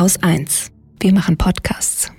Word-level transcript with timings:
Haus 0.00 0.16
1. 0.22 0.70
Wir 0.98 1.12
machen 1.12 1.36
Podcasts. 1.36 2.10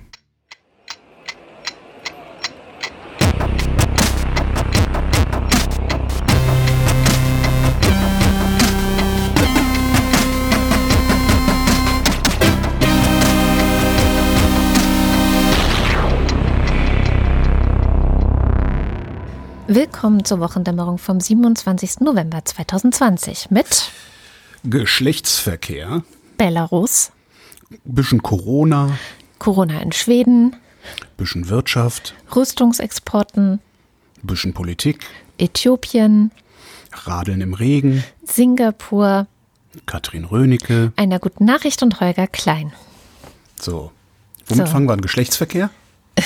Willkommen 19.66 20.24
zur 20.24 20.38
Wochendämmerung 20.38 20.98
vom 20.98 21.18
27. 21.18 21.98
November 21.98 22.44
2020 22.44 23.50
mit 23.50 23.90
Geschlechtsverkehr, 24.62 26.04
Belarus, 26.38 27.10
bisschen 27.84 28.22
Corona, 28.22 28.98
Corona 29.38 29.80
in 29.80 29.92
Schweden, 29.92 30.56
bisschen 31.16 31.48
Wirtschaft, 31.48 32.14
Rüstungsexporten, 32.34 33.60
bisschen 34.22 34.54
Politik, 34.54 35.06
Äthiopien, 35.38 36.30
Radeln 36.92 37.40
im 37.40 37.54
Regen, 37.54 38.04
Singapur, 38.24 39.26
Katrin 39.86 40.24
Rönecke. 40.24 40.92
einer 40.96 41.18
guten 41.18 41.44
Nachricht 41.44 41.82
und 41.82 42.00
Holger 42.00 42.26
Klein. 42.26 42.72
So. 43.60 43.90
Womit 44.48 44.66
So. 44.66 44.72
fangen 44.72 44.86
wir 44.88 44.92
an? 44.92 45.00
Geschlechtsverkehr? 45.00 45.70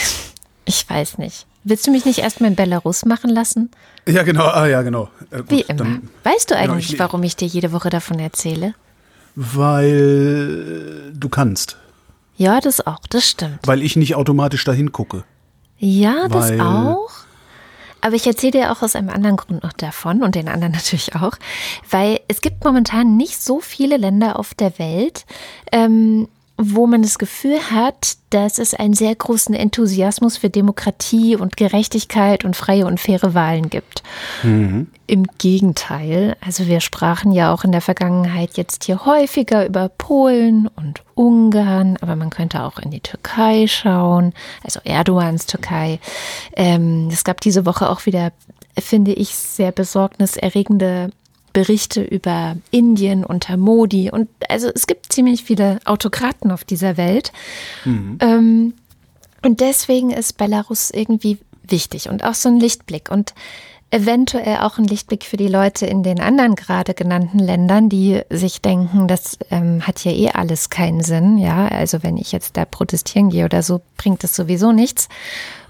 Ich 0.69 0.91
weiß 0.91 1.19
nicht. 1.19 1.47
Willst 1.63 1.87
du 1.87 1.93
mich 1.93 2.05
nicht 2.07 2.19
erstmal 2.19 2.51
in 2.51 2.57
Belarus 2.57 3.05
machen 3.05 3.31
lassen? 3.31 3.71
Ja, 4.09 4.25
genau. 4.25 4.47
Ah, 4.47 4.67
ja, 4.67 4.83
genau. 4.83 5.09
Äh, 5.31 5.39
gut, 5.39 5.51
Wie 5.51 5.61
immer. 5.61 5.75
Dann, 5.79 6.11
weißt 6.25 6.51
du 6.51 6.57
Genau, 6.57 6.73
eigentlich, 6.73 6.95
ich- 6.95 6.99
warum 6.99 7.23
ich 7.23 7.37
dir 7.37 7.47
jede 7.47 7.71
Woche 7.71 7.89
davon 7.89 8.19
erzähle? 8.19 8.75
Weil 9.37 11.13
du 11.15 11.29
kannst. 11.29 11.77
Ja, 12.37 12.61
das 12.61 12.87
auch, 12.87 13.01
das 13.09 13.29
stimmt. 13.29 13.61
Weil 13.65 13.83
ich 13.83 13.97
nicht 13.97 14.15
automatisch 14.15 14.65
dahin 14.65 14.93
gucke. 14.93 15.25
Ja, 15.79 16.29
das 16.29 16.59
auch. 16.59 17.11
Aber 18.01 18.15
ich 18.15 18.27
erzähle 18.27 18.53
dir 18.53 18.73
auch 18.73 18.83
aus 18.83 18.95
einem 18.95 19.09
anderen 19.09 19.37
Grund 19.37 19.63
noch 19.63 19.73
davon 19.73 20.23
und 20.23 20.35
den 20.35 20.49
anderen 20.49 20.73
natürlich 20.75 21.15
auch, 21.15 21.33
weil 21.91 22.21
es 22.29 22.41
gibt 22.41 22.65
momentan 22.65 23.17
nicht 23.17 23.43
so 23.43 23.61
viele 23.61 23.97
Länder 23.97 24.39
auf 24.39 24.55
der 24.55 24.79
Welt, 24.79 25.27
ähm, 25.73 26.29
wo 26.59 26.87
man 26.87 27.03
das 27.03 27.19
Gefühl 27.19 27.59
hat, 27.71 28.17
dass 28.31 28.59
es 28.59 28.73
einen 28.73 28.95
sehr 28.95 29.15
großen 29.15 29.55
Enthusiasmus 29.55 30.39
für 30.39 30.49
Demokratie 30.49 31.37
und 31.37 31.57
Gerechtigkeit 31.57 32.45
und 32.45 32.57
freie 32.57 32.87
und 32.87 32.99
faire 32.99 33.35
Wahlen 33.35 33.69
gibt. 33.69 34.03
Im 35.07 35.27
Gegenteil, 35.39 36.37
also 36.41 36.67
wir 36.67 36.81
sprachen 36.81 37.31
ja 37.31 37.53
auch 37.53 37.65
in 37.65 37.73
der 37.73 37.83
Vergangenheit 37.83 38.57
jetzt 38.57 38.85
hier 38.85 39.05
häufiger 39.05 39.67
über 39.67 39.89
Polen 39.91 40.69
und 40.69 41.03
Ungarn, 41.15 41.99
aber 42.01 42.17
man 42.17 42.31
könnte 42.31 42.63
auch 42.63 42.79
in 42.79 42.91
die 42.91 43.01
Türkei 43.01 43.67
schauen, 43.67 44.33
also 44.65 44.81
Erdogans 44.85 45.47
Türkei. 45.47 46.01
Ähm, 46.57 47.09
es 47.13 47.25
gab 47.25 47.41
diese 47.43 47.67
Woche 47.67 47.91
auch 47.91 48.07
wieder, 48.07 48.33
finde 48.79 49.13
ich, 49.13 49.35
sehr 49.35 49.73
besorgniserregende 49.73 51.11
Berichte 51.57 52.03
über 52.03 52.59
Indien 52.71 53.25
unter 53.25 53.57
Modi 53.57 54.11
und 54.11 54.29
also 54.51 54.69
es 54.75 54.87
gibt 54.87 55.11
ziemlich 55.11 55.43
viele 55.43 55.79
Autokraten 55.87 56.51
auf 56.51 56.65
dieser 56.65 56.99
Welt. 56.99 57.33
Ähm, 58.21 58.75
und 59.43 59.61
deswegen 59.61 60.11
ist 60.11 60.37
Belarus 60.37 60.91
irgendwie 60.91 61.39
wichtig 61.67 62.11
und 62.11 62.25
auch 62.25 62.35
so 62.35 62.51
ein 62.51 62.61
Lichtblick 62.61 63.11
und 63.11 63.33
eventuell 63.91 64.59
auch 64.59 64.77
ein 64.77 64.85
Lichtblick 64.85 65.25
für 65.25 65.39
die 65.39 65.49
Leute 65.49 65.87
in 65.87 66.03
den 66.03 66.21
anderen 66.21 66.57
gerade 66.57 66.93
genannten 66.93 67.39
Ländern, 67.39 67.89
die 67.89 68.21
sich 68.29 68.61
denken, 68.61 69.09
das 69.09 69.39
ähm, 69.51 69.87
hat 69.87 70.05
ja 70.05 70.13
eh 70.13 70.29
alles 70.33 70.69
keinen 70.69 71.03
Sinn. 71.03 71.39
Ja, 71.39 71.69
also 71.69 72.03
wenn 72.03 72.19
ich 72.19 72.33
jetzt 72.33 72.59
da 72.59 72.67
protestieren 72.67 73.31
gehe 73.31 73.47
oder 73.47 73.63
so, 73.63 73.81
bringt 73.97 74.23
das 74.25 74.37
sowieso 74.37 74.73
nichts. 74.73 75.09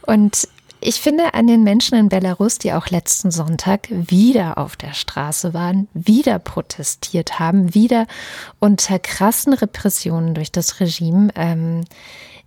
Und 0.02 0.48
ich 0.80 1.00
finde 1.00 1.34
an 1.34 1.46
den 1.46 1.64
Menschen 1.64 1.98
in 1.98 2.08
Belarus, 2.08 2.58
die 2.58 2.72
auch 2.72 2.88
letzten 2.88 3.30
Sonntag 3.30 3.88
wieder 3.90 4.58
auf 4.58 4.76
der 4.76 4.92
Straße 4.92 5.54
waren, 5.54 5.88
wieder 5.94 6.38
protestiert 6.38 7.38
haben, 7.38 7.74
wieder 7.74 8.06
unter 8.58 8.98
krassen 8.98 9.52
Repressionen 9.52 10.34
durch 10.34 10.52
das 10.52 10.80
Regime, 10.80 11.30
ähm, 11.34 11.84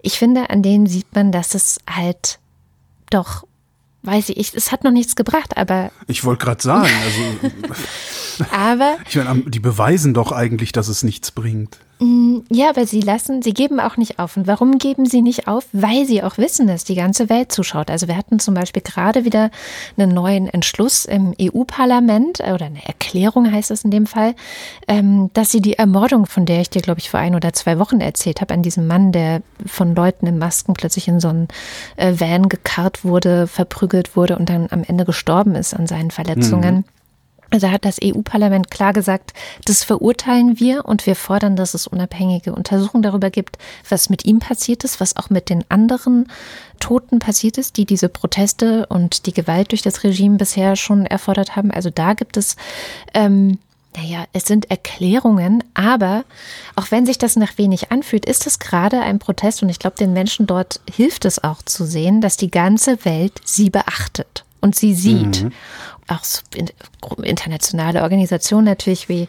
ich 0.01 0.17
finde, 0.17 0.49
an 0.49 0.63
denen 0.63 0.87
sieht 0.87 1.13
man, 1.13 1.31
dass 1.31 1.55
es 1.55 1.79
halt 1.89 2.39
doch, 3.09 3.45
weiß 4.03 4.29
ich, 4.29 4.37
ich 4.37 4.55
es 4.55 4.71
hat 4.71 4.83
noch 4.83 4.91
nichts 4.91 5.15
gebracht, 5.15 5.57
aber, 5.57 5.91
Ich 6.07 6.23
wollte 6.23 6.45
gerade 6.45 6.61
sagen, 6.61 6.89
also 7.03 8.45
aber 8.51 8.97
ich 9.09 9.15
meine, 9.15 9.41
die 9.41 9.59
beweisen 9.59 10.13
doch 10.13 10.31
eigentlich, 10.31 10.71
dass 10.71 10.87
es 10.87 11.03
nichts 11.03 11.31
bringt. 11.31 11.79
Ja, 12.01 12.69
aber 12.69 12.85
sie 12.85 13.01
lassen, 13.01 13.41
sie 13.41 13.53
geben 13.53 13.81
auch 13.81 13.97
nicht 13.97 14.19
auf. 14.19 14.37
Und 14.37 14.47
warum 14.47 14.77
geben 14.77 15.05
sie 15.05 15.21
nicht 15.21 15.49
auf? 15.49 15.65
Weil 15.73 16.05
sie 16.05 16.23
auch 16.23 16.37
wissen, 16.37 16.65
dass 16.65 16.85
die 16.85 16.95
ganze 16.95 17.27
Welt 17.27 17.51
zuschaut. 17.51 17.91
Also 17.91 18.07
wir 18.07 18.15
hatten 18.15 18.39
zum 18.39 18.53
Beispiel 18.53 18.81
gerade 18.81 19.25
wieder 19.25 19.51
einen 19.97 20.13
neuen 20.13 20.47
Entschluss 20.47 21.03
im 21.03 21.35
EU-Parlament 21.39 22.39
äh, 22.39 22.53
oder 22.53 22.67
eine 22.67 22.85
Erklärung 22.85 23.51
heißt 23.51 23.69
es 23.71 23.83
in 23.83 23.91
dem 23.91 24.05
Fall, 24.05 24.33
ähm, 24.87 25.29
dass 25.33 25.51
sie 25.51 25.59
die 25.59 25.73
Ermordung, 25.73 26.25
von 26.25 26.45
der 26.45 26.61
ich 26.61 26.69
dir, 26.69 26.81
glaube 26.81 27.01
ich, 27.01 27.09
vor 27.09 27.19
ein 27.19 27.35
oder 27.35 27.51
zwei 27.51 27.77
Wochen 27.79 27.99
erzählt 27.99 28.39
habe, 28.39 28.53
an 28.53 28.63
diesem 28.63 28.87
Mann, 28.87 29.11
der 29.11 29.41
von 29.65 29.93
Leuten 29.93 30.25
in 30.25 30.37
Masken 30.37 30.75
plötzlich 30.75 31.09
in 31.09 31.19
so 31.19 31.27
einen 31.27 31.49
äh, 31.97 32.13
Van 32.17 32.47
gekarrt 32.47 33.03
wurde, 33.03 33.45
verprügelt 33.45 34.15
wurde 34.15 34.37
und 34.37 34.47
dann 34.47 34.67
am 34.71 34.83
Ende 34.83 35.03
gestorben 35.03 35.55
ist 35.55 35.73
an 35.73 35.85
seinen 35.85 36.11
Verletzungen. 36.11 36.85
Also 37.51 37.71
hat 37.71 37.83
das 37.83 37.97
EU-Parlament 38.03 38.69
klar 38.69 38.93
gesagt, 38.93 39.33
das 39.65 39.83
verurteilen 39.83 40.59
wir 40.59 40.85
und 40.85 41.05
wir 41.07 41.15
fordern, 41.15 41.55
dass 41.55 41.73
es 41.73 41.87
unabhängige 41.87 42.53
Untersuchungen 42.53 43.01
darüber 43.01 43.31
gibt, 43.31 43.57
was 43.89 44.09
mit 44.09 44.25
ihm 44.25 44.39
passiert 44.39 44.83
ist, 44.83 44.99
was 44.99 45.17
auch 45.17 45.29
mit 45.31 45.49
den 45.49 45.63
anderen 45.69 46.27
Toten 46.79 47.19
passiert 47.19 47.57
ist, 47.57 47.77
die 47.77 47.85
diese 47.85 48.07
Proteste 48.07 48.85
und 48.87 49.25
die 49.25 49.33
Gewalt 49.33 49.71
durch 49.71 49.81
das 49.81 50.03
Regime 50.03 50.37
bisher 50.37 50.75
schon 50.75 51.05
erfordert 51.05 51.55
haben. 51.55 51.71
Also 51.71 51.89
da 51.89 52.13
gibt 52.13 52.37
es, 52.37 52.55
ähm, 53.15 53.57
naja, 53.95 54.25
es 54.33 54.45
sind 54.45 54.69
Erklärungen, 54.69 55.63
aber 55.73 56.25
auch 56.75 56.91
wenn 56.91 57.07
sich 57.07 57.17
das 57.17 57.35
nach 57.35 57.57
wenig 57.57 57.91
anfühlt, 57.91 58.25
ist 58.25 58.45
es 58.45 58.59
gerade 58.59 59.01
ein 59.01 59.17
Protest 59.17 59.63
und 59.63 59.69
ich 59.69 59.79
glaube, 59.79 59.97
den 59.97 60.13
Menschen 60.13 60.45
dort 60.45 60.81
hilft 60.89 61.25
es 61.25 61.43
auch 61.43 61.63
zu 61.63 61.85
sehen, 61.85 62.21
dass 62.21 62.37
die 62.37 62.51
ganze 62.51 63.03
Welt 63.05 63.33
sie 63.43 63.71
beachtet 63.71 64.45
und 64.61 64.75
sie 64.75 64.93
sieht. 64.93 65.45
Auch 66.09 66.23
so 66.23 66.41
in- 66.55 66.69
internationale 67.23 68.01
Organisationen 68.01 68.65
natürlich 68.65 69.07
wie 69.09 69.27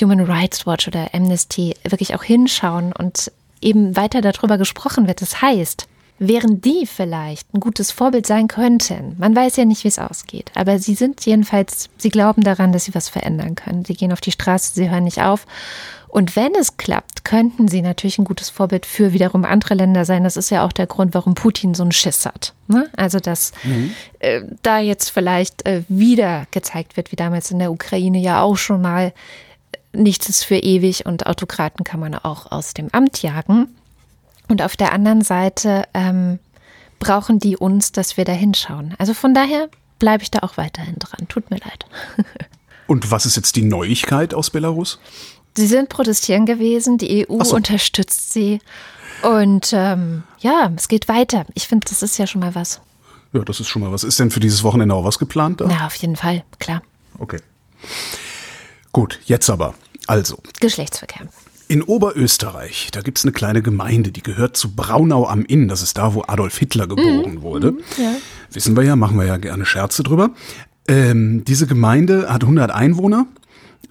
Human 0.00 0.20
Rights 0.20 0.66
Watch 0.66 0.86
oder 0.86 1.08
Amnesty 1.14 1.74
wirklich 1.84 2.14
auch 2.14 2.22
hinschauen 2.22 2.92
und 2.92 3.32
eben 3.60 3.96
weiter 3.96 4.20
darüber 4.20 4.58
gesprochen 4.58 5.08
wird. 5.08 5.22
Das 5.22 5.42
heißt, 5.42 5.88
während 6.20 6.64
die 6.64 6.86
vielleicht 6.86 7.52
ein 7.54 7.60
gutes 7.60 7.90
Vorbild 7.92 8.26
sein 8.26 8.48
könnten, 8.48 9.16
man 9.18 9.34
weiß 9.34 9.56
ja 9.56 9.64
nicht, 9.64 9.84
wie 9.84 9.88
es 9.88 9.98
ausgeht, 9.98 10.50
aber 10.54 10.78
sie 10.78 10.94
sind 10.94 11.24
jedenfalls, 11.24 11.88
sie 11.96 12.10
glauben 12.10 12.42
daran, 12.42 12.72
dass 12.72 12.84
sie 12.84 12.94
was 12.94 13.08
verändern 13.08 13.54
können. 13.54 13.84
Sie 13.84 13.94
gehen 13.94 14.12
auf 14.12 14.20
die 14.20 14.32
Straße, 14.32 14.74
sie 14.74 14.90
hören 14.90 15.04
nicht 15.04 15.22
auf. 15.22 15.46
Und 16.08 16.36
wenn 16.36 16.54
es 16.54 16.76
klappt, 16.78 17.24
könnten 17.24 17.68
sie 17.68 17.82
natürlich 17.82 18.18
ein 18.18 18.24
gutes 18.24 18.48
Vorbild 18.48 18.86
für 18.86 19.12
wiederum 19.12 19.44
andere 19.44 19.74
Länder 19.74 20.04
sein. 20.04 20.24
Das 20.24 20.36
ist 20.36 20.50
ja 20.50 20.64
auch 20.64 20.72
der 20.72 20.86
Grund, 20.86 21.14
warum 21.14 21.34
Putin 21.34 21.74
so 21.74 21.82
einen 21.82 21.92
Schiss 21.92 22.24
hat. 22.24 22.54
Ne? 22.66 22.88
Also, 22.96 23.20
dass 23.20 23.52
äh, 24.18 24.42
da 24.62 24.78
jetzt 24.78 25.10
vielleicht 25.10 25.66
äh, 25.66 25.82
wieder 25.88 26.46
gezeigt 26.50 26.96
wird, 26.96 27.12
wie 27.12 27.16
damals 27.16 27.50
in 27.50 27.58
der 27.58 27.70
Ukraine 27.70 28.18
ja 28.18 28.40
auch 28.40 28.56
schon 28.56 28.80
mal, 28.80 29.12
äh, 29.72 29.98
nichts 29.98 30.28
ist 30.28 30.44
für 30.44 30.56
ewig 30.56 31.04
und 31.06 31.26
Autokraten 31.26 31.84
kann 31.84 32.00
man 32.00 32.14
auch 32.14 32.50
aus 32.50 32.72
dem 32.72 32.88
Amt 32.92 33.22
jagen. 33.22 33.68
Und 34.48 34.62
auf 34.62 34.76
der 34.76 34.92
anderen 34.92 35.20
Seite 35.20 35.84
ähm, 35.92 36.38
brauchen 36.98 37.38
die 37.38 37.56
uns, 37.56 37.92
dass 37.92 38.16
wir 38.16 38.24
da 38.24 38.32
hinschauen. 38.32 38.94
Also 38.98 39.12
von 39.12 39.34
daher 39.34 39.68
bleibe 39.98 40.22
ich 40.22 40.30
da 40.30 40.40
auch 40.40 40.56
weiterhin 40.56 40.96
dran. 40.98 41.28
Tut 41.28 41.50
mir 41.50 41.58
leid. 41.58 41.84
Und 42.86 43.10
was 43.10 43.26
ist 43.26 43.36
jetzt 43.36 43.56
die 43.56 43.62
Neuigkeit 43.62 44.32
aus 44.32 44.48
Belarus? 44.48 44.98
Sie 45.58 45.66
sind 45.66 45.88
protestieren 45.88 46.46
gewesen, 46.46 46.98
die 46.98 47.26
EU 47.28 47.42
so. 47.42 47.56
unterstützt 47.56 48.32
sie. 48.32 48.60
Und 49.22 49.72
ähm, 49.72 50.22
ja, 50.38 50.70
es 50.76 50.86
geht 50.86 51.08
weiter. 51.08 51.46
Ich 51.54 51.66
finde, 51.66 51.88
das 51.88 52.04
ist 52.04 52.16
ja 52.16 52.28
schon 52.28 52.42
mal 52.42 52.54
was. 52.54 52.80
Ja, 53.32 53.40
das 53.40 53.58
ist 53.58 53.66
schon 53.66 53.82
mal 53.82 53.90
was. 53.90 54.04
Ist 54.04 54.20
denn 54.20 54.30
für 54.30 54.38
dieses 54.38 54.62
Wochenende 54.62 54.94
auch 54.94 55.04
was 55.04 55.18
geplant? 55.18 55.60
Da? 55.60 55.66
Na, 55.66 55.86
auf 55.86 55.96
jeden 55.96 56.14
Fall, 56.14 56.44
klar. 56.60 56.80
Okay. 57.18 57.40
Gut, 58.92 59.18
jetzt 59.24 59.50
aber. 59.50 59.74
Also, 60.06 60.38
Geschlechtsverkehr. 60.60 61.26
in 61.66 61.82
Oberösterreich, 61.82 62.90
da 62.92 63.00
gibt's 63.00 63.24
eine 63.24 63.32
kleine 63.32 63.60
Gemeinde, 63.60 64.12
die 64.12 64.22
gehört 64.22 64.56
zu 64.56 64.76
Braunau 64.76 65.26
am 65.26 65.44
Inn. 65.44 65.66
Das 65.66 65.82
ist 65.82 65.98
da, 65.98 66.14
wo 66.14 66.22
Adolf 66.28 66.56
Hitler 66.56 66.86
geboren 66.86 67.42
wurde. 67.42 67.74
Wissen 68.52 68.76
wir 68.76 68.84
ja, 68.84 68.94
machen 68.94 69.18
wir 69.18 69.26
ja 69.26 69.38
gerne 69.38 69.66
Scherze 69.66 70.04
drüber. 70.04 70.30
Ähm, 70.86 71.44
diese 71.44 71.66
Gemeinde 71.66 72.32
hat 72.32 72.44
100 72.44 72.70
Einwohner. 72.70 73.26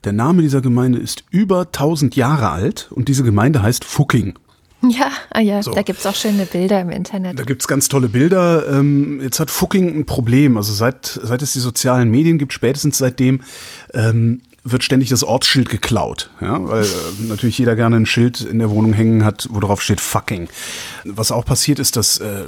Der 0.03 0.13
Name 0.13 0.41
dieser 0.41 0.61
Gemeinde 0.61 0.99
ist 0.99 1.23
über 1.31 1.61
1000 1.61 2.15
Jahre 2.15 2.49
alt 2.49 2.89
und 2.91 3.07
diese 3.07 3.23
Gemeinde 3.23 3.61
heißt 3.61 3.83
Fucking. 3.83 4.35
Ja, 4.83 5.11
ah 5.31 5.39
ja, 5.39 5.63
So. 5.63 5.71
da 5.71 5.81
gibt 5.81 5.99
es 5.99 6.05
auch 6.05 6.13
schöne 6.15 6.45
Bilder 6.45 6.79
im 6.81 6.91
Internet. 6.91 7.39
Da 7.39 7.44
gibt's 7.44 7.67
ganz 7.67 7.89
tolle 7.89 8.09
Bilder. 8.09 8.67
Ähm, 8.69 9.19
jetzt 9.21 9.39
hat 9.39 9.49
Fucking 9.49 9.99
ein 9.99 10.05
Problem. 10.05 10.55
Also 10.55 10.71
seit, 10.71 11.19
seit 11.21 11.41
es 11.41 11.53
die 11.53 11.59
sozialen 11.59 12.11
Medien 12.11 12.38
gibt, 12.38 12.53
spätestens 12.53 12.99
seitdem, 12.99 13.41
ähm, 13.94 14.41
wird 14.72 14.84
ständig 14.84 15.10
das 15.10 15.24
Ortsschild 15.24 15.69
geklaut. 15.69 16.30
Ja, 16.42 16.60
weil 16.68 16.84
äh, 16.84 16.88
natürlich 17.28 17.58
jeder 17.58 17.75
gerne 17.75 17.96
ein 17.96 18.06
Schild 18.06 18.42
in 18.42 18.60
der 18.60 18.69
Wohnung 18.69 18.94
hängen 18.94 19.24
hat, 19.24 19.48
wo 19.52 19.60
drauf 19.60 19.81
steht 19.81 20.02
fucking. 20.02 20.50
Was 21.06 21.31
auch 21.31 21.46
passiert 21.46 21.80
ist, 21.80 21.96
dass 21.96 22.19
äh, 22.19 22.44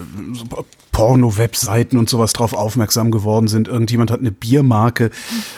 Porno-Webseiten 0.91 1.97
und 1.97 2.09
sowas 2.09 2.33
drauf 2.33 2.53
aufmerksam 2.53 3.11
geworden 3.11 3.47
sind. 3.47 3.67
Irgendjemand 3.67 4.11
hat 4.11 4.19
eine 4.19 4.31
Biermarke 4.31 5.11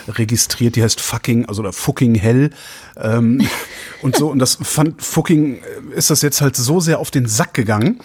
registriert, 0.08 0.76
die 0.76 0.82
heißt 0.82 1.00
fucking, 1.00 1.46
also 1.46 1.62
oder 1.62 1.72
fucking 1.72 2.14
hell. 2.14 2.50
Ähm, 2.96 3.46
und 4.02 4.16
so, 4.16 4.30
und 4.30 4.38
das 4.38 4.58
fand 4.62 5.02
fucking, 5.02 5.56
äh, 5.56 5.96
ist 5.96 6.10
das 6.10 6.22
jetzt 6.22 6.40
halt 6.40 6.56
so 6.56 6.80
sehr 6.80 6.98
auf 6.98 7.10
den 7.10 7.26
Sack 7.26 7.54
gegangen, 7.54 8.00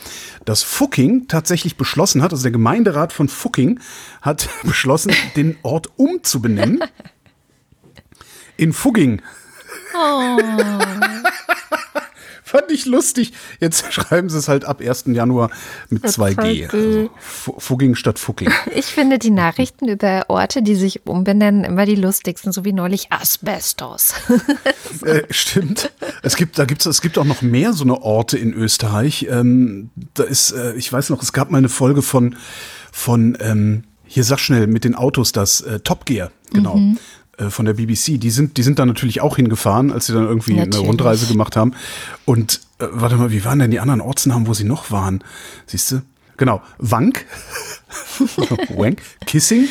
dass 0.46 0.64
Fucking 0.64 1.28
tatsächlich 1.28 1.76
beschlossen 1.76 2.24
hat, 2.24 2.32
also 2.32 2.42
der 2.42 2.52
Gemeinderat 2.52 3.12
von 3.12 3.28
Fucking 3.28 3.82
hat 4.22 4.50
beschlossen, 4.64 5.12
den 5.36 5.58
Ort 5.62 5.90
umzubenennen 5.98 6.80
in 8.58 8.74
Fugging. 8.74 9.22
Oh. 9.96 10.38
Fand 12.48 12.72
ich 12.72 12.86
lustig. 12.86 13.34
Jetzt 13.60 13.86
schreiben 13.94 14.30
sie 14.30 14.38
es 14.38 14.48
halt 14.48 14.64
ab 14.64 14.80
1. 14.80 15.06
Januar 15.08 15.50
mit 15.90 16.06
2G. 16.06 16.72
Also 16.72 17.10
Fugging 17.20 17.96
statt 17.96 18.20
Fugging. 18.20 18.50
Ich 18.74 18.86
finde 18.86 19.20
die 19.20 19.32
Nachrichten 19.32 19.90
über 19.90 20.26
Orte, 20.30 20.62
die 20.62 20.76
sich 20.76 21.06
umbenennen, 21.06 21.66
immer 21.66 21.86
die 21.86 21.96
lustigsten, 21.96 22.54
so 22.54 22.64
wie 22.64 22.72
neulich 22.72 23.12
Asbestos. 23.12 24.14
äh, 25.04 25.24
stimmt. 25.30 25.92
Es 26.24 26.38
gibt, 26.38 26.58
da 26.58 26.64
gibt's, 26.64 26.86
es 26.86 27.02
gibt 27.02 27.18
auch 27.18 27.26
noch 27.26 27.42
mehr 27.42 27.74
so 27.74 27.84
eine 27.84 28.02
Orte 28.02 28.38
in 28.38 28.54
Österreich. 28.54 29.28
Ähm, 29.30 29.90
da 30.14 30.24
ist, 30.24 30.52
äh, 30.52 30.74
ich 30.76 30.92
weiß 30.92 31.10
noch, 31.10 31.22
es 31.22 31.34
gab 31.34 31.52
mal 31.52 31.58
eine 31.58 31.70
Folge 31.70 32.02
von, 32.02 32.38
von 32.94 33.38
ähm, 33.42 33.84
hier 34.06 34.24
sag 34.24 34.40
schnell 34.40 34.68
mit 34.68 34.86
den 34.86 34.96
Autos 34.96 35.34
das 35.34 35.60
äh, 35.62 35.82
Top 35.82 36.06
Gear, 36.06 36.32
genau. 36.54 36.78
Mhm. 36.78 36.98
Äh, 37.38 37.50
von 37.50 37.66
der 37.66 37.74
BBC, 37.74 38.20
die 38.20 38.30
sind, 38.30 38.58
die 38.58 38.64
sind 38.64 38.80
da 38.80 38.86
natürlich 38.86 39.22
auch 39.22 39.36
hingefahren, 39.36 39.92
als 39.92 40.08
sie 40.08 40.14
dann 40.14 40.26
irgendwie 40.26 40.54
natürlich. 40.54 40.80
eine 40.80 40.88
Rundreise 40.88 41.28
gemacht 41.28 41.56
haben. 41.56 41.74
Und 42.26 42.62
äh, 42.80 42.88
warte 42.92 43.16
mal, 43.16 43.32
wie 43.32 43.46
waren 43.46 43.60
denn 43.60 43.72
die 43.72 43.80
anderen 43.80 44.02
Ortsnamen, 44.02 44.48
wo 44.48 44.54
sie 44.54 44.64
noch 44.64 44.92
waren? 44.92 45.24
Siehst 45.66 45.92
du? 45.92 46.02
Genau, 46.38 46.62
Wank, 46.78 47.26
Wank, 48.76 49.02
Kissing, 49.26 49.68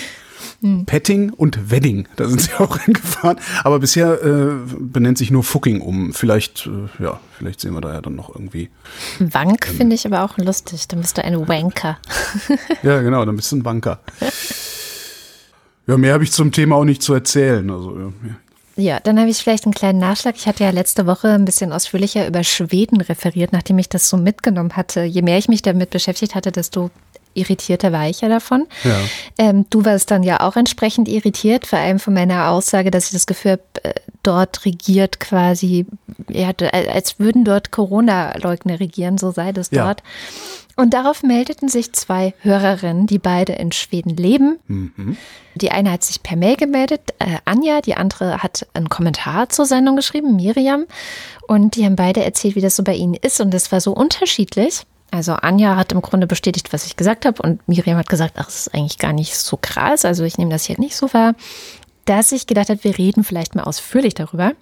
hm. 0.62 0.84
Petting 0.84 1.30
und 1.30 1.70
Wedding. 1.70 2.08
Da 2.16 2.28
sind 2.28 2.40
sie 2.40 2.52
auch 2.58 2.78
hingefahren. 2.78 3.38
Aber 3.62 3.78
bisher 3.78 4.20
äh, 4.22 4.56
benennt 4.78 5.18
sich 5.18 5.30
nur 5.30 5.44
Fucking 5.44 5.80
um. 5.80 6.12
Vielleicht, 6.12 6.66
äh, 6.66 7.02
ja, 7.02 7.20
vielleicht 7.38 7.60
sehen 7.60 7.74
wir 7.74 7.80
da 7.80 7.92
ja 7.92 8.00
dann 8.00 8.16
noch 8.16 8.34
irgendwie. 8.34 8.70
Wank 9.20 9.68
ähm, 9.68 9.76
finde 9.76 9.94
ich 9.94 10.06
aber 10.06 10.24
auch 10.24 10.38
lustig. 10.38 10.88
Dann 10.88 11.00
bist 11.00 11.18
du 11.18 11.24
ein 11.24 11.46
Wanker. 11.46 11.98
ja, 12.82 13.00
genau, 13.00 13.24
dann 13.24 13.36
bist 13.36 13.52
du 13.52 13.56
ein 13.56 13.64
Wanker. 13.64 14.00
Ja, 15.86 15.96
mehr 15.96 16.14
habe 16.14 16.24
ich 16.24 16.32
zum 16.32 16.52
Thema 16.52 16.76
auch 16.76 16.84
nicht 16.84 17.02
zu 17.02 17.14
erzählen. 17.14 17.70
Also, 17.70 17.98
ja. 17.98 18.12
Ja, 18.78 19.00
dann 19.00 19.18
habe 19.18 19.30
ich 19.30 19.38
vielleicht 19.38 19.64
einen 19.64 19.72
kleinen 19.72 19.98
Nachschlag. 19.98 20.34
Ich 20.36 20.46
hatte 20.46 20.64
ja 20.64 20.70
letzte 20.70 21.06
Woche 21.06 21.28
ein 21.28 21.46
bisschen 21.46 21.72
ausführlicher 21.72 22.26
über 22.26 22.44
Schweden 22.44 23.00
referiert, 23.00 23.52
nachdem 23.52 23.78
ich 23.78 23.88
das 23.88 24.10
so 24.10 24.18
mitgenommen 24.18 24.76
hatte. 24.76 25.02
Je 25.02 25.22
mehr 25.22 25.38
ich 25.38 25.48
mich 25.48 25.62
damit 25.62 25.88
beschäftigt 25.88 26.34
hatte, 26.34 26.52
desto 26.52 26.90
irritierter 27.32 27.92
war 27.92 28.08
ich 28.08 28.20
ja 28.20 28.28
davon. 28.28 28.66
Ja. 28.84 28.98
Ähm, 29.38 29.64
du 29.70 29.84
warst 29.84 30.10
dann 30.10 30.22
ja 30.22 30.40
auch 30.40 30.56
entsprechend 30.56 31.08
irritiert, 31.08 31.66
vor 31.66 31.78
allem 31.78 31.98
von 31.98 32.14
meiner 32.14 32.50
Aussage, 32.50 32.90
dass 32.90 33.06
ich 33.06 33.12
das 33.12 33.26
Gefühl 33.26 33.52
habe, 33.52 33.62
äh, 33.82 33.94
dort 34.22 34.64
regiert 34.64 35.20
quasi, 35.20 35.86
ja, 36.28 36.50
als 36.72 37.18
würden 37.18 37.44
dort 37.44 37.70
Corona-Leugner 37.70 38.80
regieren, 38.80 39.18
so 39.18 39.30
sei 39.30 39.52
das 39.52 39.70
dort. 39.70 40.02
Und 40.78 40.92
darauf 40.92 41.22
meldeten 41.22 41.68
sich 41.68 41.94
zwei 41.94 42.34
Hörerinnen, 42.40 43.06
die 43.06 43.18
beide 43.18 43.54
in 43.54 43.72
Schweden 43.72 44.14
leben. 44.14 44.58
Mhm. 44.68 45.16
Die 45.54 45.70
eine 45.70 45.90
hat 45.90 46.04
sich 46.04 46.22
per 46.22 46.36
Mail 46.36 46.56
gemeldet, 46.56 47.14
äh, 47.18 47.38
Anja, 47.46 47.80
die 47.80 47.94
andere 47.94 48.42
hat 48.42 48.66
einen 48.74 48.90
Kommentar 48.90 49.48
zur 49.48 49.64
Sendung 49.64 49.96
geschrieben, 49.96 50.36
Miriam. 50.36 50.84
Und 51.48 51.76
die 51.76 51.86
haben 51.86 51.96
beide 51.96 52.22
erzählt, 52.22 52.56
wie 52.56 52.60
das 52.60 52.76
so 52.76 52.84
bei 52.84 52.94
ihnen 52.94 53.14
ist. 53.14 53.40
Und 53.40 53.54
das 53.54 53.72
war 53.72 53.80
so 53.80 53.92
unterschiedlich. 53.92 54.82
Also 55.10 55.32
Anja 55.32 55.76
hat 55.76 55.92
im 55.92 56.02
Grunde 56.02 56.26
bestätigt, 56.26 56.74
was 56.74 56.84
ich 56.84 56.96
gesagt 56.96 57.24
habe. 57.24 57.40
Und 57.40 57.66
Miriam 57.66 57.96
hat 57.96 58.10
gesagt, 58.10 58.34
ach, 58.36 58.48
es 58.48 58.66
ist 58.66 58.74
eigentlich 58.74 58.98
gar 58.98 59.14
nicht 59.14 59.34
so 59.34 59.58
krass. 59.58 60.04
Also 60.04 60.24
ich 60.24 60.36
nehme 60.36 60.50
das 60.50 60.64
hier 60.64 60.78
nicht 60.78 60.94
so 60.94 61.10
wahr. 61.14 61.34
Dass 62.04 62.32
ich 62.32 62.46
gedacht 62.46 62.68
habe, 62.68 62.84
wir 62.84 62.98
reden 62.98 63.24
vielleicht 63.24 63.54
mal 63.54 63.64
ausführlich 63.64 64.12
darüber. 64.12 64.52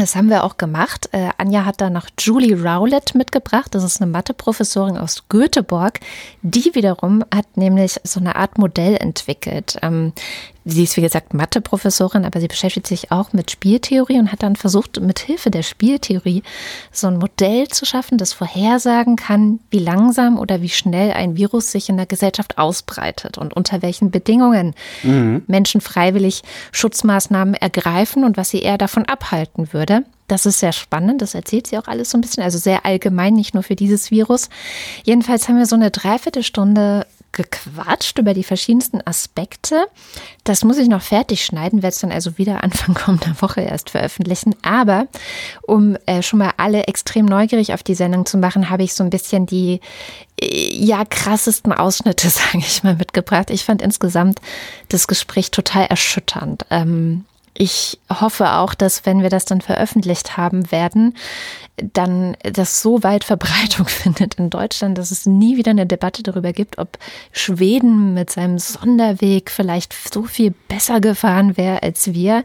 Das 0.00 0.16
haben 0.16 0.30
wir 0.30 0.44
auch 0.44 0.56
gemacht. 0.56 1.10
Äh, 1.12 1.28
Anja 1.36 1.66
hat 1.66 1.82
da 1.82 1.90
noch 1.90 2.06
Julie 2.18 2.56
Rowlett 2.56 3.14
mitgebracht. 3.14 3.74
Das 3.74 3.84
ist 3.84 4.00
eine 4.00 4.10
Matheprofessorin 4.10 4.96
aus 4.96 5.24
Göteborg. 5.28 6.00
Die 6.40 6.74
wiederum 6.74 7.22
hat 7.34 7.58
nämlich 7.58 8.00
so 8.02 8.18
eine 8.18 8.34
Art 8.34 8.56
Modell 8.56 8.96
entwickelt. 8.96 9.76
Ähm, 9.82 10.14
Sie 10.70 10.84
ist, 10.84 10.96
wie 10.96 11.02
gesagt, 11.02 11.34
Mathe-Professorin, 11.34 12.24
aber 12.24 12.40
sie 12.40 12.48
beschäftigt 12.48 12.86
sich 12.86 13.10
auch 13.10 13.32
mit 13.32 13.50
Spieltheorie 13.50 14.18
und 14.18 14.30
hat 14.30 14.42
dann 14.42 14.56
versucht, 14.56 15.00
mit 15.00 15.18
Hilfe 15.18 15.50
der 15.50 15.62
Spieltheorie 15.62 16.42
so 16.92 17.08
ein 17.08 17.18
Modell 17.18 17.68
zu 17.68 17.84
schaffen, 17.84 18.18
das 18.18 18.32
vorhersagen 18.32 19.16
kann, 19.16 19.58
wie 19.70 19.78
langsam 19.78 20.38
oder 20.38 20.62
wie 20.62 20.68
schnell 20.68 21.12
ein 21.12 21.36
Virus 21.36 21.72
sich 21.72 21.88
in 21.88 21.96
der 21.96 22.06
Gesellschaft 22.06 22.58
ausbreitet 22.58 23.36
und 23.36 23.54
unter 23.54 23.82
welchen 23.82 24.10
Bedingungen 24.10 24.74
mhm. 25.02 25.42
Menschen 25.46 25.80
freiwillig 25.80 26.42
Schutzmaßnahmen 26.72 27.54
ergreifen 27.54 28.24
und 28.24 28.36
was 28.36 28.50
sie 28.50 28.62
eher 28.62 28.78
davon 28.78 29.04
abhalten 29.06 29.72
würde. 29.72 30.04
Das 30.28 30.46
ist 30.46 30.60
sehr 30.60 30.72
spannend, 30.72 31.22
das 31.22 31.34
erzählt 31.34 31.66
sie 31.66 31.76
auch 31.76 31.88
alles 31.88 32.10
so 32.10 32.18
ein 32.18 32.20
bisschen, 32.20 32.44
also 32.44 32.56
sehr 32.56 32.86
allgemein, 32.86 33.34
nicht 33.34 33.52
nur 33.52 33.64
für 33.64 33.74
dieses 33.74 34.12
Virus. 34.12 34.48
Jedenfalls 35.02 35.48
haben 35.48 35.58
wir 35.58 35.66
so 35.66 35.74
eine 35.74 35.90
Dreiviertelstunde 35.90 37.04
gequatscht 37.32 38.18
über 38.18 38.34
die 38.34 38.44
verschiedensten 38.44 39.00
Aspekte. 39.06 39.86
Das 40.44 40.64
muss 40.64 40.78
ich 40.78 40.88
noch 40.88 41.02
fertig 41.02 41.44
schneiden, 41.44 41.82
werde 41.82 41.94
es 41.94 42.00
dann 42.00 42.12
also 42.12 42.38
wieder 42.38 42.64
Anfang 42.64 42.94
kommender 42.94 43.34
Woche 43.40 43.60
erst 43.60 43.90
veröffentlichen. 43.90 44.54
Aber 44.62 45.06
um 45.62 45.96
äh, 46.06 46.22
schon 46.22 46.40
mal 46.40 46.52
alle 46.56 46.84
extrem 46.84 47.26
neugierig 47.26 47.72
auf 47.72 47.82
die 47.82 47.94
Sendung 47.94 48.26
zu 48.26 48.38
machen, 48.38 48.70
habe 48.70 48.82
ich 48.82 48.94
so 48.94 49.04
ein 49.04 49.10
bisschen 49.10 49.46
die 49.46 49.80
äh, 50.40 50.74
ja 50.74 51.04
krassesten 51.04 51.72
Ausschnitte, 51.72 52.28
sage 52.30 52.58
ich 52.58 52.82
mal, 52.82 52.96
mitgebracht. 52.96 53.50
Ich 53.50 53.64
fand 53.64 53.82
insgesamt 53.82 54.40
das 54.88 55.06
Gespräch 55.06 55.50
total 55.50 55.86
erschütternd. 55.86 56.66
Ähm, 56.70 57.24
ich 57.54 57.98
hoffe 58.08 58.52
auch, 58.52 58.74
dass 58.74 59.04
wenn 59.06 59.22
wir 59.22 59.30
das 59.30 59.44
dann 59.44 59.60
veröffentlicht 59.60 60.36
haben 60.36 60.70
werden, 60.70 61.14
dann 61.92 62.36
das 62.42 62.82
so 62.82 63.02
weit 63.02 63.24
Verbreitung 63.24 63.86
findet 63.88 64.34
in 64.34 64.50
Deutschland, 64.50 64.98
dass 64.98 65.10
es 65.10 65.26
nie 65.26 65.56
wieder 65.56 65.70
eine 65.70 65.86
Debatte 65.86 66.22
darüber 66.22 66.52
gibt, 66.52 66.78
ob 66.78 66.98
Schweden 67.32 68.14
mit 68.14 68.30
seinem 68.30 68.58
Sonderweg 68.58 69.50
vielleicht 69.50 69.94
so 70.12 70.24
viel 70.24 70.52
besser 70.68 71.00
gefahren 71.00 71.56
wäre 71.56 71.82
als 71.82 72.12
wir. 72.12 72.44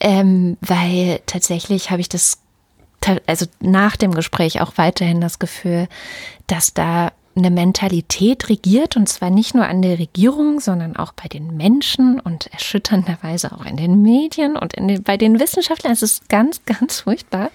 Ähm, 0.00 0.56
weil 0.60 1.20
tatsächlich 1.26 1.90
habe 1.90 2.00
ich 2.00 2.08
das, 2.08 2.38
also 3.26 3.46
nach 3.60 3.96
dem 3.96 4.14
Gespräch 4.14 4.60
auch 4.60 4.72
weiterhin 4.76 5.20
das 5.20 5.38
Gefühl, 5.38 5.88
dass 6.46 6.72
da 6.72 7.12
eine 7.38 7.50
Mentalität 7.50 8.48
regiert 8.48 8.96
und 8.96 9.08
zwar 9.08 9.30
nicht 9.30 9.54
nur 9.54 9.66
an 9.66 9.82
der 9.82 9.98
Regierung, 9.98 10.60
sondern 10.60 10.96
auch 10.96 11.12
bei 11.12 11.28
den 11.28 11.56
Menschen 11.56 12.20
und 12.20 12.46
erschütternderweise 12.52 13.52
auch 13.52 13.64
in 13.64 13.76
den 13.76 14.02
Medien 14.02 14.56
und 14.56 14.76
den, 14.76 15.02
bei 15.02 15.16
den 15.16 15.40
Wissenschaftlern. 15.40 15.92
Es 15.92 16.02
ist 16.02 16.28
ganz, 16.28 16.60
ganz 16.66 17.00
furchtbar, 17.00 17.50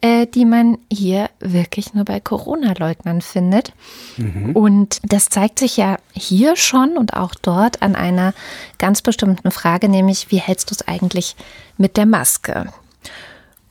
äh, 0.00 0.26
die 0.26 0.44
man 0.44 0.78
hier 0.92 1.30
wirklich 1.40 1.94
nur 1.94 2.04
bei 2.04 2.20
Corona-Leugnern 2.20 3.20
findet. 3.20 3.72
Mhm. 4.16 4.56
Und 4.56 5.00
das 5.02 5.28
zeigt 5.28 5.58
sich 5.58 5.76
ja 5.76 5.96
hier 6.12 6.56
schon 6.56 6.96
und 6.96 7.14
auch 7.14 7.34
dort 7.34 7.82
an 7.82 7.94
einer 7.94 8.34
ganz 8.78 9.02
bestimmten 9.02 9.50
Frage, 9.50 9.88
nämlich 9.88 10.30
wie 10.30 10.40
hältst 10.40 10.70
du 10.70 10.74
es 10.74 10.88
eigentlich 10.88 11.36
mit 11.76 11.96
der 11.96 12.06
Maske? 12.06 12.72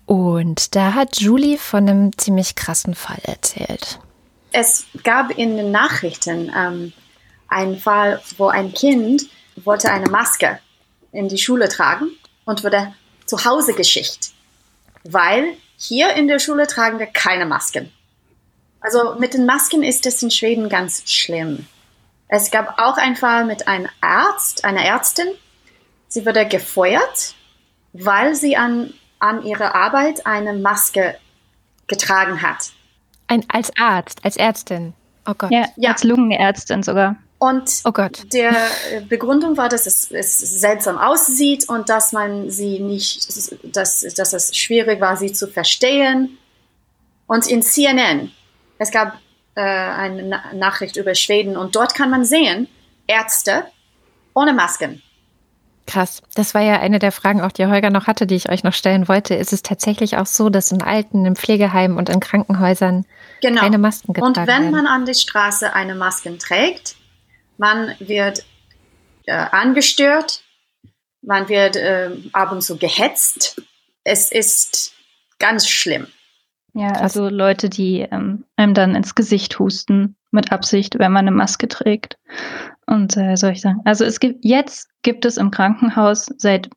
Und 0.06 0.76
da 0.76 0.94
hat 0.94 1.20
Julie 1.20 1.58
von 1.58 1.88
einem 1.88 2.18
ziemlich 2.18 2.56
krassen 2.56 2.96
Fall 2.96 3.20
erzählt 3.24 4.00
es 4.52 4.86
gab 5.04 5.32
in 5.38 5.58
den 5.58 5.72
Nachrichten 5.72 6.52
ähm, 6.56 6.94
einen 7.48 7.80
Fall, 7.80 8.22
wo 8.38 8.48
ein 8.48 8.74
Kind 8.74 9.24
wollte 9.56 9.92
eine 9.92 10.10
Maske 10.10 10.60
in 11.12 11.28
die 11.28 11.38
Schule 11.38 11.70
tragen 11.70 12.12
und 12.46 12.64
wurde 12.64 12.94
zu 13.26 13.44
Hause 13.46 13.74
geschickt, 13.74 14.32
weil 15.04 15.56
hier 15.78 16.14
in 16.14 16.28
der 16.28 16.40
Schule 16.40 16.68
tragen 16.68 17.00
wir 17.00 17.08
keine 17.08 17.46
Masken. 17.46 17.92
Also 18.82 19.16
mit 19.16 19.34
den 19.34 19.46
Masken 19.46 19.84
ist 19.84 20.06
es 20.06 20.24
in 20.24 20.32
Schweden 20.32 20.70
ganz 20.70 21.10
schlimm. 21.10 21.68
Es 22.28 22.52
gab 22.52 22.80
auch 22.80 22.98
einen 22.98 23.16
Fall 23.16 23.46
mit 23.46 23.68
einem 23.68 23.90
Arzt, 24.02 24.64
einer 24.64 24.84
Ärztin. 24.84 25.28
Sie 26.08 26.26
wurde 26.26 26.48
gefeuert, 26.48 27.34
weil 27.92 28.36
sie 28.36 28.56
an, 28.56 28.94
an 29.20 29.44
ihrer 29.44 29.76
Arbeit 29.76 30.26
eine 30.26 30.54
Maske 30.54 31.18
getragen 31.88 32.42
hat. 32.42 32.72
Ein, 33.30 33.46
als 33.48 33.72
Arzt, 33.80 34.26
als 34.26 34.38
Ärztin. 34.38 34.94
Oh 35.26 35.34
Gott. 35.38 35.52
Ja, 35.52 35.68
ja. 35.78 35.92
als 35.92 36.04
Lungenärztin 36.04 36.82
sogar. 36.82 37.16
Und 37.38 37.82
oh 37.86 37.92
Gott. 37.92 38.34
der 38.34 38.54
Begründung 39.08 39.56
war, 39.56 39.70
dass 39.70 39.86
es, 39.86 40.12
es, 40.12 40.40
seltsam 40.40 40.98
aussieht 40.98 41.70
und 41.70 41.88
dass 41.88 42.12
man 42.12 42.50
sie 42.50 42.80
nicht, 42.80 43.30
dass, 43.76 44.02
dass 44.02 44.34
es 44.34 44.58
schwierig 44.58 45.00
war, 45.00 45.16
sie 45.16 45.32
zu 45.32 45.48
verstehen. 45.48 46.38
Und 47.28 47.48
in 47.48 47.62
CNN, 47.62 48.32
es 48.78 48.92
gab 48.92 49.20
äh, 49.56 49.62
eine 49.62 50.24
Na 50.24 50.54
Nachricht 50.54 50.98
über 50.98 51.16
Schweden 51.16 51.56
und 51.56 51.76
dort 51.76 51.96
kann 51.96 52.10
man 52.10 52.26
sehen, 52.26 52.68
Ärzte 53.08 53.66
ohne 54.34 54.52
Masken. 54.52 55.02
Krass. 55.90 56.22
Das 56.36 56.54
war 56.54 56.62
ja 56.62 56.80
eine 56.80 57.00
der 57.00 57.12
Fragen, 57.12 57.42
auch 57.42 57.52
die 57.52 57.66
Holger 57.66 57.90
noch 57.90 58.06
hatte, 58.06 58.28
die 58.28 58.36
ich 58.36 58.50
euch 58.50 58.64
noch 58.64 58.74
stellen 58.74 59.08
wollte. 59.08 59.34
Ist 59.34 59.54
es 59.54 59.64
tatsächlich 59.64 60.18
auch 60.18 60.28
so, 60.28 60.52
dass 60.52 60.72
in 60.72 60.84
Alten, 60.84 61.26
in 61.26 61.36
Pflegeheimen 61.36 61.98
und 61.98 62.10
in 62.10 62.20
Krankenhäusern 62.20 63.06
genau. 63.42 63.62
keine 63.62 63.80
Masken 63.80 64.14
getragen 64.14 64.36
werden? 64.36 64.44
Und 64.44 64.48
wenn 64.48 64.72
werden? 64.72 64.86
man 64.86 64.86
an 64.86 65.06
der 65.08 65.16
Straße 65.16 65.74
eine 65.74 65.96
Maske 65.96 66.38
trägt, 66.38 66.96
man 67.58 67.96
wird 68.00 68.46
äh, 69.26 69.34
angestört, 69.34 70.44
man 71.24 71.50
wird 71.50 71.76
äh, 71.76 72.12
ab 72.34 72.52
und 72.52 72.62
zu 72.62 72.78
gehetzt. 72.78 73.60
Es 74.04 74.32
ist 74.32 74.94
ganz 75.40 75.68
schlimm. 75.68 76.06
Ja, 76.76 76.92
also 76.92 77.30
Leute, 77.30 77.68
die 77.68 78.02
ähm, 78.02 78.46
einem 78.56 78.76
dann 78.76 78.94
ins 78.94 79.16
Gesicht 79.16 79.58
husten 79.58 80.18
mit 80.30 80.52
Absicht, 80.52 81.00
wenn 81.00 81.12
man 81.12 81.28
eine 81.28 81.36
Maske 81.36 81.68
trägt. 81.68 82.20
Und 82.90 83.16
äh, 83.18 83.36
soll 83.36 83.52
ich 83.52 83.62
sagen, 83.62 83.82
also 83.86 84.04
es 84.04 84.20
gibt 84.20 84.44
jetzt 84.44 84.90
gibt 85.04 85.24
es 85.26 85.38
im 85.38 85.52
Krankenhaus 85.52 86.26
seit, 86.38 86.70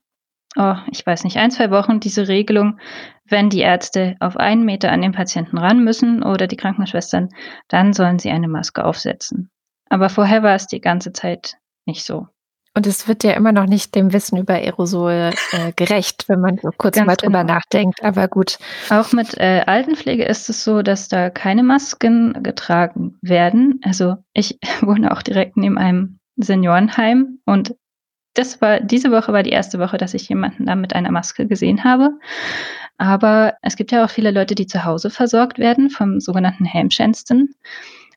oh, 0.57 0.75
ich 0.90 1.07
weiß 1.07 1.25
nicht, 1.25 1.38
ein, 1.38 1.50
zwei 1.50 1.71
Wochen 1.71 2.00
diese 2.00 2.28
Regelung, 2.28 2.78
wenn 3.25 3.49
die 3.49 3.61
Ärzte 3.61 4.16
auf 4.21 4.37
einen 4.37 4.66
Meter 4.66 4.92
an 4.92 5.00
den 5.00 5.12
Patienten 5.12 5.57
ran 5.57 5.83
müssen 5.83 6.23
oder 6.23 6.47
die 6.47 6.57
Krankenschwestern, 6.57 7.31
dann 7.69 7.95
sollen 7.95 8.19
sie 8.19 8.31
eine 8.31 8.49
Maske 8.49 8.85
aufsetzen. 8.85 9.50
Aber 9.88 10.11
vorher 10.11 10.42
war 10.42 10.54
es 10.54 10.66
die 10.66 10.83
ganze 10.83 11.14
Zeit 11.14 11.57
nicht 11.87 12.04
so. 12.04 12.26
Und 12.75 12.87
es 12.87 13.07
wird 13.07 13.23
ja 13.23 13.33
immer 13.33 13.52
noch 13.52 13.67
nicht 13.67 13.95
dem 13.95 14.12
Wissen 14.12 14.38
über 14.38 14.55
Aerosol 14.55 15.33
äh, 15.52 15.73
gerecht, 15.76 16.25
wenn 16.29 16.41
man 16.41 16.59
so 16.59 16.71
kurz 16.76 16.97
Ganz 16.97 17.07
mal 17.07 17.17
drüber 17.17 17.43
genau. 17.43 17.55
nachdenkt. 17.55 18.02
Aber 18.02 18.29
gut. 18.29 18.59
Auch 18.88 19.12
mit 19.12 19.37
äh, 19.38 19.62
Altenpflege 19.67 20.25
ist 20.25 20.49
es 20.49 20.64
so, 20.64 20.81
dass 20.81 21.09
da 21.09 21.29
keine 21.29 21.62
Masken 21.62 22.43
getragen 22.43 23.19
werden. 23.21 23.81
Also 23.85 24.17
ich 24.33 24.59
wohne 24.81 25.12
auch 25.12 25.23
direkt 25.23 25.57
neben 25.57 25.76
einem 25.76 26.19
Seniorenheim 26.37 27.41
und 27.45 27.75
das 28.35 28.62
war, 28.62 28.81
diese 28.81 29.11
Woche 29.11 29.35
war 29.35 29.43
die 29.43 29.50
erste 29.50 29.79
Woche, 29.79 29.99
dass 29.99 30.14
ich 30.14 30.26
jemanden 30.29 30.64
da 30.64 30.75
mit 30.75 30.95
einer 30.95 31.11
Maske 31.11 31.47
gesehen 31.47 31.85
habe. 31.85 32.19
Aber 32.97 33.55
es 33.61 33.76
gibt 33.76 33.93
ja 33.93 34.05
auch 34.05 34.11
viele 34.11 34.31
Leute, 34.31 34.55
die 34.55 34.67
zu 34.67 34.85
Hause 34.85 35.11
versorgt 35.11 35.59
werden 35.59 35.91
vom 35.91 36.21
sogenannten 36.21 36.64
Helmschänsten. 36.64 37.55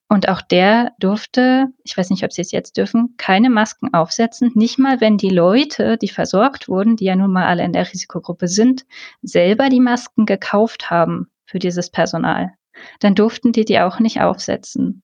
Und 0.07 0.29
auch 0.29 0.41
der 0.41 0.91
durfte, 0.99 1.67
ich 1.83 1.97
weiß 1.97 2.11
nicht, 2.11 2.23
ob 2.23 2.31
sie 2.31 2.41
es 2.41 2.51
jetzt 2.51 2.77
dürfen, 2.77 3.15
keine 3.17 3.49
Masken 3.49 3.93
aufsetzen. 3.93 4.51
Nicht 4.53 4.77
mal, 4.77 5.01
wenn 5.01 5.17
die 5.17 5.29
Leute, 5.29 5.97
die 5.97 6.09
versorgt 6.09 6.67
wurden, 6.67 6.95
die 6.95 7.05
ja 7.05 7.15
nun 7.15 7.31
mal 7.31 7.47
alle 7.47 7.63
in 7.63 7.73
der 7.73 7.91
Risikogruppe 7.91 8.47
sind, 8.47 8.85
selber 9.23 9.69
die 9.69 9.79
Masken 9.79 10.27
gekauft 10.27 10.91
haben 10.91 11.27
für 11.45 11.57
dieses 11.57 11.89
Personal. 11.89 12.53
Dann 12.99 13.15
durften 13.15 13.51
die 13.51 13.65
die 13.65 13.79
auch 13.79 13.99
nicht 13.99 14.21
aufsetzen. 14.21 15.01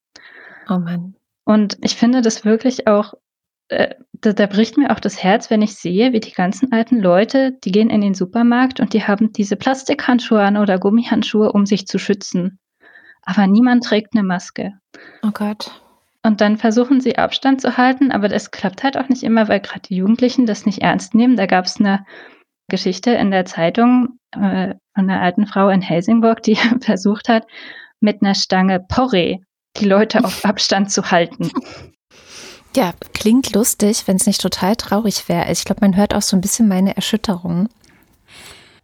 Oh 0.70 0.78
Mann. 0.78 1.16
Und 1.46 1.80
ich 1.82 1.96
finde 1.96 2.22
das 2.22 2.46
wirklich 2.46 2.86
auch, 2.88 3.16
äh, 3.70 3.96
da, 4.14 4.34
da 4.34 4.46
bricht 4.46 4.78
mir 4.78 4.92
auch 4.92 5.00
das 5.00 5.24
Herz, 5.24 5.50
wenn 5.50 5.64
ich 5.64 5.76
sehe, 5.76 6.14
wie 6.14 6.20
die 6.20 6.32
ganzen 6.32 6.72
alten 6.72 7.00
Leute, 7.00 7.54
die 7.64 7.72
gehen 7.72 7.90
in 7.90 8.02
den 8.02 8.14
Supermarkt 8.14 8.80
und 8.80 8.94
die 8.94 9.04
haben 9.04 9.34
diese 9.34 9.56
Plastikhandschuhe 9.56 10.44
an 10.44 10.58
oder 10.58 10.78
Gummihandschuhe, 10.78 11.52
um 11.52 11.66
sich 11.66 11.88
zu 11.88 11.98
schützen 11.98 12.60
aber 13.24 13.48
niemand 13.48 13.84
trägt 13.84 14.14
eine 14.14 14.24
Maske. 14.24 14.74
Oh 15.24 15.32
Gott. 15.32 15.82
Und 16.24 16.42
dann 16.42 16.58
versuchen 16.58 17.02
sie 17.02 17.18
Abstand 17.18 17.62
zu 17.62 17.78
halten, 17.78 18.12
aber 18.12 18.28
das 18.28 18.52
klappt 18.52 18.84
halt 18.84 18.98
auch 18.98 19.10
nicht 19.10 19.24
immer, 19.24 19.48
weil 19.48 19.60
gerade 19.60 19.82
die 19.82 19.96
Jugendlichen 19.96 20.46
das 20.46 20.66
nicht 20.66 20.80
ernst 20.80 21.16
nehmen. 21.16 21.36
Da 21.36 21.48
gab 21.48 21.66
es 21.66 21.80
eine 21.80 22.06
Geschichte 22.70 23.12
in 23.12 23.32
der 23.32 23.46
Zeitung 23.46 24.20
äh, 24.32 24.76
von 24.96 25.10
einer 25.10 25.22
alten 25.22 25.48
Frau 25.48 25.70
in 25.70 25.82
Helsingborg, 25.82 26.44
die 26.44 26.56
versucht 26.82 27.28
hat, 27.28 27.46
mit 28.00 28.22
einer 28.22 28.36
Stange 28.36 28.80
Porree 28.80 29.40
die 29.78 29.86
Leute 29.86 30.24
auf 30.24 30.46
Abstand 30.46 30.92
zu 30.92 31.12
halten. 31.12 31.52
Ja, 32.76 32.94
klingt 33.14 33.54
lustig, 33.54 34.04
wenn 34.08 34.16
es 34.16 34.28
nicht 34.28 34.42
total 34.42 34.76
traurig 34.76 35.28
wäre. 35.28 35.52
Ich 35.52 35.66
glaube, 35.66 35.82
man 35.82 35.96
hört 35.98 36.14
auch 36.14 36.22
so 36.22 36.38
ein 36.38 36.42
bisschen 36.42 36.68
meine 36.68 36.96
Erschütterung. 36.96 37.68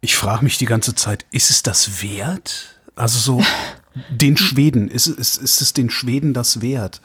Ich 0.00 0.14
frage 0.14 0.44
mich 0.44 0.58
die 0.58 0.66
ganze 0.66 0.94
Zeit, 0.94 1.24
ist 1.30 1.50
es 1.50 1.62
das 1.62 2.02
wert? 2.02 2.80
Also 2.94 3.18
so 3.18 3.44
den 4.10 4.36
Schweden, 4.36 4.88
ist, 4.88 5.06
ist, 5.06 5.36
ist 5.42 5.60
es 5.60 5.72
den 5.72 5.90
Schweden 5.90 6.34
das 6.34 6.60
wert? 6.60 7.00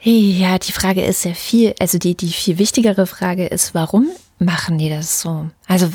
Ja, 0.00 0.58
die 0.58 0.72
Frage 0.72 1.04
ist 1.04 1.22
sehr 1.22 1.34
viel, 1.34 1.74
also 1.80 1.98
die, 1.98 2.14
die 2.14 2.30
viel 2.30 2.58
wichtigere 2.58 3.06
Frage 3.06 3.46
ist, 3.46 3.74
warum 3.74 4.08
machen 4.38 4.78
die 4.78 4.88
das 4.88 5.20
so? 5.20 5.50
Also, 5.66 5.90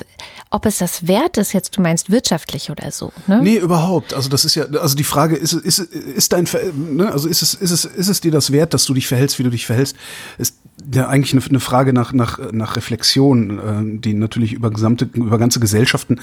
ob 0.49 0.65
es 0.65 0.79
das 0.79 1.07
wert 1.07 1.37
ist, 1.37 1.53
jetzt 1.53 1.77
du 1.77 1.81
meinst 1.81 2.09
wirtschaftlich 2.09 2.69
oder 2.69 2.91
so, 2.91 3.13
ne? 3.27 3.39
Nee, 3.41 3.57
überhaupt. 3.57 4.13
Also, 4.13 4.29
das 4.29 4.43
ist 4.43 4.55
ja, 4.55 4.65
also 4.65 4.95
die 4.95 5.03
Frage 5.03 5.35
ist, 5.35 5.53
ist, 5.53 5.79
ist 5.79 6.33
dein, 6.33 6.45
ne, 6.75 7.11
also 7.11 7.29
ist 7.29 7.41
es, 7.41 7.53
ist 7.53 7.71
es, 7.71 7.85
ist 7.85 8.07
es 8.07 8.21
dir 8.21 8.31
das 8.31 8.51
wert, 8.51 8.73
dass 8.73 8.85
du 8.85 8.93
dich 8.93 9.07
verhältst, 9.07 9.39
wie 9.39 9.43
du 9.43 9.49
dich 9.49 9.65
verhältst? 9.65 9.95
Ist 10.37 10.55
ja 10.93 11.07
eigentlich 11.07 11.33
eine, 11.33 11.45
eine 11.45 11.59
Frage 11.59 11.93
nach, 11.93 12.11
nach, 12.11 12.51
nach 12.51 12.75
Reflexion, 12.75 13.59
äh, 13.59 13.99
die 13.99 14.13
natürlich 14.13 14.53
über 14.53 14.71
gesamte, 14.71 15.07
über 15.13 15.37
ganze 15.37 15.59
Gesellschaften 15.59 16.19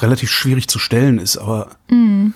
relativ 0.00 0.30
schwierig 0.30 0.68
zu 0.68 0.78
stellen 0.78 1.18
ist, 1.18 1.38
aber. 1.38 1.70
Mhm. 1.88 2.34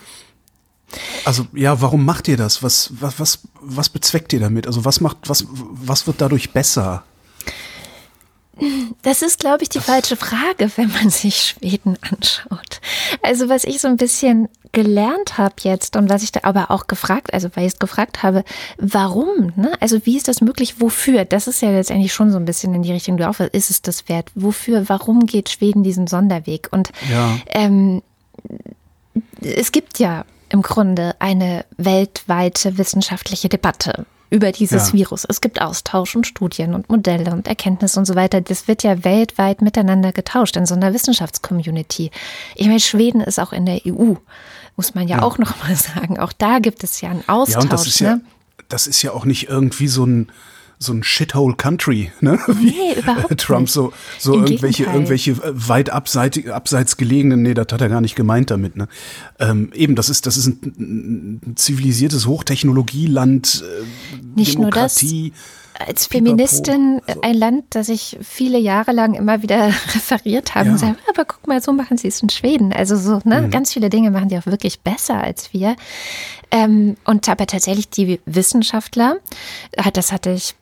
Also 1.25 1.47
ja, 1.55 1.81
warum 1.81 2.05
macht 2.05 2.29
ihr 2.29 2.37
das? 2.37 2.62
Was, 2.62 2.91
was, 3.00 3.19
was, 3.19 3.38
was 3.61 3.88
bezweckt 3.88 4.33
ihr 4.33 4.41
damit? 4.41 4.67
Also 4.67 4.85
was 4.85 5.00
macht, 5.00 5.19
was, 5.26 5.47
was 5.49 6.07
wird 6.07 6.21
dadurch 6.21 6.53
besser? 6.53 7.05
Das 9.03 9.23
ist, 9.23 9.41
glaube 9.41 9.64
ich, 9.64 9.69
die 9.69 9.81
falsche 9.81 10.17
Frage, 10.17 10.71
wenn 10.76 10.88
man 10.93 11.11
sich 11.11 11.43
Schweden 11.43 11.99
anschaut. 12.03 12.81
Also 13.23 13.49
was 13.49 13.64
ich 13.64 13.81
so 13.81 13.88
ein 13.88 13.97
bisschen 13.97 14.49
gelernt 14.73 15.38
habe 15.38 15.55
jetzt 15.62 15.97
und 15.97 16.09
was 16.09 16.23
ich 16.23 16.33
da 16.33 16.41
aber 16.43 16.71
auch 16.71 16.87
gefragt, 16.87 17.33
also 17.33 17.49
weil 17.55 17.67
ich 17.67 17.75
es 17.75 17.79
gefragt 17.79 18.23
habe, 18.23 18.45
warum? 18.79 19.53
Ne? 19.57 19.73
Also 19.81 20.05
wie 20.05 20.17
ist 20.17 20.29
das 20.29 20.41
möglich? 20.41 20.81
Wofür? 20.81 21.25
Das 21.25 21.47
ist 21.47 21.62
ja 21.62 21.71
letztendlich 21.71 22.12
schon 22.12 22.31
so 22.31 22.38
ein 22.38 22.45
bisschen 22.45 22.75
in 22.75 22.83
die 22.83 22.93
Richtung, 22.93 23.17
du 23.17 23.29
auch, 23.29 23.41
ist 23.41 23.71
es 23.71 23.83
das 23.83 24.09
wert? 24.09 24.31
Wofür? 24.35 24.88
Warum 24.88 25.26
geht 25.26 25.49
Schweden 25.49 25.83
diesen 25.83 26.07
Sonderweg? 26.07 26.69
Und 26.71 26.91
ja. 27.11 27.37
ähm, 27.49 28.03
es 29.41 29.73
gibt 29.73 29.99
ja 29.99 30.25
im 30.49 30.63
Grunde 30.63 31.15
eine 31.19 31.65
weltweite 31.77 32.79
wissenschaftliche 32.79 33.49
Debatte 33.49 34.07
über 34.31 34.51
dieses 34.51 34.89
ja. 34.89 34.95
Virus. 34.95 35.25
Es 35.29 35.41
gibt 35.41 35.61
Austausch 35.61 36.17
und 36.17 36.27
Studien 36.27 36.75
und 36.75 36.89
Modelle 36.89 37.33
und 37.33 37.47
Erkenntnisse 37.47 37.99
und 38.01 38.07
so 38.07 38.15
weiter. 38.17 38.41
Das 38.41 38.67
wird 38.67 38.83
ja 38.83 39.05
weltweit 39.05 39.63
miteinander 39.63 40.13
getauscht 40.13 40.57
in 40.57 40.67
so 40.67 40.75
einer 40.75 40.93
Wissenschaftscommunity. 40.93 42.11
Ich 42.57 42.67
meine, 42.67 42.81
Schweden 42.81 43.21
ist 43.21 43.39
auch 43.39 43.53
in 43.53 43.65
der 43.65 43.81
EU, 43.87 44.15
muss 44.77 44.95
man 44.95 45.07
ja, 45.07 45.19
ja. 45.19 45.23
auch 45.23 45.39
noch 45.39 45.63
mal 45.63 45.77
sagen. 45.77 46.19
Auch 46.19 46.33
da 46.33 46.59
gibt 46.59 46.83
es 46.83 47.01
ja 47.01 47.11
einen 47.11 47.29
Austausch. 47.29 47.55
Ja, 47.55 47.61
und 47.61 47.73
das 47.73 47.87
ist 47.87 48.01
ne? 48.01 48.09
ja, 48.09 48.65
das 48.69 48.87
ist 48.87 49.03
ja 49.03 49.13
auch 49.13 49.25
nicht 49.25 49.49
irgendwie 49.49 49.89
so 49.89 50.05
ein 50.05 50.33
so 50.78 50.93
ein 50.93 51.02
Shithole 51.02 51.54
Country, 51.54 52.12
ne? 52.21 52.38
Nee, 52.61 52.99
überhaupt 52.99 53.38
Trump 53.38 53.62
nicht. 53.62 53.73
so 53.73 53.93
so 54.19 54.35
irgendwelche 54.35 54.85
irgendwelche 54.85 55.33
äh, 55.33 55.52
weit 55.52 55.90
abseitig, 55.90 56.52
abseits 56.52 56.97
gelegenen, 56.97 57.43
nee, 57.43 57.54
das 57.54 57.66
hat 57.71 57.81
er 57.81 57.88
gar 57.88 58.00
nicht 58.00 58.16
gemeint 58.16 58.50
damit, 58.50 58.76
ne? 58.76 58.88
Ähm, 59.38 59.71
eben, 59.75 59.95
das 59.95 60.09
ist 60.09 60.26
das 60.26 60.37
ist 60.37 60.47
ein, 60.47 61.40
ein 61.49 61.57
zivilisiertes 61.57 62.26
Hochtechnologieland, 62.26 63.64
äh, 63.64 63.85
nicht 64.37 64.54
Demokratie. 64.54 65.23
Nur 65.23 65.31
das 65.31 65.64
als 65.78 66.07
Feministin 66.07 67.00
so. 67.07 67.21
ein 67.23 67.35
Land, 67.35 67.64
das 67.71 67.88
ich 67.88 68.16
viele 68.23 68.59
Jahre 68.59 68.93
lang 68.93 69.14
immer 69.14 69.43
wieder 69.43 69.66
referiert 69.95 70.54
habe 70.54 70.66
ja. 70.66 70.73
und 70.73 70.78
sage, 70.78 70.97
aber 71.09 71.25
guck 71.25 71.47
mal, 71.47 71.61
so 71.61 71.73
machen 71.73 71.97
sie 71.97 72.09
es 72.09 72.23
in 72.23 72.31
Schweden. 72.31 72.73
Also 72.73 72.97
so, 72.97 73.21
ne, 73.25 73.43
mhm. 73.43 73.50
ganz 73.50 73.73
viele 73.73 73.90
Dinge 73.90 74.11
machen 74.11 74.28
die 74.28 74.38
auch 74.38 74.47
wirklich 74.47 74.81
besser 74.81 75.23
als 75.23 75.52
wir. 75.52 75.76
Ähm, 76.50 76.97
und 77.04 77.28
aber 77.28 77.47
tatsächlich 77.47 77.88
die 77.90 78.21
Wissenschaftler, 78.26 79.16
äh, 79.73 79.90
das 79.90 80.12
hatte 80.12 80.31
ich 80.31 80.54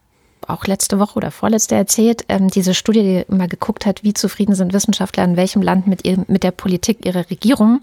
auch 0.48 0.66
letzte 0.66 0.98
Woche 0.98 1.16
oder 1.16 1.30
vorletzte 1.30 1.74
erzählt, 1.74 2.24
ähm, 2.28 2.48
diese 2.48 2.74
Studie, 2.74 3.02
die 3.02 3.24
immer 3.32 3.48
geguckt 3.48 3.86
hat, 3.86 4.02
wie 4.02 4.14
zufrieden 4.14 4.54
sind 4.54 4.72
Wissenschaftler 4.72 5.24
in 5.24 5.36
welchem 5.36 5.62
Land 5.62 5.86
mit, 5.86 6.04
ihr, 6.04 6.24
mit 6.28 6.42
der 6.42 6.50
Politik 6.50 7.04
ihrer 7.04 7.30
Regierung. 7.30 7.80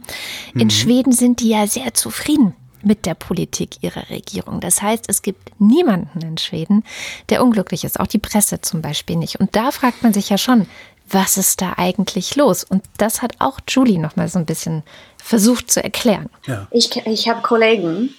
In 0.54 0.66
mhm. 0.66 0.70
Schweden 0.70 1.12
sind 1.12 1.42
die 1.42 1.50
ja 1.50 1.68
sehr 1.68 1.94
zufrieden 1.94 2.56
mit 2.82 3.06
der 3.06 3.14
Politik 3.14 3.78
ihrer 3.82 4.10
Regierung. 4.10 4.62
Das 4.62 4.82
heißt, 4.82 5.06
es 5.08 5.22
gibt 5.22 5.60
niemanden 5.60 6.22
in 6.22 6.38
Schweden, 6.38 6.84
der 7.30 7.44
unglücklich 7.44 7.84
ist, 7.84 8.00
auch 8.00 8.08
die 8.08 8.20
Presse 8.20 8.62
zum 8.62 8.82
Beispiel 8.82 9.18
nicht. 9.18 9.40
Und 9.40 9.56
da 9.56 9.72
fragt 9.72 10.04
man 10.04 10.14
sich 10.14 10.30
ja 10.30 10.38
schon, 10.38 10.66
was 11.10 11.38
ist 11.38 11.62
da 11.62 11.74
eigentlich 11.78 12.36
los? 12.36 12.64
Und 12.64 12.84
das 12.98 13.22
hat 13.22 13.34
auch 13.40 13.60
Julie 13.68 14.00
noch 14.00 14.16
mal 14.16 14.28
so 14.28 14.40
ein 14.40 14.46
bisschen 14.46 14.84
versucht 15.18 15.72
zu 15.72 15.84
erklären. 15.84 16.30
Ja. 16.46 16.68
Ich, 16.72 16.96
ich 17.06 17.28
habe 17.28 17.42
Kollegen, 17.42 18.14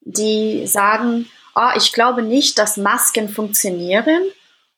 die 0.00 0.66
sagen, 0.66 1.26
oh, 1.54 1.70
ich 1.76 1.92
glaube 1.92 2.22
nicht, 2.22 2.58
dass 2.58 2.76
Masken 2.76 3.28
funktionieren, 3.28 4.22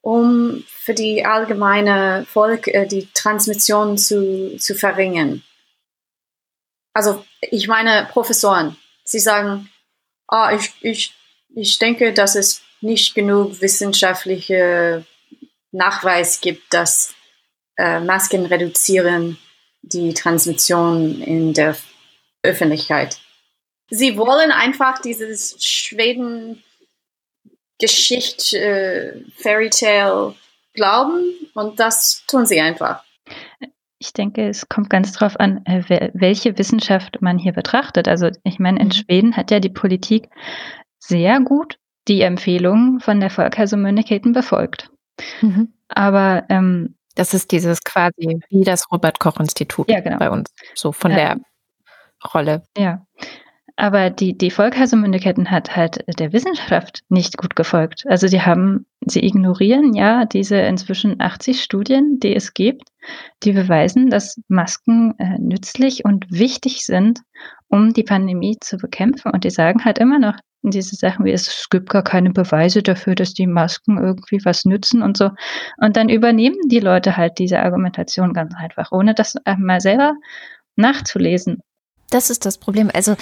um 0.00 0.64
für 0.68 0.94
die 0.94 1.24
allgemeine 1.24 2.26
Volk 2.30 2.68
äh, 2.68 2.86
die 2.86 3.08
Transmission 3.12 3.98
zu, 3.98 4.56
zu 4.58 4.74
verringern. 4.74 5.42
Also 6.92 7.24
ich 7.40 7.68
meine 7.68 8.08
Professoren, 8.10 8.76
sie 9.04 9.18
sagen, 9.18 9.70
oh, 10.28 10.48
ich, 10.56 10.72
ich, 10.80 11.14
ich 11.54 11.78
denke, 11.78 12.12
dass 12.12 12.36
es 12.36 12.62
nicht 12.80 13.14
genug 13.14 13.60
wissenschaftliche 13.60 15.04
Nachweis 15.72 16.40
gibt, 16.40 16.72
dass 16.72 17.14
äh, 17.76 18.00
Masken 18.00 18.46
reduzieren 18.46 19.38
die 19.82 20.14
Transmission 20.14 21.20
in 21.20 21.52
der 21.52 21.76
Öffentlichkeit. 22.42 23.18
Sie 23.90 24.16
wollen 24.16 24.50
einfach 24.50 25.00
dieses 25.00 25.62
Schweden 25.64 26.62
Geschichte, 27.78 28.58
äh, 28.58 29.24
Fairy 29.36 29.70
Tale 29.70 30.34
glauben 30.74 31.32
und 31.54 31.80
das 31.80 32.24
tun 32.26 32.46
sie 32.46 32.60
einfach. 32.60 33.02
Ich 33.98 34.12
denke, 34.12 34.48
es 34.48 34.68
kommt 34.68 34.90
ganz 34.90 35.12
darauf 35.12 35.40
an, 35.40 35.64
äh, 35.64 36.10
welche 36.12 36.58
Wissenschaft 36.58 37.22
man 37.22 37.38
hier 37.38 37.52
betrachtet. 37.52 38.08
Also 38.08 38.30
ich 38.44 38.58
meine, 38.58 38.80
in 38.80 38.88
mhm. 38.88 38.92
Schweden 38.92 39.36
hat 39.36 39.50
ja 39.50 39.60
die 39.60 39.70
Politik 39.70 40.28
sehr 40.98 41.40
gut 41.40 41.78
die 42.08 42.20
Empfehlungen 42.20 43.00
von 43.00 43.20
der 43.20 43.30
Volkhälsomyndigheten 43.30 44.32
befolgt. 44.32 44.90
Mhm. 45.40 45.72
Aber 45.88 46.44
ähm, 46.48 46.96
das 47.14 47.34
ist 47.34 47.50
dieses 47.50 47.82
quasi 47.82 48.40
wie 48.50 48.64
das 48.64 48.90
Robert 48.92 49.18
Koch 49.18 49.40
Institut 49.40 49.90
ja, 49.90 50.00
genau. 50.00 50.18
bei 50.18 50.30
uns, 50.30 50.52
so 50.74 50.92
von 50.92 51.10
ja. 51.10 51.16
der 51.16 51.36
Rolle. 52.32 52.62
Ja. 52.76 53.04
Aber 53.76 54.08
die, 54.08 54.36
die 54.36 54.50
Volkhälsomyndigheten 54.50 55.50
hat 55.50 55.76
halt 55.76 56.02
der 56.18 56.32
Wissenschaft 56.32 57.02
nicht 57.10 57.36
gut 57.36 57.54
gefolgt. 57.56 58.04
Also 58.08 58.26
sie 58.26 58.40
haben, 58.40 58.86
sie 59.06 59.22
ignorieren 59.22 59.92
ja 59.92 60.24
diese 60.24 60.56
inzwischen 60.56 61.20
80 61.20 61.62
Studien, 61.62 62.18
die 62.18 62.34
es 62.34 62.54
gibt, 62.54 62.88
die 63.42 63.52
beweisen, 63.52 64.08
dass 64.08 64.40
Masken 64.48 65.14
äh, 65.18 65.38
nützlich 65.38 66.06
und 66.06 66.24
wichtig 66.30 66.86
sind, 66.86 67.20
um 67.68 67.92
die 67.92 68.02
Pandemie 68.02 68.56
zu 68.60 68.78
bekämpfen. 68.78 69.30
Und 69.32 69.44
die 69.44 69.50
sagen 69.50 69.84
halt 69.84 69.98
immer 69.98 70.18
noch 70.18 70.36
diese 70.62 70.96
Sachen 70.96 71.26
wie, 71.26 71.32
es 71.32 71.68
gibt 71.70 71.90
gar 71.90 72.02
keine 72.02 72.30
Beweise 72.30 72.82
dafür, 72.82 73.14
dass 73.14 73.34
die 73.34 73.46
Masken 73.46 73.98
irgendwie 73.98 74.40
was 74.44 74.64
nützen 74.64 75.02
und 75.02 75.18
so. 75.18 75.30
Und 75.76 75.96
dann 75.96 76.08
übernehmen 76.08 76.56
die 76.68 76.80
Leute 76.80 77.16
halt 77.18 77.38
diese 77.38 77.60
Argumentation 77.60 78.32
ganz 78.32 78.54
einfach, 78.56 78.90
ohne 78.90 79.14
das 79.14 79.36
mal 79.58 79.80
selber 79.80 80.14
nachzulesen. 80.76 81.60
Das 82.10 82.30
ist 82.30 82.46
das 82.46 82.56
Problem. 82.58 82.90
Also, 82.94 83.16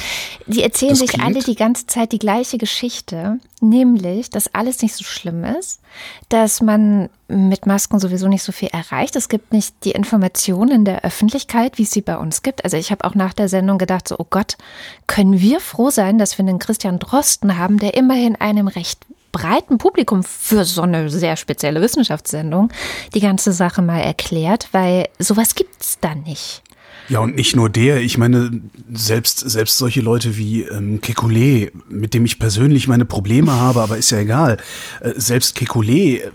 die 0.47 0.63
erzählen 0.63 0.91
das 0.91 0.99
sich 0.99 1.21
alle 1.21 1.41
die 1.41 1.55
ganze 1.55 1.87
Zeit 1.87 2.13
die 2.13 2.19
gleiche 2.19 2.59
Geschichte, 2.59 3.39
nämlich, 3.61 4.29
dass 4.29 4.55
alles 4.55 4.83
nicht 4.83 4.95
so 4.95 5.05
schlimm 5.05 5.43
ist, 5.45 5.81
dass 6.29 6.61
man 6.61 7.09
mit 7.29 7.65
Masken 7.65 7.99
sowieso 7.99 8.29
nicht 8.29 8.43
so 8.43 8.53
viel 8.53 8.69
erreicht. 8.69 9.17
Es 9.17 9.31
gibt 9.31 9.53
nicht 9.53 9.75
die 9.85 9.93
Informationen 9.93 10.71
in 10.71 10.85
der 10.85 11.03
Öffentlichkeit, 11.03 11.79
wie 11.79 11.85
es 11.85 11.93
sie 11.93 12.03
bei 12.03 12.19
uns 12.19 12.43
gibt. 12.43 12.65
Also, 12.65 12.77
ich 12.77 12.91
habe 12.91 13.05
auch 13.05 13.15
nach 13.15 13.33
der 13.33 13.49
Sendung 13.49 13.79
gedacht, 13.79 14.07
so, 14.07 14.17
oh 14.19 14.27
Gott, 14.29 14.59
können 15.07 15.41
wir 15.41 15.61
froh 15.61 15.91
sein, 15.91 16.19
dass 16.19 16.37
wir 16.37 16.45
einen 16.45 16.59
Christian 16.59 16.99
Drosten 16.99 17.59
haben, 17.59 17.79
der 17.79 17.95
immerhin 17.95 18.37
einem 18.37 18.69
recht 18.69 19.07
breiten 19.35 19.79
Publikum 19.79 20.23
für 20.23 20.65
so 20.65 20.83
eine 20.83 21.11
sehr 21.11 21.37
spezielle 21.37 21.81
Wissenschaftssendung 21.81 22.71
die 23.15 23.21
ganze 23.21 23.53
Sache 23.53 23.83
mal 23.83 23.99
erklärt, 23.99 24.69
weil 24.71 25.09
sowas 25.19 25.57
gibt 25.57 25.83
es 25.83 25.99
da 26.01 26.15
nicht. 26.15 26.63
Ja, 27.09 27.21
und 27.21 27.37
nicht 27.37 27.55
nur 27.55 27.69
der. 27.69 28.01
Ich 28.01 28.19
meine, 28.19 28.63
selbst, 28.93 29.39
selbst 29.39 29.79
solche 29.79 30.01
Leute 30.01 30.37
wie 30.37 30.63
ähm, 30.63 31.01
Kekulé, 31.01 31.71
mit 31.89 32.15
dem 32.15 32.25
ich 32.25 32.39
persönlich 32.39 32.89
meine 32.89 33.05
Probleme 33.05 33.53
habe, 33.61 33.83
aber 33.83 33.97
ist 33.97 34.11
ja 34.11 34.19
egal. 34.19 34.57
Äh, 35.01 35.13
selbst 35.17 35.57
Kekulé 35.57 36.21
äh, 36.21 36.31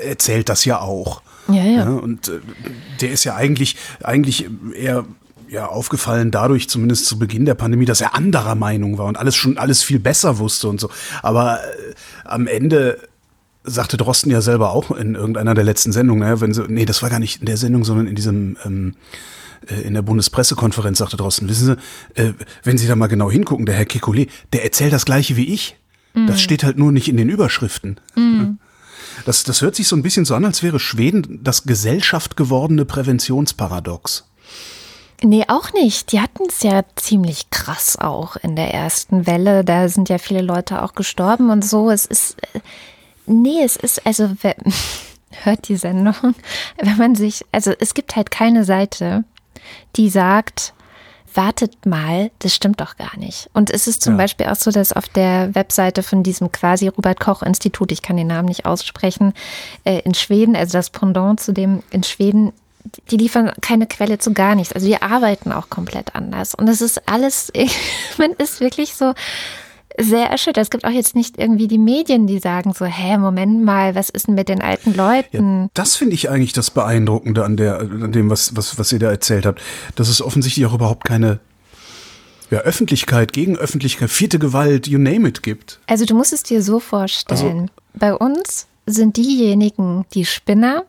erzählt 0.00 0.48
das 0.48 0.64
ja 0.64 0.80
auch. 0.80 1.22
Ja, 1.48 1.64
ja. 1.64 1.84
ja 1.84 1.90
und 1.90 2.28
äh, 2.28 2.40
der 3.00 3.12
ist 3.12 3.24
ja 3.24 3.34
eigentlich, 3.34 3.76
eigentlich 4.02 4.48
eher 4.74 5.04
ja, 5.48 5.66
aufgefallen 5.66 6.30
dadurch, 6.30 6.68
zumindest 6.68 7.06
zu 7.06 7.18
Beginn 7.18 7.44
der 7.44 7.54
Pandemie, 7.54 7.84
dass 7.84 8.00
er 8.00 8.14
anderer 8.14 8.54
Meinung 8.54 8.96
war 8.96 9.06
und 9.06 9.18
alles 9.18 9.36
schon 9.36 9.58
alles 9.58 9.82
viel 9.82 9.98
besser 9.98 10.38
wusste 10.38 10.68
und 10.68 10.80
so. 10.80 10.88
Aber 11.22 11.60
äh, 11.60 11.94
am 12.24 12.46
Ende 12.46 12.98
sagte 13.64 13.96
Drosten 13.96 14.30
ja 14.30 14.40
selber 14.40 14.72
auch 14.72 14.90
in 14.90 15.14
irgendeiner 15.14 15.54
der 15.54 15.64
letzten 15.64 15.92
Sendungen, 15.92 16.22
naja, 16.22 16.40
wenn 16.40 16.54
sie, 16.54 16.64
nee, 16.68 16.84
das 16.84 17.02
war 17.02 17.10
gar 17.10 17.18
nicht 17.18 17.40
in 17.40 17.46
der 17.46 17.56
Sendung, 17.56 17.84
sondern 17.84 18.06
in 18.06 18.14
diesem 18.14 18.56
ähm, 18.64 18.94
äh, 18.94 19.41
in 19.68 19.94
der 19.94 20.02
Bundespressekonferenz 20.02 20.98
sagte 20.98 21.16
draußen, 21.16 21.48
wissen 21.48 21.76
Sie, 22.14 22.22
äh, 22.22 22.32
wenn 22.62 22.78
Sie 22.78 22.86
da 22.86 22.96
mal 22.96 23.06
genau 23.06 23.30
hingucken, 23.30 23.66
der 23.66 23.74
Herr 23.74 23.86
Kekulé, 23.86 24.28
der 24.52 24.64
erzählt 24.64 24.92
das 24.92 25.04
Gleiche 25.04 25.36
wie 25.36 25.52
ich. 25.52 25.76
Mhm. 26.14 26.26
Das 26.26 26.40
steht 26.40 26.64
halt 26.64 26.78
nur 26.78 26.92
nicht 26.92 27.08
in 27.08 27.16
den 27.16 27.28
Überschriften. 27.28 28.00
Mhm. 28.16 28.58
Das, 29.26 29.44
das 29.44 29.60
hört 29.60 29.76
sich 29.76 29.86
so 29.86 29.94
ein 29.94 30.02
bisschen 30.02 30.24
so 30.24 30.34
an, 30.34 30.44
als 30.44 30.62
wäre 30.62 30.80
Schweden 30.80 31.40
das 31.44 31.64
Gesellschaft 31.64 32.36
gewordene 32.36 32.86
Präventionsparadox. 32.86 34.24
Nee, 35.22 35.44
auch 35.48 35.72
nicht. 35.72 36.12
Die 36.12 36.20
hatten 36.20 36.44
es 36.48 36.62
ja 36.62 36.82
ziemlich 36.96 37.50
krass 37.50 37.96
auch 37.96 38.36
in 38.36 38.56
der 38.56 38.74
ersten 38.74 39.26
Welle. 39.26 39.64
Da 39.64 39.88
sind 39.88 40.08
ja 40.08 40.18
viele 40.18 40.42
Leute 40.42 40.82
auch 40.82 40.94
gestorben 40.94 41.50
und 41.50 41.64
so. 41.64 41.90
Es 41.90 42.06
ist, 42.06 42.36
äh, 42.54 42.60
nee, 43.26 43.62
es 43.62 43.76
ist, 43.76 44.04
also, 44.04 44.30
hört 45.44 45.68
die 45.68 45.76
Sendung, 45.76 46.34
wenn 46.82 46.96
man 46.96 47.14
sich, 47.14 47.44
also 47.52 47.72
es 47.78 47.94
gibt 47.94 48.16
halt 48.16 48.30
keine 48.30 48.64
Seite, 48.64 49.24
die 49.96 50.08
sagt, 50.08 50.74
wartet 51.34 51.86
mal, 51.86 52.30
das 52.40 52.54
stimmt 52.54 52.80
doch 52.80 52.96
gar 52.96 53.16
nicht. 53.16 53.48
Und 53.52 53.70
es 53.70 53.86
ist 53.86 54.02
zum 54.02 54.14
ja. 54.14 54.18
Beispiel 54.18 54.46
auch 54.46 54.56
so, 54.56 54.70
dass 54.70 54.92
auf 54.92 55.08
der 55.08 55.54
Webseite 55.54 56.02
von 56.02 56.22
diesem 56.22 56.52
quasi 56.52 56.88
Robert 56.88 57.20
Koch 57.20 57.42
Institut, 57.42 57.92
ich 57.92 58.02
kann 58.02 58.16
den 58.16 58.26
Namen 58.26 58.48
nicht 58.48 58.66
aussprechen, 58.66 59.32
äh, 59.84 60.00
in 60.00 60.14
Schweden, 60.14 60.56
also 60.56 60.78
das 60.78 60.90
Pendant 60.90 61.40
zu 61.40 61.52
dem 61.52 61.82
in 61.90 62.02
Schweden, 62.02 62.52
die 63.10 63.16
liefern 63.16 63.52
keine 63.60 63.86
Quelle 63.86 64.18
zu 64.18 64.32
gar 64.32 64.54
nichts. 64.54 64.72
Also 64.72 64.86
die 64.86 65.00
arbeiten 65.00 65.52
auch 65.52 65.70
komplett 65.70 66.14
anders. 66.14 66.54
Und 66.54 66.68
es 66.68 66.80
ist 66.80 67.08
alles, 67.08 67.52
man 68.18 68.32
ist 68.32 68.60
wirklich 68.60 68.94
so, 68.94 69.14
sehr 69.98 70.28
erschüttert. 70.28 70.62
Es 70.62 70.70
gibt 70.70 70.84
auch 70.84 70.90
jetzt 70.90 71.14
nicht 71.14 71.38
irgendwie 71.38 71.68
die 71.68 71.78
Medien, 71.78 72.26
die 72.26 72.38
sagen 72.38 72.72
so, 72.72 72.84
hä, 72.84 73.18
Moment 73.18 73.64
mal, 73.64 73.94
was 73.94 74.10
ist 74.10 74.28
denn 74.28 74.34
mit 74.34 74.48
den 74.48 74.62
alten 74.62 74.94
Leuten? 74.94 75.62
Ja, 75.62 75.68
das 75.74 75.96
finde 75.96 76.14
ich 76.14 76.30
eigentlich 76.30 76.52
das 76.52 76.70
Beeindruckende 76.70 77.44
an, 77.44 77.56
der, 77.56 77.80
an 77.80 78.12
dem, 78.12 78.30
was, 78.30 78.56
was, 78.56 78.78
was 78.78 78.92
ihr 78.92 78.98
da 78.98 79.10
erzählt 79.10 79.46
habt. 79.46 79.60
Dass 79.96 80.08
es 80.08 80.22
offensichtlich 80.22 80.66
auch 80.66 80.74
überhaupt 80.74 81.04
keine 81.04 81.40
ja, 82.50 82.58
Öffentlichkeit, 82.58 83.32
Gegenöffentlichkeit, 83.32 84.10
vierte 84.10 84.38
Gewalt, 84.38 84.86
you 84.86 84.98
name 84.98 85.28
it 85.28 85.42
gibt. 85.42 85.80
Also 85.86 86.04
du 86.04 86.14
musst 86.14 86.32
es 86.32 86.42
dir 86.42 86.62
so 86.62 86.80
vorstellen. 86.80 87.60
Also, 87.60 87.70
Bei 87.94 88.14
uns 88.14 88.66
sind 88.86 89.16
diejenigen 89.16 90.04
die 90.12 90.26
Spinner, 90.26 90.84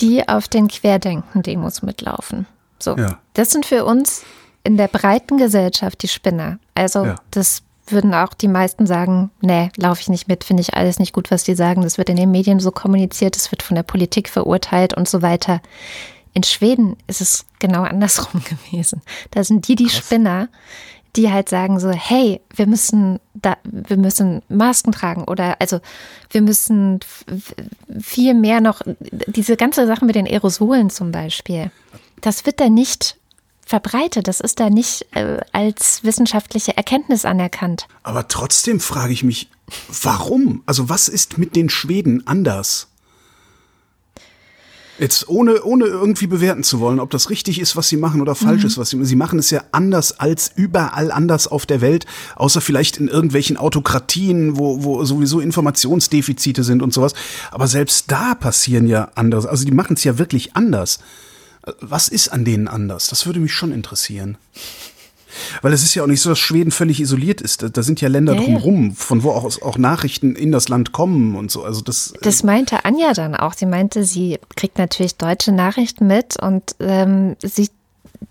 die 0.00 0.28
auf 0.28 0.48
den 0.48 0.68
Querdenken-Demos 0.68 1.82
mitlaufen. 1.82 2.46
So, 2.78 2.96
ja. 2.96 3.18
das 3.34 3.50
sind 3.50 3.64
für 3.64 3.84
uns 3.84 4.24
in 4.62 4.76
der 4.76 4.88
breiten 4.88 5.38
Gesellschaft 5.38 6.02
die 6.02 6.08
Spinner. 6.08 6.58
Also 6.74 7.04
ja. 7.04 7.14
das 7.30 7.62
würden 7.88 8.14
auch 8.14 8.34
die 8.34 8.48
meisten 8.48 8.86
sagen, 8.86 9.30
nee, 9.40 9.70
laufe 9.76 10.00
ich 10.00 10.08
nicht 10.08 10.28
mit, 10.28 10.44
finde 10.44 10.62
ich 10.62 10.74
alles 10.74 10.98
nicht 10.98 11.12
gut, 11.12 11.30
was 11.30 11.44
die 11.44 11.54
sagen. 11.54 11.82
Das 11.82 11.98
wird 11.98 12.08
in 12.08 12.16
den 12.16 12.30
Medien 12.30 12.60
so 12.60 12.70
kommuniziert, 12.70 13.36
es 13.36 13.50
wird 13.50 13.62
von 13.62 13.74
der 13.74 13.82
Politik 13.82 14.28
verurteilt 14.28 14.94
und 14.94 15.08
so 15.08 15.22
weiter. 15.22 15.60
In 16.32 16.42
Schweden 16.42 16.96
ist 17.06 17.20
es 17.20 17.46
genau 17.58 17.82
andersrum 17.82 18.42
gewesen. 18.70 19.02
Da 19.30 19.44
sind 19.44 19.68
die 19.68 19.76
die 19.76 19.86
Krass. 19.86 19.98
Spinner, 19.98 20.48
die 21.16 21.32
halt 21.32 21.48
sagen 21.48 21.80
so, 21.80 21.90
hey, 21.90 22.40
wir 22.54 22.66
müssen 22.66 23.20
da, 23.34 23.56
wir 23.64 23.96
müssen 23.96 24.42
Masken 24.48 24.92
tragen 24.92 25.24
oder 25.24 25.56
also 25.60 25.80
wir 26.30 26.42
müssen 26.42 27.00
viel 27.98 28.34
mehr 28.34 28.60
noch 28.60 28.82
diese 29.26 29.56
ganze 29.56 29.86
Sache 29.86 30.04
mit 30.04 30.14
den 30.14 30.26
Aerosolen 30.26 30.90
zum 30.90 31.12
Beispiel. 31.12 31.70
Das 32.20 32.44
wird 32.44 32.60
da 32.60 32.68
nicht 32.68 33.16
verbreitet. 33.66 34.28
Das 34.28 34.40
ist 34.40 34.60
da 34.60 34.70
nicht 34.70 35.06
äh, 35.10 35.40
als 35.52 36.02
wissenschaftliche 36.04 36.76
Erkenntnis 36.76 37.26
anerkannt. 37.26 37.86
Aber 38.04 38.28
trotzdem 38.28 38.80
frage 38.80 39.12
ich 39.12 39.24
mich, 39.24 39.50
warum? 40.02 40.62
Also 40.64 40.88
was 40.88 41.08
ist 41.08 41.36
mit 41.36 41.56
den 41.56 41.68
Schweden 41.68 42.26
anders? 42.26 42.86
Jetzt 44.98 45.28
ohne, 45.28 45.62
ohne 45.62 45.84
irgendwie 45.84 46.26
bewerten 46.26 46.62
zu 46.62 46.80
wollen, 46.80 47.00
ob 47.00 47.10
das 47.10 47.28
richtig 47.28 47.60
ist, 47.60 47.76
was 47.76 47.88
sie 47.88 47.98
machen 47.98 48.22
oder 48.22 48.34
falsch 48.34 48.62
mhm. 48.62 48.66
ist, 48.68 48.78
was 48.78 48.88
sie, 48.90 49.04
sie 49.04 49.16
machen, 49.16 49.38
ist 49.38 49.50
ja 49.50 49.62
anders 49.70 50.18
als 50.18 50.50
überall 50.54 51.12
anders 51.12 51.48
auf 51.48 51.66
der 51.66 51.82
Welt, 51.82 52.06
außer 52.34 52.62
vielleicht 52.62 52.96
in 52.96 53.08
irgendwelchen 53.08 53.58
Autokratien, 53.58 54.56
wo, 54.56 54.84
wo 54.84 55.04
sowieso 55.04 55.40
Informationsdefizite 55.40 56.64
sind 56.64 56.82
und 56.82 56.94
sowas. 56.94 57.12
Aber 57.50 57.66
selbst 57.66 58.10
da 58.10 58.34
passieren 58.34 58.86
ja 58.86 59.10
andere, 59.16 59.46
also 59.50 59.66
die 59.66 59.72
machen 59.72 59.96
es 59.96 60.04
ja 60.04 60.16
wirklich 60.16 60.56
anders. 60.56 60.98
Was 61.80 62.08
ist 62.08 62.28
an 62.28 62.44
denen 62.44 62.68
anders? 62.68 63.08
Das 63.08 63.26
würde 63.26 63.40
mich 63.40 63.52
schon 63.52 63.72
interessieren. 63.72 64.38
Weil 65.62 65.72
es 65.72 65.82
ist 65.82 65.94
ja 65.94 66.02
auch 66.02 66.06
nicht 66.06 66.20
so, 66.20 66.30
dass 66.30 66.38
Schweden 66.38 66.70
völlig 66.70 67.00
isoliert 67.00 67.40
ist. 67.40 67.64
Da, 67.76 67.82
sind 67.82 68.00
ja 68.00 68.08
Länder 68.08 68.34
ja, 68.34 68.40
drumherum, 68.40 68.94
von 68.94 69.22
wo 69.22 69.30
auch, 69.30 69.60
auch 69.62 69.76
Nachrichten 69.76 70.34
in 70.34 70.52
das 70.52 70.68
Land 70.68 70.92
kommen 70.92 71.36
und 71.36 71.50
so. 71.50 71.62
Also 71.62 71.82
das, 71.82 72.12
äh, 72.12 72.18
das 72.22 72.42
meinte 72.42 72.84
Anja 72.84 73.12
dann 73.12 73.34
auch. 73.34 73.54
Sie 73.54 73.66
meinte, 73.66 74.04
sie 74.04 74.38
kriegt 74.54 74.78
natürlich 74.78 75.16
deutsche 75.16 75.52
Nachrichten 75.52 76.06
mit 76.06 76.40
und 76.40 76.76
ähm, 76.80 77.36
sie 77.42 77.68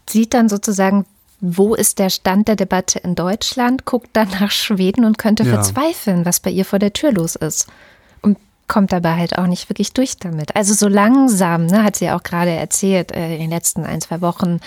sieht 0.10 0.34
dann 0.34 0.50
sozusagen, 0.50 1.06
wo 1.42 1.76
ist 1.76 2.00
der 2.00 2.10
Stand 2.10 2.48
der 2.48 2.56
Debatte 2.56 3.00
in 3.00 3.16
Deutschland, 3.16 3.86
guckt 3.86 4.10
dann 4.14 4.30
nach 4.40 4.52
Schweden 4.52 5.06
und 5.06 5.18
könnte 5.18 5.44
ja. 5.44 5.54
verzweifeln, 5.54 6.26
was 6.26 6.40
bei 6.40 6.50
ihr 6.50 6.66
vor 6.66 6.80
der 6.80 6.94
Tür 6.94 7.12
los 7.12 7.36
ist 7.36 7.68
kommt 8.68 8.94
aber 8.94 9.16
halt 9.16 9.38
auch 9.38 9.48
nicht 9.48 9.70
wirklich 9.70 9.94
durch 9.94 10.18
damit. 10.18 10.56
Also 10.56 10.74
so 10.74 10.88
langsam, 10.88 11.66
ne, 11.66 11.84
hat 11.84 11.98
sie 11.98 12.06
ja 12.06 12.18
auch 12.18 12.24
gerade 12.24 12.52
erzählt, 12.52 13.12
äh, 13.12 13.36
in 13.36 13.42
den 13.42 13.50
letzten 13.50 13.86
ein, 13.86 14.02
zwei 14.02 14.22
Wochen, 14.22 14.60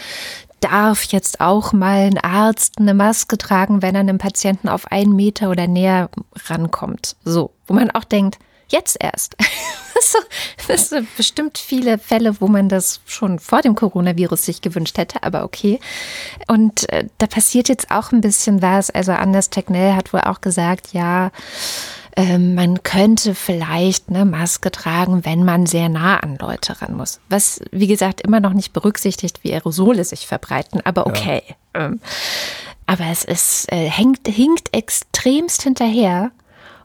darf 0.60 1.04
jetzt 1.04 1.40
auch 1.40 1.72
mal 1.72 2.06
ein 2.06 2.18
Arzt 2.18 2.78
eine 2.78 2.94
Maske 2.94 3.38
tragen, 3.38 3.82
wenn 3.82 3.94
er 3.94 4.00
einem 4.00 4.18
Patienten 4.18 4.68
auf 4.68 4.90
einen 4.90 5.14
Meter 5.14 5.50
oder 5.50 5.66
näher 5.66 6.10
rankommt. 6.46 7.16
So, 7.24 7.52
wo 7.66 7.74
man 7.74 7.90
auch 7.90 8.04
denkt, 8.04 8.38
jetzt 8.68 8.96
erst. 9.00 9.36
das 10.68 10.90
sind 10.90 11.16
bestimmt 11.16 11.58
viele 11.58 11.98
Fälle, 11.98 12.40
wo 12.40 12.48
man 12.48 12.68
das 12.68 13.00
schon 13.06 13.38
vor 13.38 13.62
dem 13.62 13.74
Coronavirus 13.74 14.44
sich 14.44 14.60
gewünscht 14.60 14.98
hätte, 14.98 15.22
aber 15.22 15.44
okay. 15.44 15.80
Und 16.46 16.88
äh, 16.92 17.06
da 17.18 17.26
passiert 17.26 17.68
jetzt 17.68 17.90
auch 17.90 18.12
ein 18.12 18.20
bisschen 18.20 18.62
was. 18.62 18.90
Also 18.90 19.12
Anders 19.12 19.50
Tegnell 19.50 19.94
hat 19.94 20.12
wohl 20.12 20.20
auch 20.20 20.40
gesagt, 20.40 20.92
ja, 20.92 21.30
ähm, 22.18 22.56
man 22.56 22.82
könnte 22.82 23.36
vielleicht 23.36 24.08
eine 24.08 24.24
Maske 24.24 24.72
tragen, 24.72 25.24
wenn 25.24 25.44
man 25.44 25.66
sehr 25.66 25.88
nah 25.88 26.16
an 26.16 26.36
Leute 26.36 26.82
ran 26.82 26.96
muss. 26.96 27.20
Was, 27.28 27.60
wie 27.70 27.86
gesagt, 27.86 28.22
immer 28.22 28.40
noch 28.40 28.54
nicht 28.54 28.72
berücksichtigt, 28.72 29.44
wie 29.44 29.52
Aerosole 29.52 30.04
sich 30.04 30.26
verbreiten, 30.26 30.80
aber 30.84 31.06
okay. 31.06 31.42
Ja. 31.76 31.86
Ähm, 31.86 32.00
aber 32.86 33.04
es 33.12 33.22
ist, 33.22 33.70
äh, 33.70 33.88
hängt, 33.88 34.26
hinkt 34.26 34.74
extremst 34.74 35.62
hinterher. 35.62 36.32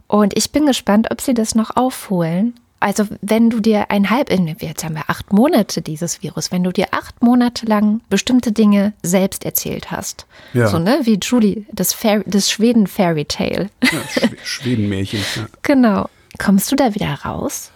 Und 0.06 0.38
ich 0.38 0.52
bin 0.52 0.68
gespannt, 0.68 1.08
ob 1.10 1.20
sie 1.20 1.34
das 1.34 1.56
noch 1.56 1.76
aufholen. 1.76 2.54
Also 2.84 3.08
wenn 3.22 3.50
du 3.50 3.62
dir 3.62 3.92
ein 3.92 4.10
halb, 4.10 4.30
jetzt 4.30 4.84
haben 4.84 4.96
wir 4.96 5.10
acht 5.10 5.32
Monate 5.32 5.82
dieses 5.82 6.22
Virus, 6.22 6.52
wenn 6.52 6.66
du 6.66 6.74
dir 6.74 6.88
acht 6.92 7.24
Monate 7.24 7.66
lang 7.66 8.02
bestimmte 8.10 8.52
Dinge 8.52 8.92
selbst 9.02 9.46
erzählt 9.46 9.90
hast, 9.90 10.26
ja. 10.54 10.68
so 10.68 10.80
ne, 10.80 11.00
wie 11.04 11.18
Julie, 11.18 11.64
das, 11.72 11.94
Fair, 11.94 12.26
das 12.26 12.52
Schweden 12.52 12.88
Fairy 12.88 13.24
Tale. 13.24 13.70
Ja, 13.84 14.28
Schwedenmärchen. 14.44 15.22
Ja. 15.38 15.46
Genau. 15.62 16.10
Kommst 16.38 16.74
du 16.74 16.76
da 16.76 16.94
wieder 16.94 17.14
raus? 17.24 17.72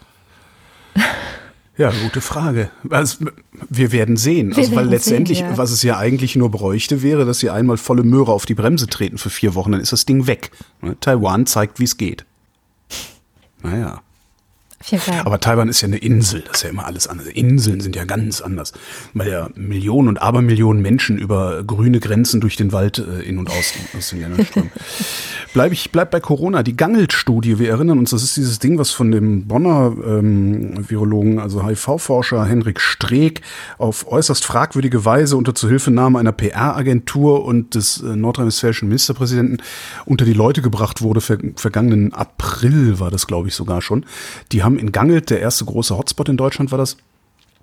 Ja, 1.78 1.94
gute 2.04 2.20
Frage. 2.20 2.70
Also, 2.90 3.28
wir 3.70 3.94
werden 3.94 4.18
sehen. 4.18 4.58
Wir 4.58 4.64
also, 4.64 4.76
weil 4.76 4.88
letztendlich, 4.88 5.38
sehen, 5.38 5.52
ja. 5.52 5.58
was 5.58 5.72
es 5.72 5.84
ja 5.84 5.98
eigentlich 5.98 6.36
nur 6.36 6.52
bräuchte, 6.52 7.02
wäre, 7.02 7.24
dass 7.24 7.40
sie 7.40 7.50
einmal 7.50 7.78
volle 7.78 8.04
Möhre 8.04 8.34
auf 8.34 8.46
die 8.46 8.56
Bremse 8.56 8.88
treten 8.88 9.18
für 9.18 9.30
vier 9.30 9.56
Wochen, 9.56 9.72
dann 9.72 9.80
ist 9.80 9.94
das 9.94 10.06
Ding 10.06 10.28
weg. 10.28 10.52
Ne, 10.82 10.98
Taiwan 11.00 11.46
zeigt, 11.46 11.80
wie 11.80 11.86
es 11.86 11.96
geht. 11.96 12.26
Naja. 13.64 14.02
Aber 15.26 15.40
Taiwan 15.40 15.70
ist 15.70 15.82
ja 15.82 15.88
eine 15.88 15.98
Insel, 15.98 16.42
das 16.42 16.58
ist 16.58 16.64
ja 16.64 16.70
immer 16.70 16.86
alles 16.86 17.08
anders. 17.08 17.28
Inseln 17.28 17.82
sind 17.82 17.96
ja 17.96 18.06
ganz 18.06 18.42
anders, 18.42 18.74
weil 19.14 19.30
ja 19.30 19.50
Millionen 19.56 20.08
und 20.08 20.22
Abermillionen 20.22 20.82
Menschen 20.82 21.18
über 21.18 21.64
grüne 21.64 22.00
Grenzen 22.00 22.42
durch 22.42 22.58
den 22.58 22.72
Wald 22.72 23.00
äh, 23.00 23.22
in 23.22 23.40
und 23.40 23.50
aus, 23.50 23.74
aus 23.98 24.10
den 24.10 24.22
Ländern 24.22 24.46
strömen. 24.46 24.72
bleib 25.54 25.72
ich 25.72 25.92
bleib 25.92 26.12
bei 26.12 26.20
Corona. 26.20 26.62
Die 26.62 26.78
Gangelt-Studie, 26.78 27.58
wir 27.58 27.70
erinnern 27.70 27.98
uns, 27.98 28.12
das 28.12 28.22
ist 28.22 28.38
dieses 28.38 28.60
Ding, 28.60 28.78
was 28.78 28.92
von 28.92 29.12
dem 29.12 29.48
Bonner 29.48 29.96
ähm, 30.06 30.88
Virologen, 30.88 31.40
also 31.40 31.66
HIV-Forscher 31.66 32.46
Henrik 32.46 32.80
Streeck, 32.80 33.42
auf 33.80 34.08
äußerst 34.08 34.46
fragwürdige 34.46 35.06
Weise 35.06 35.38
unter 35.38 35.56
Zuhilfenahme 35.56 36.20
einer 36.20 36.34
PR-Agentur 36.34 37.44
und 37.44 37.74
des 37.74 38.02
äh, 38.04 38.16
nordrhein-westfälischen 38.16 38.88
Ministerpräsidenten 38.88 39.58
unter 40.06 40.24
die 40.24 40.34
Leute 40.34 40.62
gebracht 40.62 41.02
wurde. 41.02 41.20
Ver 41.20 41.40
vergangenen 41.56 42.14
April 42.14 43.00
war 43.00 43.10
das, 43.10 43.26
glaube 43.26 43.48
ich, 43.48 43.56
sogar 43.56 43.82
schon. 43.82 44.06
Die 44.52 44.67
haben 44.68 44.78
in 44.78 44.92
Gangelt, 44.92 45.32
der 45.32 45.40
erste 45.40 45.66
große 45.66 45.98
Hotspot 45.98 46.30
in 46.30 46.38
Deutschland 46.38 46.72
war 46.72 46.78
das, 46.78 46.98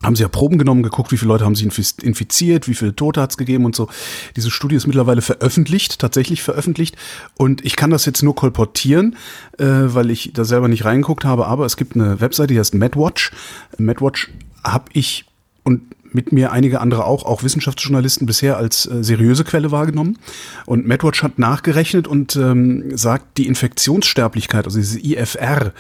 haben 0.03 0.17
sie 0.17 0.23
ja 0.23 0.29
Proben 0.29 0.59
genommen, 0.59 0.83
geguckt, 0.83 1.12
wie 1.12 1.17
viele 1.17 1.29
Leute 1.29 1.45
haben 1.45 1.55
sich 1.55 1.64
infiziert, 2.03 2.69
wie 2.69 2.75
viele 2.75 2.95
Tote 2.95 3.23
hat 3.23 3.31
es 3.31 3.37
gegeben 3.37 3.64
und 3.64 3.75
so. 3.75 3.88
Diese 4.37 4.51
Studie 4.51 4.77
ist 4.77 4.87
mittlerweile 4.87 5.23
veröffentlicht, 5.23 5.99
tatsächlich 5.99 6.43
veröffentlicht. 6.43 6.97
Und 7.37 7.64
ich 7.64 7.77
kann 7.77 7.90
das 7.90 8.05
jetzt 8.05 8.23
nur 8.23 8.35
kolportieren, 8.35 9.17
äh, 9.59 9.64
weil 9.67 10.11
ich 10.11 10.33
da 10.35 10.45
selber 10.45 10.69
nicht 10.69 10.85
reingeguckt 10.85 11.25
habe. 11.25 11.47
Aber 11.47 11.64
es 11.64 11.77
gibt 11.77 11.95
eine 11.95 12.21
Webseite, 12.21 12.53
die 12.53 12.59
heißt 12.59 12.75
MedWatch. 12.75 13.33
MedWatch 13.79 14.31
habe 14.62 14.87
ich 14.93 15.25
und 15.62 15.94
mit 16.14 16.33
mir 16.33 16.53
einige 16.53 16.81
andere 16.81 17.05
auch, 17.05 17.24
auch 17.24 17.42
Wissenschaftsjournalisten 17.42 18.24
bisher 18.24 18.57
als 18.57 18.87
äh, 18.87 19.03
seriöse 19.03 19.42
Quelle 19.42 19.72
wahrgenommen. 19.72 20.18
Und 20.64 20.87
MedWatch 20.87 21.22
hat 21.24 21.40
nachgerechnet 21.40 22.07
und 22.07 22.37
ähm, 22.37 22.96
sagt, 22.96 23.37
die 23.37 23.48
Infektionssterblichkeit, 23.48 24.64
also 24.64 24.79
diese 24.79 25.00
IFR, 25.00 25.72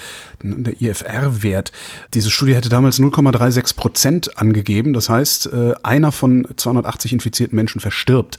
der 0.42 0.82
IFR-Wert, 0.82 1.70
diese 2.14 2.30
Studie 2.30 2.56
hätte 2.56 2.68
damals 2.68 2.98
0,36 2.98 3.76
Prozent 3.76 4.36
angegeben. 4.36 4.92
Das 4.92 5.08
heißt, 5.08 5.46
äh, 5.52 5.74
einer 5.84 6.10
von 6.10 6.48
280 6.56 7.12
infizierten 7.12 7.54
Menschen 7.54 7.80
verstirbt. 7.80 8.36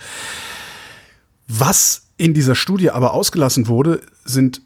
Was 1.47 2.07
in 2.17 2.33
dieser 2.33 2.55
Studie 2.55 2.91
aber 2.91 3.13
ausgelassen 3.13 3.67
wurde, 3.67 4.01
sind 4.25 4.61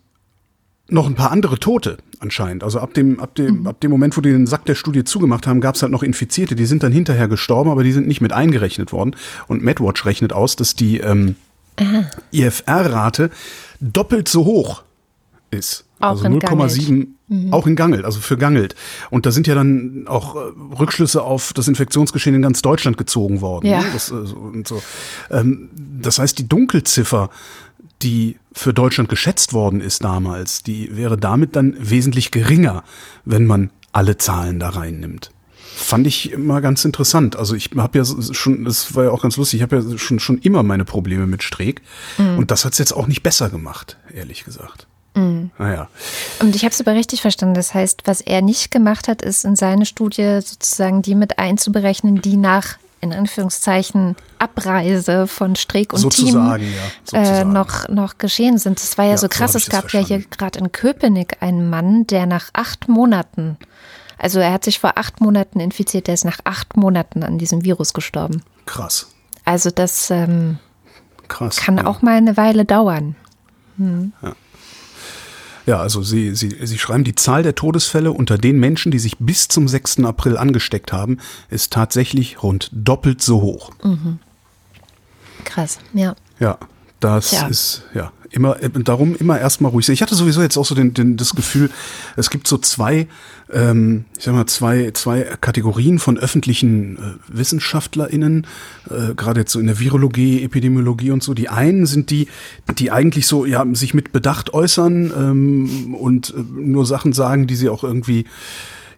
noch 0.92 1.08
ein 1.08 1.16
paar 1.16 1.32
andere 1.32 1.60
Tote 1.60 1.98
anscheinend. 2.20 2.64
Also 2.64 2.80
ab 2.80 2.94
dem, 2.94 3.20
ab 3.20 3.36
dem, 3.36 3.62
mhm. 3.62 3.68
ab 3.68 3.80
dem 3.80 3.92
Moment, 3.92 4.18
wo 4.18 4.22
die 4.22 4.32
den 4.32 4.48
Sack 4.48 4.66
der 4.66 4.76
Studie 4.76 5.04
zugemacht 5.04 5.48
haben, 5.48 5.62
gab 5.62 5.76
es 5.76 5.82
halt 5.82 5.92
noch 5.92 6.04
Infizierte. 6.04 6.56
Die 6.56 6.66
sind 6.66 6.84
dann 6.84 6.92
hinterher 6.92 7.28
gestorben, 7.28 7.70
aber 7.70 7.84
die 7.84 7.92
sind 7.92 8.08
nicht 8.08 8.22
mit 8.22 8.34
eingerechnet 8.34 8.92
worden. 8.92 9.16
Und 9.48 9.64
MedWatch 9.64 10.06
rechnet 10.06 10.34
aus, 10.34 10.56
dass 10.56 10.76
die 10.76 11.00
ähm, 11.00 11.36
IFR-Rate 12.32 13.30
doppelt 13.80 14.28
so 14.28 14.46
hoch 14.46 14.84
ist. 15.52 15.86
Auch 16.00 16.12
also 16.12 16.26
0,7 16.26 17.08
mhm. 17.28 17.54
auch 17.54 17.68
in 17.68 17.76
Gangelt, 17.76 18.06
also 18.06 18.20
für 18.20 18.38
Gangelt. 18.38 18.76
Und 19.10 19.26
da 19.26 19.32
sind 19.32 19.48
ja 19.48 19.56
dann 19.56 20.06
auch 20.08 20.36
äh, 20.36 20.40
Rückschlüsse 20.80 21.22
auf 21.22 21.52
das 21.54 21.68
Infektionsgeschehen 21.68 22.36
in 22.36 22.42
ganz 22.42 22.62
Deutschland 22.62 22.98
gezogen 22.98 23.42
worden. 23.42 23.68
Ja. 23.68 23.82
Ne? 23.82 23.88
Das, 23.92 24.12
äh, 24.12 24.26
so. 24.66 24.82
Ähm, 25.30 25.70
das 26.02 26.20
heißt, 26.20 26.38
die 26.40 26.48
Dunkelziffer 26.48 27.30
die 28.02 28.38
für 28.54 28.74
Deutschland 28.74 29.10
geschätzt 29.10 29.54
worden 29.54 29.82
ist 29.82 30.04
damals, 30.04 30.64
die 30.64 30.96
wäre 30.96 31.18
damit 31.18 31.56
dann 31.56 31.76
wesentlich 31.80 32.32
geringer, 32.32 32.84
wenn 33.26 33.46
man 33.46 33.72
alle 33.92 34.18
Zahlen 34.18 34.60
da 34.60 34.70
reinnimmt. 34.70 35.32
Fand 35.76 36.08
ich 36.08 36.32
immer 36.32 36.62
ganz 36.62 36.84
interessant. 36.84 37.36
Also 37.36 37.56
ich 37.56 37.70
habe 37.78 37.98
ja 37.98 38.06
schon, 38.06 38.66
das 38.66 38.96
war 38.96 39.06
ja 39.06 39.12
auch 39.12 39.22
ganz 39.22 39.38
lustig, 39.38 39.60
ich 39.60 39.64
habe 39.64 39.78
ja 39.78 39.98
schon, 39.98 40.20
schon 40.20 40.38
immer 40.40 40.62
meine 40.62 40.84
Probleme 40.84 41.26
mit 41.26 41.42
Streeck. 41.42 41.82
Mhm. 42.18 42.38
Und 42.38 42.52
das 42.52 42.66
hat 42.66 42.74
es 42.74 42.80
jetzt 42.80 42.92
auch 42.92 43.08
nicht 43.08 43.24
besser 43.24 43.50
gemacht, 43.50 43.98
ehrlich 44.14 44.44
gesagt. 44.44 44.88
Mhm. 45.16 45.52
Naja. 45.58 45.88
Und 46.40 46.56
ich 46.56 46.64
habe 46.64 46.74
es 46.74 46.82
aber 46.82 46.94
richtig 46.94 47.22
verstanden. 47.22 47.56
Das 47.56 47.74
heißt, 47.74 48.02
was 48.06 48.22
er 48.22 48.42
nicht 48.42 48.72
gemacht 48.72 49.08
hat, 49.08 49.22
ist 49.22 49.46
in 49.46 49.56
seine 49.56 49.86
Studie 49.86 50.40
sozusagen 50.42 51.02
die 51.02 51.16
mit 51.16 51.40
einzuberechnen, 51.40 52.22
die 52.22 52.38
nach 52.38 52.78
in 53.02 53.14
Anführungszeichen 53.14 54.16
Abreise 54.40 55.28
von 55.28 55.56
Streeck 55.56 55.94
und 55.94 56.00
sozusagen, 56.00 56.64
Team 57.06 57.24
ja, 57.24 57.42
äh, 57.42 57.46
noch, 57.46 57.88
noch 57.88 58.18
geschehen 58.18 58.58
sind. 58.58 58.82
Das 58.82 58.98
war 58.98 59.06
ja, 59.06 59.12
ja 59.12 59.18
so 59.18 59.28
krass. 59.28 59.54
So 59.54 59.58
es 59.58 59.70
gab 59.70 59.92
ja 59.94 60.00
hier 60.00 60.20
gerade 60.20 60.60
in 60.60 60.72
Köpenick 60.72 61.38
einen 61.42 61.70
Mann, 61.70 62.08
der 62.08 62.26
nach 62.26 62.50
acht 62.54 62.88
Monaten, 62.90 63.58
also 64.20 64.40
er 64.40 64.52
hat 64.52 64.66
sich 64.66 64.80
vor 64.80 64.98
acht 64.98 65.22
Monaten 65.22 65.62
infiziert, 65.62 66.08
der 66.08 66.14
ist 66.14 66.26
nach 66.26 66.40
acht 66.44 66.76
Monaten 66.76 67.24
an 67.24 67.38
diesem 67.38 67.64
Virus 67.64 67.94
gestorben. 67.94 68.44
Krass. 68.66 69.08
Also 69.46 69.72
das 69.72 70.12
ähm, 70.12 70.60
krass, 71.30 71.58
kann 71.58 71.78
ja. 71.78 71.86
auch 71.86 72.02
mal 72.02 72.18
eine 72.18 72.36
Weile 72.36 72.66
dauern. 72.66 73.16
Hm. 73.78 74.12
Ja. 74.22 74.36
Ja, 75.70 75.78
also 75.78 76.02
Sie, 76.02 76.34
Sie, 76.34 76.50
Sie 76.66 76.80
schreiben, 76.80 77.04
die 77.04 77.14
Zahl 77.14 77.44
der 77.44 77.54
Todesfälle 77.54 78.12
unter 78.12 78.40
den 78.40 78.60
Menschen, 78.60 78.92
die 78.92 78.98
sich 78.98 79.20
bis 79.20 79.50
zum 79.50 79.68
6. 79.68 80.00
April 80.00 80.36
angesteckt 80.36 80.92
haben, 80.92 81.20
ist 81.52 81.72
tatsächlich 81.72 82.42
rund 82.42 82.72
doppelt 82.74 83.22
so 83.22 83.44
hoch. 83.44 83.70
Mhm. 83.84 84.18
Krass, 85.44 85.78
ja. 85.94 86.16
Ja, 86.40 86.58
das 87.00 87.30
Tja. 87.30 87.48
ist, 87.48 87.84
ja, 87.94 88.12
immer, 88.32 88.62
äh, 88.62 88.70
darum 88.70 89.16
immer 89.16 89.40
erstmal 89.40 89.72
ruhig 89.72 89.86
sein. 89.86 89.94
Ich 89.94 90.02
hatte 90.02 90.16
sowieso 90.16 90.42
jetzt 90.42 90.58
auch 90.58 90.66
so 90.66 90.76
den, 90.76 90.94
den, 90.94 91.18
das 91.18 91.34
Gefühl, 91.36 91.70
es 92.16 92.30
gibt 92.30 92.48
so 92.48 92.58
zwei, 92.58 93.08
ähm, 93.52 94.06
ich 94.18 94.26
sag 94.26 94.34
mal, 94.34 94.46
zwei, 94.46 94.92
zwei 94.92 95.22
Kategorien 95.42 96.00
von 96.00 96.18
öffentlichen 96.18 96.98
äh, 96.98 97.38
WissenschaftlerInnen, 97.38 98.48
äh, 98.90 99.14
gerade 99.16 99.42
jetzt 99.42 99.52
so 99.52 99.60
in 99.60 99.68
der 99.68 99.80
Virologie, 99.80 100.44
Epidemiologie 100.44 101.12
und 101.12 101.24
so. 101.24 101.34
Die 101.34 101.50
einen 101.50 101.86
sind 101.86 102.12
die, 102.12 102.28
die 102.78 102.92
eigentlich 102.92 103.28
so, 103.28 103.46
ja, 103.46 103.66
sich 103.74 103.94
mit 103.94 104.12
Bedacht 104.12 104.54
äußern 104.54 105.12
ähm, 105.18 105.96
und 105.96 106.34
äh, 106.36 106.42
nur 106.62 106.86
Sachen 106.86 107.14
sagen, 107.14 107.48
die 107.48 107.56
sie 107.56 107.70
auch 107.70 107.84
irgendwie 107.84 108.26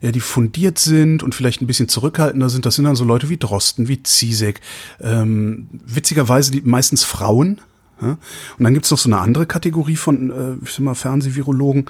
ja, 0.02 0.12
die 0.12 0.20
fundiert 0.20 0.80
sind 0.80 1.22
und 1.22 1.36
vielleicht 1.36 1.62
ein 1.62 1.68
bisschen 1.68 1.88
zurückhaltender 1.88 2.50
sind. 2.50 2.66
Das 2.66 2.74
sind 2.74 2.86
dann 2.86 2.96
so 2.96 3.04
Leute 3.04 3.30
wie 3.30 3.38
Drosten, 3.38 3.88
wie 3.88 4.02
Zizek, 4.02 4.60
ähm, 5.00 5.68
witzigerweise 5.86 6.52
die 6.52 6.62
meistens 6.62 7.04
Frauen, 7.04 7.62
ja? 8.02 8.18
Und 8.58 8.64
dann 8.64 8.74
gibt's 8.74 8.92
noch 8.92 8.98
so 8.98 9.10
eine 9.10 9.20
andere 9.20 9.46
Kategorie 9.46 9.96
von, 9.96 10.32
äh, 10.32 10.66
ich 10.66 10.72
sag 10.72 10.82
mal, 10.82 10.96
Fernsehvirologen. 10.96 11.86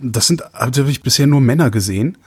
Das 0.00 0.26
sind, 0.26 0.54
also 0.54 0.82
habe 0.82 0.90
ich 0.90 1.02
bisher 1.02 1.26
nur 1.26 1.40
Männer 1.40 1.70
gesehen. 1.70 2.18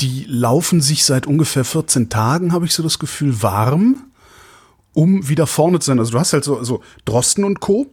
Die 0.00 0.24
laufen 0.28 0.80
sich 0.80 1.04
seit 1.04 1.26
ungefähr 1.26 1.64
14 1.64 2.08
Tagen, 2.08 2.52
habe 2.52 2.66
ich 2.66 2.74
so 2.74 2.82
das 2.82 2.98
Gefühl, 2.98 3.42
warm, 3.42 3.96
um 4.92 5.28
wieder 5.28 5.46
vorne 5.46 5.80
zu 5.80 5.86
sein. 5.86 5.98
Also 5.98 6.12
du 6.12 6.20
hast 6.20 6.32
halt 6.32 6.44
so, 6.44 6.62
so 6.62 6.82
Drosten 7.04 7.44
und 7.44 7.60
Co. 7.60 7.90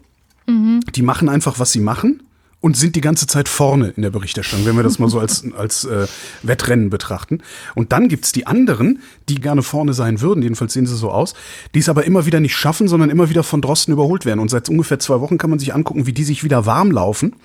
Mhm. 0.47 0.81
Die 0.93 1.01
machen 1.01 1.29
einfach, 1.29 1.59
was 1.59 1.71
sie 1.71 1.81
machen 1.81 2.21
und 2.65 2.75
sind 2.75 2.95
die 2.95 3.01
ganze 3.01 3.27
Zeit 3.27 3.47
vorne 3.47 3.89
in 3.89 4.01
der 4.01 4.09
Berichterstattung, 4.09 4.65
wenn 4.65 4.75
wir 4.75 4.81
das 4.81 4.97
mal 4.97 5.07
so 5.07 5.19
als, 5.19 5.45
als 5.55 5.85
äh, 5.85 6.07
Wettrennen 6.41 6.89
betrachten. 6.89 7.43
Und 7.75 7.91
dann 7.91 8.07
gibt's 8.07 8.31
die 8.31 8.47
anderen, 8.47 9.03
die 9.29 9.35
gerne 9.35 9.61
vorne 9.61 9.93
sein 9.93 10.19
würden, 10.19 10.41
jedenfalls 10.41 10.73
sehen 10.73 10.87
sie 10.87 10.95
so 10.95 11.11
aus, 11.11 11.35
die 11.75 11.79
es 11.79 11.89
aber 11.89 12.05
immer 12.05 12.25
wieder 12.25 12.39
nicht 12.39 12.55
schaffen, 12.55 12.87
sondern 12.87 13.11
immer 13.11 13.29
wieder 13.29 13.43
von 13.43 13.61
Drosten 13.61 13.93
überholt 13.93 14.25
werden. 14.25 14.39
Und 14.39 14.49
seit 14.49 14.67
ungefähr 14.67 14.97
zwei 14.97 15.21
Wochen 15.21 15.37
kann 15.37 15.51
man 15.51 15.59
sich 15.59 15.75
angucken, 15.75 16.07
wie 16.07 16.11
die 16.11 16.23
sich 16.23 16.43
wieder 16.43 16.65
warm 16.65 16.89
laufen 16.89 17.35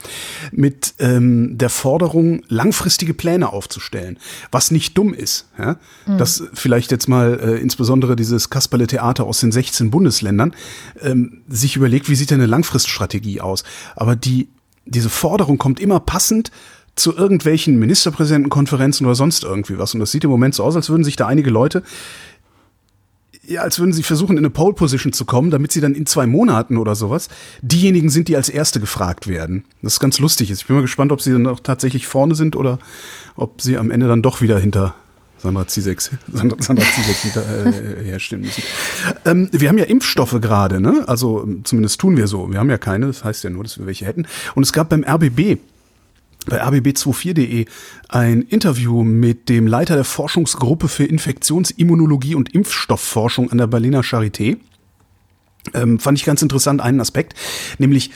mit 0.53 0.95
ähm, 1.01 1.59
der 1.59 1.69
Forderung, 1.69 2.43
langfristige 2.49 3.13
Pläne 3.13 3.53
aufzustellen. 3.53 4.17
Was 4.51 4.71
nicht 4.71 4.97
dumm 4.97 5.13
ist. 5.13 5.51
Ja? 5.59 5.77
Mhm. 6.07 6.17
Das 6.17 6.45
vielleicht 6.55 6.93
jetzt 6.93 7.11
mal 7.11 7.39
äh, 7.39 7.57
insbesondere 7.59 8.17
dieses 8.17 8.49
Kasperle-Theater 8.49 9.25
aus 9.25 9.41
den 9.41 9.53
16 9.53 9.91
Bundesländern 9.91 10.55
ähm, 11.03 11.43
sich 11.47 11.77
überlegt, 11.77 12.09
wie 12.09 12.15
sieht 12.15 12.31
denn 12.31 12.41
eine 12.41 12.47
Langfriststrategie 12.47 13.43
aus? 13.43 13.65
Aber 13.97 14.17
die 14.17 14.49
diese 14.85 15.11
Forderung 15.11 15.59
kommt 15.59 15.81
immer 15.81 16.01
passend 16.01 16.51
zu 16.97 17.17
irgendwelchen 17.17 17.79
Ministerpräsidentenkonferenzen 17.79 19.07
oder 19.07 19.15
sonst 19.15 19.45
irgendwie 19.45 19.79
was. 19.79 19.95
Und 19.95 20.01
das 20.01 20.11
sieht 20.11 20.25
im 20.25 20.31
Moment 20.31 20.55
so 20.55 20.65
aus, 20.65 20.77
als 20.77 20.91
würden 20.91 21.05
sich 21.05 21.17
da 21.17 21.27
einige 21.27 21.51
Leute 21.51 21.83
ja, 23.51 23.63
als 23.63 23.79
würden 23.81 23.93
sie 23.93 24.05
versuchen, 24.05 24.33
in 24.33 24.39
eine 24.39 24.51
Pole 24.51 24.75
Position 24.75 25.13
zu 25.13 25.25
kommen, 25.25 25.51
damit 25.51 25.73
sie 25.73 25.81
dann 25.81 25.95
in 25.95 26.07
zwei 26.07 26.27
Monaten 26.27 26.77
oder 26.77 26.95
sowas 26.95 27.29
diejenigen 27.63 28.09
sind, 28.09 28.29
die 28.29 28.37
als 28.37 28.49
Erste 28.49 28.79
gefragt 28.79 29.27
werden. 29.27 29.65
Das 29.83 29.95
ist 29.95 30.01
ganz 30.01 30.21
lustig. 30.21 30.51
Ich 30.51 30.67
bin 30.67 30.77
mal 30.77 30.83
gespannt, 30.83 31.11
ob 31.11 31.21
sie 31.21 31.33
dann 31.33 31.47
auch 31.49 31.59
tatsächlich 31.59 32.07
vorne 32.07 32.37
sind 32.37 32.55
oder 32.55 32.79
ob 33.35 33.61
sie 33.61 33.77
am 33.77 33.91
Ende 33.91 34.07
dann 34.07 34.23
doch 34.23 34.41
wieder 34.41 34.59
hinter 34.59 34.95
Sandra 35.43 35.67
Zizek, 35.67 36.01
Sandra, 36.33 36.63
Sandra 36.63 36.85
Zizek 36.85 37.37
äh, 37.37 38.05
herstellen 38.05 38.43
müssen. 38.43 38.63
Ähm, 39.25 39.49
wir 39.53 39.69
haben 39.69 39.79
ja 39.79 39.85
Impfstoffe 39.85 40.39
gerade, 40.41 40.81
ne? 40.81 41.05
Also 41.07 41.49
zumindest 41.65 42.01
tun 42.01 42.17
wir 42.17 42.27
so. 42.27 42.51
Wir 42.51 42.59
haben 42.59 42.71
ja 42.71 42.79
keine, 42.79 43.07
das 43.07 43.25
heißt 43.25 43.45
ja 43.45 43.51
nur, 43.51 43.63
dass 43.65 43.79
wir 43.79 43.87
welche 43.87 44.07
hätten. 44.07 44.27
Und 44.55 44.63
es 44.63 44.73
gab 44.73 44.89
beim 44.91 45.05
RBB 45.05 45.59
bei 46.47 46.63
rbb24.de 46.63 47.67
ein 48.09 48.43
Interview 48.43 49.03
mit 49.03 49.49
dem 49.49 49.67
Leiter 49.67 49.95
der 49.95 50.05
Forschungsgruppe 50.05 50.89
für 50.89 51.05
Infektionsimmunologie 51.05 52.35
und 52.35 52.55
Impfstoffforschung 52.55 53.51
an 53.51 53.59
der 53.59 53.67
Berliner 53.67 54.01
Charité. 54.01 54.57
Ähm, 55.75 55.99
fand 55.99 56.19
ich 56.19 56.25
ganz 56.25 56.41
interessant 56.41 56.81
einen 56.81 57.01
Aspekt, 57.01 57.35
nämlich 57.79 58.11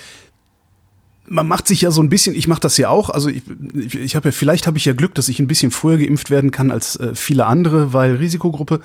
man 1.27 1.49
macht 1.49 1.67
sich 1.69 1.81
ja 1.81 1.91
so 1.91 2.03
ein 2.03 2.09
bisschen, 2.09 2.35
ich 2.35 2.49
mache 2.49 2.61
das 2.61 2.77
ja 2.77 2.89
auch, 2.91 3.11
also 3.11 3.29
ich, 3.29 3.43
ich, 3.75 3.95
ich 3.95 4.17
habe 4.17 4.29
ja, 4.29 4.33
vielleicht 4.33 4.67
habe 4.67 4.77
ich 4.77 4.85
ja 4.85 4.93
Glück, 4.93 5.15
dass 5.15 5.29
ich 5.29 5.41
ein 5.41 5.47
bisschen 5.47 5.71
früher 5.71 5.99
geimpft 5.99 6.31
werden 6.31 6.51
kann 6.51 6.71
als 6.71 6.97
äh, 6.97 7.15
viele 7.15 7.47
andere, 7.47 7.93
weil 7.93 8.17
Risikogruppe 8.17 8.81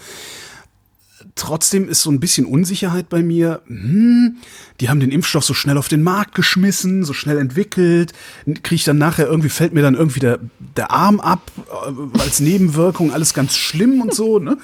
trotzdem 1.36 1.90
ist 1.90 2.02
so 2.02 2.12
ein 2.12 2.20
bisschen 2.20 2.46
Unsicherheit 2.46 3.10
bei 3.10 3.22
mir. 3.22 3.62
Hm, 3.68 4.38
die 4.80 4.90
haben 4.90 5.00
den 5.00 5.12
Impfstoff 5.12 5.44
so 5.44 5.54
schnell 5.54 5.78
auf 5.78 5.88
den 5.88 6.04
Markt 6.04 6.36
geschmissen, 6.36 7.04
so 7.04 7.14
schnell 7.14 7.38
entwickelt. 7.38 8.14
Kriege 8.46 8.76
ich 8.76 8.84
dann 8.84 8.98
nachher 8.98 9.28
irgendwie, 9.28 9.50
fällt 9.50 9.74
mir 9.74 9.82
dann 9.82 9.96
irgendwie 9.96 10.20
der, 10.20 10.40
der 10.78 10.92
Arm 10.92 11.20
ab, 11.20 11.52
äh, 11.58 12.20
als 12.20 12.40
Nebenwirkung, 12.40 13.12
alles 13.12 13.34
ganz 13.34 13.56
schlimm 13.56 14.02
und 14.02 14.14
so. 14.14 14.40
Ne? 14.40 14.58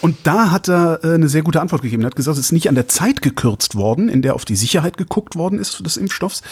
Und 0.00 0.16
da 0.24 0.50
hat 0.50 0.68
er 0.68 1.00
äh, 1.02 1.14
eine 1.14 1.28
sehr 1.28 1.42
gute 1.42 1.60
Antwort 1.60 1.82
gegeben. 1.82 2.02
Er 2.02 2.06
hat 2.06 2.16
gesagt, 2.16 2.38
es 2.38 2.46
ist 2.46 2.52
nicht 2.52 2.68
an 2.68 2.74
der 2.74 2.88
Zeit 2.88 3.22
gekürzt 3.22 3.74
worden, 3.74 4.08
in 4.08 4.22
der 4.22 4.34
auf 4.34 4.44
die 4.44 4.56
Sicherheit 4.56 4.96
geguckt 4.96 5.36
worden 5.36 5.58
ist 5.58 5.84
des 5.84 5.96
Impfstoffs, 5.96 6.42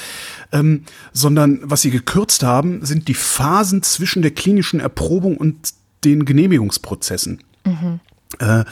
ähm, 0.53 0.85
sondern 1.13 1.61
was 1.63 1.83
sie 1.83 1.91
gekürzt 1.91 2.43
haben, 2.43 2.85
sind 2.85 3.09
die 3.09 3.15
Phasen 3.15 3.83
zwischen 3.83 4.23
der 4.23 4.33
klinischen 4.33 4.81
Erprobung 4.81 5.37
und 5.37 5.75
den 6.05 6.25
Genehmigungsprozessen. 6.25 7.41
Mhm. 7.65 8.01
Äh, 8.39 8.65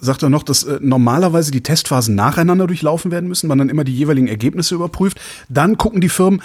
sagt 0.00 0.22
er 0.22 0.30
noch, 0.30 0.42
dass 0.42 0.64
äh, 0.64 0.78
normalerweise 0.80 1.50
die 1.50 1.62
Testphasen 1.62 2.14
nacheinander 2.14 2.66
durchlaufen 2.66 3.10
werden 3.10 3.28
müssen, 3.28 3.48
man 3.48 3.58
dann 3.58 3.68
immer 3.68 3.84
die 3.84 3.94
jeweiligen 3.94 4.28
Ergebnisse 4.28 4.74
überprüft. 4.74 5.20
Dann 5.48 5.78
gucken 5.78 6.00
die 6.00 6.08
Firmen, 6.08 6.42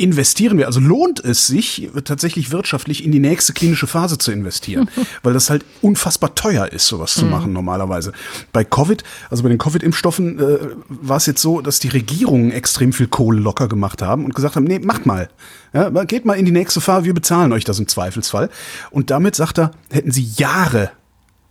investieren 0.00 0.56
wir, 0.56 0.66
also 0.66 0.80
lohnt 0.80 1.22
es 1.22 1.46
sich 1.46 1.90
tatsächlich 2.04 2.50
wirtschaftlich 2.52 3.04
in 3.04 3.12
die 3.12 3.18
nächste 3.18 3.52
klinische 3.52 3.86
Phase 3.86 4.16
zu 4.16 4.32
investieren, 4.32 4.88
weil 5.22 5.34
das 5.34 5.50
halt 5.50 5.62
unfassbar 5.82 6.34
teuer 6.34 6.68
ist, 6.68 6.86
sowas 6.86 7.12
zu 7.12 7.26
mhm. 7.26 7.30
machen 7.30 7.52
normalerweise. 7.52 8.12
Bei 8.50 8.64
Covid, 8.64 9.04
also 9.28 9.42
bei 9.42 9.50
den 9.50 9.58
Covid-Impfstoffen 9.58 10.38
äh, 10.38 10.58
war 10.88 11.18
es 11.18 11.26
jetzt 11.26 11.42
so, 11.42 11.60
dass 11.60 11.80
die 11.80 11.88
Regierungen 11.88 12.50
extrem 12.50 12.94
viel 12.94 13.08
Kohle 13.08 13.40
locker 13.40 13.68
gemacht 13.68 14.00
haben 14.00 14.24
und 14.24 14.34
gesagt 14.34 14.56
haben, 14.56 14.64
nee, 14.64 14.78
macht 14.78 15.04
mal. 15.04 15.28
Ja, 15.74 15.90
geht 16.04 16.24
mal 16.24 16.34
in 16.34 16.46
die 16.46 16.50
nächste 16.50 16.80
Phase, 16.80 17.04
wir 17.04 17.14
bezahlen 17.14 17.52
euch 17.52 17.64
das 17.64 17.78
im 17.78 17.86
Zweifelsfall. 17.86 18.48
Und 18.90 19.10
damit, 19.10 19.36
sagt 19.36 19.58
er, 19.58 19.72
hätten 19.90 20.12
sie 20.12 20.28
Jahre 20.36 20.90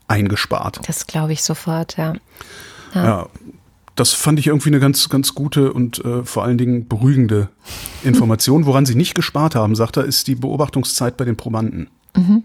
eingespart. 0.10 0.80
Das 0.88 1.08
glaube 1.08 1.34
ich 1.34 1.44
sofort, 1.44 1.98
ja. 1.98 2.14
ja. 2.94 3.04
ja. 3.04 3.30
das 3.96 4.14
fand 4.14 4.40
ich 4.40 4.48
irgendwie 4.48 4.70
eine 4.70 4.80
ganz, 4.80 5.10
ganz 5.10 5.36
gute 5.36 5.72
und 5.74 6.04
äh, 6.04 6.24
vor 6.24 6.44
allen 6.44 6.58
Dingen 6.58 6.88
beruhigende 6.88 7.50
Information. 8.04 8.66
Woran 8.66 8.86
sie 8.86 8.96
nicht 8.96 9.16
gespart 9.16 9.56
haben, 9.56 9.76
sagt 9.76 9.98
er, 9.98 10.04
ist 10.04 10.28
die 10.28 10.36
Beobachtungszeit 10.36 11.18
bei 11.18 11.26
den 11.26 11.38
Probanden. 11.38 11.90
Mhm. 12.16 12.44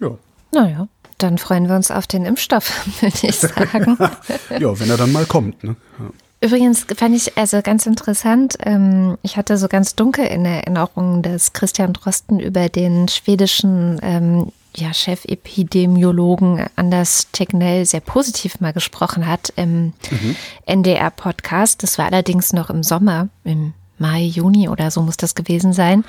Ja. 0.00 0.10
Naja, 0.52 0.88
dann 1.18 1.38
freuen 1.38 1.68
wir 1.68 1.76
uns 1.76 1.90
auf 1.90 2.06
den 2.06 2.24
Impfstoff, 2.24 2.86
würde 3.00 3.26
ich 3.26 3.36
sagen. 3.36 3.96
ja, 4.58 4.80
wenn 4.80 4.90
er 4.90 4.96
dann 4.96 5.12
mal 5.12 5.26
kommt. 5.26 5.62
Ne? 5.64 5.76
Ja. 5.98 6.10
Übrigens 6.42 6.86
fand 6.96 7.14
ich 7.14 7.36
also 7.36 7.60
ganz 7.60 7.84
interessant, 7.84 8.56
ähm, 8.64 9.18
ich 9.22 9.36
hatte 9.36 9.58
so 9.58 9.68
ganz 9.68 9.94
dunkel 9.94 10.24
in 10.24 10.46
Erinnerung, 10.46 11.20
dass 11.20 11.52
Christian 11.52 11.92
Drosten 11.92 12.40
über 12.40 12.70
den 12.70 13.08
schwedischen 13.08 14.00
ähm, 14.02 14.50
ja, 14.76 14.92
Chefepidemiologen 14.94 16.66
Anders 16.76 17.28
Tegnell 17.32 17.84
sehr 17.86 18.00
positiv 18.00 18.60
mal 18.60 18.72
gesprochen 18.72 19.26
hat 19.26 19.52
im 19.56 19.92
mhm. 20.10 20.36
NDR-Podcast. 20.66 21.82
Das 21.82 21.98
war 21.98 22.06
allerdings 22.06 22.52
noch 22.52 22.70
im 22.70 22.82
Sommer, 22.82 23.28
im 23.44 23.74
Mai, 23.98 24.22
Juni 24.22 24.68
oder 24.68 24.90
so 24.90 25.02
muss 25.02 25.16
das 25.16 25.34
gewesen 25.34 25.72
sein. 25.72 26.04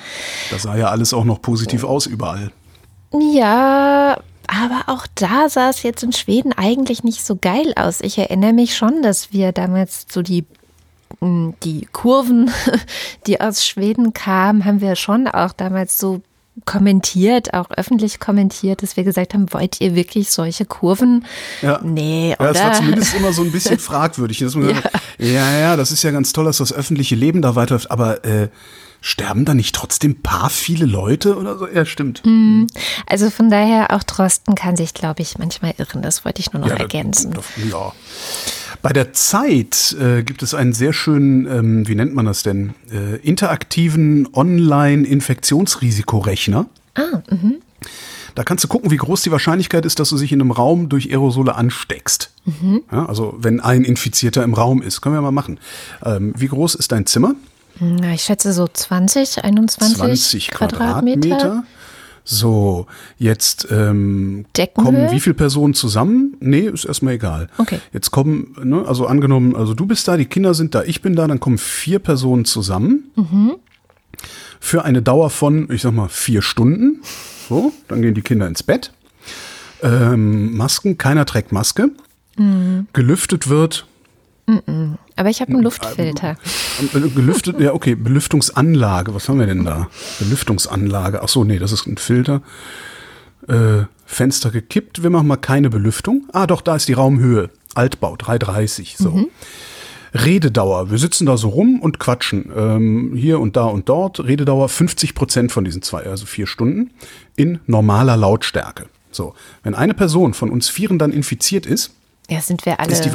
Da 0.50 0.58
sah 0.58 0.76
ja 0.76 0.88
alles 0.88 1.12
auch 1.12 1.24
noch 1.24 1.42
positiv 1.42 1.84
aus 1.84 2.06
überall. 2.06 2.50
Ja, 3.12 4.16
aber 4.46 4.82
auch 4.86 5.06
da 5.14 5.48
sah 5.48 5.68
es 5.68 5.82
jetzt 5.82 6.02
in 6.02 6.12
Schweden 6.12 6.52
eigentlich 6.52 7.04
nicht 7.04 7.24
so 7.24 7.36
geil 7.36 7.74
aus. 7.76 8.00
Ich 8.00 8.16
erinnere 8.16 8.54
mich 8.54 8.76
schon, 8.76 9.02
dass 9.02 9.32
wir 9.32 9.52
damals 9.52 10.06
so 10.10 10.22
die 10.22 10.46
die 11.20 11.86
Kurven, 11.92 12.50
die 13.26 13.40
aus 13.40 13.64
Schweden 13.64 14.12
kamen, 14.12 14.64
haben 14.64 14.80
wir 14.80 14.96
schon 14.96 15.28
auch 15.28 15.52
damals 15.52 15.98
so 15.98 16.20
kommentiert, 16.66 17.54
auch 17.54 17.70
öffentlich 17.70 18.20
kommentiert, 18.20 18.82
dass 18.82 18.96
wir 18.96 19.04
gesagt 19.04 19.34
haben, 19.34 19.52
wollt 19.52 19.80
ihr 19.80 19.94
wirklich 19.94 20.30
solche 20.30 20.64
Kurven? 20.64 21.24
Ja. 21.62 21.80
Nee, 21.82 22.36
oder? 22.38 22.46
Ja, 22.46 22.52
das 22.52 22.62
war 22.62 22.72
zumindest 22.74 23.14
immer 23.14 23.32
so 23.32 23.42
ein 23.42 23.52
bisschen 23.52 23.78
fragwürdig. 23.78 24.40
Ja. 24.40 24.46
Gesagt, 24.46 24.90
ja, 25.18 25.58
ja, 25.58 25.76
das 25.76 25.92
ist 25.92 26.02
ja 26.02 26.10
ganz 26.10 26.32
toll, 26.32 26.44
dass 26.44 26.58
das 26.58 26.72
öffentliche 26.72 27.14
Leben 27.14 27.42
da 27.42 27.54
weiterläuft, 27.54 27.90
aber 27.90 28.24
äh, 28.24 28.48
sterben 29.00 29.44
da 29.44 29.54
nicht 29.54 29.74
trotzdem 29.74 30.22
paar 30.22 30.50
viele 30.50 30.86
Leute 30.86 31.36
oder 31.36 31.58
so? 31.58 31.66
Ja, 31.66 31.84
stimmt. 31.84 32.24
Mhm. 32.24 32.68
Also 33.06 33.30
von 33.30 33.50
daher, 33.50 33.94
auch 33.94 34.02
Drosten 34.02 34.54
kann 34.54 34.76
sich, 34.76 34.94
glaube 34.94 35.22
ich, 35.22 35.38
manchmal 35.38 35.74
irren. 35.78 36.02
Das 36.02 36.24
wollte 36.24 36.40
ich 36.40 36.52
nur 36.52 36.62
noch 36.62 36.68
ja, 36.68 36.76
ergänzen. 36.76 37.32
Das, 37.32 37.44
ja. 37.70 37.92
Bei 38.82 38.92
der 38.92 39.12
Zeit 39.12 39.96
äh, 40.00 40.22
gibt 40.24 40.42
es 40.42 40.54
einen 40.54 40.72
sehr 40.72 40.92
schönen, 40.92 41.46
ähm, 41.46 41.86
wie 41.88 41.94
nennt 41.94 42.14
man 42.14 42.26
das 42.26 42.42
denn, 42.42 42.74
äh, 42.90 43.14
interaktiven 43.16 44.28
Online-Infektionsrisikorechner. 44.34 46.66
Ah, 46.94 47.22
mhm. 47.30 47.62
Da 48.34 48.44
kannst 48.44 48.64
du 48.64 48.68
gucken, 48.68 48.90
wie 48.90 48.96
groß 48.96 49.20
die 49.22 49.30
Wahrscheinlichkeit 49.30 49.84
ist, 49.84 50.00
dass 50.00 50.08
du 50.08 50.16
dich 50.16 50.32
in 50.32 50.40
einem 50.40 50.50
Raum 50.50 50.88
durch 50.88 51.10
Aerosole 51.10 51.54
ansteckst. 51.54 52.32
Mhm. 52.44 52.80
Ja, 52.90 53.06
also 53.06 53.34
wenn 53.38 53.60
ein 53.60 53.84
Infizierter 53.84 54.42
im 54.42 54.54
Raum 54.54 54.82
ist. 54.82 55.00
Können 55.00 55.14
wir 55.14 55.20
mal 55.20 55.30
machen. 55.30 55.60
Ähm, 56.04 56.32
wie 56.36 56.48
groß 56.48 56.74
ist 56.74 56.90
dein 56.92 57.06
Zimmer? 57.06 57.34
Na, 57.78 58.12
ich 58.12 58.22
schätze 58.22 58.52
so 58.52 58.68
20, 58.68 59.44
21 59.44 59.96
20 59.96 60.48
Quadratmeter. 60.48 61.28
Quadratmeter. 61.28 61.64
So, 62.24 62.86
jetzt 63.18 63.66
ähm, 63.70 64.44
kommen 64.74 65.10
wie 65.10 65.20
viele 65.20 65.34
Personen 65.34 65.74
zusammen? 65.74 66.36
Nee, 66.40 66.68
ist 66.68 66.84
erstmal 66.84 67.14
egal. 67.14 67.48
Okay. 67.58 67.80
Jetzt 67.92 68.10
kommen, 68.10 68.56
ne, 68.62 68.84
also 68.86 69.06
angenommen, 69.06 69.56
also 69.56 69.74
du 69.74 69.86
bist 69.86 70.06
da, 70.06 70.16
die 70.16 70.26
Kinder 70.26 70.54
sind 70.54 70.74
da, 70.74 70.84
ich 70.84 71.02
bin 71.02 71.16
da, 71.16 71.26
dann 71.26 71.40
kommen 71.40 71.58
vier 71.58 71.98
Personen 71.98 72.44
zusammen. 72.44 73.10
Mhm. 73.16 73.56
Für 74.60 74.84
eine 74.84 75.02
Dauer 75.02 75.30
von, 75.30 75.68
ich 75.72 75.82
sag 75.82 75.92
mal, 75.92 76.08
vier 76.08 76.42
Stunden. 76.42 77.02
So, 77.48 77.72
dann 77.88 78.02
gehen 78.02 78.14
die 78.14 78.22
Kinder 78.22 78.46
ins 78.46 78.62
Bett. 78.62 78.92
Ähm, 79.82 80.56
Masken, 80.56 80.98
keiner 80.98 81.26
trägt 81.26 81.50
Maske. 81.50 81.90
Mhm. 82.36 82.86
Gelüftet 82.92 83.48
wird 83.48 83.86
aber 85.16 85.30
ich 85.30 85.40
habe 85.40 85.52
einen 85.52 85.62
Luftfilter. 85.62 86.36
Äh, 86.94 87.00
gelüftet, 87.00 87.60
ja, 87.60 87.72
okay, 87.72 87.94
Belüftungsanlage. 87.94 89.14
Was 89.14 89.28
haben 89.28 89.38
wir 89.38 89.46
denn 89.46 89.64
da? 89.64 89.88
Belüftungsanlage. 90.18 91.22
Ach 91.22 91.28
so, 91.28 91.44
nee, 91.44 91.58
das 91.58 91.72
ist 91.72 91.86
ein 91.86 91.96
Filter. 91.96 92.42
Äh, 93.48 93.84
Fenster 94.04 94.50
gekippt. 94.50 95.02
Wir 95.02 95.10
machen 95.10 95.26
mal 95.26 95.36
keine 95.36 95.70
Belüftung. 95.70 96.28
Ah, 96.32 96.46
doch, 96.46 96.60
da 96.60 96.76
ist 96.76 96.88
die 96.88 96.92
Raumhöhe. 96.92 97.50
Altbau, 97.74 98.16
330. 98.16 98.96
So. 98.98 99.10
Mhm. 99.10 99.28
Rededauer. 100.14 100.90
Wir 100.90 100.98
sitzen 100.98 101.24
da 101.24 101.36
so 101.36 101.48
rum 101.48 101.80
und 101.80 101.98
quatschen. 101.98 102.50
Ähm, 102.54 103.12
hier 103.14 103.40
und 103.40 103.56
da 103.56 103.64
und 103.64 103.88
dort. 103.88 104.20
Rededauer 104.20 104.68
50 104.68 105.14
Prozent 105.14 105.52
von 105.52 105.64
diesen 105.64 105.82
zwei, 105.82 106.02
also 106.02 106.26
vier 106.26 106.46
Stunden, 106.46 106.90
in 107.36 107.60
normaler 107.66 108.16
Lautstärke. 108.16 108.86
So. 109.10 109.34
Wenn 109.62 109.74
eine 109.74 109.94
Person 109.94 110.34
von 110.34 110.50
uns 110.50 110.68
Vieren 110.68 110.98
dann 110.98 111.12
infiziert 111.12 111.64
ist, 111.64 111.92
ja, 112.28 112.40
sind 112.40 112.64
wir 112.66 112.80
alle. 112.80 112.92
Ist 112.92 113.04
die, 113.04 113.10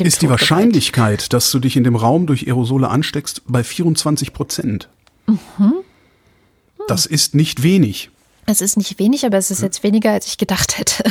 ist 0.00 0.22
die 0.22 0.28
Wahrscheinlichkeit, 0.28 1.32
dass 1.32 1.50
du 1.50 1.58
dich 1.58 1.76
in 1.76 1.84
dem 1.84 1.96
Raum 1.96 2.26
durch 2.26 2.46
Aerosole 2.46 2.88
ansteckst, 2.88 3.42
bei 3.46 3.64
24 3.64 4.32
Prozent. 4.32 4.88
Mhm. 5.26 5.38
Hm. 5.56 5.72
Das 6.88 7.06
ist 7.06 7.34
nicht 7.34 7.62
wenig. 7.62 8.10
Es 8.46 8.60
ist 8.60 8.76
nicht 8.76 8.98
wenig, 8.98 9.24
aber 9.24 9.38
es 9.38 9.50
ist 9.50 9.62
jetzt 9.62 9.82
weniger, 9.82 10.12
als 10.12 10.26
ich 10.26 10.36
gedacht 10.36 10.78
hätte. 10.78 11.04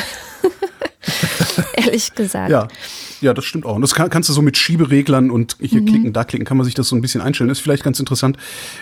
Ehrlich 1.76 2.13
gesagt. 2.13 2.52
Ja, 2.52 2.67
ja, 3.22 3.34
das 3.34 3.46
stimmt 3.46 3.65
auch. 3.65 3.76
Und 3.76 3.82
das 3.82 3.96
kann, 3.96 4.10
kannst 4.10 4.30
du 4.30 4.34
so 4.34 4.41
mit 4.41 4.58
Schiebereglern 4.58 5.32
und 5.32 5.58
hier 5.60 5.82
mhm. 5.82 5.86
klicken, 5.86 6.13
da 6.13 6.24
klicken, 6.24 6.46
kann 6.46 6.58
man 6.58 6.65
sich 6.65 6.76
das 6.76 6.88
so 6.88 6.96
ein 6.96 7.02
bisschen 7.02 7.22
einstellen. 7.22 7.48
Das 7.48 7.58
ist 7.58 7.63
vielleicht 7.63 7.84
ganz 7.84 8.00
interessant, 8.00 8.38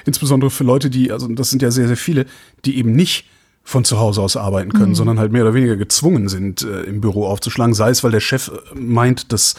insbesondere 0.06 0.52
für 0.52 0.64
Leute, 0.64 0.90
die, 0.90 1.12
also 1.12 1.28
das 1.28 1.50
sind 1.50 1.62
ja 1.62 1.72
sehr, 1.72 1.88
sehr 1.88 1.98
viele, 1.98 2.26
die 2.66 2.78
eben 2.78 2.92
nicht 2.92 3.26
von 3.64 3.86
zu 3.86 4.00
Hause 4.00 4.22
aus 4.22 4.36
arbeiten 4.36 4.74
können, 4.74 4.90
mhm. 4.90 4.96
sondern 4.96 5.20
halt 5.20 5.32
mehr 5.32 5.44
oder 5.44 5.54
weniger 5.54 5.76
gezwungen 5.76 6.28
sind, 6.30 6.64
äh, 6.64 6.82
im 6.82 7.00
Büro 7.00 7.26
aufzuschlagen. 7.26 7.74
Sei 7.74 7.90
es, 7.90 8.04
weil 8.04 8.12
der 8.12 8.20
Chef 8.20 8.50
äh, 8.50 8.78
meint, 8.78 9.32
dass 9.32 9.56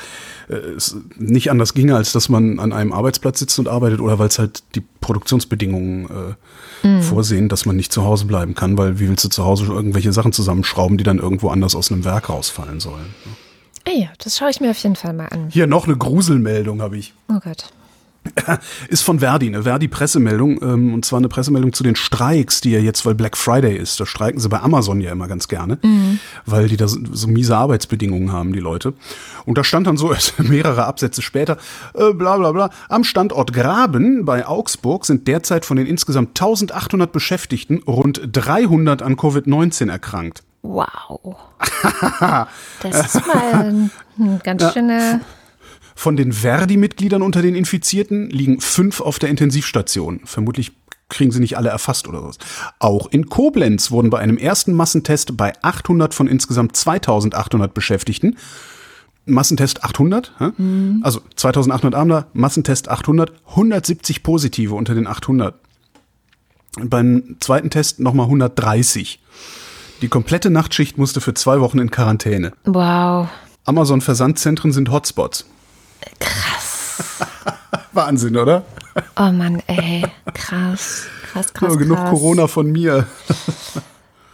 äh, 0.49 0.55
es 0.55 0.97
nicht 1.17 1.51
anders 1.51 1.73
ginge, 1.73 1.97
als 1.97 2.13
dass 2.13 2.29
man 2.29 2.59
an 2.59 2.73
einem 2.73 2.93
Arbeitsplatz 2.93 3.39
sitzt 3.39 3.59
und 3.59 3.69
arbeitet, 3.69 4.01
oder 4.01 4.19
weil 4.19 4.29
es 4.29 4.39
halt 4.39 4.65
die 4.75 4.83
Produktionsbedingungen 5.01 6.37
äh, 6.83 6.87
mhm. 6.87 7.03
vorsehen, 7.03 7.49
dass 7.49 7.65
man 7.65 7.77
nicht 7.77 7.93
zu 7.93 8.05
Hause 8.05 8.27
bleiben 8.27 8.55
kann, 8.55 8.77
weil 8.77 8.99
wie 8.99 9.09
willst 9.09 9.25
du 9.25 9.29
zu 9.29 9.45
Hause 9.45 9.67
irgendwelche 9.67 10.13
Sachen 10.13 10.33
zusammenschrauben, 10.33 10.99
die 10.99 11.05
dann 11.05 11.19
irgendwo 11.19 11.49
anders 11.49 11.75
aus 11.75 11.91
einem 11.91 12.05
Werk 12.05 12.29
rausfallen 12.29 12.81
sollen. 12.81 13.15
Ne? 13.25 13.33
Ey, 13.85 14.09
das 14.19 14.37
schaue 14.37 14.51
ich 14.51 14.61
mir 14.61 14.71
auf 14.71 14.79
jeden 14.79 14.97
Fall 14.97 15.13
mal 15.13 15.27
an. 15.27 15.49
Hier 15.51 15.67
noch 15.67 15.87
eine 15.87 15.97
Gruselmeldung 15.97 16.83
habe 16.83 16.99
ich. 16.99 17.15
Oh 17.29 17.41
Gott. 17.43 17.73
Ist 18.89 19.03
von 19.03 19.19
Verdi, 19.19 19.49
eine 19.49 19.65
Verdi-Pressemeldung, 19.65 20.63
ähm, 20.63 20.95
und 20.95 21.05
zwar 21.05 21.19
eine 21.19 21.29
Pressemeldung 21.29 21.73
zu 21.73 21.83
den 21.83 21.97
Streiks, 21.97 22.61
die 22.61 22.71
ja 22.71 22.79
jetzt, 22.79 23.05
weil 23.05 23.15
Black 23.15 23.37
Friday 23.37 23.77
ist, 23.77 23.99
da 23.99 24.07
streiken 24.07 24.41
sie 24.41 24.49
bei 24.49 24.61
Amazon 24.61 25.01
ja 25.01 25.11
immer 25.11 25.27
ganz 25.27 25.49
gerne, 25.49 25.79
mhm. 25.83 26.21
weil 26.47 26.69
die 26.69 26.77
da 26.77 26.87
so, 26.87 27.01
so, 27.11 27.27
miese 27.27 27.57
Arbeitsbedingungen 27.57 28.33
haben, 28.33 28.53
die 28.53 28.61
Leute. 28.61 28.95
Und 29.45 29.59
da 29.59 29.65
stand 29.65 29.87
dann 29.87 29.97
so 29.97 30.15
mehrere 30.39 30.85
Absätze 30.85 31.21
später, 31.21 31.59
äh, 31.95 32.13
bla 32.13 32.37
bla 32.37 32.53
bla, 32.53 32.71
am 32.89 33.05
Standort 33.05 33.53
Graben 33.53 34.25
bei 34.25 34.47
Augsburg 34.47 35.05
sind 35.05 35.27
derzeit 35.27 35.65
von 35.65 35.77
den 35.77 35.87
insgesamt 35.87 36.41
1800 36.41 37.11
Beschäftigten 37.11 37.83
rund 37.87 38.21
300 38.31 39.03
an 39.03 39.17
Covid-19 39.17 39.91
erkrankt. 39.91 40.43
Wow. 40.63 41.37
das 42.83 43.15
ist 43.15 43.27
mal 43.27 43.91
ein 44.19 44.41
ganz 44.45 44.73
schöner 44.73 45.21
von 45.95 46.17
den 46.17 46.33
Verdi-Mitgliedern 46.33 47.23
unter 47.23 47.43
den 47.43 47.55
Infizierten 47.55 48.31
liegen 48.31 48.61
fünf 48.61 49.01
auf 49.01 49.19
der 49.19 49.31
Intensivstation. 49.31 50.21
Vermutlich 50.25 50.73
kriegen 51.09 51.31
sie 51.31 51.41
nicht 51.41 51.57
alle 51.57 51.69
erfasst 51.69 52.09
oder 52.09 52.25
was. 52.25 52.39
Auch 52.79 53.07
in 53.11 53.29
Koblenz 53.29 53.91
wurden 53.91 54.11
bei 54.11 54.19
einem 54.19 54.39
ersten 54.39 54.73
Massentest 54.73 55.37
bei 55.37 55.53
800 55.63 56.15
von 56.15 56.27
insgesamt 56.27 56.75
2800 56.77 57.75
Beschäftigten 57.75 58.37
Massentest 59.25 59.85
800, 59.85 60.33
mhm. 60.59 61.01
also 61.05 61.21
2800 61.37 61.99
Amler, 61.99 62.27
Massentest 62.33 62.89
800, 62.89 63.33
170 63.51 64.23
Positive 64.23 64.75
unter 64.75 64.95
den 64.95 65.07
800. 65.07 65.55
Beim 66.83 67.37
zweiten 67.39 67.71
Test 67.71 68.01
nochmal 68.01 68.27
130. 68.27 69.21
Die 70.01 70.09
komplette 70.09 70.51
Nachtschicht 70.51 70.99
musste 70.99 71.21
für 71.21 71.35
zwei 71.35 71.61
Wochen 71.61 71.79
in 71.79 71.91
Quarantäne. 71.91 72.53
Wow. 72.65 73.29
Amazon-Versandzentren 73.65 74.73
sind 74.73 74.91
Hotspots. 74.91 75.47
Krass. 76.19 77.19
Wahnsinn, 77.93 78.37
oder? 78.37 78.65
Oh 79.17 79.31
Mann, 79.31 79.63
ey. 79.67 80.05
Krass. 80.35 81.07
Krass, 81.33 81.53
krass. 81.53 81.73
Ja, 81.73 81.79
genug 81.79 81.99
krass. 81.99 82.11
Corona 82.11 82.47
von 82.47 82.71
mir. 82.71 83.07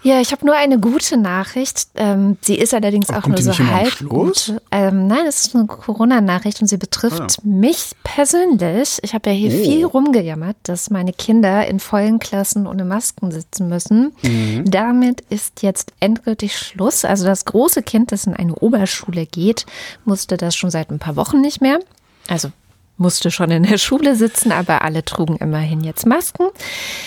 Ja, 0.08 0.22
ich 0.22 0.32
habe 0.32 0.46
nur 0.46 0.54
eine 0.54 0.80
gute 0.80 1.18
Nachricht. 1.18 1.88
Ähm, 1.94 2.38
sie 2.40 2.54
ist 2.54 2.72
allerdings 2.72 3.10
Aber 3.10 3.18
auch 3.18 3.26
nur 3.26 3.36
so 3.36 3.52
halb 3.52 4.08
gut. 4.08 4.54
Ähm, 4.70 5.06
nein, 5.06 5.26
es 5.28 5.44
ist 5.44 5.54
eine 5.54 5.66
Corona-Nachricht 5.66 6.62
und 6.62 6.66
sie 6.66 6.78
betrifft 6.78 7.20
ah, 7.20 7.26
ja. 7.26 7.42
mich 7.44 7.90
persönlich. 8.04 9.00
Ich 9.02 9.12
habe 9.12 9.28
ja 9.28 9.36
hier 9.36 9.52
oh. 9.52 9.62
viel 9.62 9.84
rumgejammert, 9.84 10.56
dass 10.62 10.88
meine 10.88 11.12
Kinder 11.12 11.66
in 11.66 11.78
vollen 11.78 12.20
Klassen 12.20 12.66
ohne 12.66 12.86
Masken 12.86 13.30
sitzen 13.30 13.68
müssen. 13.68 14.14
Mhm. 14.22 14.70
Damit 14.70 15.20
ist 15.28 15.60
jetzt 15.60 15.92
endgültig 16.00 16.56
Schluss. 16.56 17.04
Also 17.04 17.26
das 17.26 17.44
große 17.44 17.82
Kind, 17.82 18.10
das 18.10 18.24
in 18.24 18.32
eine 18.32 18.54
Oberschule 18.54 19.26
geht, 19.26 19.66
musste 20.06 20.38
das 20.38 20.56
schon 20.56 20.70
seit 20.70 20.90
ein 20.90 20.98
paar 20.98 21.16
Wochen 21.16 21.42
nicht 21.42 21.60
mehr. 21.60 21.80
Also 22.28 22.50
musste 22.96 23.30
schon 23.30 23.50
in 23.50 23.64
der 23.64 23.76
Schule 23.76 24.16
sitzen, 24.16 24.52
aber 24.52 24.80
alle 24.80 25.04
trugen 25.04 25.36
immerhin 25.36 25.84
jetzt 25.84 26.06
Masken. 26.06 26.46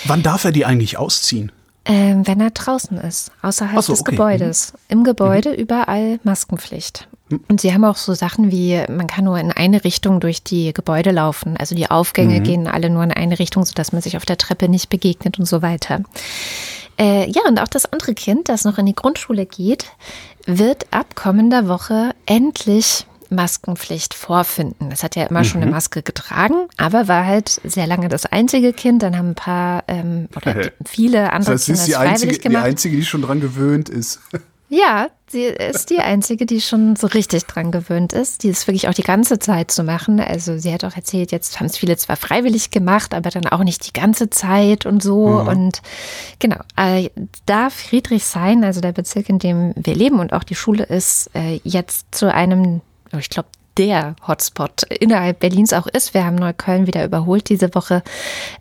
Wann 0.04 0.22
darf 0.22 0.44
er 0.44 0.52
die 0.52 0.64
eigentlich 0.64 0.98
ausziehen? 0.98 1.50
Ähm, 1.84 2.26
wenn 2.26 2.40
er 2.40 2.50
draußen 2.50 2.96
ist, 2.98 3.32
außerhalb 3.42 3.82
so, 3.82 3.92
des 3.92 4.02
okay. 4.02 4.12
Gebäudes. 4.12 4.72
Mhm. 4.72 4.78
Im 4.88 5.04
Gebäude 5.04 5.50
mhm. 5.50 5.56
überall 5.56 6.20
Maskenpflicht. 6.22 7.08
Mhm. 7.28 7.44
Und 7.48 7.60
sie 7.60 7.74
haben 7.74 7.84
auch 7.84 7.96
so 7.96 8.14
Sachen 8.14 8.52
wie, 8.52 8.84
man 8.88 9.08
kann 9.08 9.24
nur 9.24 9.38
in 9.38 9.50
eine 9.50 9.82
Richtung 9.82 10.20
durch 10.20 10.42
die 10.42 10.72
Gebäude 10.72 11.10
laufen. 11.10 11.56
Also 11.56 11.74
die 11.74 11.90
Aufgänge 11.90 12.40
mhm. 12.40 12.44
gehen 12.44 12.66
alle 12.68 12.88
nur 12.88 13.02
in 13.02 13.12
eine 13.12 13.38
Richtung, 13.38 13.64
sodass 13.64 13.92
man 13.92 14.00
sich 14.00 14.16
auf 14.16 14.24
der 14.24 14.38
Treppe 14.38 14.68
nicht 14.68 14.90
begegnet 14.90 15.38
und 15.38 15.46
so 15.46 15.60
weiter. 15.60 16.02
Äh, 16.98 17.28
ja, 17.30 17.42
und 17.48 17.58
auch 17.58 17.68
das 17.68 17.92
andere 17.92 18.14
Kind, 18.14 18.48
das 18.48 18.64
noch 18.64 18.78
in 18.78 18.86
die 18.86 18.94
Grundschule 18.94 19.46
geht, 19.46 19.86
wird 20.46 20.86
ab 20.92 21.14
kommender 21.16 21.66
Woche 21.66 22.14
endlich 22.26 23.06
Maskenpflicht 23.32 24.14
vorfinden. 24.14 24.90
Es 24.92 25.02
hat 25.02 25.16
ja 25.16 25.24
immer 25.24 25.40
mhm. 25.40 25.44
schon 25.44 25.56
eine 25.58 25.66
mhm. 25.66 25.72
Maske 25.72 26.02
getragen, 26.02 26.68
aber 26.76 27.08
war 27.08 27.26
halt 27.26 27.60
sehr 27.64 27.86
lange 27.86 28.08
das 28.08 28.26
einzige 28.26 28.72
Kind. 28.72 29.02
Dann 29.02 29.16
haben 29.16 29.30
ein 29.30 29.34
paar 29.34 29.84
ähm, 29.88 30.28
oder 30.36 30.70
viele 30.84 31.32
andere 31.32 31.52
das 31.52 31.62
heißt, 31.62 31.66
Kinder 31.66 31.80
ist 31.82 31.88
die 31.88 31.96
einzige, 31.96 32.38
gemacht. 32.38 32.64
die 32.64 32.68
einzige, 32.68 32.96
die 32.96 33.04
schon 33.04 33.22
dran 33.22 33.40
gewöhnt 33.40 33.88
ist. 33.88 34.20
Ja, 34.74 35.10
sie 35.26 35.42
ist 35.42 35.90
die 35.90 35.98
einzige, 35.98 36.46
die 36.46 36.62
schon 36.62 36.96
so 36.96 37.06
richtig 37.06 37.44
dran 37.44 37.72
gewöhnt 37.72 38.14
ist, 38.14 38.42
die 38.42 38.48
es 38.48 38.66
wirklich 38.66 38.88
auch 38.88 38.94
die 38.94 39.02
ganze 39.02 39.38
Zeit 39.38 39.70
zu 39.70 39.84
machen. 39.84 40.18
Also 40.18 40.56
sie 40.56 40.72
hat 40.72 40.82
auch 40.84 40.96
erzählt, 40.96 41.30
jetzt 41.30 41.60
haben 41.60 41.66
es 41.66 41.76
viele 41.76 41.98
zwar 41.98 42.16
freiwillig 42.16 42.70
gemacht, 42.70 43.12
aber 43.12 43.28
dann 43.28 43.46
auch 43.48 43.64
nicht 43.64 43.86
die 43.86 43.92
ganze 43.92 44.30
Zeit 44.30 44.86
und 44.86 45.02
so. 45.02 45.28
Mhm. 45.28 45.48
Und 45.48 45.82
genau, 46.38 46.56
äh, 46.76 47.10
da 47.44 47.68
Friedrichshain, 47.68 48.64
also 48.64 48.80
der 48.80 48.92
Bezirk, 48.92 49.28
in 49.28 49.38
dem 49.38 49.74
wir 49.76 49.94
leben 49.94 50.20
und 50.20 50.32
auch 50.32 50.42
die 50.42 50.54
Schule 50.54 50.84
ist, 50.84 51.28
äh, 51.34 51.60
jetzt 51.64 52.14
zu 52.14 52.32
einem 52.32 52.80
ich 53.18 53.30
glaube, 53.30 53.48
der 53.76 54.16
Hotspot 54.26 54.82
innerhalb 54.84 55.40
Berlins 55.40 55.72
auch 55.72 55.86
ist. 55.86 56.14
Wir 56.14 56.24
haben 56.24 56.36
Neukölln 56.36 56.86
wieder 56.86 57.04
überholt 57.04 57.48
diese 57.48 57.74
Woche. 57.74 58.02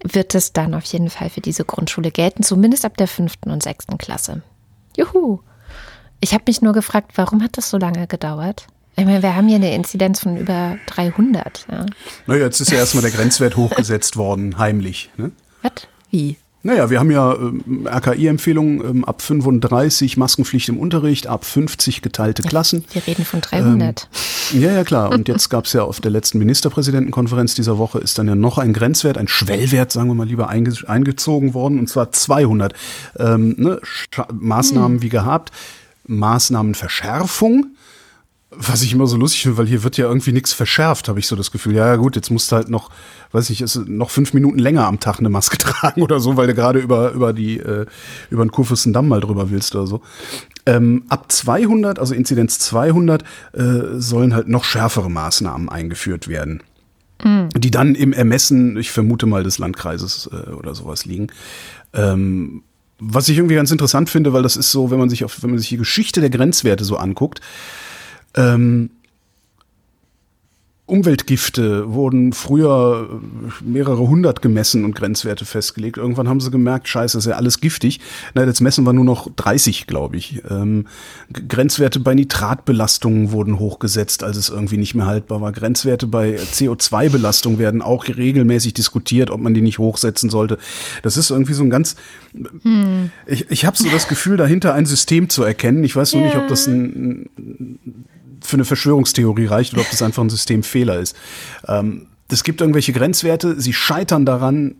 Wird 0.03 0.35
es 0.35 0.53
dann 0.53 0.73
auf 0.73 0.85
jeden 0.85 1.09
Fall 1.09 1.29
für 1.29 1.41
diese 1.41 1.65
Grundschule 1.65 2.11
gelten, 2.11 2.43
zumindest 2.43 2.85
ab 2.85 2.97
der 2.97 3.07
fünften 3.07 3.51
und 3.51 3.61
sechsten 3.63 3.97
Klasse. 3.97 4.41
Juhu. 4.95 5.39
Ich 6.21 6.33
habe 6.33 6.43
mich 6.47 6.61
nur 6.61 6.73
gefragt, 6.73 7.13
warum 7.15 7.43
hat 7.43 7.57
das 7.57 7.69
so 7.69 7.77
lange 7.77 8.07
gedauert? 8.07 8.67
Ich 8.95 9.05
meine, 9.05 9.23
wir 9.23 9.35
haben 9.35 9.47
hier 9.47 9.55
eine 9.55 9.73
Inzidenz 9.73 10.19
von 10.19 10.37
über 10.37 10.77
300. 10.87 11.65
Ja. 11.71 11.85
Naja, 12.27 12.45
jetzt 12.45 12.59
ist 12.59 12.71
ja 12.71 12.77
erstmal 12.77 13.01
der 13.01 13.11
Grenzwert 13.11 13.57
hochgesetzt 13.57 14.17
worden, 14.17 14.57
heimlich. 14.57 15.09
Ne? 15.17 15.31
Was? 15.61 15.87
Wie? 16.09 16.37
Naja, 16.63 16.91
wir 16.91 16.99
haben 16.99 17.09
ja 17.09 17.33
ähm, 17.33 17.87
RKI-Empfehlungen 17.87 18.81
ähm, 18.81 19.05
ab 19.05 19.21
35 19.21 20.17
Maskenpflicht 20.17 20.69
im 20.69 20.77
Unterricht, 20.77 21.25
ab 21.25 21.43
50 21.43 22.01
geteilte 22.03 22.43
Klassen. 22.43 22.85
Wir 22.91 23.05
reden 23.07 23.25
von 23.25 23.41
300. 23.41 24.07
Ähm, 24.53 24.61
ja, 24.61 24.71
ja, 24.71 24.83
klar. 24.83 25.11
Und 25.11 25.27
jetzt 25.27 25.49
gab 25.49 25.65
es 25.65 25.73
ja 25.73 25.83
auf 25.83 26.01
der 26.01 26.11
letzten 26.11 26.37
Ministerpräsidentenkonferenz 26.37 27.55
dieser 27.55 27.79
Woche 27.79 27.97
ist 27.99 28.19
dann 28.19 28.27
ja 28.27 28.35
noch 28.35 28.59
ein 28.59 28.73
Grenzwert, 28.73 29.17
ein 29.17 29.27
Schwellwert, 29.27 29.91
sagen 29.91 30.09
wir 30.09 30.13
mal 30.13 30.27
lieber, 30.27 30.49
einge 30.49 30.71
eingezogen 30.87 31.53
worden, 31.55 31.79
und 31.79 31.87
zwar 31.87 32.11
200. 32.11 32.73
Ähm, 33.17 33.55
ne, 33.57 33.81
Maßnahmen 34.31 34.97
hm. 34.97 35.01
wie 35.01 35.09
gehabt, 35.09 35.51
Maßnahmenverschärfung 36.05 37.75
was 38.51 38.81
ich 38.81 38.91
immer 38.91 39.07
so 39.07 39.15
lustig 39.15 39.43
finde, 39.43 39.57
weil 39.57 39.67
hier 39.67 39.83
wird 39.83 39.95
ja 39.97 40.05
irgendwie 40.07 40.33
nichts 40.33 40.51
verschärft, 40.51 41.07
habe 41.07 41.19
ich 41.19 41.27
so 41.27 41.37
das 41.37 41.51
Gefühl. 41.51 41.73
Ja, 41.73 41.87
ja 41.87 41.95
gut, 41.95 42.17
jetzt 42.17 42.29
musst 42.29 42.51
du 42.51 42.57
halt 42.57 42.69
noch, 42.69 42.89
weiß 43.31 43.49
ich, 43.49 43.61
ist 43.61 43.87
noch 43.87 44.09
fünf 44.09 44.33
Minuten 44.33 44.59
länger 44.59 44.85
am 44.85 44.99
Tag 44.99 45.19
eine 45.19 45.29
Maske 45.29 45.57
tragen 45.59 46.01
oder 46.01 46.19
so, 46.19 46.37
weil 46.37 46.47
du 46.47 46.53
gerade 46.53 46.79
über 46.79 47.11
über 47.11 47.33
die 47.33 47.59
äh, 47.59 47.85
über 48.29 48.45
den 48.45 48.51
Kurfürstendamm 48.51 49.07
mal 49.07 49.21
drüber 49.21 49.51
willst 49.51 49.75
oder 49.75 49.87
so. 49.87 50.01
Ähm, 50.65 51.03
ab 51.09 51.31
200, 51.31 51.97
also 51.97 52.13
Inzidenz 52.13 52.59
200, 52.59 53.23
äh, 53.53 53.59
sollen 53.95 54.35
halt 54.35 54.47
noch 54.47 54.63
schärfere 54.63 55.09
Maßnahmen 55.09 55.69
eingeführt 55.69 56.27
werden, 56.27 56.61
mhm. 57.23 57.49
die 57.57 57.71
dann 57.71 57.95
im 57.95 58.13
Ermessen, 58.13 58.77
ich 58.77 58.91
vermute 58.91 59.25
mal 59.25 59.43
des 59.43 59.57
Landkreises 59.57 60.29
äh, 60.31 60.51
oder 60.51 60.75
sowas 60.75 61.05
liegen. 61.05 61.27
Ähm, 61.93 62.63
was 62.99 63.27
ich 63.29 63.37
irgendwie 63.37 63.55
ganz 63.55 63.71
interessant 63.71 64.11
finde, 64.11 64.31
weil 64.31 64.43
das 64.43 64.55
ist 64.55 64.71
so, 64.71 64.91
wenn 64.91 64.99
man 64.99 65.09
sich 65.09 65.23
auf, 65.23 65.41
wenn 65.41 65.49
man 65.49 65.59
sich 65.59 65.69
die 65.69 65.77
Geschichte 65.77 66.21
der 66.21 66.29
Grenzwerte 66.29 66.83
so 66.83 66.97
anguckt, 66.97 67.41
ähm, 68.35 68.91
Umweltgifte 70.91 71.93
wurden 71.93 72.33
früher 72.33 73.21
mehrere 73.61 74.09
hundert 74.09 74.41
gemessen 74.41 74.83
und 74.83 74.93
Grenzwerte 74.93 75.45
festgelegt. 75.45 75.95
Irgendwann 75.95 76.27
haben 76.27 76.41
sie 76.41 76.51
gemerkt, 76.51 76.89
scheiße, 76.89 77.17
ist 77.17 77.27
ja 77.27 77.37
alles 77.37 77.61
giftig. 77.61 78.01
Na, 78.33 78.43
jetzt 78.43 78.59
messen 78.59 78.85
wir 78.85 78.91
nur 78.91 79.05
noch 79.05 79.29
30, 79.33 79.87
glaube 79.87 80.17
ich. 80.17 80.41
Ähm, 80.49 80.87
Grenzwerte 81.47 82.01
bei 82.01 82.13
Nitratbelastungen 82.13 83.31
wurden 83.31 83.57
hochgesetzt, 83.57 84.21
als 84.21 84.35
es 84.35 84.49
irgendwie 84.49 84.75
nicht 84.75 84.93
mehr 84.93 85.05
haltbar 85.05 85.39
war. 85.39 85.53
Grenzwerte 85.53 86.07
bei 86.07 86.35
CO2-Belastung 86.35 87.57
werden 87.57 87.81
auch 87.81 88.09
regelmäßig 88.09 88.73
diskutiert, 88.73 89.31
ob 89.31 89.39
man 89.39 89.53
die 89.53 89.61
nicht 89.61 89.79
hochsetzen 89.79 90.29
sollte. 90.29 90.57
Das 91.03 91.15
ist 91.15 91.29
irgendwie 91.29 91.53
so 91.53 91.63
ein 91.63 91.69
ganz... 91.69 91.95
Hm. 92.63 93.11
Ich, 93.27 93.49
ich 93.49 93.65
habe 93.65 93.77
so 93.77 93.87
das 93.89 94.09
Gefühl, 94.09 94.35
dahinter 94.35 94.73
ein 94.73 94.85
System 94.85 95.29
zu 95.29 95.43
erkennen. 95.43 95.85
Ich 95.85 95.95
weiß 95.95 96.13
nur 96.15 96.23
ja. 96.23 96.27
nicht, 96.27 96.37
ob 96.37 96.49
das 96.49 96.67
ein, 96.67 97.29
ein 97.37 98.05
für 98.41 98.55
eine 98.55 98.65
Verschwörungstheorie 98.65 99.45
reicht 99.45 99.73
oder 99.73 99.81
ob 99.81 99.89
das 99.89 100.01
einfach 100.01 100.23
ein 100.23 100.29
Systemfehler 100.29 100.99
ist. 100.99 101.15
Ähm, 101.67 102.07
es 102.29 102.43
gibt 102.43 102.61
irgendwelche 102.61 102.93
Grenzwerte, 102.93 103.59
sie 103.59 103.73
scheitern 103.73 104.25
daran, 104.25 104.75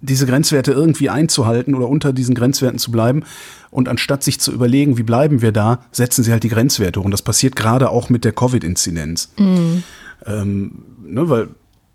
diese 0.00 0.26
Grenzwerte 0.26 0.72
irgendwie 0.72 1.08
einzuhalten 1.08 1.74
oder 1.74 1.88
unter 1.88 2.12
diesen 2.12 2.34
Grenzwerten 2.34 2.78
zu 2.78 2.90
bleiben. 2.90 3.22
Und 3.70 3.88
anstatt 3.88 4.22
sich 4.22 4.38
zu 4.38 4.52
überlegen, 4.52 4.98
wie 4.98 5.02
bleiben 5.02 5.40
wir 5.40 5.50
da, 5.50 5.80
setzen 5.92 6.22
sie 6.22 6.30
halt 6.30 6.42
die 6.42 6.48
Grenzwerte 6.48 7.00
hoch. 7.00 7.04
Und 7.04 7.10
das 7.10 7.22
passiert 7.22 7.56
gerade 7.56 7.90
auch 7.90 8.10
mit 8.10 8.24
der 8.24 8.32
Covid-Inzidenz. 8.32 9.32
Mhm. 9.38 9.82
Ähm, 10.26 10.82
ne, 11.02 11.28
weil, 11.28 11.48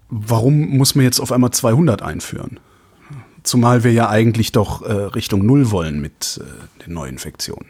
warum 0.10 0.70
muss 0.78 0.96
man 0.96 1.06
jetzt 1.06 1.20
auf 1.20 1.32
einmal 1.32 1.52
200 1.52 2.02
einführen? 2.02 2.60
Zumal 3.44 3.84
wir 3.84 3.94
ja 3.94 4.10
eigentlich 4.10 4.52
doch 4.52 4.82
äh, 4.82 4.92
Richtung 4.92 5.46
Null 5.46 5.72
wollen 5.72 6.02
mit 6.02 6.42
äh, 6.44 6.84
den 6.84 6.94
Neuinfektionen. 6.94 7.68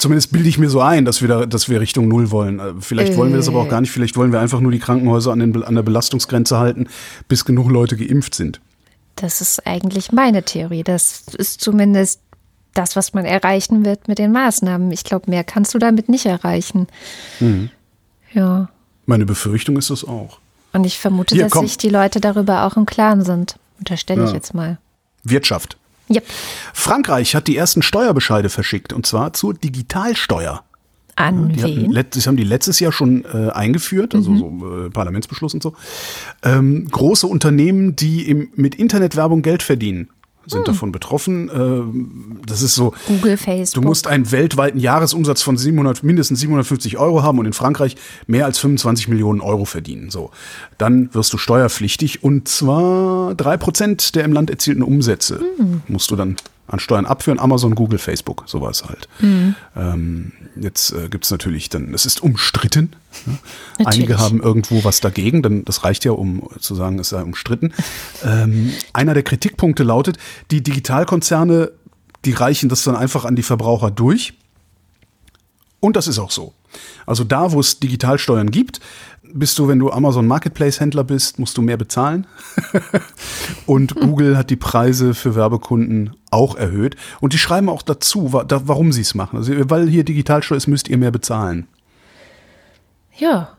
Zumindest 0.00 0.32
bilde 0.32 0.48
ich 0.48 0.56
mir 0.56 0.70
so 0.70 0.80
ein, 0.80 1.04
dass 1.04 1.20
wir, 1.20 1.28
da, 1.28 1.44
dass 1.44 1.68
wir 1.68 1.78
Richtung 1.78 2.08
Null 2.08 2.30
wollen. 2.30 2.58
Äh, 2.58 2.72
vielleicht 2.80 3.16
wollen 3.16 3.32
wir 3.32 3.36
das 3.36 3.48
aber 3.48 3.60
auch 3.60 3.68
gar 3.68 3.82
nicht. 3.82 3.90
Vielleicht 3.90 4.16
wollen 4.16 4.32
wir 4.32 4.40
einfach 4.40 4.60
nur 4.60 4.72
die 4.72 4.78
Krankenhäuser 4.78 5.30
an, 5.30 5.40
den, 5.40 5.62
an 5.62 5.74
der 5.74 5.82
Belastungsgrenze 5.82 6.58
halten, 6.58 6.88
bis 7.28 7.44
genug 7.44 7.70
Leute 7.70 7.98
geimpft 7.98 8.34
sind. 8.34 8.62
Das 9.16 9.42
ist 9.42 9.66
eigentlich 9.66 10.10
meine 10.10 10.42
Theorie. 10.42 10.84
Das 10.84 11.24
ist 11.36 11.60
zumindest 11.60 12.20
das, 12.72 12.96
was 12.96 13.12
man 13.12 13.26
erreichen 13.26 13.84
wird 13.84 14.08
mit 14.08 14.18
den 14.18 14.32
Maßnahmen. 14.32 14.90
Ich 14.90 15.04
glaube, 15.04 15.30
mehr 15.30 15.44
kannst 15.44 15.74
du 15.74 15.78
damit 15.78 16.08
nicht 16.08 16.24
erreichen. 16.24 16.86
Mhm. 17.38 17.68
Ja. 18.32 18.70
Meine 19.04 19.26
Befürchtung 19.26 19.76
ist 19.76 19.90
das 19.90 20.04
auch. 20.04 20.38
Und 20.72 20.86
ich 20.86 20.98
vermute, 20.98 21.34
Hier, 21.34 21.44
dass 21.44 21.52
komm. 21.52 21.66
sich 21.66 21.76
die 21.76 21.90
Leute 21.90 22.20
darüber 22.20 22.64
auch 22.64 22.78
im 22.78 22.86
Klaren 22.86 23.22
sind. 23.22 23.56
Unterstelle 23.78 24.22
ja. 24.22 24.28
ich 24.28 24.32
jetzt 24.32 24.54
mal. 24.54 24.78
Wirtschaft. 25.24 25.76
Yep. 26.10 26.24
Frankreich 26.74 27.34
hat 27.34 27.46
die 27.46 27.56
ersten 27.56 27.82
Steuerbescheide 27.82 28.48
verschickt 28.48 28.92
und 28.92 29.06
zwar 29.06 29.32
zur 29.32 29.54
Digitalsteuer. 29.54 30.64
An 31.16 31.50
die 31.50 31.62
wen? 31.62 31.96
Hatten, 31.96 32.10
das 32.10 32.26
haben 32.26 32.36
die 32.36 32.44
letztes 32.44 32.80
Jahr 32.80 32.92
schon 32.92 33.24
äh, 33.24 33.50
eingeführt, 33.50 34.14
also 34.14 34.30
mhm. 34.30 34.60
so 34.60 34.86
äh, 34.86 34.90
Parlamentsbeschluss 34.90 35.54
und 35.54 35.62
so. 35.62 35.74
Ähm, 36.42 36.88
große 36.90 37.26
Unternehmen, 37.26 37.94
die 37.94 38.28
im, 38.28 38.50
mit 38.54 38.74
Internetwerbung 38.74 39.42
Geld 39.42 39.62
verdienen 39.62 40.08
sind 40.46 40.60
hm. 40.60 40.64
davon 40.64 40.92
betroffen. 40.92 41.48
Äh, 41.48 42.46
das 42.46 42.62
ist 42.62 42.74
so. 42.74 42.92
Google, 43.06 43.36
Facebook. 43.36 43.82
Du 43.82 43.88
musst 43.88 44.06
einen 44.06 44.30
weltweiten 44.32 44.80
Jahresumsatz 44.80 45.42
von 45.42 45.56
700, 45.56 46.02
mindestens 46.02 46.40
750 46.40 46.98
Euro 46.98 47.22
haben 47.22 47.38
und 47.38 47.46
in 47.46 47.52
Frankreich 47.52 47.96
mehr 48.26 48.46
als 48.46 48.58
25 48.58 49.08
Millionen 49.08 49.40
Euro 49.40 49.64
verdienen. 49.64 50.10
So. 50.10 50.30
Dann 50.78 51.12
wirst 51.14 51.32
du 51.32 51.38
steuerpflichtig 51.38 52.22
und 52.22 52.48
zwar 52.48 53.34
drei 53.34 53.56
Prozent 53.56 54.14
der 54.14 54.24
im 54.24 54.32
Land 54.32 54.50
erzielten 54.50 54.82
Umsätze 54.82 55.40
hm. 55.58 55.82
musst 55.88 56.10
du 56.10 56.16
dann 56.16 56.36
an 56.70 56.78
Steuern 56.78 57.06
abführen. 57.06 57.38
Amazon, 57.38 57.74
Google, 57.74 57.98
Facebook, 57.98 58.44
sowas 58.46 58.84
halt. 58.84 59.08
Mhm. 59.20 59.54
Ähm, 59.76 60.32
jetzt 60.60 60.92
äh, 60.92 61.08
gibt 61.08 61.24
es 61.24 61.30
natürlich 61.30 61.68
dann, 61.68 61.92
es 61.94 62.06
ist 62.06 62.22
umstritten. 62.22 62.92
Ne? 63.26 63.38
Einige 63.84 64.18
haben 64.18 64.40
irgendwo 64.40 64.84
was 64.84 65.00
dagegen, 65.00 65.42
denn 65.42 65.64
das 65.64 65.84
reicht 65.84 66.04
ja, 66.04 66.12
um 66.12 66.48
zu 66.60 66.74
sagen, 66.74 66.98
es 66.98 67.10
sei 67.10 67.22
umstritten. 67.22 67.72
ähm, 68.24 68.72
einer 68.92 69.14
der 69.14 69.22
Kritikpunkte 69.22 69.82
lautet, 69.82 70.18
die 70.50 70.62
Digitalkonzerne, 70.62 71.72
die 72.24 72.32
reichen 72.32 72.68
das 72.68 72.84
dann 72.84 72.96
einfach 72.96 73.24
an 73.24 73.36
die 73.36 73.42
Verbraucher 73.42 73.90
durch. 73.90 74.34
Und 75.80 75.96
das 75.96 76.06
ist 76.06 76.18
auch 76.18 76.30
so. 76.30 76.52
Also 77.06 77.24
da, 77.24 77.52
wo 77.52 77.60
es 77.60 77.80
Digitalsteuern 77.80 78.50
gibt, 78.50 78.80
bist 79.32 79.58
du, 79.58 79.68
wenn 79.68 79.78
du 79.78 79.90
Amazon 79.90 80.26
Marketplace 80.26 80.80
Händler 80.80 81.04
bist, 81.04 81.38
musst 81.38 81.56
du 81.56 81.62
mehr 81.62 81.76
bezahlen. 81.76 82.26
und 83.66 83.94
Google 83.94 84.36
hat 84.36 84.50
die 84.50 84.56
Preise 84.56 85.14
für 85.14 85.34
Werbekunden 85.34 86.16
auch 86.30 86.56
erhöht. 86.56 86.96
Und 87.20 87.32
die 87.32 87.38
schreiben 87.38 87.68
auch 87.68 87.82
dazu, 87.82 88.32
warum 88.32 88.92
sie 88.92 89.02
es 89.02 89.14
machen. 89.14 89.36
Also, 89.36 89.52
weil 89.70 89.88
hier 89.88 90.04
Digitalsteuer 90.04 90.56
ist, 90.56 90.66
müsst 90.66 90.88
ihr 90.88 90.98
mehr 90.98 91.10
bezahlen. 91.10 91.66
Ja, 93.16 93.56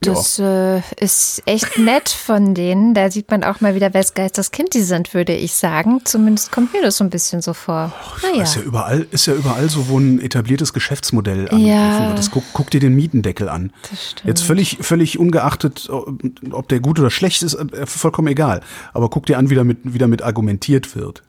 das 0.00 0.38
äh, 0.38 0.80
ist 1.00 1.42
echt 1.44 1.78
nett 1.78 2.08
von 2.08 2.54
denen. 2.54 2.94
Da 2.94 3.10
sieht 3.10 3.30
man 3.30 3.42
auch 3.42 3.60
mal 3.60 3.74
wieder, 3.74 3.92
wes 3.94 4.14
Geistes 4.14 4.52
Kind 4.52 4.74
die 4.74 4.82
sind, 4.82 5.12
würde 5.12 5.34
ich 5.34 5.54
sagen. 5.54 6.00
Zumindest 6.04 6.52
kommt 6.52 6.72
mir 6.72 6.82
das 6.82 6.98
so 6.98 7.04
ein 7.04 7.10
bisschen 7.10 7.42
so 7.42 7.52
vor. 7.52 7.92
naja. 8.22 8.44
ist, 8.44 8.56
ja 8.56 8.62
überall, 8.62 9.06
ist 9.10 9.26
ja 9.26 9.34
überall 9.34 9.68
so, 9.68 9.88
wo 9.88 9.98
ein 9.98 10.20
etabliertes 10.20 10.72
Geschäftsmodell 10.72 11.48
ja. 11.52 12.08
wird. 12.08 12.18
Das, 12.18 12.30
guck, 12.30 12.44
guck, 12.52 12.70
dir 12.70 12.80
den 12.80 12.94
Mietendeckel 12.94 13.48
an. 13.48 13.72
Das 13.90 14.10
stimmt. 14.10 14.28
Jetzt 14.28 14.42
völlig, 14.42 14.78
völlig 14.80 15.18
ungeachtet, 15.18 15.88
ob 15.90 16.68
der 16.68 16.80
gut 16.80 17.00
oder 17.00 17.10
schlecht 17.10 17.42
ist, 17.42 17.54
äh, 17.54 17.86
vollkommen 17.86 18.28
egal. 18.28 18.60
Aber 18.92 19.10
guck 19.10 19.26
dir 19.26 19.36
an, 19.38 19.50
wie 19.50 19.56
damit, 19.56 19.78
wie 19.82 19.98
damit 19.98 20.22
argumentiert 20.22 20.94
wird. 20.94 21.22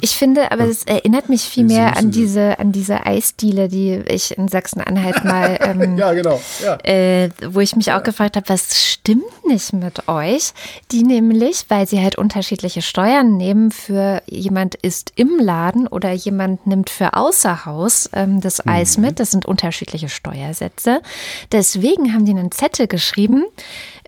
Ich 0.00 0.16
finde, 0.16 0.50
aber 0.52 0.64
es 0.64 0.84
erinnert 0.84 1.28
mich 1.28 1.42
viel 1.42 1.64
mehr 1.64 1.96
an 1.96 2.10
diese, 2.10 2.58
an 2.58 2.72
diese 2.72 3.06
Eisdiele, 3.06 3.68
die 3.68 4.02
ich 4.08 4.36
in 4.36 4.48
Sachsen-Anhalt 4.48 5.24
mal, 5.24 5.58
ähm, 5.60 5.96
ja, 5.96 6.12
genau. 6.12 6.40
Ja. 6.62 6.78
Äh, 6.84 7.30
wo 7.48 7.60
ich 7.60 7.76
mich 7.76 7.92
auch 7.92 8.02
gefragt 8.02 8.36
habe, 8.36 8.48
was 8.48 8.80
stimmt 8.80 9.46
nicht 9.46 9.72
mit 9.72 10.08
euch? 10.08 10.52
Die 10.90 11.02
nämlich, 11.02 11.66
weil 11.68 11.86
sie 11.86 12.00
halt 12.00 12.16
unterschiedliche 12.16 12.82
Steuern 12.82 13.36
nehmen, 13.36 13.70
für 13.70 14.22
jemand 14.26 14.74
ist 14.76 15.12
im 15.16 15.38
Laden 15.38 15.86
oder 15.86 16.12
jemand 16.12 16.66
nimmt 16.66 16.90
für 16.90 17.14
außer 17.14 17.66
Haus 17.66 18.10
ähm, 18.12 18.40
das 18.40 18.64
mhm. 18.64 18.72
Eis 18.72 18.98
mit. 18.98 19.20
Das 19.20 19.30
sind 19.30 19.46
unterschiedliche 19.46 20.08
Steuersätze. 20.08 21.02
Deswegen 21.52 22.12
haben 22.12 22.24
die 22.24 22.32
einen 22.32 22.52
Zettel 22.52 22.86
geschrieben, 22.86 23.44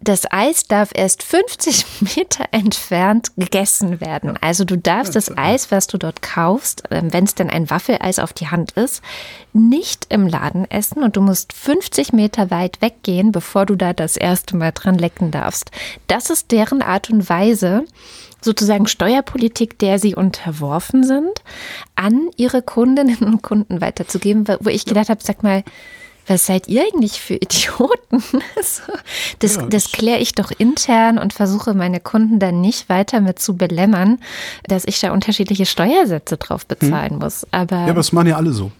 das 0.03 0.31
Eis 0.31 0.65
darf 0.65 0.91
erst 0.95 1.23
50 1.23 1.85
Meter 2.17 2.47
entfernt 2.51 3.33
gegessen 3.37 4.01
werden. 4.01 4.37
Also 4.41 4.65
du 4.65 4.77
darfst 4.77 5.15
das 5.15 5.37
Eis, 5.37 5.71
was 5.71 5.87
du 5.87 5.99
dort 5.99 6.23
kaufst, 6.23 6.83
ähm, 6.91 7.13
wenn 7.13 7.25
es 7.25 7.35
denn 7.35 7.51
ein 7.51 7.71
Waffeleis 7.71 8.19
auf 8.19 8.33
die 8.33 8.49
Hand 8.49 8.73
ist, 8.73 9.03
nicht 9.53 10.07
im 10.09 10.27
Laden 10.27 10.71
essen 10.71 11.03
und 11.03 11.17
du 11.17 11.21
musst 11.21 11.53
50 11.53 12.13
Meter 12.13 12.51
weit 12.51 12.81
weggehen, 12.81 13.33
bevor 13.33 13.67
du 13.67 13.77
da 13.77 13.93
das 13.93 14.17
erste 14.17 14.57
Mal 14.57 14.73
dran 14.73 14.97
lecken 14.97 15.31
darfst. 15.31 15.71
Das 16.09 16.31
ist 16.31 16.51
deren 16.51 16.83
Art 16.83 17.11
und 17.11 17.29
Weise, 17.29 17.85
sozusagen 18.41 18.87
Steuerpolitik, 18.87 19.79
der 19.79 19.99
sie 19.99 20.15
unterworfen 20.15 21.05
sind, 21.05 21.43
an 21.95 22.31
ihre 22.37 22.63
Kundinnen 22.63 23.19
und 23.19 23.43
Kunden 23.43 23.81
weiterzugeben, 23.81 24.47
wo 24.61 24.69
ich 24.69 24.85
gedacht 24.85 25.09
habe, 25.09 25.21
sag 25.23 25.43
mal, 25.43 25.63
was 26.27 26.47
seid 26.47 26.69
ihr 26.69 26.83
eigentlich 26.83 27.21
für 27.21 27.35
Idioten? 27.35 28.23
das, 29.39 29.57
ja, 29.57 29.67
das 29.67 29.93
kläre 29.93 30.19
ich 30.19 30.35
doch 30.35 30.51
intern 30.57 31.19
und 31.19 31.33
versuche 31.33 31.75
meine 31.75 32.01
Kunden 32.01 32.39
dann 32.39 32.61
nicht 32.61 32.89
weiter 32.89 33.21
mit 33.21 33.39
zu 33.39 33.57
belämmern, 33.57 34.19
dass 34.65 34.85
ich 34.85 35.01
da 35.01 35.13
unterschiedliche 35.13 35.67
Steuersätze 35.67 36.37
drauf 36.37 36.67
bezahlen 36.67 37.13
hm. 37.13 37.19
muss. 37.19 37.47
Aber 37.51 37.77
ja, 37.77 37.85
aber 37.85 37.95
das 37.95 38.13
machen 38.13 38.29
ja 38.29 38.37
alle 38.37 38.53
so. 38.53 38.71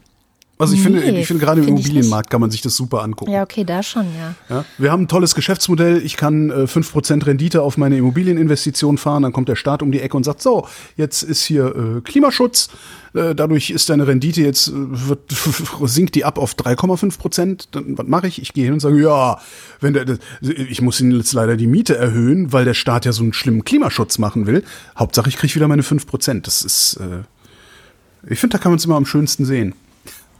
Also 0.59 0.75
ich 0.75 0.81
nee, 0.81 1.01
finde, 1.01 1.19
ich 1.19 1.27
finde 1.27 1.45
gerade 1.45 1.61
im 1.61 1.69
Immobilienmarkt 1.69 2.31
kann 2.31 2.41
man 2.41 2.51
sich 2.51 2.61
das 2.61 2.77
super 2.77 3.03
angucken. 3.03 3.33
Ja, 3.33 3.43
okay, 3.43 3.65
da 3.65 3.83
schon, 3.83 4.07
ja. 4.17 4.35
ja 4.49 4.65
wir 4.79 4.93
haben 4.93 5.05
ein 5.05 5.09
tolles 5.09 5.35
Geschäftsmodell. 5.35 6.01
Ich 6.05 6.17
kann 6.17 6.51
äh, 6.51 6.65
5% 6.65 7.27
Rendite 7.27 7.63
auf 7.63 7.79
meine 7.79 7.97
Immobilieninvestition 7.97 8.97
fahren. 8.97 9.25
Dann 9.25 9.33
kommt 9.33 9.49
der 9.49 9.57
Staat 9.57 9.83
um 9.83 9.91
die 9.91 10.01
Ecke 10.01 10.17
und 10.17 10.25
sagt, 10.25 10.41
so, 10.41 10.69
jetzt 10.97 11.23
ist 11.23 11.43
hier 11.43 11.75
äh, 11.75 12.01
Klimaschutz. 12.03 12.69
Äh, 13.15 13.35
dadurch 13.35 13.71
ist 13.71 13.91
deine 13.91 14.07
Rendite 14.07 14.43
jetzt, 14.43 14.69
äh, 14.69 14.73
wird, 14.75 15.21
sinkt 15.85 16.15
die 16.15 16.25
ab 16.25 16.39
auf 16.39 16.55
3,5 16.55 17.19
Prozent. 17.19 17.69
Dann, 17.73 17.99
was 17.99 18.07
mache 18.07 18.29
ich? 18.29 18.41
Ich 18.41 18.53
gehe 18.53 18.65
hin 18.65 18.75
und 18.75 18.81
sage, 18.81 19.03
ja, 19.03 19.41
wenn 19.81 19.95
der, 19.95 20.19
ich 20.41 20.81
muss 20.81 21.01
Ihnen 21.01 21.17
jetzt 21.17 21.33
leider 21.33 21.57
die 21.57 21.67
Miete 21.67 21.97
erhöhen, 21.97 22.53
weil 22.53 22.65
der 22.65 22.75
Staat 22.75 23.05
ja 23.05 23.13
so 23.13 23.23
einen 23.23 23.33
schlimmen 23.33 23.65
Klimaschutz 23.65 24.19
machen 24.19 24.47
will. 24.47 24.63
Hauptsache, 24.97 25.29
ich 25.29 25.37
kriege 25.37 25.55
wieder 25.55 25.67
meine 25.67 25.83
5 25.83 26.07
Prozent. 26.07 26.47
Das 26.47 26.63
ist, 26.63 27.01
äh, 27.01 28.31
ich 28.31 28.39
finde, 28.39 28.57
da 28.57 28.63
kann 28.63 28.71
man 28.71 28.79
es 28.79 28.85
immer 28.85 28.97
am 28.97 29.07
schönsten 29.07 29.45
sehen. 29.45 29.75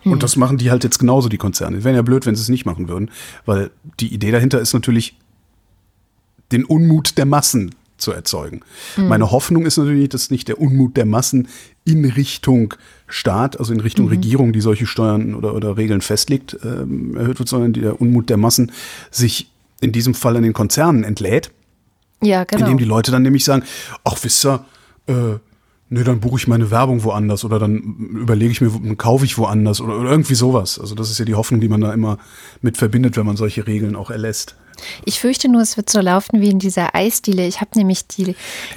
Und 0.05 0.13
hm. 0.13 0.19
das 0.19 0.37
machen 0.37 0.59
die 0.59 0.71
halt 0.71 0.85
jetzt 0.85 0.99
genauso, 0.99 1.29
die 1.29 1.39
Konzerne. 1.39 1.85
Wäre 1.85 1.97
ja 1.97 2.03
blöd, 2.03 2.27
wenn 2.27 2.35
sie 2.35 2.43
es 2.43 2.49
nicht 2.49 2.67
machen 2.67 2.89
würden, 2.89 3.11
weil 3.45 3.71
die 4.01 4.13
Idee 4.13 4.31
dahinter 4.31 4.61
ist 4.61 4.73
natürlich, 4.73 5.17
den 6.51 6.65
Unmut 6.65 7.17
der 7.19 7.25
Massen 7.25 7.75
zu 7.97 8.13
erzeugen. 8.13 8.61
Mhm. 8.97 9.09
Meine 9.09 9.31
Hoffnung 9.31 9.65
ist 9.65 9.79
natürlich, 9.79 10.09
dass 10.11 10.31
nicht 10.31 10.49
der 10.49 10.61
Unmut 10.61 10.97
der 10.97 11.07
Massen 11.07 11.49
in 11.85 12.05
Richtung 12.05 12.75
Staat, 13.07 13.59
also 13.59 13.73
in 13.73 13.81
Richtung 13.81 14.07
mhm. 14.07 14.13
Regierung, 14.13 14.53
die 14.53 14.61
solche 14.61 14.87
Steuern 14.87 15.35
oder, 15.35 15.55
oder 15.55 15.77
Regeln 15.77 16.01
festlegt, 16.01 16.59
ähm, 16.65 17.17
erhöht 17.17 17.39
wird, 17.39 17.49
sondern 17.49 17.73
der 17.73 18.01
Unmut 18.01 18.29
der 18.29 18.37
Massen 18.37 18.73
sich 19.11 19.51
in 19.81 19.93
diesem 19.93 20.15
Fall 20.15 20.37
an 20.37 20.43
den 20.43 20.53
Konzernen 20.53 21.05
entlädt. 21.05 21.51
Ja, 22.23 22.45
genau. 22.45 22.67
Indem 22.67 22.79
die 22.79 22.85
Leute 22.85 23.11
dann 23.11 23.23
nämlich 23.23 23.45
sagen, 23.45 23.65
ach, 24.05 24.17
wisst 24.23 24.45
ihr, 24.45 24.65
äh, 25.07 25.39
nee, 25.93 26.05
dann 26.05 26.21
buche 26.21 26.39
ich 26.39 26.49
meine 26.49 26.71
Werbung 26.71 27.05
woanders 27.05 27.45
oder 27.45 27.59
dann 27.59 27.77
überlege 28.15 28.51
ich 28.51 28.61
mir, 28.61 28.71
dann 28.71 28.97
kaufe 28.97 29.25
ich 29.25 29.37
woanders 29.37 29.81
oder, 29.81 29.99
oder 29.99 30.11
irgendwie 30.11 30.35
sowas. 30.35 30.79
Also 30.79 30.95
das 30.95 31.11
ist 31.11 31.19
ja 31.19 31.25
die 31.25 31.35
Hoffnung, 31.35 31.61
die 31.61 31.69
man 31.69 31.83
da 31.83 31.93
immer 31.93 32.19
mit 32.63 32.79
verbindet, 32.79 33.17
wenn 33.17 33.27
man 33.27 33.37
solche 33.37 33.67
Regeln 33.67 33.95
auch 33.95 34.11
erlässt. 34.11 34.57
Ich 35.05 35.21
fürchte 35.21 35.51
nur, 35.51 35.61
es 35.61 35.77
wird 35.77 35.91
so 35.91 36.01
laufen 36.01 36.41
wie 36.41 36.49
in 36.49 36.59
dieser 36.59 36.95
Eisdiele. 36.95 37.47
Ich 37.47 37.61
habe 37.61 37.73
nämlich 37.77 38.07
die, 38.07 38.35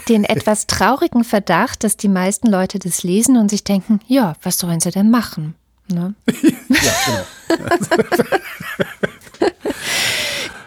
den 0.09 0.23
etwas 0.25 0.67
traurigen 0.67 1.23
Verdacht, 1.23 1.85
dass 1.85 1.95
die 1.95 2.09
meisten 2.09 2.47
Leute 2.47 2.79
das 2.79 3.03
lesen 3.03 3.37
und 3.37 3.49
sich 3.49 3.63
denken, 3.63 4.01
ja, 4.07 4.33
was 4.43 4.57
sollen 4.57 4.81
sie 4.81 4.91
denn 4.91 5.09
machen? 5.09 5.55
Ne? 5.87 6.15
ja, 6.41 7.25
genau. 7.47 8.27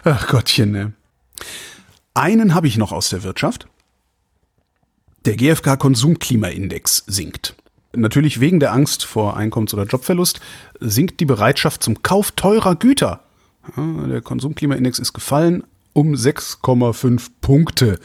Ach 0.03 0.27
Gottchen, 0.27 0.71
ne. 0.71 0.93
Einen 2.15 2.55
habe 2.55 2.67
ich 2.67 2.77
noch 2.77 2.91
aus 2.91 3.09
der 3.09 3.21
Wirtschaft. 3.21 3.67
Der 5.25 5.35
GfK-Konsumklimaindex 5.35 7.03
sinkt. 7.07 7.55
Natürlich 7.93 8.39
wegen 8.39 8.59
der 8.59 8.71
Angst 8.71 9.03
vor 9.03 9.35
Einkommens- 9.35 9.73
oder 9.73 9.85
Jobverlust 9.85 10.39
sinkt 10.79 11.19
die 11.19 11.25
Bereitschaft 11.25 11.83
zum 11.83 12.01
Kauf 12.03 12.31
teurer 12.31 12.75
Güter. 12.75 13.21
der 13.75 14.21
Konsumklimaindex 14.21 14.99
ist 14.99 15.13
gefallen 15.13 15.63
um 15.93 16.13
6,5 16.13 17.29
Punkte. 17.41 17.99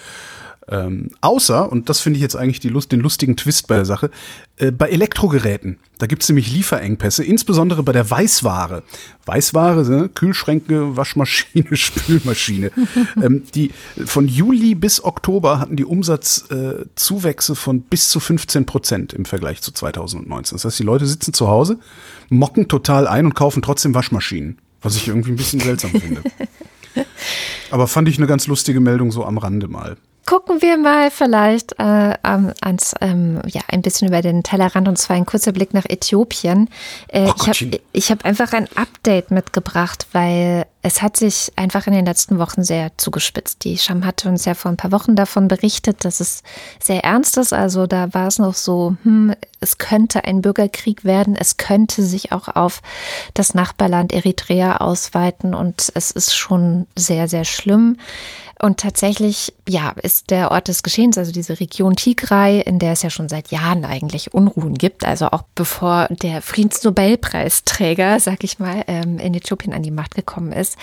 Ähm, 0.66 1.10
außer, 1.20 1.70
und 1.70 1.90
das 1.90 2.00
finde 2.00 2.16
ich 2.16 2.22
jetzt 2.22 2.36
eigentlich 2.36 2.62
Lust, 2.72 2.90
den 2.90 3.00
lustigen 3.00 3.36
Twist 3.36 3.66
bei 3.66 3.76
der 3.76 3.84
Sache, 3.84 4.10
äh, 4.56 4.70
bei 4.70 4.88
Elektrogeräten. 4.88 5.78
Da 5.98 6.06
gibt 6.06 6.22
es 6.22 6.28
nämlich 6.28 6.50
Lieferengpässe, 6.52 7.22
insbesondere 7.22 7.82
bei 7.82 7.92
der 7.92 8.10
Weißware. 8.10 8.82
Weißware, 9.26 9.84
ne? 9.88 10.08
Kühlschränke, 10.08 10.96
Waschmaschine, 10.96 11.66
Spülmaschine. 11.76 12.70
ähm, 13.22 13.42
die 13.54 13.72
von 14.06 14.26
Juli 14.26 14.74
bis 14.74 15.04
Oktober 15.04 15.58
hatten 15.58 15.76
die 15.76 15.84
Umsatzzuwächse 15.84 17.52
äh, 17.52 17.56
von 17.56 17.82
bis 17.82 18.08
zu 18.08 18.18
15 18.18 18.64
Prozent 18.64 19.12
im 19.12 19.26
Vergleich 19.26 19.60
zu 19.60 19.70
2019. 19.70 20.56
Das 20.56 20.64
heißt, 20.64 20.78
die 20.78 20.84
Leute 20.84 21.06
sitzen 21.06 21.34
zu 21.34 21.48
Hause, 21.48 21.78
mocken 22.30 22.68
total 22.68 23.06
ein 23.06 23.26
und 23.26 23.34
kaufen 23.34 23.60
trotzdem 23.60 23.94
Waschmaschinen. 23.94 24.58
Was 24.80 24.96
ich 24.96 25.08
irgendwie 25.08 25.30
ein 25.30 25.36
bisschen 25.36 25.60
seltsam 25.60 25.90
finde. 25.92 26.22
Aber 27.70 27.86
fand 27.86 28.08
ich 28.08 28.18
eine 28.18 28.26
ganz 28.26 28.46
lustige 28.46 28.80
Meldung 28.80 29.10
so 29.10 29.24
am 29.24 29.38
Rande 29.38 29.68
mal. 29.68 29.96
Gucken 30.26 30.62
wir 30.62 30.76
mal 30.76 31.10
vielleicht 31.10 31.78
äh, 31.78 32.14
ans, 32.22 32.94
ähm, 33.00 33.40
ja, 33.46 33.62
ein 33.68 33.82
bisschen 33.82 34.08
über 34.08 34.22
den 34.22 34.42
Tellerrand 34.42 34.88
und 34.88 34.96
zwar 34.96 35.16
ein 35.16 35.26
kurzer 35.26 35.52
Blick 35.52 35.74
nach 35.74 35.84
Äthiopien. 35.84 36.68
Äh, 37.08 37.28
oh, 37.28 37.34
ich 37.36 37.46
habe 37.48 37.80
ich 37.92 38.10
hab 38.10 38.24
einfach 38.24 38.52
ein 38.52 38.68
Update 38.74 39.30
mitgebracht, 39.30 40.06
weil 40.12 40.66
es 40.82 41.00
hat 41.00 41.16
sich 41.16 41.50
einfach 41.56 41.86
in 41.86 41.94
den 41.94 42.04
letzten 42.04 42.38
Wochen 42.38 42.62
sehr 42.62 42.92
zugespitzt. 42.98 43.64
Die 43.64 43.78
Scham 43.78 44.04
hatte 44.04 44.28
uns 44.28 44.44
ja 44.44 44.54
vor 44.54 44.70
ein 44.70 44.76
paar 44.76 44.92
Wochen 44.92 45.16
davon 45.16 45.48
berichtet, 45.48 46.04
dass 46.04 46.20
es 46.20 46.42
sehr 46.78 47.04
ernst 47.04 47.38
ist. 47.38 47.54
Also 47.54 47.86
da 47.86 48.12
war 48.12 48.26
es 48.26 48.38
noch 48.38 48.54
so, 48.54 48.96
hm, 49.02 49.34
es 49.60 49.78
könnte 49.78 50.24
ein 50.24 50.42
Bürgerkrieg 50.42 51.04
werden, 51.04 51.36
es 51.36 51.56
könnte 51.56 52.02
sich 52.02 52.32
auch 52.32 52.48
auf 52.48 52.82
das 53.32 53.54
Nachbarland 53.54 54.12
Eritrea 54.12 54.76
ausweiten 54.76 55.54
und 55.54 55.90
es 55.94 56.10
ist 56.10 56.34
schon 56.34 56.86
sehr, 56.96 57.28
sehr 57.28 57.44
schlimm. 57.44 57.96
Und 58.60 58.78
tatsächlich, 58.78 59.52
ja, 59.68 59.94
ist 60.02 60.30
der 60.30 60.50
Ort 60.50 60.68
des 60.68 60.82
Geschehens, 60.82 61.18
also 61.18 61.32
diese 61.32 61.58
Region 61.60 61.96
Tigray, 61.96 62.60
in 62.60 62.78
der 62.78 62.92
es 62.92 63.02
ja 63.02 63.10
schon 63.10 63.28
seit 63.28 63.50
Jahren 63.50 63.84
eigentlich 63.84 64.32
Unruhen 64.32 64.74
gibt, 64.74 65.04
also 65.04 65.26
auch 65.26 65.42
bevor 65.54 66.08
der 66.10 66.40
Friedensnobelpreisträger, 66.40 68.20
sag 68.24 68.44
ich 68.44 68.58
mal, 68.58 68.84
ähm, 68.86 69.18
in 69.18 69.34
Äthiopien 69.34 69.72
an 69.74 69.82
die 69.82 69.90
Macht 69.90 70.14
gekommen 70.14 70.52
ist. 70.52 70.76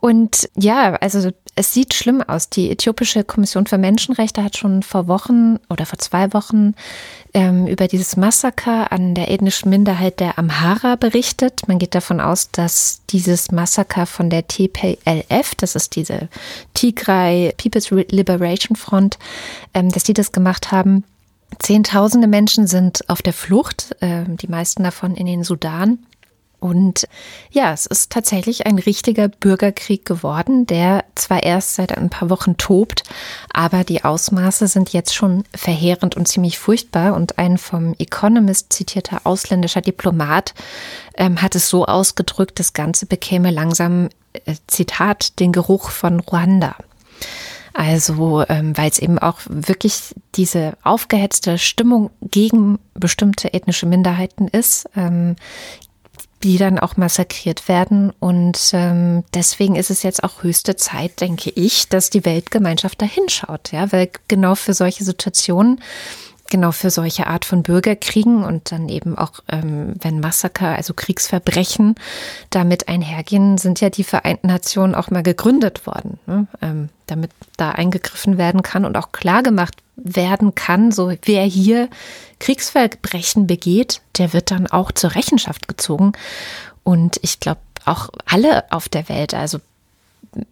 Und 0.00 0.48
ja, 0.56 0.94
also 0.94 1.30
es 1.54 1.74
sieht 1.74 1.94
schlimm 1.94 2.22
aus. 2.22 2.50
Die 2.50 2.70
Äthiopische 2.70 3.24
Kommission 3.24 3.66
für 3.66 3.78
Menschenrechte 3.78 4.44
hat 4.44 4.56
schon 4.56 4.82
vor 4.82 5.08
Wochen 5.08 5.56
oder 5.68 5.86
vor 5.86 5.98
zwei 5.98 6.32
Wochen 6.32 6.74
ähm, 7.34 7.66
über 7.66 7.88
dieses 7.88 8.16
Massaker 8.16 8.92
an 8.92 9.14
der 9.14 9.30
ethnischen 9.30 9.70
Minderheit 9.70 10.20
der 10.20 10.38
Amhara 10.38 10.96
berichtet. 10.96 11.68
Man 11.68 11.78
geht 11.78 11.94
davon 11.94 12.20
aus, 12.20 12.50
dass 12.50 13.02
dieses 13.10 13.50
Massaker 13.50 14.06
von 14.06 14.30
der 14.30 14.46
TPLF, 14.46 15.54
das 15.56 15.74
ist 15.74 15.96
diese 15.96 16.28
Tigray 16.74 17.52
People's 17.56 17.90
Liberation 17.90 18.76
Front, 18.76 19.18
ähm, 19.74 19.90
dass 19.90 20.04
die 20.04 20.14
das 20.14 20.32
gemacht 20.32 20.72
haben. 20.72 21.04
Zehntausende 21.58 22.28
Menschen 22.28 22.66
sind 22.66 23.08
auf 23.08 23.22
der 23.22 23.32
Flucht, 23.32 23.96
äh, 24.00 24.24
die 24.26 24.48
meisten 24.48 24.82
davon 24.82 25.14
in 25.14 25.26
den 25.26 25.44
Sudan. 25.44 25.98
Und 26.60 27.06
ja, 27.50 27.72
es 27.72 27.86
ist 27.86 28.10
tatsächlich 28.10 28.66
ein 28.66 28.78
richtiger 28.78 29.28
Bürgerkrieg 29.28 30.04
geworden, 30.04 30.66
der 30.66 31.04
zwar 31.14 31.42
erst 31.42 31.76
seit 31.76 31.96
ein 31.96 32.10
paar 32.10 32.30
Wochen 32.30 32.56
tobt, 32.56 33.04
aber 33.52 33.84
die 33.84 34.04
Ausmaße 34.04 34.66
sind 34.66 34.92
jetzt 34.92 35.14
schon 35.14 35.44
verheerend 35.54 36.16
und 36.16 36.26
ziemlich 36.26 36.58
furchtbar. 36.58 37.14
Und 37.14 37.38
ein 37.38 37.58
vom 37.58 37.94
Economist 37.98 38.72
zitierter 38.72 39.20
ausländischer 39.24 39.80
Diplomat 39.80 40.54
ähm, 41.16 41.40
hat 41.40 41.54
es 41.54 41.68
so 41.68 41.86
ausgedrückt, 41.86 42.58
das 42.58 42.72
Ganze 42.72 43.06
bekäme 43.06 43.50
langsam, 43.50 44.08
äh, 44.32 44.54
Zitat, 44.66 45.38
den 45.38 45.52
Geruch 45.52 45.90
von 45.90 46.20
Ruanda. 46.20 46.74
Also, 47.78 48.44
ähm, 48.48 48.76
weil 48.76 48.90
es 48.90 48.98
eben 48.98 49.20
auch 49.20 49.38
wirklich 49.48 50.12
diese 50.34 50.76
aufgehetzte 50.82 51.58
Stimmung 51.58 52.10
gegen 52.20 52.80
bestimmte 52.94 53.54
ethnische 53.54 53.86
Minderheiten 53.86 54.48
ist, 54.48 54.88
ähm, 54.96 55.36
die 56.42 56.58
dann 56.58 56.78
auch 56.78 56.96
massakriert 56.96 57.68
werden. 57.68 58.12
Und 58.20 58.70
ähm, 58.72 59.24
deswegen 59.34 59.76
ist 59.76 59.90
es 59.90 60.02
jetzt 60.02 60.22
auch 60.22 60.42
höchste 60.42 60.76
Zeit, 60.76 61.20
denke 61.20 61.50
ich, 61.50 61.88
dass 61.88 62.10
die 62.10 62.24
Weltgemeinschaft 62.24 63.00
da 63.02 63.06
hinschaut. 63.06 63.72
Ja, 63.72 63.90
weil 63.92 64.10
genau 64.28 64.54
für 64.54 64.74
solche 64.74 65.04
Situationen 65.04 65.80
genau 66.50 66.72
für 66.72 66.90
solche 66.90 67.26
Art 67.26 67.44
von 67.44 67.62
Bürgerkriegen 67.62 68.44
und 68.44 68.72
dann 68.72 68.88
eben 68.88 69.16
auch, 69.16 69.32
ähm, 69.48 69.94
wenn 70.00 70.20
Massaker, 70.20 70.76
also 70.76 70.94
Kriegsverbrechen 70.94 71.94
damit 72.50 72.88
einhergehen, 72.88 73.58
sind 73.58 73.80
ja 73.80 73.90
die 73.90 74.04
Vereinten 74.04 74.48
Nationen 74.48 74.94
auch 74.94 75.10
mal 75.10 75.22
gegründet 75.22 75.86
worden, 75.86 76.18
ne? 76.26 76.46
ähm, 76.62 76.88
damit 77.06 77.30
da 77.56 77.72
eingegriffen 77.72 78.38
werden 78.38 78.62
kann 78.62 78.84
und 78.84 78.96
auch 78.96 79.12
klargemacht 79.12 79.74
werden 79.96 80.54
kann, 80.54 80.92
so 80.92 81.12
wer 81.24 81.44
hier 81.44 81.88
Kriegsverbrechen 82.38 83.46
begeht, 83.46 84.00
der 84.18 84.32
wird 84.32 84.50
dann 84.50 84.66
auch 84.66 84.92
zur 84.92 85.14
Rechenschaft 85.14 85.68
gezogen. 85.68 86.12
Und 86.84 87.18
ich 87.22 87.40
glaube, 87.40 87.60
auch 87.84 88.10
alle 88.26 88.70
auf 88.70 88.88
der 88.88 89.08
Welt, 89.08 89.34
also 89.34 89.58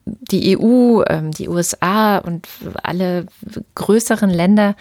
die 0.03 0.59
EU, 0.59 1.03
ähm, 1.09 1.33
die 1.33 1.49
USA 1.49 2.19
und 2.19 2.49
alle 2.83 3.27
größeren 3.75 4.31
Länder, 4.31 4.75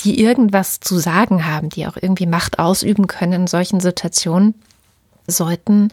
die 0.00 0.20
irgendwas 0.20 0.80
zu 0.80 0.98
sagen 0.98 1.46
haben, 1.46 1.70
die 1.70 1.86
auch 1.86 1.96
irgendwie 2.00 2.26
Macht 2.26 2.58
ausüben 2.58 3.06
können 3.06 3.32
in 3.32 3.46
solchen 3.46 3.80
Situationen, 3.80 4.54
sollten 5.26 5.90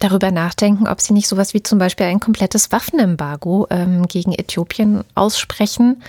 darüber 0.00 0.30
nachdenken, 0.30 0.86
ob 0.86 1.00
sie 1.00 1.14
nicht 1.14 1.28
sowas 1.28 1.54
wie 1.54 1.62
zum 1.62 1.78
Beispiel 1.78 2.06
ein 2.06 2.20
komplettes 2.20 2.72
Waffenembargo 2.72 3.66
ähm, 3.70 4.06
gegen 4.06 4.32
Äthiopien 4.32 5.04
aussprechen 5.14 6.02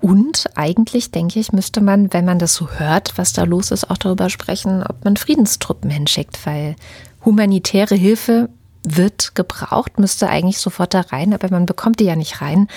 und 0.00 0.48
eigentlich, 0.54 1.10
denke 1.10 1.38
ich, 1.38 1.52
müsste 1.52 1.80
man, 1.80 2.12
wenn 2.12 2.24
man 2.24 2.38
das 2.38 2.54
so 2.54 2.70
hört, 2.70 3.16
was 3.16 3.32
da 3.32 3.44
los 3.44 3.70
ist, 3.70 3.90
auch 3.90 3.98
darüber 3.98 4.30
sprechen, 4.30 4.82
ob 4.82 5.04
man 5.04 5.16
Friedenstruppen 5.16 5.90
hinschickt, 5.90 6.46
weil 6.46 6.76
humanitäre 7.24 7.94
Hilfe 7.94 8.48
wird 8.82 9.34
gebraucht, 9.34 9.98
müsste 9.98 10.28
eigentlich 10.28 10.58
sofort 10.58 10.94
da 10.94 11.02
rein, 11.02 11.34
aber 11.34 11.50
man 11.50 11.66
bekommt 11.66 12.00
die 12.00 12.04
ja 12.04 12.16
nicht 12.16 12.40
rein, 12.40 12.68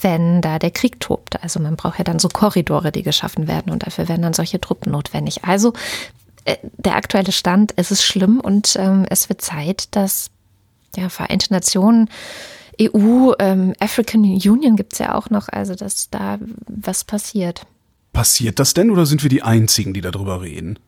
wenn 0.00 0.40
da 0.40 0.58
der 0.58 0.70
Krieg 0.70 1.00
tobt. 1.00 1.42
Also 1.42 1.60
man 1.60 1.76
braucht 1.76 1.98
ja 1.98 2.04
dann 2.04 2.18
so 2.18 2.28
Korridore, 2.28 2.92
die 2.92 3.02
geschaffen 3.02 3.46
werden 3.46 3.70
und 3.70 3.86
dafür 3.86 4.08
werden 4.08 4.22
dann 4.22 4.32
solche 4.32 4.60
Truppen 4.60 4.90
notwendig. 4.92 5.44
Also 5.44 5.74
äh, 6.46 6.56
der 6.78 6.96
aktuelle 6.96 7.32
Stand, 7.32 7.74
es 7.76 7.90
ist 7.90 8.02
schlimm 8.02 8.40
und 8.40 8.76
ähm, 8.76 9.04
es 9.10 9.28
wird 9.28 9.42
Zeit, 9.42 9.88
dass 9.94 10.30
ja, 10.96 11.08
Vereinte 11.10 11.52
Nationen 11.52 12.08
EU, 12.80 13.32
ähm, 13.38 13.74
African 13.78 14.22
Union 14.22 14.76
gibt 14.76 14.94
es 14.94 14.98
ja 14.98 15.14
auch 15.14 15.30
noch, 15.30 15.48
also 15.48 15.74
dass 15.74 16.10
da 16.10 16.38
was 16.66 17.04
passiert. 17.04 17.66
Passiert 18.12 18.58
das 18.58 18.74
denn 18.74 18.90
oder 18.90 19.06
sind 19.06 19.22
wir 19.22 19.30
die 19.30 19.42
Einzigen, 19.42 19.92
die 19.92 20.00
darüber 20.00 20.42
reden? 20.42 20.78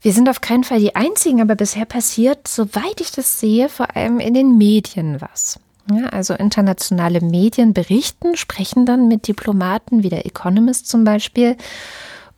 Wir 0.00 0.12
sind 0.12 0.28
auf 0.28 0.40
keinen 0.40 0.64
Fall 0.64 0.78
die 0.78 0.94
Einzigen, 0.94 1.40
aber 1.40 1.56
bisher 1.56 1.84
passiert, 1.84 2.46
soweit 2.46 3.00
ich 3.00 3.10
das 3.10 3.40
sehe, 3.40 3.68
vor 3.68 3.96
allem 3.96 4.20
in 4.20 4.34
den 4.34 4.56
Medien 4.56 5.20
was. 5.20 5.58
Ja, 5.90 6.06
also 6.10 6.34
internationale 6.34 7.20
Medien 7.20 7.72
berichten, 7.72 8.36
sprechen 8.36 8.84
dann 8.84 9.08
mit 9.08 9.26
Diplomaten 9.26 10.02
wie 10.02 10.10
der 10.10 10.26
Economist 10.26 10.88
zum 10.88 11.02
Beispiel 11.04 11.56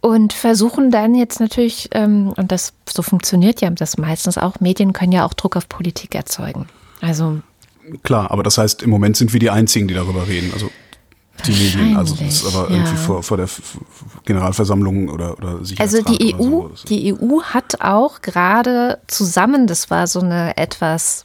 und 0.01 0.33
versuchen 0.33 0.91
dann 0.91 1.15
jetzt 1.15 1.41
natürlich, 1.41 1.89
ähm, 1.93 2.33
und 2.37 2.53
das 2.53 2.73
so 2.89 3.03
funktioniert 3.03 3.61
ja 3.61 3.69
das 3.71 3.99
meistens 3.99 4.39
auch, 4.39 4.61
Medien 4.61 4.93
können 4.93 5.13
ja 5.13 5.27
auch 5.27 5.35
Druck 5.35 5.57
auf 5.57 5.69
Politik 5.69 6.15
erzeugen. 6.15 6.69
Also 7.01 7.41
Klar, 8.03 8.31
aber 8.31 8.43
das 8.43 8.59
heißt, 8.59 8.83
im 8.83 8.91
Moment 8.91 9.17
sind 9.17 9.33
wir 9.33 9.41
die 9.41 9.51
Einzigen, 9.51 9.89
die 9.89 9.95
darüber 9.95 10.29
reden. 10.29 10.51
Also 10.53 10.71
die 11.47 11.53
Medien, 11.53 11.97
also 11.97 12.15
das 12.15 12.43
ist 12.43 12.55
aber 12.55 12.71
ja. 12.71 12.77
irgendwie 12.77 12.97
vor, 12.97 13.23
vor 13.23 13.37
der 13.37 13.49
Generalversammlung 14.25 15.09
oder, 15.09 15.39
oder 15.39 15.61
Also 15.79 16.03
die 16.03 16.35
EU, 16.35 16.69
so. 16.75 16.87
die 16.89 17.15
EU 17.15 17.43
hat 17.43 17.81
auch 17.81 18.21
gerade 18.21 18.99
zusammen, 19.07 19.67
das 19.67 19.91
war 19.91 20.07
so 20.07 20.21
eine 20.21 20.57
etwas, 20.57 21.25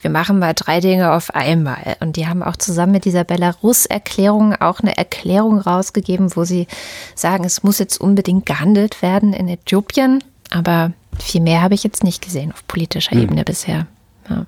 wir 0.00 0.10
machen 0.10 0.38
mal 0.38 0.54
drei 0.54 0.80
Dinge 0.80 1.12
auf 1.12 1.34
einmal. 1.34 1.96
Und 2.00 2.16
die 2.16 2.26
haben 2.26 2.42
auch 2.42 2.56
zusammen 2.56 2.92
mit 2.92 3.04
dieser 3.04 3.24
Belarus-Erklärung 3.24 4.54
auch 4.54 4.80
eine 4.80 4.96
Erklärung 4.96 5.58
rausgegeben, 5.58 6.36
wo 6.36 6.44
sie 6.44 6.66
sagen, 7.14 7.44
es 7.44 7.62
muss 7.62 7.78
jetzt 7.78 8.00
unbedingt 8.00 8.46
gehandelt 8.46 9.02
werden 9.02 9.32
in 9.32 9.48
Äthiopien. 9.48 10.22
Aber 10.50 10.92
viel 11.18 11.40
mehr 11.40 11.62
habe 11.62 11.74
ich 11.74 11.82
jetzt 11.82 12.04
nicht 12.04 12.22
gesehen 12.22 12.52
auf 12.52 12.66
politischer 12.68 13.12
hm. 13.12 13.22
Ebene 13.22 13.44
bisher. 13.44 13.86
Ja. 14.28 14.46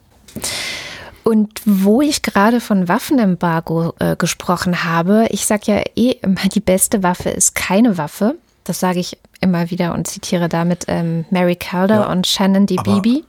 Und 1.28 1.60
wo 1.66 2.00
ich 2.00 2.22
gerade 2.22 2.58
von 2.58 2.88
Waffenembargo 2.88 3.92
äh, 3.98 4.16
gesprochen 4.16 4.84
habe, 4.84 5.26
ich 5.28 5.44
sage 5.44 5.62
ja 5.66 5.82
eh 5.94 6.12
immer, 6.22 6.48
die 6.50 6.60
beste 6.60 7.02
Waffe 7.02 7.28
ist 7.28 7.54
keine 7.54 7.98
Waffe. 7.98 8.36
Das 8.64 8.80
sage 8.80 9.00
ich 9.00 9.18
immer 9.42 9.70
wieder 9.70 9.92
und 9.92 10.06
zitiere 10.06 10.48
damit 10.48 10.86
ähm, 10.88 11.26
Mary 11.28 11.56
Calder 11.56 11.96
ja, 11.96 12.10
und 12.10 12.26
Shannon 12.26 12.64
D. 12.64 12.76
Beebe. 12.82 13.24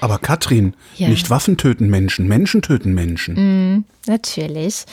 Aber 0.00 0.18
Katrin, 0.18 0.74
ja. 0.96 1.08
nicht 1.08 1.30
Waffen 1.30 1.56
töten 1.56 1.88
Menschen, 1.88 2.28
Menschen 2.28 2.62
töten 2.62 2.94
Menschen. 2.94 3.34
Mm, 3.76 3.84
natürlich. 4.06 4.84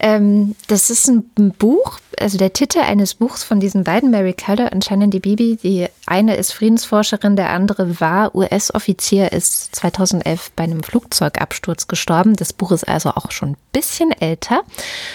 Ähm, 0.00 0.56
das 0.66 0.90
ist 0.90 1.08
ein 1.08 1.24
Buch, 1.58 1.98
also 2.18 2.36
der 2.36 2.52
Titel 2.52 2.80
eines 2.80 3.14
Buchs 3.14 3.44
von 3.44 3.60
diesen 3.60 3.84
beiden, 3.84 4.10
Mary 4.10 4.32
Keller 4.32 4.72
und 4.72 4.84
Shannon 4.84 5.10
Bibi. 5.10 5.58
Die 5.62 5.86
eine 6.06 6.36
ist 6.36 6.52
Friedensforscherin, 6.52 7.36
der 7.36 7.50
andere 7.50 8.00
war 8.00 8.34
US-Offizier, 8.34 9.32
ist 9.32 9.74
2011 9.76 10.52
bei 10.56 10.64
einem 10.64 10.82
Flugzeugabsturz 10.82 11.86
gestorben. 11.86 12.34
Das 12.34 12.52
Buch 12.52 12.72
ist 12.72 12.88
also 12.88 13.10
auch 13.10 13.30
schon 13.30 13.50
ein 13.50 13.56
bisschen 13.72 14.10
älter. 14.10 14.62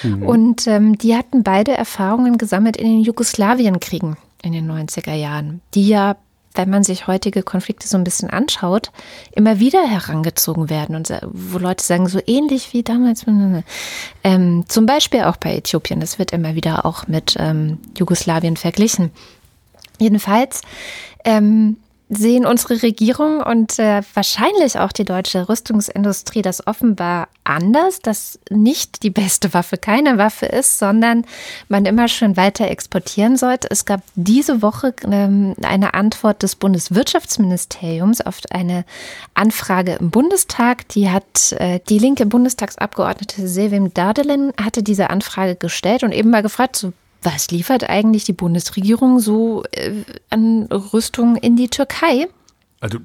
Mhm. 0.04 0.24
Und 0.24 0.68
ähm, 0.68 0.98
die 0.98 1.16
hatten 1.16 1.44
beide 1.44 1.74
Erfahrungen 1.74 2.38
gesammelt 2.38 2.78
in 2.78 2.88
den 2.88 3.02
Jugoslawienkriegen 3.02 4.18
in 4.44 4.54
den 4.54 4.70
90er 4.72 5.14
Jahren, 5.16 5.62
die 5.74 5.88
ja 5.88 6.16
wenn 6.56 6.70
man 6.70 6.84
sich 6.84 7.08
heutige 7.08 7.44
Konflikte 7.44 7.88
so 7.88 7.98
ein 7.98 8.04
bisschen 8.04 8.30
anschaut, 8.30 8.92
immer 9.32 9.60
wieder 9.60 9.88
herangezogen 9.88 10.70
werden 10.70 10.96
und 10.96 11.12
wo 11.24 11.58
Leute 11.58 11.84
sagen, 11.84 12.08
so 12.08 12.20
ähnlich 12.26 12.74
wie 12.74 12.84
damals. 12.84 13.26
Ähm, 14.24 14.66
zum 14.68 14.86
Beispiel 14.86 15.24
auch 15.24 15.38
bei 15.38 15.56
Äthiopien, 15.56 16.00
das 16.00 16.20
wird 16.20 16.32
immer 16.32 16.56
wieder 16.56 16.86
auch 16.86 17.08
mit 17.08 17.36
ähm, 17.40 17.80
Jugoslawien 17.98 18.58
verglichen. 18.58 19.12
Jedenfalls 20.00 20.62
ähm, 21.24 21.78
sehen 22.10 22.46
unsere 22.46 22.84
Regierung 22.84 23.42
und 23.42 23.80
äh, 23.80 24.02
wahrscheinlich 24.14 24.78
auch 24.78 24.92
die 24.92 25.06
deutsche 25.06 25.50
Rüstungsindustrie 25.50 26.44
das 26.44 26.66
offenbar 26.68 27.28
anders, 27.44 28.00
dass 28.00 28.40
nicht 28.52 29.02
die 29.02 29.10
beste 29.10 29.54
Waffe 29.54 29.78
keine 29.78 30.20
Waffe 30.20 30.46
ist, 30.46 30.78
sondern 30.78 31.26
man 31.68 31.86
immer 31.86 32.08
schön 32.08 32.38
weiter 32.38 32.70
exportieren 32.70 33.38
sollte. 33.38 33.70
Es 33.72 33.86
gab 33.86 34.02
diese 34.16 34.62
Woche 34.62 34.94
ähm, 35.10 35.56
eine 35.64 35.96
Antwort 35.96 36.44
des 36.44 36.56
Bundeswirtschaftsministeriums 36.56 38.22
auf 38.22 38.40
eine 38.52 38.86
Anfrage 39.34 39.94
im 39.94 40.12
Bundestag. 40.12 40.88
Die 40.90 41.10
hat 41.10 41.54
äh, 41.54 41.80
die 41.90 42.00
linke 42.00 42.28
Bundestagsabgeordnete 42.28 43.48
Sevim 43.48 43.94
Dardelin 43.94 44.54
hatte 44.62 44.84
diese 44.84 45.10
Anfrage 45.10 45.56
gestellt 45.56 46.04
und 46.04 46.12
eben 46.12 46.30
mal 46.30 46.44
gefragt, 46.44 46.76
so, 46.76 46.94
was 47.26 47.52
liefert 47.52 47.90
eigentlich 47.90 48.24
die 48.24 48.34
Bundesregierung 48.34 49.20
so 49.20 49.64
äh, 49.72 49.92
an 50.30 50.64
Rüstung 50.72 51.36
in 51.36 51.56
die 51.56 51.68
Türkei? 51.70 52.28
Also 52.82 53.00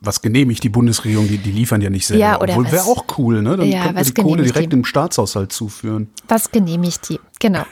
was 0.00 0.22
genehmigt 0.22 0.62
die 0.62 0.68
Bundesregierung? 0.68 1.28
Die, 1.28 1.38
die 1.38 1.50
liefern 1.50 1.80
ja 1.82 1.90
nicht 1.90 2.06
selber. 2.06 2.24
Ja, 2.24 2.40
oder 2.40 2.54
Obwohl 2.54 2.72
wäre 2.72 2.84
auch 2.84 3.04
cool, 3.18 3.42
ne? 3.42 3.56
Dann 3.56 3.68
Ja, 3.68 3.82
könnte 3.82 3.94
man 3.94 4.04
die 4.04 4.12
Kohle 4.14 4.42
direkt 4.44 4.72
die? 4.72 4.76
im 4.76 4.84
Staatshaushalt 4.84 5.52
zuführen. 5.52 6.08
Was 6.28 6.50
genehmigt 6.50 7.08
die? 7.08 7.20
Genau. 7.38 7.64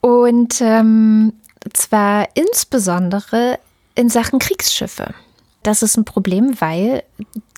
Und 0.00 0.60
ähm, 0.60 1.32
zwar 1.72 2.28
insbesondere 2.34 3.58
in 3.94 4.08
Sachen 4.10 4.38
Kriegsschiffe. 4.38 5.14
Das 5.62 5.82
ist 5.82 5.96
ein 5.96 6.04
Problem, 6.04 6.60
weil 6.60 7.04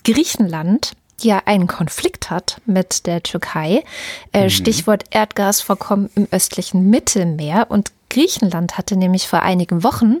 Griechenland 0.03 0.91
ja 1.21 1.41
einen 1.45 1.67
Konflikt 1.67 2.29
hat 2.29 2.61
mit 2.65 3.05
der 3.05 3.23
Türkei. 3.23 3.83
Äh, 4.31 4.49
Stichwort 4.49 5.05
Erdgasvorkommen 5.11 6.09
im 6.15 6.27
östlichen 6.31 6.89
Mittelmeer. 6.89 7.67
Und 7.69 7.91
Griechenland 8.09 8.77
hatte 8.77 8.95
nämlich 8.95 9.27
vor 9.27 9.41
einigen 9.41 9.83
Wochen 9.83 10.17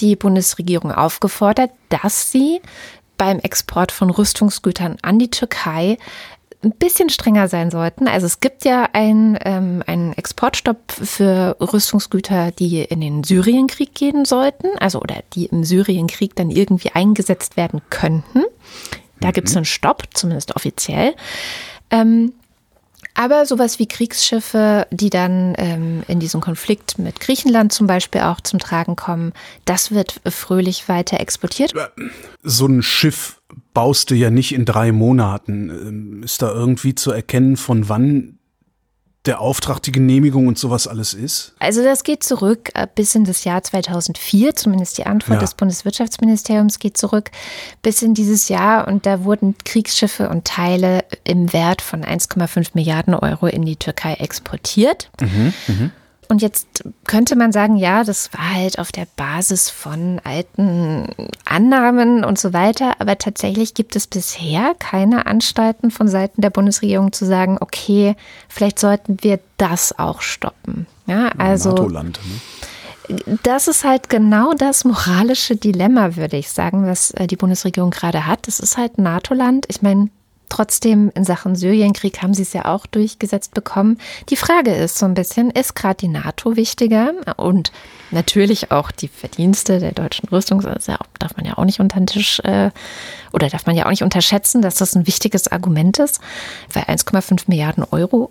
die 0.00 0.16
Bundesregierung 0.16 0.92
aufgefordert, 0.92 1.70
dass 1.88 2.30
sie 2.30 2.60
beim 3.16 3.38
Export 3.38 3.92
von 3.92 4.10
Rüstungsgütern 4.10 4.98
an 5.02 5.18
die 5.18 5.30
Türkei 5.30 5.98
ein 6.64 6.72
bisschen 6.72 7.10
strenger 7.10 7.48
sein 7.48 7.70
sollten. 7.70 8.08
Also 8.08 8.26
es 8.26 8.40
gibt 8.40 8.64
ja 8.64 8.88
ein, 8.92 9.38
ähm, 9.44 9.82
einen 9.86 10.14
Exportstopp 10.14 10.92
für 10.92 11.56
Rüstungsgüter, 11.60 12.52
die 12.52 12.82
in 12.82 13.00
den 13.00 13.22
Syrienkrieg 13.22 13.94
gehen 13.94 14.24
sollten, 14.24 14.68
also 14.78 15.00
oder 15.00 15.16
die 15.34 15.46
im 15.46 15.64
Syrienkrieg 15.64 16.34
dann 16.34 16.50
irgendwie 16.50 16.90
eingesetzt 16.92 17.56
werden 17.56 17.82
könnten. 17.90 18.44
Da 19.20 19.30
gibt 19.30 19.48
es 19.48 19.56
einen 19.56 19.64
Stopp, 19.64 20.04
zumindest 20.14 20.56
offiziell. 20.56 21.14
Ähm, 21.90 22.32
aber 23.14 23.46
sowas 23.46 23.78
wie 23.78 23.86
Kriegsschiffe, 23.86 24.88
die 24.90 25.08
dann 25.08 25.54
ähm, 25.58 26.02
in 26.08 26.18
diesem 26.18 26.40
Konflikt 26.40 26.98
mit 26.98 27.20
Griechenland 27.20 27.72
zum 27.72 27.86
Beispiel 27.86 28.22
auch 28.22 28.40
zum 28.40 28.58
Tragen 28.58 28.96
kommen, 28.96 29.32
das 29.64 29.92
wird 29.92 30.20
fröhlich 30.26 30.88
weiter 30.88 31.20
exportiert. 31.20 31.72
So 32.42 32.66
ein 32.66 32.82
Schiff 32.82 33.40
baust 33.72 34.10
du 34.10 34.16
ja 34.16 34.30
nicht 34.30 34.52
in 34.52 34.64
drei 34.64 34.90
Monaten. 34.90 35.70
Ähm, 35.70 36.22
Ist 36.24 36.42
da 36.42 36.50
irgendwie 36.50 36.96
zu 36.96 37.12
erkennen, 37.12 37.56
von 37.56 37.88
wann 37.88 38.38
der 39.26 39.40
Auftrag, 39.40 39.80
die 39.82 39.92
Genehmigung 39.92 40.46
und 40.48 40.58
sowas 40.58 40.86
alles 40.86 41.14
ist? 41.14 41.54
Also 41.58 41.82
das 41.82 42.04
geht 42.04 42.22
zurück 42.22 42.70
äh, 42.74 42.86
bis 42.94 43.14
in 43.14 43.24
das 43.24 43.44
Jahr 43.44 43.62
2004, 43.62 44.54
zumindest 44.54 44.98
die 44.98 45.06
Antwort 45.06 45.36
Ja. 45.36 45.40
des 45.40 45.54
Bundeswirtschaftsministeriums 45.54 46.78
geht 46.78 46.96
zurück 46.98 47.30
bis 47.82 48.02
in 48.02 48.14
dieses 48.14 48.48
Jahr 48.48 48.86
und 48.86 49.06
da 49.06 49.24
wurden 49.24 49.54
Kriegsschiffe 49.64 50.28
und 50.28 50.44
Teile 50.44 51.04
im 51.24 51.52
Wert 51.52 51.80
von 51.80 52.04
1,5 52.04 52.70
Milliarden 52.74 53.14
Euro 53.14 53.46
in 53.46 53.64
die 53.64 53.76
Türkei 53.76 54.14
exportiert. 54.14 55.10
Und 56.34 56.42
jetzt 56.42 56.82
könnte 57.06 57.36
man 57.36 57.52
sagen, 57.52 57.76
ja, 57.76 58.02
das 58.02 58.32
war 58.32 58.56
halt 58.56 58.80
auf 58.80 58.90
der 58.90 59.06
Basis 59.14 59.70
von 59.70 60.20
alten 60.24 61.06
Annahmen 61.44 62.24
und 62.24 62.40
so 62.40 62.52
weiter. 62.52 62.94
Aber 62.98 63.16
tatsächlich 63.18 63.74
gibt 63.74 63.94
es 63.94 64.08
bisher 64.08 64.74
keine 64.80 65.26
Anstalten 65.26 65.92
von 65.92 66.08
Seiten 66.08 66.40
der 66.40 66.50
Bundesregierung 66.50 67.12
zu 67.12 67.24
sagen, 67.24 67.58
okay, 67.60 68.16
vielleicht 68.48 68.80
sollten 68.80 69.18
wir 69.20 69.38
das 69.58 69.96
auch 69.96 70.22
stoppen. 70.22 70.88
Ja, 71.06 71.28
also 71.38 71.68
NATO-Land. 71.68 72.18
Ne? 72.24 73.36
das 73.44 73.68
ist 73.68 73.84
halt 73.84 74.08
genau 74.08 74.54
das 74.54 74.84
moralische 74.84 75.54
Dilemma, 75.54 76.16
würde 76.16 76.36
ich 76.36 76.50
sagen, 76.50 76.84
was 76.84 77.12
äh, 77.12 77.28
die 77.28 77.36
Bundesregierung 77.36 77.92
gerade 77.92 78.26
hat. 78.26 78.48
Es 78.48 78.58
ist 78.58 78.76
halt 78.76 78.98
NATO-Land. 78.98 79.66
Ich 79.68 79.82
meine, 79.82 80.08
trotzdem 80.48 81.10
in 81.14 81.24
Sachen 81.24 81.56
Syrienkrieg 81.56 82.22
haben 82.22 82.34
sie 82.34 82.42
es 82.42 82.52
ja 82.52 82.66
auch 82.66 82.86
durchgesetzt 82.86 83.54
bekommen. 83.54 83.98
Die 84.30 84.36
Frage 84.36 84.74
ist 84.74 84.98
so 84.98 85.06
ein 85.06 85.14
bisschen, 85.14 85.50
ist 85.50 85.74
gerade 85.74 85.96
die 85.96 86.08
NATO 86.08 86.56
wichtiger? 86.56 87.12
Und 87.36 87.72
natürlich 88.10 88.70
auch 88.70 88.90
die 88.90 89.08
Verdienste 89.08 89.80
der 89.80 89.92
deutschen 89.92 90.28
Rüstung, 90.28 90.60
auch- 90.64 90.78
darf 91.18 91.36
man 91.36 91.46
ja 91.46 91.58
auch 91.58 91.64
nicht 91.64 91.80
unter 91.80 91.98
den 91.98 92.06
Tisch 92.06 92.40
äh, 92.40 92.70
oder 93.32 93.48
darf 93.48 93.66
man 93.66 93.76
ja 93.76 93.86
auch 93.86 93.90
nicht 93.90 94.02
unterschätzen, 94.02 94.62
dass 94.62 94.76
das 94.76 94.94
ein 94.94 95.06
wichtiges 95.06 95.50
Argument 95.50 95.98
ist, 95.98 96.20
weil 96.72 96.84
1,5 96.84 97.44
Milliarden 97.48 97.84
Euro, 97.90 98.30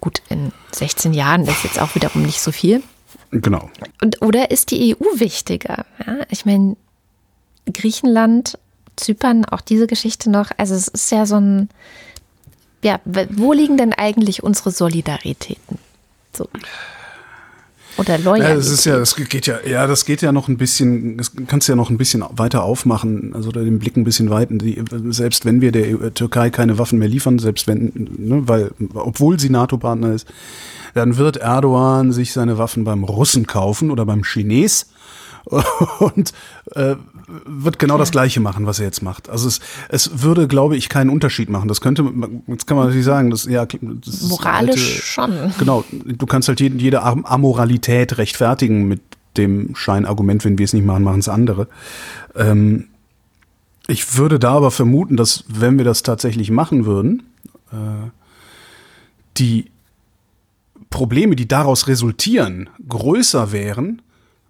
gut, 0.00 0.22
in 0.28 0.52
16 0.72 1.12
Jahren 1.12 1.46
ist 1.46 1.64
jetzt 1.64 1.80
auch 1.80 1.94
wiederum 1.94 2.22
nicht 2.22 2.40
so 2.40 2.52
viel. 2.52 2.82
Genau. 3.30 3.70
Und, 4.02 4.20
oder 4.22 4.50
ist 4.50 4.70
die 4.70 4.94
EU 4.94 5.04
wichtiger? 5.20 5.84
Ja, 6.06 6.18
ich 6.30 6.44
meine, 6.44 6.76
Griechenland, 7.72 8.58
Zypern, 8.96 9.44
auch 9.44 9.60
diese 9.60 9.86
Geschichte 9.86 10.30
noch. 10.30 10.50
Also 10.56 10.74
es 10.74 10.88
ist 10.88 11.10
ja 11.10 11.26
so 11.26 11.36
ein, 11.36 11.68
ja, 12.82 13.00
wo 13.04 13.52
liegen 13.52 13.76
denn 13.76 13.92
eigentlich 13.92 14.42
unsere 14.42 14.70
Solidaritäten? 14.70 15.78
So. 16.36 16.48
Oder 17.98 18.18
Ja, 18.18 18.24
Loyalität. 18.24 18.58
das 18.58 18.68
ist 18.70 18.84
ja, 18.84 18.98
das 18.98 19.16
geht 19.16 19.46
ja, 19.46 19.58
ja, 19.66 19.86
das 19.86 20.04
geht 20.04 20.22
ja 20.22 20.32
noch 20.32 20.48
ein 20.48 20.56
bisschen, 20.56 21.18
das 21.18 21.32
kannst 21.46 21.68
du 21.68 21.72
ja 21.72 21.76
noch 21.76 21.90
ein 21.90 21.98
bisschen 21.98 22.24
weiter 22.30 22.64
aufmachen, 22.64 23.34
also 23.34 23.52
den 23.52 23.78
Blick 23.78 23.96
ein 23.96 24.04
bisschen 24.04 24.30
weiten. 24.30 24.58
Die, 24.58 24.82
selbst 25.10 25.44
wenn 25.44 25.60
wir 25.60 25.72
der 25.72 25.98
EU 25.98 26.10
Türkei 26.10 26.50
keine 26.50 26.78
Waffen 26.78 26.98
mehr 26.98 27.08
liefern, 27.08 27.38
selbst 27.38 27.66
wenn, 27.66 27.92
ne, 27.94 28.48
weil, 28.48 28.70
obwohl 28.94 29.38
sie 29.38 29.50
NATO-Partner 29.50 30.14
ist, 30.14 30.26
dann 30.94 31.16
wird 31.16 31.36
Erdogan 31.36 32.12
sich 32.12 32.32
seine 32.32 32.58
Waffen 32.58 32.84
beim 32.84 33.04
Russen 33.04 33.46
kaufen 33.46 33.90
oder 33.90 34.06
beim 34.06 34.22
Chines 34.22 34.90
und 35.98 36.32
äh, 36.74 36.96
wird 37.46 37.78
genau 37.78 37.98
das 37.98 38.10
Gleiche 38.10 38.40
machen, 38.40 38.66
was 38.66 38.78
er 38.78 38.86
jetzt 38.86 39.02
macht. 39.02 39.28
Also 39.28 39.48
es, 39.48 39.60
es 39.88 40.22
würde, 40.22 40.48
glaube 40.48 40.76
ich, 40.76 40.88
keinen 40.88 41.10
Unterschied 41.10 41.48
machen. 41.48 41.68
Das 41.68 41.80
könnte, 41.80 42.04
jetzt 42.46 42.66
kann 42.66 42.76
man 42.76 42.86
natürlich 42.86 43.04
sagen, 43.06 43.30
das, 43.30 43.44
ja, 43.44 43.64
das 43.66 44.14
ist 44.14 44.28
Moralisch 44.28 44.70
alte- 44.70 45.36
schon. 45.38 45.52
Genau, 45.58 45.84
du 45.90 46.26
kannst 46.26 46.48
halt 46.48 46.60
jede, 46.60 46.76
jede 46.78 47.02
Am- 47.02 47.24
Amoralität 47.24 48.18
rechtfertigen 48.18 48.86
mit 48.88 49.00
dem 49.36 49.74
Scheinargument, 49.74 50.44
wenn 50.44 50.58
wir 50.58 50.64
es 50.64 50.72
nicht 50.72 50.84
machen, 50.84 51.04
machen 51.04 51.20
es 51.20 51.28
andere. 51.28 51.68
Ähm, 52.36 52.88
ich 53.88 54.16
würde 54.16 54.38
da 54.38 54.52
aber 54.52 54.70
vermuten, 54.70 55.16
dass 55.16 55.44
wenn 55.48 55.78
wir 55.78 55.84
das 55.84 56.02
tatsächlich 56.02 56.50
machen 56.50 56.84
würden, 56.84 57.22
äh, 57.72 57.76
die 59.38 59.70
Probleme, 60.90 61.36
die 61.36 61.48
daraus 61.48 61.86
resultieren, 61.88 62.68
größer 62.88 63.52
wären 63.52 64.02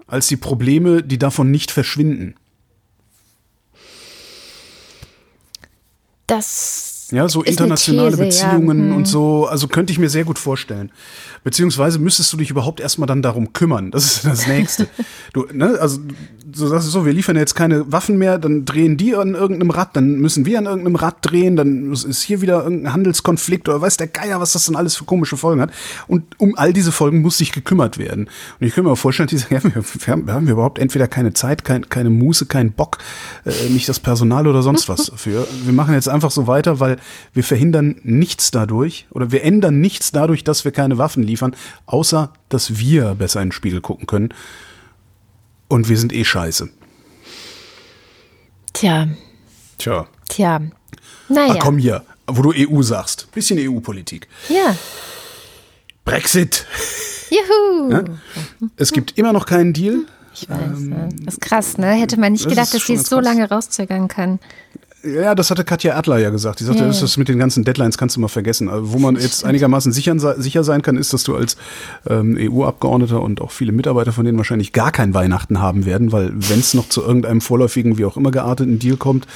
als 0.09 0.26
die 0.26 0.37
Probleme, 0.37 1.03
die 1.03 1.18
davon 1.18 1.51
nicht 1.51 1.70
verschwinden. 1.70 2.35
Das 6.33 7.09
Ja, 7.11 7.28
so 7.28 7.43
internationale 7.43 8.16
These, 8.16 8.22
ja. 8.43 8.53
Beziehungen 8.55 8.91
Hm. 8.91 8.97
und 8.97 9.07
so, 9.07 9.47
also 9.47 9.68
könnte 9.68 9.93
ich 9.93 9.99
mir 9.99 10.09
sehr 10.09 10.24
gut 10.24 10.39
vorstellen. 10.39 10.91
Beziehungsweise 11.45 11.99
müsstest 11.99 12.32
du 12.32 12.36
dich 12.36 12.51
überhaupt 12.51 12.80
erstmal 12.80 13.07
dann 13.07 13.22
darum 13.22 13.53
kümmern. 13.53 13.90
Das 13.90 14.05
ist 14.05 14.24
das 14.24 14.47
Nächste. 14.47 14.86
du, 15.32 15.47
ne, 15.53 15.78
also 15.80 15.99
du 16.45 16.66
sagst 16.66 16.90
so, 16.90 17.05
wir 17.05 17.12
liefern 17.12 17.36
jetzt 17.36 17.55
keine 17.55 17.90
Waffen 17.90 18.18
mehr, 18.18 18.38
dann 18.38 18.64
drehen 18.64 18.97
die 18.97 19.14
an 19.14 19.34
irgendeinem 19.34 19.70
Rad, 19.70 19.97
dann 19.97 20.18
müssen 20.18 20.47
wir 20.47 20.59
an 20.59 20.66
irgendeinem 20.66 20.97
Rad 20.97 21.16
drehen, 21.22 21.57
dann 21.57 21.93
ist 21.93 22.22
hier 22.22 22.40
wieder 22.40 22.62
irgendein 22.62 22.93
Handelskonflikt 22.93 23.68
oder 23.68 23.80
weiß 23.80 23.97
der 23.97 24.07
Geier, 24.07 24.40
was 24.40 24.53
das 24.53 24.66
dann 24.66 24.76
alles 24.76 24.97
für 24.97 25.05
komische 25.05 25.36
Folgen 25.36 25.61
hat. 25.61 25.70
Und 26.07 26.24
um 26.38 26.57
all 26.57 26.72
diese 26.72 26.93
Folgen 26.93 27.22
muss 27.22 27.38
sich 27.38 27.53
gekümmert 27.53 27.99
werden. 27.99 28.28
Und 28.61 28.66
ich 28.66 28.74
kann 28.74 28.84
mir 28.84 28.97
vorstellen, 28.97 29.28
die 29.28 29.38
sagen, 29.38 29.55
ja, 29.57 29.64
wir, 29.64 29.84
wir, 29.84 30.12
haben, 30.12 30.26
wir 30.26 30.34
haben 30.34 30.49
überhaupt 30.49 30.78
entweder 30.78 31.09
keine 31.09 31.32
Zeit, 31.32 31.64
kein, 31.64 31.88
keine 31.88 32.11
Muße, 32.11 32.47
keinen 32.47 32.72
Bock, 32.72 32.99
äh, 33.45 33.70
nicht 33.70 33.88
das 33.88 34.01
Personal 34.01 34.47
oder 34.47 34.62
sonst 34.62 34.88
was 34.88 35.07
dafür. 35.11 35.47
Wir 35.64 35.72
machen 35.72 35.95
jetzt 35.95 36.09
einfach 36.09 36.30
so 36.30 36.47
weiter, 36.47 36.80
weil 36.80 36.99
wir 37.32 37.45
verhindern 37.45 37.97
nichts 38.03 38.51
dadurch 38.51 39.07
oder 39.11 39.32
wir 39.32 39.45
ändern 39.45 39.80
nichts 39.80 40.12
dadurch, 40.12 40.45
dass 40.45 40.64
wir 40.64 40.72
keine 40.72 40.99
Waffen 40.99 41.22
liefern, 41.22 41.32
außer 41.87 42.33
dass 42.49 42.78
wir 42.78 43.14
besser 43.14 43.41
in 43.43 43.49
den 43.49 43.53
Spiegel 43.53 43.80
gucken 43.80 44.07
können. 44.07 44.35
Und 45.68 45.89
wir 45.89 45.97
sind 45.97 46.12
eh 46.12 46.24
scheiße. 46.24 46.68
Tja, 48.72 49.09
Tja. 49.78 50.07
tja. 50.28 50.61
Naja. 51.28 51.57
komm 51.61 51.78
hier, 51.78 52.05
wo 52.26 52.43
du 52.43 52.53
EU 52.55 52.83
sagst. 52.83 53.30
Bisschen 53.33 53.59
EU-Politik. 53.59 54.28
Ja. 54.49 54.76
Brexit. 56.05 56.66
Juhu. 57.30 58.05
Es 58.76 58.93
gibt 58.93 59.16
immer 59.18 59.33
noch 59.33 59.47
keinen 59.47 59.72
Deal. 59.72 60.07
Ich 60.35 60.49
weiß, 60.49 60.78
ne? 60.78 61.09
Das 61.24 61.35
ist 61.35 61.41
krass, 61.41 61.78
ne? 61.78 61.93
Hätte 61.93 62.18
man 62.18 62.33
nicht 62.33 62.45
das 62.47 62.51
gedacht, 62.51 62.74
dass 62.74 62.87
sie 62.87 62.95
es 62.95 63.05
so 63.09 63.16
krass. 63.16 63.24
lange 63.24 63.49
rauszögern 63.49 64.09
kann. 64.09 64.41
Ja, 65.05 65.35
das 65.35 65.51
hatte 65.51 65.65
Katja 65.65 65.95
Erdler 65.95 66.19
ja 66.19 66.31
gesagt. 66.31 66.61
Die 66.61 66.65
sagte, 66.65 66.83
Ja, 66.83 66.87
das 66.87 67.01
ja. 67.01 67.07
ist 67.07 67.17
mit 67.17 67.29
den 67.29 67.39
ganzen 67.39 67.65
Deadlines 67.65 67.99
kannst 67.99 68.17
du 68.17 68.21
mal 68.21 68.29
vergessen. 68.29 68.69
Also, 68.69 68.93
wo 68.93 68.99
man 68.99 69.17
jetzt 69.17 69.45
einigermaßen 69.45 69.93
sicher, 69.93 70.17
sicher 70.41 70.63
sein 70.63 70.83
kann, 70.83 70.97
ist, 70.97 71.13
dass 71.13 71.25
du 71.25 71.35
als 71.35 71.57
ähm, 72.09 72.37
EU-Abgeordneter 72.39 73.21
und 73.21 73.41
auch 73.41 73.51
viele 73.51 73.73
Mitarbeiter 73.73 74.13
von 74.13 74.25
denen 74.25 74.39
wahrscheinlich 74.39 74.73
gar 74.73 74.93
kein 74.93 75.13
Weihnachten 75.13 75.61
haben 75.61 75.87
werden, 75.87 76.13
weil 76.13 76.31
wenn 76.35 76.61
es 76.61 76.75
noch 76.75 76.89
zu 76.89 77.03
irgendeinem 77.03 77.41
vorläufigen, 77.41 77.99
wie 77.99 78.05
auch 78.05 78.17
immer 78.17 78.31
gearteten 78.31 78.79
Deal 78.79 78.97
kommt, 78.97 79.27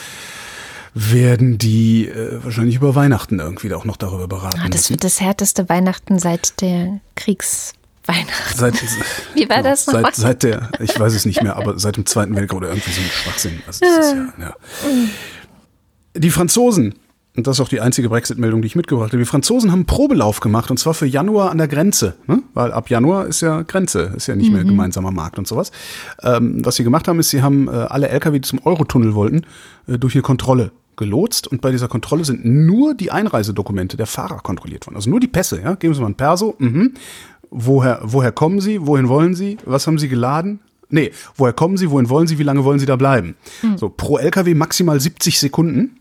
werden 0.94 1.58
die 1.58 2.08
äh, 2.08 2.42
wahrscheinlich 2.42 2.76
über 2.76 2.94
Weihnachten 2.94 3.38
irgendwie 3.38 3.72
auch 3.74 3.84
noch 3.84 3.96
darüber 3.96 4.28
beraten. 4.28 4.60
Ah, 4.64 4.68
das 4.68 4.88
wird 4.88 5.04
das 5.04 5.20
härteste 5.20 5.68
Weihnachten 5.68 6.18
seit 6.18 6.60
der 6.62 7.00
Kriegsweihnachten. 7.16 8.56
Seit, 8.56 8.74
Wie 9.34 9.48
war 9.48 9.62
das 9.62 9.86
nochmal? 9.86 10.04
Seit, 10.04 10.16
seit 10.16 10.42
der, 10.44 10.70
ich 10.80 10.98
weiß 10.98 11.12
es 11.12 11.26
nicht 11.26 11.42
mehr, 11.42 11.56
aber 11.56 11.78
seit 11.78 11.96
dem 11.96 12.06
Zweiten 12.06 12.34
Weltkrieg 12.34 12.56
oder 12.56 12.68
irgendwie 12.68 12.92
so 12.92 13.00
ein 13.00 13.10
Schwachsinn. 13.10 13.62
Also 13.66 13.84
das 13.84 14.06
ist 14.06 14.14
ja, 14.14 14.46
ja. 14.46 14.56
Die 16.16 16.30
Franzosen, 16.30 16.94
und 17.36 17.46
das 17.46 17.56
ist 17.56 17.60
auch 17.60 17.68
die 17.68 17.80
einzige 17.80 18.08
Brexit-Meldung, 18.08 18.62
die 18.62 18.66
ich 18.66 18.76
mitgebracht 18.76 19.12
habe, 19.12 19.18
die 19.18 19.24
Franzosen 19.24 19.70
haben 19.70 19.80
einen 19.80 19.86
Probelauf 19.86 20.40
gemacht 20.40 20.70
und 20.70 20.78
zwar 20.78 20.94
für 20.94 21.06
Januar 21.06 21.50
an 21.50 21.58
der 21.58 21.68
Grenze, 21.68 22.14
ne? 22.26 22.42
weil 22.54 22.72
ab 22.72 22.88
Januar 22.88 23.26
ist 23.26 23.42
ja 23.42 23.62
Grenze, 23.62 24.14
ist 24.16 24.26
ja 24.26 24.36
nicht 24.36 24.50
mehr 24.50 24.64
gemeinsamer 24.64 25.10
Markt 25.10 25.38
und 25.38 25.46
sowas. 25.46 25.70
Ähm, 26.22 26.64
was 26.64 26.76
sie 26.76 26.84
gemacht 26.84 27.08
haben, 27.08 27.18
ist, 27.20 27.30
sie 27.30 27.42
haben 27.42 27.68
äh, 27.68 27.72
alle 27.72 28.08
LKW, 28.08 28.38
die 28.38 28.48
zum 28.48 28.60
Eurotunnel 28.64 29.14
wollten, 29.14 29.42
äh, 29.86 29.98
durch 29.98 30.14
eine 30.14 30.22
Kontrolle 30.22 30.72
gelotst 30.96 31.46
und 31.46 31.60
bei 31.60 31.70
dieser 31.70 31.88
Kontrolle 31.88 32.24
sind 32.24 32.46
nur 32.46 32.94
die 32.94 33.10
Einreisedokumente 33.10 33.98
der 33.98 34.06
Fahrer 34.06 34.38
kontrolliert 34.38 34.86
worden. 34.86 34.96
Also 34.96 35.10
nur 35.10 35.20
die 35.20 35.26
Pässe, 35.26 35.60
ja. 35.60 35.74
Geben 35.74 35.92
Sie 35.92 36.00
mal 36.00 36.08
ein 36.08 36.14
Perso, 36.14 36.54
mhm. 36.58 36.94
Woher, 37.50 38.00
woher 38.02 38.32
kommen 38.32 38.60
Sie? 38.60 38.86
Wohin 38.86 39.08
wollen 39.08 39.34
Sie? 39.34 39.56
Was 39.64 39.86
haben 39.86 39.98
Sie 39.98 40.08
geladen? 40.08 40.60
Nee, 40.88 41.12
woher 41.36 41.52
kommen 41.52 41.76
Sie? 41.76 41.90
Wohin 41.90 42.08
wollen 42.08 42.26
Sie? 42.26 42.38
Wie 42.38 42.42
lange 42.42 42.64
wollen 42.64 42.78
Sie 42.78 42.86
da 42.86 42.96
bleiben? 42.96 43.36
So, 43.76 43.88
pro 43.88 44.18
LKW 44.18 44.54
maximal 44.54 45.00
70 45.00 45.38
Sekunden 45.38 45.96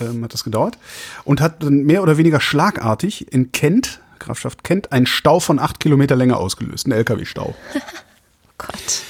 ähm, 0.00 0.22
hat 0.24 0.32
das 0.34 0.44
gedauert 0.44 0.78
und 1.24 1.40
hat 1.40 1.62
dann 1.62 1.84
mehr 1.84 2.02
oder 2.02 2.16
weniger 2.18 2.40
schlagartig 2.40 3.32
in 3.32 3.52
Kent, 3.52 4.00
Grafschaft 4.18 4.64
Kent, 4.64 4.92
einen 4.92 5.06
Stau 5.06 5.40
von 5.40 5.58
acht 5.58 5.80
Kilometer 5.80 6.16
Länger 6.16 6.38
ausgelöst, 6.38 6.86
einen 6.86 6.92
LKW-Stau. 6.98 7.54
Gott. 8.58 9.02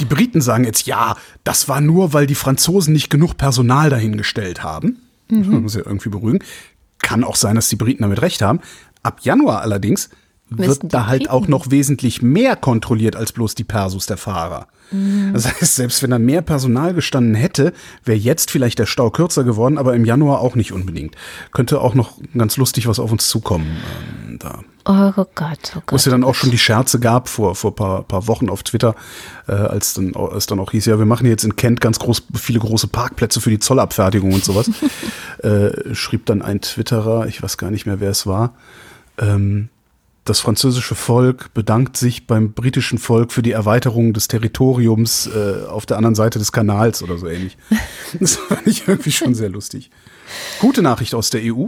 Die 0.00 0.04
Briten 0.04 0.40
sagen 0.40 0.64
jetzt, 0.64 0.86
ja, 0.86 1.16
das 1.44 1.68
war 1.68 1.80
nur, 1.80 2.12
weil 2.12 2.26
die 2.26 2.34
Franzosen 2.34 2.92
nicht 2.92 3.10
genug 3.10 3.36
Personal 3.36 3.90
dahingestellt 3.90 4.62
haben. 4.62 4.98
Mhm. 5.28 5.62
Muss 5.62 5.74
ja 5.74 5.82
irgendwie 5.84 6.08
beruhigen. 6.08 6.38
Kann 7.00 7.24
auch 7.24 7.36
sein, 7.36 7.56
dass 7.56 7.68
die 7.68 7.76
Briten 7.76 8.02
damit 8.02 8.22
recht 8.22 8.42
haben. 8.42 8.60
Ab 9.02 9.20
Januar 9.22 9.60
allerdings 9.62 10.08
wird 10.48 10.80
da 10.84 11.06
halt 11.06 11.22
Briten- 11.22 11.32
auch 11.32 11.48
noch 11.48 11.70
wesentlich 11.70 12.22
mehr 12.22 12.56
kontrolliert 12.56 13.16
als 13.16 13.32
bloß 13.32 13.54
die 13.54 13.64
Persus 13.64 14.06
der 14.06 14.16
Fahrer. 14.16 14.68
Mhm. 14.90 15.32
Das 15.32 15.46
heißt, 15.46 15.76
selbst 15.76 16.02
wenn 16.02 16.10
da 16.10 16.18
mehr 16.18 16.42
Personal 16.42 16.94
gestanden 16.94 17.34
hätte, 17.34 17.72
wäre 18.04 18.18
jetzt 18.18 18.50
vielleicht 18.50 18.78
der 18.78 18.86
Stau 18.86 19.10
kürzer 19.10 19.44
geworden, 19.44 19.78
aber 19.78 19.94
im 19.94 20.04
Januar 20.04 20.40
auch 20.40 20.54
nicht 20.54 20.72
unbedingt. 20.72 21.14
Könnte 21.52 21.80
auch 21.80 21.94
noch 21.94 22.18
ganz 22.36 22.56
lustig 22.56 22.86
was 22.88 22.98
auf 22.98 23.12
uns 23.12 23.28
zukommen. 23.28 23.76
Ähm, 24.28 24.38
da 24.38 24.60
Oh 24.88 25.10
Gott, 25.34 25.72
oh 25.72 25.78
wo 25.78 25.80
Gott. 25.86 25.98
es 25.98 26.04
ja 26.04 26.12
dann 26.12 26.22
auch 26.22 26.36
schon 26.36 26.52
die 26.52 26.58
Scherze 26.58 27.00
gab 27.00 27.28
vor 27.28 27.56
vor 27.56 27.74
paar, 27.74 28.04
paar 28.04 28.28
Wochen 28.28 28.48
auf 28.48 28.62
Twitter, 28.62 28.94
äh, 29.48 29.52
als 29.52 29.94
dann 29.94 30.14
es 30.36 30.46
dann 30.46 30.60
auch 30.60 30.70
hieß, 30.70 30.86
ja, 30.86 30.96
wir 31.00 31.06
machen 31.06 31.26
jetzt 31.26 31.42
in 31.42 31.56
Kent 31.56 31.80
ganz 31.80 31.98
groß 31.98 32.22
viele 32.34 32.60
große 32.60 32.86
Parkplätze 32.86 33.40
für 33.40 33.50
die 33.50 33.58
Zollabfertigung 33.58 34.32
und 34.32 34.44
sowas. 34.44 34.70
äh, 35.42 35.92
schrieb 35.92 36.26
dann 36.26 36.40
ein 36.40 36.60
Twitterer, 36.60 37.26
ich 37.26 37.42
weiß 37.42 37.58
gar 37.58 37.72
nicht 37.72 37.86
mehr, 37.86 37.98
wer 37.98 38.10
es 38.10 38.28
war. 38.28 38.54
Ähm, 39.18 39.70
das 40.28 40.40
französische 40.40 40.94
Volk 40.94 41.54
bedankt 41.54 41.96
sich 41.96 42.26
beim 42.26 42.52
britischen 42.52 42.98
Volk 42.98 43.32
für 43.32 43.42
die 43.42 43.52
Erweiterung 43.52 44.12
des 44.12 44.28
Territoriums 44.28 45.28
äh, 45.28 45.66
auf 45.66 45.86
der 45.86 45.96
anderen 45.96 46.14
Seite 46.14 46.38
des 46.38 46.52
Kanals 46.52 47.02
oder 47.02 47.16
so 47.16 47.26
ähnlich. 47.26 47.56
Das 48.20 48.36
fand 48.36 48.66
ich 48.66 48.86
irgendwie 48.86 49.10
schon 49.10 49.34
sehr 49.34 49.48
lustig. 49.48 49.90
Gute 50.60 50.80
Nachricht 50.82 51.14
aus 51.14 51.30
der 51.30 51.40
EU. 51.44 51.66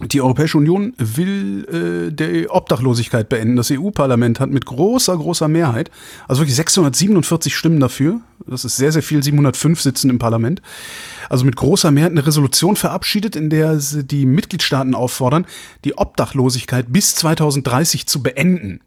Die 0.00 0.20
Europäische 0.20 0.58
Union 0.58 0.92
will 0.96 2.08
äh, 2.10 2.12
die 2.12 2.48
Obdachlosigkeit 2.48 3.28
beenden. 3.28 3.56
Das 3.56 3.70
EU-Parlament 3.72 4.38
hat 4.38 4.48
mit 4.48 4.64
großer, 4.64 5.16
großer 5.16 5.48
Mehrheit, 5.48 5.90
also 6.28 6.40
wirklich 6.40 6.54
647 6.54 7.56
Stimmen 7.56 7.80
dafür, 7.80 8.20
das 8.46 8.64
ist 8.64 8.76
sehr, 8.76 8.92
sehr 8.92 9.02
viel, 9.02 9.22
705 9.24 9.80
sitzen 9.80 10.08
im 10.08 10.20
Parlament, 10.20 10.62
also 11.28 11.44
mit 11.44 11.56
großer 11.56 11.90
Mehrheit 11.90 12.12
eine 12.12 12.24
Resolution 12.24 12.76
verabschiedet, 12.76 13.34
in 13.34 13.50
der 13.50 13.80
sie 13.80 14.04
die 14.04 14.24
Mitgliedstaaten 14.24 14.94
auffordern, 14.94 15.46
die 15.84 15.98
Obdachlosigkeit 15.98 16.86
bis 16.92 17.16
2030 17.16 18.06
zu 18.06 18.22
beenden. 18.22 18.80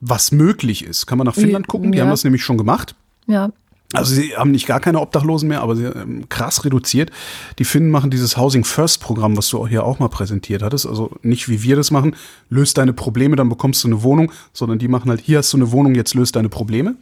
Was 0.00 0.32
möglich 0.32 0.84
ist. 0.84 1.06
Kann 1.06 1.18
man 1.18 1.26
nach 1.26 1.34
Finnland 1.34 1.68
gucken, 1.68 1.92
die 1.92 1.98
Ja. 1.98 2.04
haben 2.04 2.10
das 2.10 2.24
nämlich 2.24 2.42
schon 2.42 2.58
gemacht. 2.58 2.94
Ja. 3.26 3.50
Also 3.94 4.14
sie 4.14 4.36
haben 4.36 4.50
nicht 4.50 4.66
gar 4.66 4.80
keine 4.80 5.00
Obdachlosen 5.00 5.48
mehr, 5.48 5.62
aber 5.62 5.76
sie 5.76 5.84
ähm, 5.84 6.28
krass 6.28 6.64
reduziert. 6.64 7.10
Die 7.58 7.64
Finnen 7.64 7.90
machen 7.90 8.10
dieses 8.10 8.36
Housing 8.36 8.64
First 8.64 9.00
Programm, 9.00 9.36
was 9.36 9.48
du 9.48 9.66
hier 9.66 9.84
auch 9.84 9.98
mal 9.98 10.08
präsentiert 10.08 10.62
hattest. 10.62 10.86
Also 10.86 11.10
nicht 11.22 11.48
wie 11.48 11.62
wir 11.62 11.76
das 11.76 11.90
machen, 11.90 12.16
löst 12.48 12.78
deine 12.78 12.92
Probleme, 12.92 13.36
dann 13.36 13.48
bekommst 13.48 13.84
du 13.84 13.88
eine 13.88 14.02
Wohnung, 14.02 14.32
sondern 14.52 14.78
die 14.78 14.88
machen 14.88 15.10
halt, 15.10 15.20
hier 15.20 15.38
hast 15.38 15.52
du 15.52 15.56
eine 15.56 15.72
Wohnung, 15.72 15.94
jetzt 15.94 16.14
löst 16.14 16.36
deine 16.36 16.48
Probleme. 16.48 16.96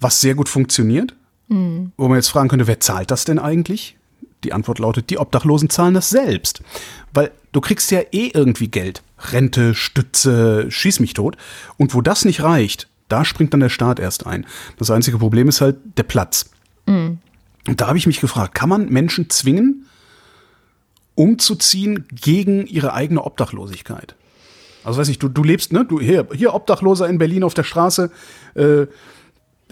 Was 0.00 0.20
sehr 0.20 0.34
gut 0.34 0.48
funktioniert. 0.48 1.14
Wo 1.96 2.08
man 2.08 2.16
jetzt 2.16 2.28
fragen 2.28 2.48
könnte, 2.48 2.66
wer 2.66 2.80
zahlt 2.80 3.10
das 3.10 3.24
denn 3.24 3.38
eigentlich? 3.38 3.96
Die 4.44 4.52
Antwort 4.52 4.78
lautet, 4.78 5.10
die 5.10 5.18
Obdachlosen 5.18 5.70
zahlen 5.70 5.94
das 5.94 6.10
selbst. 6.10 6.62
Weil 7.12 7.30
du 7.52 7.60
kriegst 7.60 7.90
ja 7.90 8.00
eh 8.10 8.30
irgendwie 8.34 8.68
Geld. 8.68 9.02
Rente, 9.30 9.74
Stütze, 9.74 10.70
schieß 10.70 11.00
mich 11.00 11.14
tot. 11.14 11.36
Und 11.76 11.94
wo 11.94 12.00
das 12.00 12.24
nicht 12.24 12.42
reicht, 12.42 12.88
da 13.12 13.24
springt 13.24 13.52
dann 13.52 13.60
der 13.60 13.68
Staat 13.68 14.00
erst 14.00 14.26
ein. 14.26 14.46
Das 14.78 14.90
einzige 14.90 15.18
Problem 15.18 15.48
ist 15.48 15.60
halt 15.60 15.76
der 15.96 16.02
Platz. 16.02 16.50
Und 17.68 17.80
da 17.80 17.86
habe 17.86 17.98
ich 17.98 18.06
mich 18.06 18.20
gefragt, 18.20 18.54
kann 18.54 18.68
man 18.68 18.88
Menschen 18.88 19.30
zwingen, 19.30 19.86
umzuziehen 21.14 22.06
gegen 22.10 22.66
ihre 22.66 22.94
eigene 22.94 23.22
Obdachlosigkeit? 23.22 24.16
Also 24.84 24.98
weiß 24.98 25.08
ich, 25.08 25.18
du, 25.18 25.28
du 25.28 25.44
lebst, 25.44 25.72
ne? 25.72 25.84
Du 25.84 26.00
hier, 26.00 26.26
hier 26.34 26.54
Obdachloser 26.54 27.08
in 27.08 27.18
Berlin 27.18 27.44
auf 27.44 27.54
der 27.54 27.62
Straße, 27.62 28.10
äh, 28.54 28.86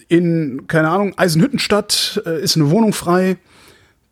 in, 0.09 0.67
keine 0.67 0.91
Ahnung, 0.91 1.15
Eisenhüttenstadt 1.17 2.23
äh, 2.27 2.43
ist 2.43 2.57
eine 2.57 2.71
Wohnung 2.71 2.93
frei, 2.93 3.39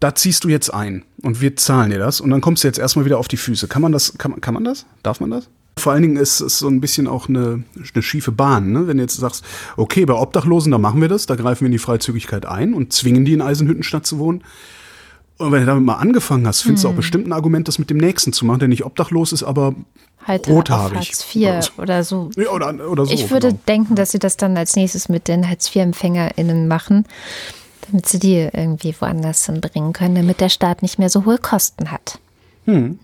da 0.01 0.15
ziehst 0.15 0.45
du 0.45 0.49
jetzt 0.49 0.73
ein 0.73 1.05
und 1.23 1.41
wir 1.41 1.57
zahlen 1.57 1.91
dir 1.91 1.99
das 1.99 2.21
und 2.21 2.31
dann 2.31 2.41
kommst 2.41 2.63
du 2.63 2.69
jetzt 2.69 2.79
erstmal 2.79 3.05
wieder 3.05 3.19
auf 3.19 3.29
die 3.29 3.37
Füße. 3.37 3.69
Kann 3.69 3.83
man 3.83 3.93
das, 3.93 4.17
kann, 4.17 4.41
kann 4.41 4.55
man 4.55 4.65
das? 4.65 4.87
Darf 5.03 5.21
man 5.21 5.31
das? 5.31 5.49
Vor 5.79 5.93
allen 5.93 6.03
Dingen 6.03 6.17
ist 6.17 6.41
es 6.41 6.59
so 6.59 6.69
ein 6.69 6.81
bisschen 6.81 7.07
auch 7.07 7.29
eine, 7.29 7.63
eine 7.95 8.03
schiefe 8.03 8.33
Bahn, 8.33 8.73
ne? 8.73 8.87
wenn 8.87 8.99
du 8.99 9.03
jetzt 9.03 9.17
sagst, 9.17 9.45
okay, 9.77 10.05
bei 10.05 10.15
Obdachlosen, 10.15 10.73
da 10.73 10.79
machen 10.79 11.01
wir 11.01 11.09
das, 11.09 11.27
da 11.27 11.37
greifen 11.37 11.63
wir 11.63 11.67
in 11.67 11.73
die 11.73 11.79
Freizügigkeit 11.79 12.47
ein 12.47 12.75
und 12.75 12.93
zwingen 12.93 13.25
die 13.25 13.33
in 13.33 13.43
Eisenhüttenstadt 13.43 14.07
zu 14.07 14.19
wohnen. 14.19 14.43
Und 15.39 15.53
wenn 15.53 15.61
du 15.61 15.67
damit 15.67 15.85
mal 15.85 15.95
angefangen 15.95 16.47
hast, 16.49 16.63
findest 16.63 16.85
du 16.85 16.89
auch 16.89 16.95
bestimmt 16.95 17.29
ein 17.29 17.33
Argument, 17.33 17.69
das 17.69 17.79
mit 17.79 17.91
dem 17.91 17.99
Nächsten 17.99 18.33
zu 18.33 18.45
machen, 18.45 18.59
der 18.59 18.69
nicht 18.69 18.85
obdachlos 18.85 19.33
ist, 19.33 19.45
aber 19.45 19.75
Halt 20.27 20.49
rothaarig. 20.49 20.97
Hartz 20.97 21.35
IV 21.35 21.79
oder 21.79 22.03
so. 22.03 22.31
Ja, 22.37 22.51
oder, 22.51 22.91
oder 22.91 23.07
so. 23.07 23.13
Ich 23.13 23.31
würde 23.31 23.49
genau. 23.49 23.61
denken, 23.69 23.95
dass 23.95 24.11
sie 24.11 24.19
das 24.19 24.37
dann 24.37 24.57
als 24.57 24.75
nächstes 24.75 25.09
mit 25.09 25.29
den 25.29 25.49
Hartz-IV-EmpfängerInnen 25.49 26.67
machen, 26.67 27.07
damit 27.89 28.07
sie 28.07 28.19
die 28.19 28.49
irgendwie 28.53 28.95
woanders 28.99 29.47
hinbringen 29.47 29.93
können, 29.93 30.17
damit 30.17 30.41
der 30.41 30.49
Staat 30.49 30.83
nicht 30.83 30.99
mehr 30.99 31.09
so 31.09 31.25
hohe 31.25 31.39
Kosten 31.39 31.93
hat. 31.93 32.19
Hm. 32.65 32.99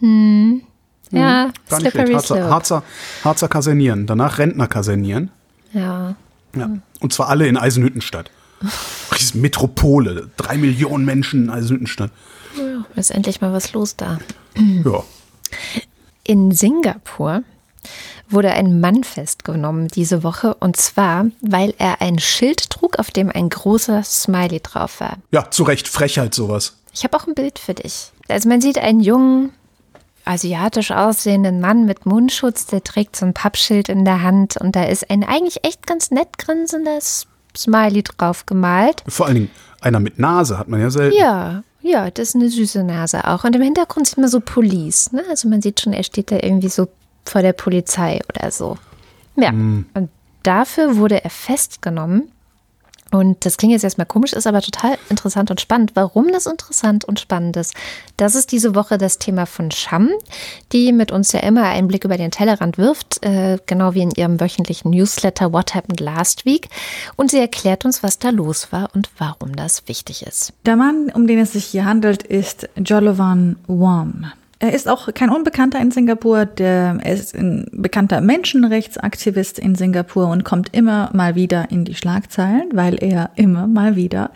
Ja, 1.17 1.51
Gar 1.69 1.81
nicht 1.81 1.91
slippery 1.93 2.07
schlecht. 2.07 2.15
Harzer, 2.15 2.35
slope. 2.37 2.51
Harzer, 2.51 2.83
Harzer 3.25 3.49
kasernieren, 3.49 4.07
danach 4.07 4.39
Rentner 4.39 4.67
kasernieren. 4.67 5.31
Ja. 5.73 6.15
Ja. 6.57 6.71
Und 7.01 7.13
zwar 7.13 7.29
alle 7.29 7.47
in 7.47 7.57
Eisenhüttenstadt. 7.57 8.31
Riesen 9.13 9.41
Metropole, 9.41 10.31
drei 10.37 10.57
Millionen 10.57 11.05
Menschen 11.05 11.45
in 11.45 11.51
Eisenhüttenstadt. 11.51 12.11
Ist 12.95 13.11
endlich 13.11 13.41
mal 13.41 13.53
was 13.53 13.73
los 13.73 13.97
da. 13.97 14.19
Ja. 14.57 15.03
In 16.23 16.53
Singapur 16.53 17.43
wurde 18.31 18.53
ein 18.53 18.81
Mann 18.81 19.05
festgenommen 19.05 19.89
diese 19.89 20.23
Woche 20.23 20.55
und 20.55 20.77
zwar, 20.77 21.27
weil 21.41 21.75
er 21.79 22.01
ein 22.01 22.19
Schild 22.19 22.71
trug, 22.71 22.99
auf 22.99 23.11
dem 23.11 23.31
ein 23.31 23.49
großer 23.49 24.03
Smiley 24.03 24.61
drauf 24.61 25.01
war. 25.01 25.19
Ja, 25.33 25.51
zu 25.51 25.65
Recht, 25.65 25.89
Frechheit 25.89 26.35
sowas. 26.35 26.77
Ich 26.93 27.05
habe 27.05 27.17
auch 27.17 27.27
ein 27.27 27.35
Bild 27.35 27.59
für 27.59 27.75
dich. 27.75 28.13
Also 28.29 28.49
man 28.49 28.61
sieht 28.61 28.79
einen 28.79 29.01
jungen, 29.01 29.53
asiatisch 30.25 30.91
aussehenden 30.91 31.61
Mann 31.61 31.85
mit 31.85 32.07
Mundschutz, 32.07 32.67
der 32.67 32.83
trägt 32.83 33.17
so 33.17 33.27
ein 33.27 33.35
Pappschild 33.35 33.89
in 33.89 34.05
der 34.05 34.23
Hand 34.23 34.57
und 34.57 34.75
da 34.75 34.85
ist 34.85 35.11
ein 35.11 35.25
eigentlich 35.25 35.65
echt 35.65 35.87
ganz 35.87 36.11
nett 36.11 36.39
grinsendes 36.39 37.27
Smiley 37.57 38.03
drauf 38.03 38.47
gemalt. 38.47 39.03
Vor 39.07 39.27
allen 39.27 39.35
Dingen 39.35 39.51
einer 39.81 40.01
mit 40.01 40.19
Nase 40.19 40.59
hat 40.59 40.69
man 40.69 40.81
ja 40.81 40.91
selten. 40.91 41.17
Ja, 41.17 41.63
ja, 41.83 42.11
das 42.11 42.31
ist 42.31 42.35
eine 42.37 42.49
süße 42.49 42.83
Nase 42.83 43.29
auch. 43.29 43.45
Und 43.45 43.55
im 43.55 43.63
Hintergrund 43.63 44.07
sieht 44.07 44.19
man 44.19 44.29
so 44.29 44.41
Police, 44.41 45.13
ne? 45.13 45.23
Also 45.29 45.49
man 45.49 45.61
sieht 45.61 45.81
schon, 45.81 45.93
er 45.93 46.03
steht 46.03 46.31
da 46.31 46.37
irgendwie 46.37 46.71
so 46.71 46.89
vor 47.27 47.43
der 47.43 47.53
Polizei 47.53 48.21
oder 48.29 48.51
so. 48.51 48.79
Ja, 49.37 49.51
und 49.51 50.09
dafür 50.43 50.97
wurde 50.97 51.23
er 51.23 51.31
festgenommen. 51.31 52.31
Und 53.15 53.47
das 53.47 53.59
klingt 53.59 53.71
jetzt 53.71 53.85
erstmal 53.85 54.09
komisch, 54.09 54.33
ist 54.33 54.49
aber 54.49 54.61
total 54.61 54.99
interessant 55.09 55.49
und 55.49 55.61
spannend. 55.61 55.93
Warum 55.95 56.33
das 56.33 56.47
interessant 56.47 57.05
und 57.05 57.21
spannend 57.21 57.57
ist, 57.57 57.73
das 58.17 58.35
ist 58.35 58.51
diese 58.51 58.75
Woche 58.75 58.99
das 58.99 59.19
Thema 59.19 59.47
von 59.47 59.71
Sham, 59.71 60.11
die 60.73 60.93
mit 60.93 61.13
uns 61.13 61.31
ja 61.31 61.39
immer 61.39 61.63
einen 61.63 61.87
Blick 61.87 62.05
über 62.05 62.17
den 62.17 62.33
Tellerrand 62.33 62.77
wirft, 62.77 63.25
äh, 63.25 63.59
genau 63.67 63.95
wie 63.95 64.03
in 64.03 64.11
ihrem 64.11 64.41
wöchentlichen 64.41 64.91
Newsletter 64.91 65.53
What 65.53 65.77
Happened 65.77 66.01
Last 66.01 66.45
Week. 66.45 66.69
Und 67.15 67.31
sie 67.31 67.39
erklärt 67.39 67.85
uns, 67.85 68.03
was 68.03 68.19
da 68.19 68.31
los 68.31 68.73
war 68.73 68.91
und 68.97 69.09
warum 69.19 69.55
das 69.55 69.87
wichtig 69.87 70.27
ist. 70.27 70.53
Der 70.67 70.75
Mann, 70.75 71.13
um 71.15 71.29
den 71.29 71.39
es 71.39 71.53
sich 71.53 71.67
hier 71.67 71.85
handelt, 71.85 72.25
ist 72.25 72.69
Jolovan 72.75 73.55
Wam. 73.69 74.33
Er 74.65 74.73
ist 74.73 74.89
auch 74.89 75.13
kein 75.13 75.29
Unbekannter 75.29 75.79
in 75.79 75.91
Singapur. 75.91 76.47
Der, 76.47 76.99
er 77.03 77.13
ist 77.13 77.35
ein 77.35 77.67
bekannter 77.71 78.23
Menschenrechtsaktivist 78.23 79.59
in 79.59 79.75
Singapur 79.75 80.29
und 80.29 80.43
kommt 80.43 80.75
immer 80.75 81.11
mal 81.13 81.35
wieder 81.35 81.71
in 81.71 81.85
die 81.85 81.95
Schlagzeilen, 81.95 82.71
weil 82.73 82.95
er 82.95 83.29
immer 83.35 83.67
mal 83.67 83.95
wieder 83.95 84.31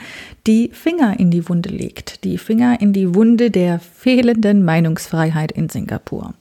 die 0.46 0.68
Finger 0.70 1.18
in 1.18 1.30
die 1.30 1.48
Wunde 1.48 1.70
legt. 1.70 2.24
Die 2.24 2.36
Finger 2.36 2.78
in 2.78 2.92
die 2.92 3.14
Wunde 3.14 3.50
der 3.50 3.78
fehlenden 3.78 4.66
Meinungsfreiheit 4.66 5.50
in 5.50 5.70
Singapur. 5.70 6.34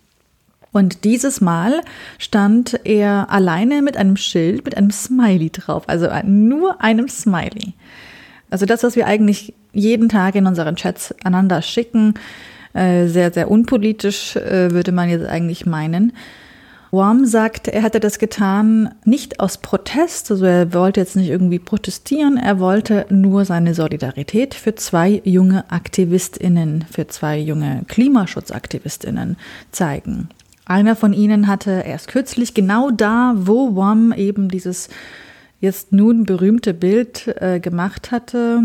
Und 0.73 1.05
dieses 1.05 1.39
Mal 1.39 1.79
stand 2.17 2.81
er 2.83 3.31
alleine 3.31 3.81
mit 3.81 3.95
einem 3.95 4.17
Schild, 4.17 4.65
mit 4.65 4.75
einem 4.75 4.91
Smiley 4.91 5.49
drauf, 5.49 5.83
also 5.87 6.09
nur 6.25 6.81
einem 6.81 7.07
Smiley. 7.07 7.71
Also 8.49 8.65
das, 8.65 8.83
was 8.83 8.97
wir 8.97 9.07
eigentlich 9.07 9.53
jeden 9.71 10.09
Tag 10.09 10.35
in 10.35 10.45
unseren 10.45 10.75
Chats 10.75 11.15
einander 11.23 11.61
schicken, 11.61 12.15
äh, 12.77 13.07
sehr, 13.07 13.33
sehr 13.33 13.49
unpolitisch, 13.49 14.35
äh, 14.35 14.71
würde 14.71 14.91
man 14.91 15.09
jetzt 15.09 15.25
eigentlich 15.25 15.65
meinen. 15.65 16.13
Worm 16.91 17.25
sagt, 17.25 17.67
er 17.67 17.83
hatte 17.83 17.99
das 17.99 18.17
getan 18.17 18.93
nicht 19.03 19.39
aus 19.39 19.57
Protest, 19.57 20.31
also 20.31 20.45
er 20.45 20.73
wollte 20.73 21.01
jetzt 21.01 21.17
nicht 21.17 21.29
irgendwie 21.29 21.59
protestieren, 21.59 22.37
er 22.37 22.59
wollte 22.59 23.05
nur 23.09 23.43
seine 23.43 23.73
Solidarität 23.73 24.53
für 24.53 24.75
zwei 24.75 25.21
junge 25.25 25.69
Aktivistinnen, 25.69 26.85
für 26.89 27.07
zwei 27.07 27.39
junge 27.39 27.83
Klimaschutzaktivistinnen 27.87 29.35
zeigen. 29.71 30.29
Einer 30.65 30.95
von 30.95 31.13
ihnen 31.13 31.47
hatte 31.47 31.83
erst 31.85 32.07
kürzlich 32.07 32.53
genau 32.53 32.89
da, 32.91 33.33
wo 33.35 33.75
Worm 33.75 34.13
eben 34.13 34.49
dieses 34.49 34.89
jetzt 35.59 35.91
nun 35.91 36.25
berühmte 36.25 36.73
Bild 36.73 37.27
äh, 37.39 37.59
gemacht 37.59 38.11
hatte, 38.11 38.63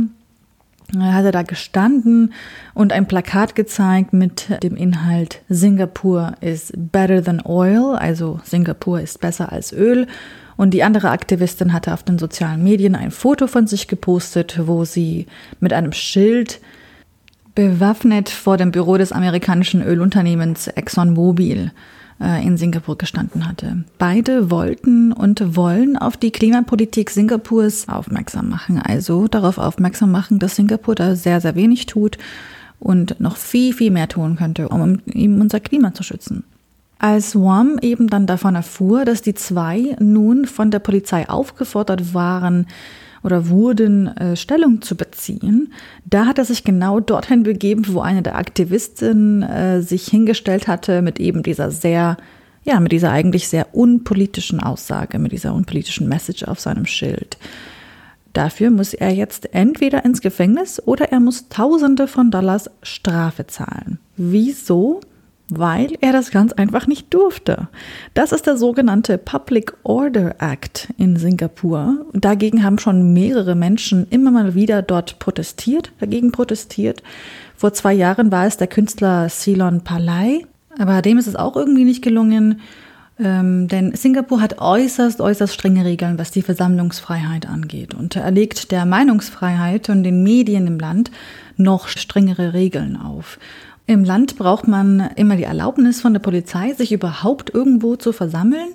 er 1.00 1.14
hatte 1.14 1.30
da 1.30 1.42
gestanden 1.42 2.32
und 2.74 2.92
ein 2.92 3.06
Plakat 3.06 3.54
gezeigt 3.54 4.12
mit 4.12 4.62
dem 4.62 4.76
Inhalt 4.76 5.42
Singapur 5.48 6.34
is 6.40 6.72
better 6.76 7.22
than 7.22 7.40
oil, 7.44 7.96
also 7.96 8.40
Singapur 8.44 9.00
ist 9.00 9.20
besser 9.20 9.52
als 9.52 9.72
Öl. 9.72 10.06
Und 10.56 10.70
die 10.70 10.82
andere 10.82 11.10
Aktivistin 11.10 11.72
hatte 11.72 11.94
auf 11.94 12.02
den 12.02 12.18
sozialen 12.18 12.62
Medien 12.62 12.94
ein 12.94 13.10
Foto 13.10 13.46
von 13.46 13.66
sich 13.66 13.88
gepostet, 13.88 14.60
wo 14.66 14.84
sie 14.84 15.26
mit 15.60 15.72
einem 15.72 15.92
Schild 15.92 16.60
bewaffnet 17.54 18.28
vor 18.28 18.56
dem 18.56 18.70
Büro 18.70 18.96
des 18.96 19.12
amerikanischen 19.12 19.82
Ölunternehmens 19.82 20.68
ExxonMobil 20.68 21.72
in 22.22 22.56
Singapur 22.56 22.96
gestanden 22.96 23.48
hatte. 23.48 23.84
Beide 23.98 24.50
wollten 24.50 25.12
und 25.12 25.56
wollen 25.56 25.96
auf 25.96 26.16
die 26.16 26.30
Klimapolitik 26.30 27.10
Singapurs 27.10 27.88
aufmerksam 27.88 28.48
machen, 28.48 28.78
also 28.78 29.26
darauf 29.26 29.58
aufmerksam 29.58 30.12
machen, 30.12 30.38
dass 30.38 30.56
Singapur 30.56 30.94
da 30.94 31.16
sehr, 31.16 31.40
sehr 31.40 31.56
wenig 31.56 31.86
tut 31.86 32.18
und 32.78 33.20
noch 33.20 33.36
viel, 33.36 33.72
viel 33.72 33.90
mehr 33.90 34.08
tun 34.08 34.36
könnte, 34.36 34.68
um 34.68 35.00
eben 35.06 35.40
unser 35.40 35.60
Klima 35.60 35.94
zu 35.94 36.02
schützen. 36.02 36.44
Als 36.98 37.34
Wam 37.34 37.78
eben 37.82 38.08
dann 38.08 38.26
davon 38.26 38.54
erfuhr, 38.54 39.04
dass 39.04 39.22
die 39.22 39.34
zwei 39.34 39.96
nun 39.98 40.46
von 40.46 40.70
der 40.70 40.78
Polizei 40.78 41.28
aufgefordert 41.28 42.14
waren, 42.14 42.66
oder 43.22 43.48
wurden, 43.48 44.08
äh, 44.16 44.36
Stellung 44.36 44.82
zu 44.82 44.96
beziehen. 44.96 45.72
Da 46.04 46.26
hat 46.26 46.38
er 46.38 46.44
sich 46.44 46.64
genau 46.64 47.00
dorthin 47.00 47.42
begeben, 47.42 47.84
wo 47.88 48.00
eine 48.00 48.22
der 48.22 48.36
Aktivistinnen 48.36 49.42
äh, 49.42 49.82
sich 49.82 50.06
hingestellt 50.06 50.68
hatte 50.68 51.02
mit 51.02 51.20
eben 51.20 51.42
dieser 51.42 51.70
sehr, 51.70 52.16
ja, 52.64 52.80
mit 52.80 52.92
dieser 52.92 53.10
eigentlich 53.10 53.48
sehr 53.48 53.74
unpolitischen 53.74 54.60
Aussage, 54.60 55.18
mit 55.18 55.32
dieser 55.32 55.54
unpolitischen 55.54 56.08
Message 56.08 56.44
auf 56.44 56.60
seinem 56.60 56.86
Schild. 56.86 57.36
Dafür 58.32 58.70
muss 58.70 58.94
er 58.94 59.10
jetzt 59.10 59.54
entweder 59.54 60.04
ins 60.04 60.22
Gefängnis 60.22 60.82
oder 60.84 61.12
er 61.12 61.20
muss 61.20 61.48
Tausende 61.48 62.08
von 62.08 62.30
Dollars 62.30 62.70
Strafe 62.82 63.46
zahlen. 63.46 63.98
Wieso? 64.16 65.00
Weil 65.48 65.96
er 66.00 66.12
das 66.12 66.30
ganz 66.30 66.52
einfach 66.52 66.86
nicht 66.86 67.12
durfte. 67.12 67.68
Das 68.14 68.32
ist 68.32 68.46
der 68.46 68.56
sogenannte 68.56 69.18
Public 69.18 69.74
Order 69.82 70.36
Act 70.38 70.88
in 70.98 71.16
Singapur. 71.16 72.06
Dagegen 72.12 72.64
haben 72.64 72.78
schon 72.78 73.12
mehrere 73.12 73.54
Menschen 73.54 74.06
immer 74.10 74.30
mal 74.30 74.54
wieder 74.54 74.82
dort 74.82 75.18
protestiert, 75.18 75.92
dagegen 76.00 76.32
protestiert. 76.32 77.02
Vor 77.56 77.72
zwei 77.72 77.92
Jahren 77.92 78.32
war 78.32 78.46
es 78.46 78.56
der 78.56 78.66
Künstler 78.66 79.28
Ceylon 79.28 79.82
Palai, 79.82 80.46
aber 80.78 81.02
dem 81.02 81.18
ist 81.18 81.26
es 81.26 81.36
auch 81.36 81.56
irgendwie 81.56 81.84
nicht 81.84 82.02
gelungen. 82.02 82.60
Ähm, 83.20 83.68
denn 83.68 83.94
Singapur 83.94 84.40
hat 84.40 84.58
äußerst, 84.58 85.20
äußerst 85.20 85.52
strenge 85.52 85.84
Regeln, 85.84 86.18
was 86.18 86.30
die 86.30 86.42
Versammlungsfreiheit 86.42 87.46
angeht. 87.46 87.94
Und 87.94 88.16
er 88.16 88.30
legt 88.30 88.72
der 88.72 88.86
Meinungsfreiheit 88.86 89.90
und 89.90 90.02
den 90.02 90.22
Medien 90.22 90.66
im 90.66 90.78
Land 90.78 91.10
noch 91.56 91.88
strengere 91.88 92.54
Regeln 92.54 92.96
auf. 92.96 93.38
Im 93.86 94.04
Land 94.04 94.36
braucht 94.38 94.68
man 94.68 95.10
immer 95.16 95.36
die 95.36 95.42
Erlaubnis 95.42 96.00
von 96.00 96.12
der 96.12 96.20
Polizei, 96.20 96.72
sich 96.72 96.92
überhaupt 96.92 97.52
irgendwo 97.52 97.96
zu 97.96 98.12
versammeln 98.12 98.68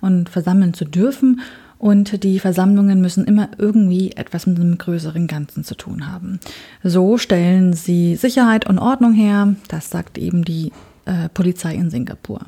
und 0.00 0.28
versammeln 0.28 0.74
zu 0.74 0.84
dürfen. 0.84 1.40
Und 1.78 2.22
die 2.22 2.38
Versammlungen 2.38 3.00
müssen 3.00 3.24
immer 3.24 3.48
irgendwie 3.58 4.12
etwas 4.12 4.46
mit 4.46 4.58
einem 4.58 4.78
größeren 4.78 5.26
Ganzen 5.26 5.64
zu 5.64 5.74
tun 5.74 6.10
haben. 6.10 6.40
So 6.82 7.18
stellen 7.18 7.74
sie 7.74 8.16
Sicherheit 8.16 8.66
und 8.66 8.78
Ordnung 8.78 9.12
her. 9.12 9.54
Das 9.68 9.90
sagt 9.90 10.16
eben 10.16 10.44
die 10.44 10.72
äh, 11.04 11.28
Polizei 11.28 11.74
in 11.74 11.90
Singapur. 11.90 12.40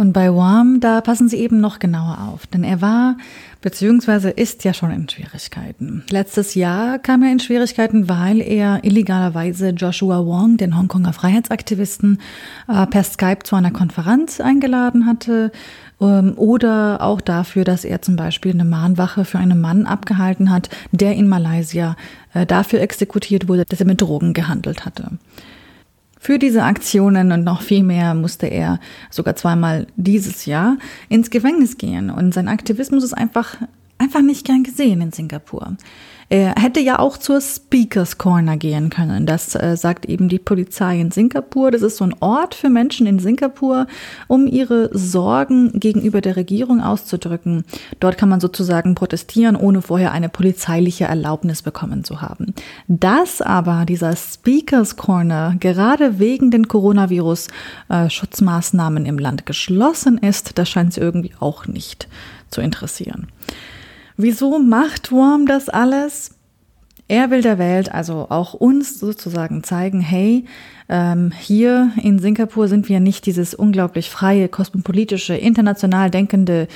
Und 0.00 0.14
bei 0.14 0.34
Wam, 0.34 0.80
da 0.80 1.02
passen 1.02 1.28
Sie 1.28 1.36
eben 1.36 1.60
noch 1.60 1.78
genauer 1.78 2.30
auf, 2.32 2.46
denn 2.46 2.64
er 2.64 2.80
war 2.80 3.18
bzw. 3.60 4.30
ist 4.34 4.64
ja 4.64 4.72
schon 4.72 4.90
in 4.90 5.06
Schwierigkeiten. 5.06 6.04
Letztes 6.08 6.54
Jahr 6.54 6.98
kam 6.98 7.22
er 7.22 7.30
in 7.30 7.38
Schwierigkeiten, 7.38 8.08
weil 8.08 8.40
er 8.40 8.82
illegalerweise 8.82 9.68
Joshua 9.68 10.24
Wong, 10.24 10.56
den 10.56 10.78
Hongkonger 10.78 11.12
Freiheitsaktivisten, 11.12 12.18
äh, 12.66 12.86
per 12.86 13.04
Skype 13.04 13.40
zu 13.44 13.56
einer 13.56 13.72
Konferenz 13.72 14.40
eingeladen 14.40 15.04
hatte 15.04 15.52
ähm, 16.00 16.32
oder 16.36 17.02
auch 17.02 17.20
dafür, 17.20 17.64
dass 17.64 17.84
er 17.84 18.00
zum 18.00 18.16
Beispiel 18.16 18.52
eine 18.52 18.64
Mahnwache 18.64 19.26
für 19.26 19.36
einen 19.36 19.60
Mann 19.60 19.84
abgehalten 19.84 20.50
hat, 20.50 20.70
der 20.92 21.14
in 21.14 21.28
Malaysia 21.28 21.94
äh, 22.32 22.46
dafür 22.46 22.80
exekutiert 22.80 23.48
wurde, 23.48 23.66
dass 23.68 23.80
er 23.80 23.86
mit 23.86 24.00
Drogen 24.00 24.32
gehandelt 24.32 24.86
hatte. 24.86 25.10
Für 26.22 26.38
diese 26.38 26.64
Aktionen 26.64 27.32
und 27.32 27.44
noch 27.44 27.62
viel 27.62 27.82
mehr 27.82 28.12
musste 28.12 28.46
er 28.46 28.78
sogar 29.08 29.36
zweimal 29.36 29.86
dieses 29.96 30.44
Jahr 30.44 30.76
ins 31.08 31.30
Gefängnis 31.30 31.78
gehen. 31.78 32.10
Und 32.10 32.34
sein 32.34 32.46
Aktivismus 32.46 33.04
ist 33.04 33.14
einfach, 33.14 33.56
einfach 33.96 34.20
nicht 34.20 34.44
gern 34.44 34.62
gesehen 34.62 35.00
in 35.00 35.12
Singapur. 35.12 35.76
Er 36.32 36.54
hätte 36.56 36.78
ja 36.78 37.00
auch 37.00 37.18
zur 37.18 37.40
Speakers 37.40 38.16
Corner 38.16 38.56
gehen 38.56 38.88
können. 38.88 39.26
Das 39.26 39.56
äh, 39.56 39.76
sagt 39.76 40.06
eben 40.06 40.28
die 40.28 40.38
Polizei 40.38 41.00
in 41.00 41.10
Singapur. 41.10 41.72
Das 41.72 41.82
ist 41.82 41.96
so 41.96 42.04
ein 42.04 42.14
Ort 42.20 42.54
für 42.54 42.70
Menschen 42.70 43.08
in 43.08 43.18
Singapur, 43.18 43.88
um 44.28 44.46
ihre 44.46 44.96
Sorgen 44.96 45.80
gegenüber 45.80 46.20
der 46.20 46.36
Regierung 46.36 46.82
auszudrücken. 46.82 47.64
Dort 47.98 48.16
kann 48.16 48.28
man 48.28 48.38
sozusagen 48.38 48.94
protestieren, 48.94 49.56
ohne 49.56 49.82
vorher 49.82 50.12
eine 50.12 50.28
polizeiliche 50.28 51.06
Erlaubnis 51.06 51.62
bekommen 51.62 52.04
zu 52.04 52.22
haben. 52.22 52.54
Dass 52.86 53.42
aber 53.42 53.84
dieser 53.84 54.14
Speakers 54.14 54.94
Corner 54.94 55.56
gerade 55.58 56.20
wegen 56.20 56.52
den 56.52 56.68
Coronavirus-Schutzmaßnahmen 56.68 59.04
äh, 59.04 59.08
im 59.08 59.18
Land 59.18 59.46
geschlossen 59.46 60.16
ist, 60.18 60.58
das 60.58 60.68
scheint 60.68 60.94
sie 60.94 61.00
irgendwie 61.00 61.32
auch 61.40 61.66
nicht 61.66 62.06
zu 62.50 62.60
interessieren. 62.60 63.26
Wieso 64.22 64.58
macht 64.58 65.12
Worm 65.12 65.46
das 65.46 65.68
alles? 65.68 66.32
Er 67.08 67.30
will 67.30 67.42
der 67.42 67.58
Welt, 67.58 67.92
also 67.92 68.26
auch 68.28 68.54
uns 68.54 69.00
sozusagen 69.00 69.64
zeigen, 69.64 70.00
hey, 70.00 70.44
ähm, 70.88 71.32
hier 71.36 71.90
in 72.00 72.18
Singapur 72.18 72.68
sind 72.68 72.88
wir 72.88 73.00
nicht 73.00 73.26
dieses 73.26 73.54
unglaublich 73.54 74.10
freie, 74.10 74.48
kosmopolitische, 74.48 75.34
international 75.34 76.10
denkende 76.10 76.68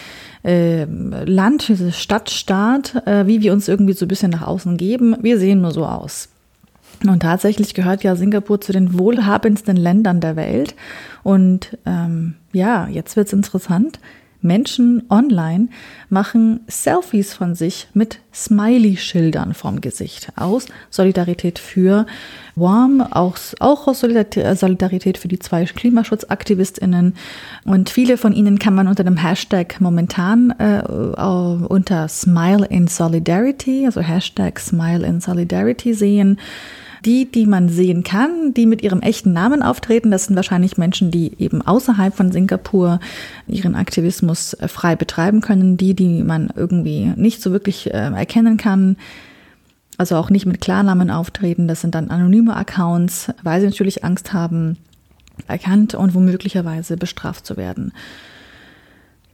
äh, 0.42 0.84
Land, 0.84 1.68
dieses 1.68 2.00
Stadtstaat, 2.00 3.06
äh, 3.06 3.26
wie 3.26 3.42
wir 3.42 3.52
uns 3.52 3.68
irgendwie 3.68 3.92
so 3.92 4.06
ein 4.06 4.08
bisschen 4.08 4.30
nach 4.30 4.46
außen 4.46 4.76
geben. 4.76 5.16
Wir 5.20 5.38
sehen 5.38 5.60
nur 5.60 5.72
so 5.72 5.84
aus. 5.84 6.30
Und 7.06 7.20
tatsächlich 7.20 7.74
gehört 7.74 8.02
ja 8.02 8.16
Singapur 8.16 8.60
zu 8.60 8.72
den 8.72 8.98
wohlhabendsten 8.98 9.76
Ländern 9.76 10.20
der 10.20 10.36
Welt. 10.36 10.74
Und 11.22 11.76
ähm, 11.84 12.34
ja, 12.52 12.88
jetzt 12.88 13.16
wird's 13.16 13.32
interessant. 13.32 14.00
Menschen 14.44 15.02
online 15.08 15.68
machen 16.10 16.60
Selfies 16.68 17.34
von 17.34 17.54
sich 17.54 17.88
mit 17.94 18.20
Smiley-Schildern 18.32 19.54
vom 19.54 19.80
Gesicht 19.80 20.28
aus 20.36 20.66
Solidarität 20.90 21.58
für 21.58 22.06
Warm, 22.54 23.00
auch, 23.00 23.36
auch 23.58 23.88
aus 23.88 24.00
Solidarität 24.00 25.18
für 25.18 25.28
die 25.28 25.38
zwei 25.38 25.64
KlimaschutzaktivistInnen. 25.64 27.14
Und 27.64 27.90
viele 27.90 28.16
von 28.16 28.32
ihnen 28.32 28.58
kann 28.58 28.74
man 28.74 28.86
unter 28.86 29.02
dem 29.02 29.16
Hashtag 29.16 29.80
momentan 29.80 30.50
äh, 30.58 30.82
unter 30.86 32.06
Smile 32.08 32.66
in 32.66 32.86
Solidarity, 32.86 33.86
also 33.86 34.02
Hashtag 34.02 34.60
Smile 34.60 35.06
in 35.06 35.20
Solidarity 35.20 35.94
sehen. 35.94 36.38
Die, 37.04 37.30
die 37.30 37.46
man 37.46 37.68
sehen 37.68 38.02
kann, 38.02 38.54
die 38.54 38.66
mit 38.66 38.82
ihrem 38.82 39.00
echten 39.00 39.32
Namen 39.32 39.62
auftreten, 39.62 40.10
das 40.10 40.24
sind 40.24 40.36
wahrscheinlich 40.36 40.78
Menschen, 40.78 41.10
die 41.10 41.32
eben 41.38 41.60
außerhalb 41.60 42.14
von 42.14 42.32
Singapur 42.32 42.98
ihren 43.46 43.74
Aktivismus 43.74 44.54
äh, 44.54 44.68
frei 44.68 44.96
betreiben 44.96 45.40
können. 45.40 45.76
Die, 45.76 45.94
die 45.94 46.22
man 46.22 46.50
irgendwie 46.54 47.12
nicht 47.16 47.42
so 47.42 47.52
wirklich 47.52 47.92
äh, 47.92 48.10
erkennen 48.12 48.56
kann, 48.56 48.96
also 49.98 50.16
auch 50.16 50.30
nicht 50.30 50.46
mit 50.46 50.60
Klarnamen 50.60 51.10
auftreten, 51.10 51.68
das 51.68 51.80
sind 51.80 51.94
dann 51.94 52.10
anonyme 52.10 52.56
Accounts, 52.56 53.32
weil 53.42 53.60
sie 53.60 53.66
natürlich 53.66 54.02
Angst 54.04 54.32
haben, 54.32 54.76
erkannt 55.46 55.94
und 55.94 56.14
womöglicherweise 56.14 56.96
bestraft 56.96 57.46
zu 57.46 57.56
werden. 57.56 57.92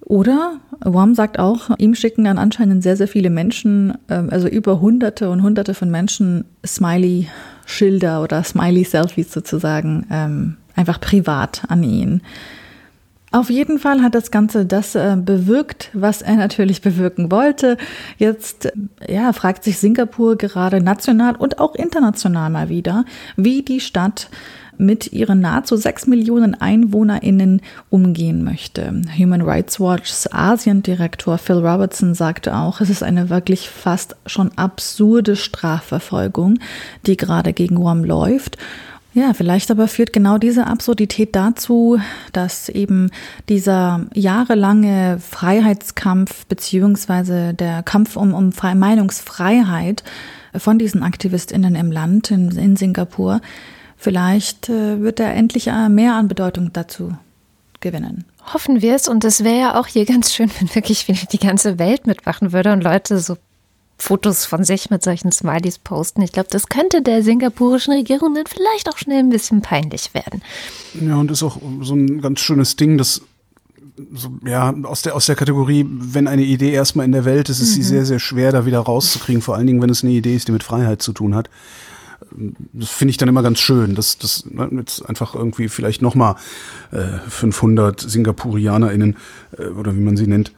Oder 0.00 0.58
Wam 0.80 1.14
sagt 1.14 1.38
auch, 1.38 1.70
ihm 1.78 1.94
schicken 1.94 2.24
dann 2.24 2.38
anscheinend 2.38 2.82
sehr, 2.82 2.96
sehr 2.96 3.06
viele 3.06 3.30
Menschen, 3.30 3.96
ähm, 4.08 4.28
also 4.30 4.48
über 4.48 4.80
Hunderte 4.80 5.30
und 5.30 5.42
Hunderte 5.42 5.74
von 5.74 5.90
Menschen 5.90 6.46
Smiley-Schilder 7.70 8.22
oder 8.22 8.42
Smiley-Selfies 8.42 9.32
sozusagen 9.32 10.06
ähm, 10.10 10.56
einfach 10.74 11.00
privat 11.00 11.62
an 11.68 11.82
ihn. 11.82 12.22
Auf 13.32 13.48
jeden 13.48 13.78
Fall 13.78 14.02
hat 14.02 14.16
das 14.16 14.32
Ganze 14.32 14.66
das 14.66 14.96
äh, 14.96 15.16
bewirkt, 15.16 15.90
was 15.92 16.20
er 16.20 16.34
natürlich 16.34 16.80
bewirken 16.82 17.30
wollte. 17.30 17.76
Jetzt 18.18 18.66
äh, 18.66 18.72
ja, 19.14 19.32
fragt 19.32 19.64
sich 19.64 19.78
Singapur 19.78 20.36
gerade 20.36 20.82
national 20.82 21.36
und 21.36 21.60
auch 21.60 21.74
international 21.74 22.50
mal 22.50 22.68
wieder, 22.68 23.04
wie 23.36 23.62
die 23.62 23.80
Stadt 23.80 24.28
mit 24.80 25.12
ihren 25.12 25.40
nahezu 25.40 25.76
sechs 25.76 26.06
Millionen 26.06 26.60
EinwohnerInnen 26.60 27.60
umgehen 27.90 28.42
möchte. 28.42 29.02
Human 29.18 29.42
Rights 29.42 29.78
Watch's 29.78 30.26
Asiendirektor 30.32 31.38
Phil 31.38 31.58
Robertson 31.58 32.14
sagte 32.14 32.56
auch, 32.56 32.80
es 32.80 32.90
ist 32.90 33.02
eine 33.02 33.30
wirklich 33.30 33.68
fast 33.68 34.16
schon 34.26 34.50
absurde 34.56 35.36
Strafverfolgung, 35.36 36.58
die 37.06 37.16
gerade 37.16 37.52
gegen 37.52 37.76
Guam 37.76 38.04
läuft. 38.04 38.56
Ja, 39.12 39.34
vielleicht 39.34 39.72
aber 39.72 39.88
führt 39.88 40.12
genau 40.12 40.38
diese 40.38 40.68
Absurdität 40.68 41.34
dazu, 41.34 41.98
dass 42.32 42.68
eben 42.68 43.10
dieser 43.48 44.06
jahrelange 44.14 45.18
Freiheitskampf 45.18 46.46
beziehungsweise 46.46 47.52
der 47.52 47.82
Kampf 47.82 48.16
um, 48.16 48.34
um 48.34 48.52
Meinungsfreiheit 48.76 50.04
von 50.56 50.78
diesen 50.78 51.02
AktivistInnen 51.02 51.74
im 51.74 51.90
Land, 51.90 52.30
in, 52.30 52.52
in 52.52 52.76
Singapur, 52.76 53.40
Vielleicht 54.00 54.70
äh, 54.70 55.02
wird 55.02 55.20
er 55.20 55.34
endlich 55.34 55.66
äh, 55.66 55.90
mehr 55.90 56.14
an 56.14 56.26
Bedeutung 56.26 56.72
dazu 56.72 57.14
gewinnen. 57.80 58.24
Hoffen 58.54 58.80
wir 58.80 58.94
es. 58.94 59.08
Und 59.08 59.24
es 59.26 59.44
wäre 59.44 59.58
ja 59.58 59.78
auch 59.78 59.86
hier 59.86 60.06
ganz 60.06 60.32
schön, 60.32 60.50
wenn 60.58 60.74
wirklich 60.74 61.04
die 61.30 61.38
ganze 61.38 61.78
Welt 61.78 62.06
mitmachen 62.06 62.52
würde 62.52 62.72
und 62.72 62.82
Leute 62.82 63.18
so 63.18 63.36
Fotos 63.98 64.46
von 64.46 64.64
sich 64.64 64.88
mit 64.88 65.04
solchen 65.04 65.30
Smileys 65.30 65.78
posten. 65.78 66.22
Ich 66.22 66.32
glaube, 66.32 66.48
das 66.50 66.68
könnte 66.68 67.02
der 67.02 67.22
singapurischen 67.22 67.92
Regierung 67.92 68.34
dann 68.34 68.46
vielleicht 68.46 68.88
auch 68.88 68.96
schnell 68.96 69.18
ein 69.18 69.28
bisschen 69.28 69.60
peinlich 69.60 70.14
werden. 70.14 70.40
Ja, 70.98 71.16
und 71.16 71.30
ist 71.30 71.42
auch 71.42 71.58
so 71.82 71.94
ein 71.94 72.22
ganz 72.22 72.40
schönes 72.40 72.76
Ding, 72.76 72.96
das 72.96 73.20
so, 74.14 74.30
ja, 74.46 74.74
aus 74.84 75.02
der, 75.02 75.14
aus 75.14 75.26
der 75.26 75.36
Kategorie, 75.36 75.84
wenn 75.86 76.26
eine 76.26 76.44
Idee 76.44 76.72
erstmal 76.72 77.04
in 77.04 77.12
der 77.12 77.26
Welt 77.26 77.50
ist, 77.50 77.60
ist 77.60 77.72
mhm. 77.72 77.74
sie 77.74 77.82
sehr, 77.82 78.06
sehr 78.06 78.18
schwer, 78.18 78.50
da 78.50 78.64
wieder 78.64 78.80
rauszukriegen. 78.80 79.42
Vor 79.42 79.56
allen 79.56 79.66
Dingen, 79.66 79.82
wenn 79.82 79.90
es 79.90 80.02
eine 80.02 80.14
Idee 80.14 80.34
ist, 80.34 80.48
die 80.48 80.52
mit 80.52 80.62
Freiheit 80.62 81.02
zu 81.02 81.12
tun 81.12 81.34
hat 81.34 81.50
das 82.72 82.90
finde 82.90 83.10
ich 83.10 83.16
dann 83.16 83.28
immer 83.28 83.42
ganz 83.42 83.58
schön, 83.58 83.94
dass 83.94 84.18
das 84.18 84.44
ne, 84.46 84.68
jetzt 84.72 85.02
einfach 85.08 85.34
irgendwie 85.34 85.68
vielleicht 85.68 86.02
noch 86.02 86.14
mal 86.14 86.36
äh, 86.92 87.18
500 87.28 88.00
SingapurianerInnen 88.00 89.16
äh, 89.58 89.66
oder 89.66 89.94
wie 89.94 90.00
man 90.00 90.16
sie 90.16 90.26
nennt, 90.26 90.52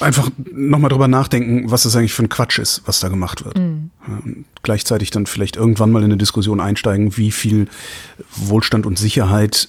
einfach 0.00 0.30
noch 0.52 0.78
mal 0.78 0.88
drüber 0.88 1.08
nachdenken, 1.08 1.70
was 1.70 1.84
das 1.84 1.96
eigentlich 1.96 2.12
für 2.12 2.24
ein 2.24 2.28
Quatsch 2.28 2.58
ist, 2.58 2.82
was 2.86 3.00
da 3.00 3.08
gemacht 3.08 3.44
wird. 3.44 3.58
Mhm. 3.58 3.90
Ja, 4.06 4.20
gleichzeitig 4.62 5.10
dann 5.10 5.26
vielleicht 5.26 5.56
irgendwann 5.56 5.90
mal 5.90 6.00
in 6.00 6.06
eine 6.06 6.16
Diskussion 6.16 6.60
einsteigen, 6.60 7.16
wie 7.16 7.30
viel 7.30 7.68
Wohlstand 8.34 8.86
und 8.86 8.98
Sicherheit 8.98 9.68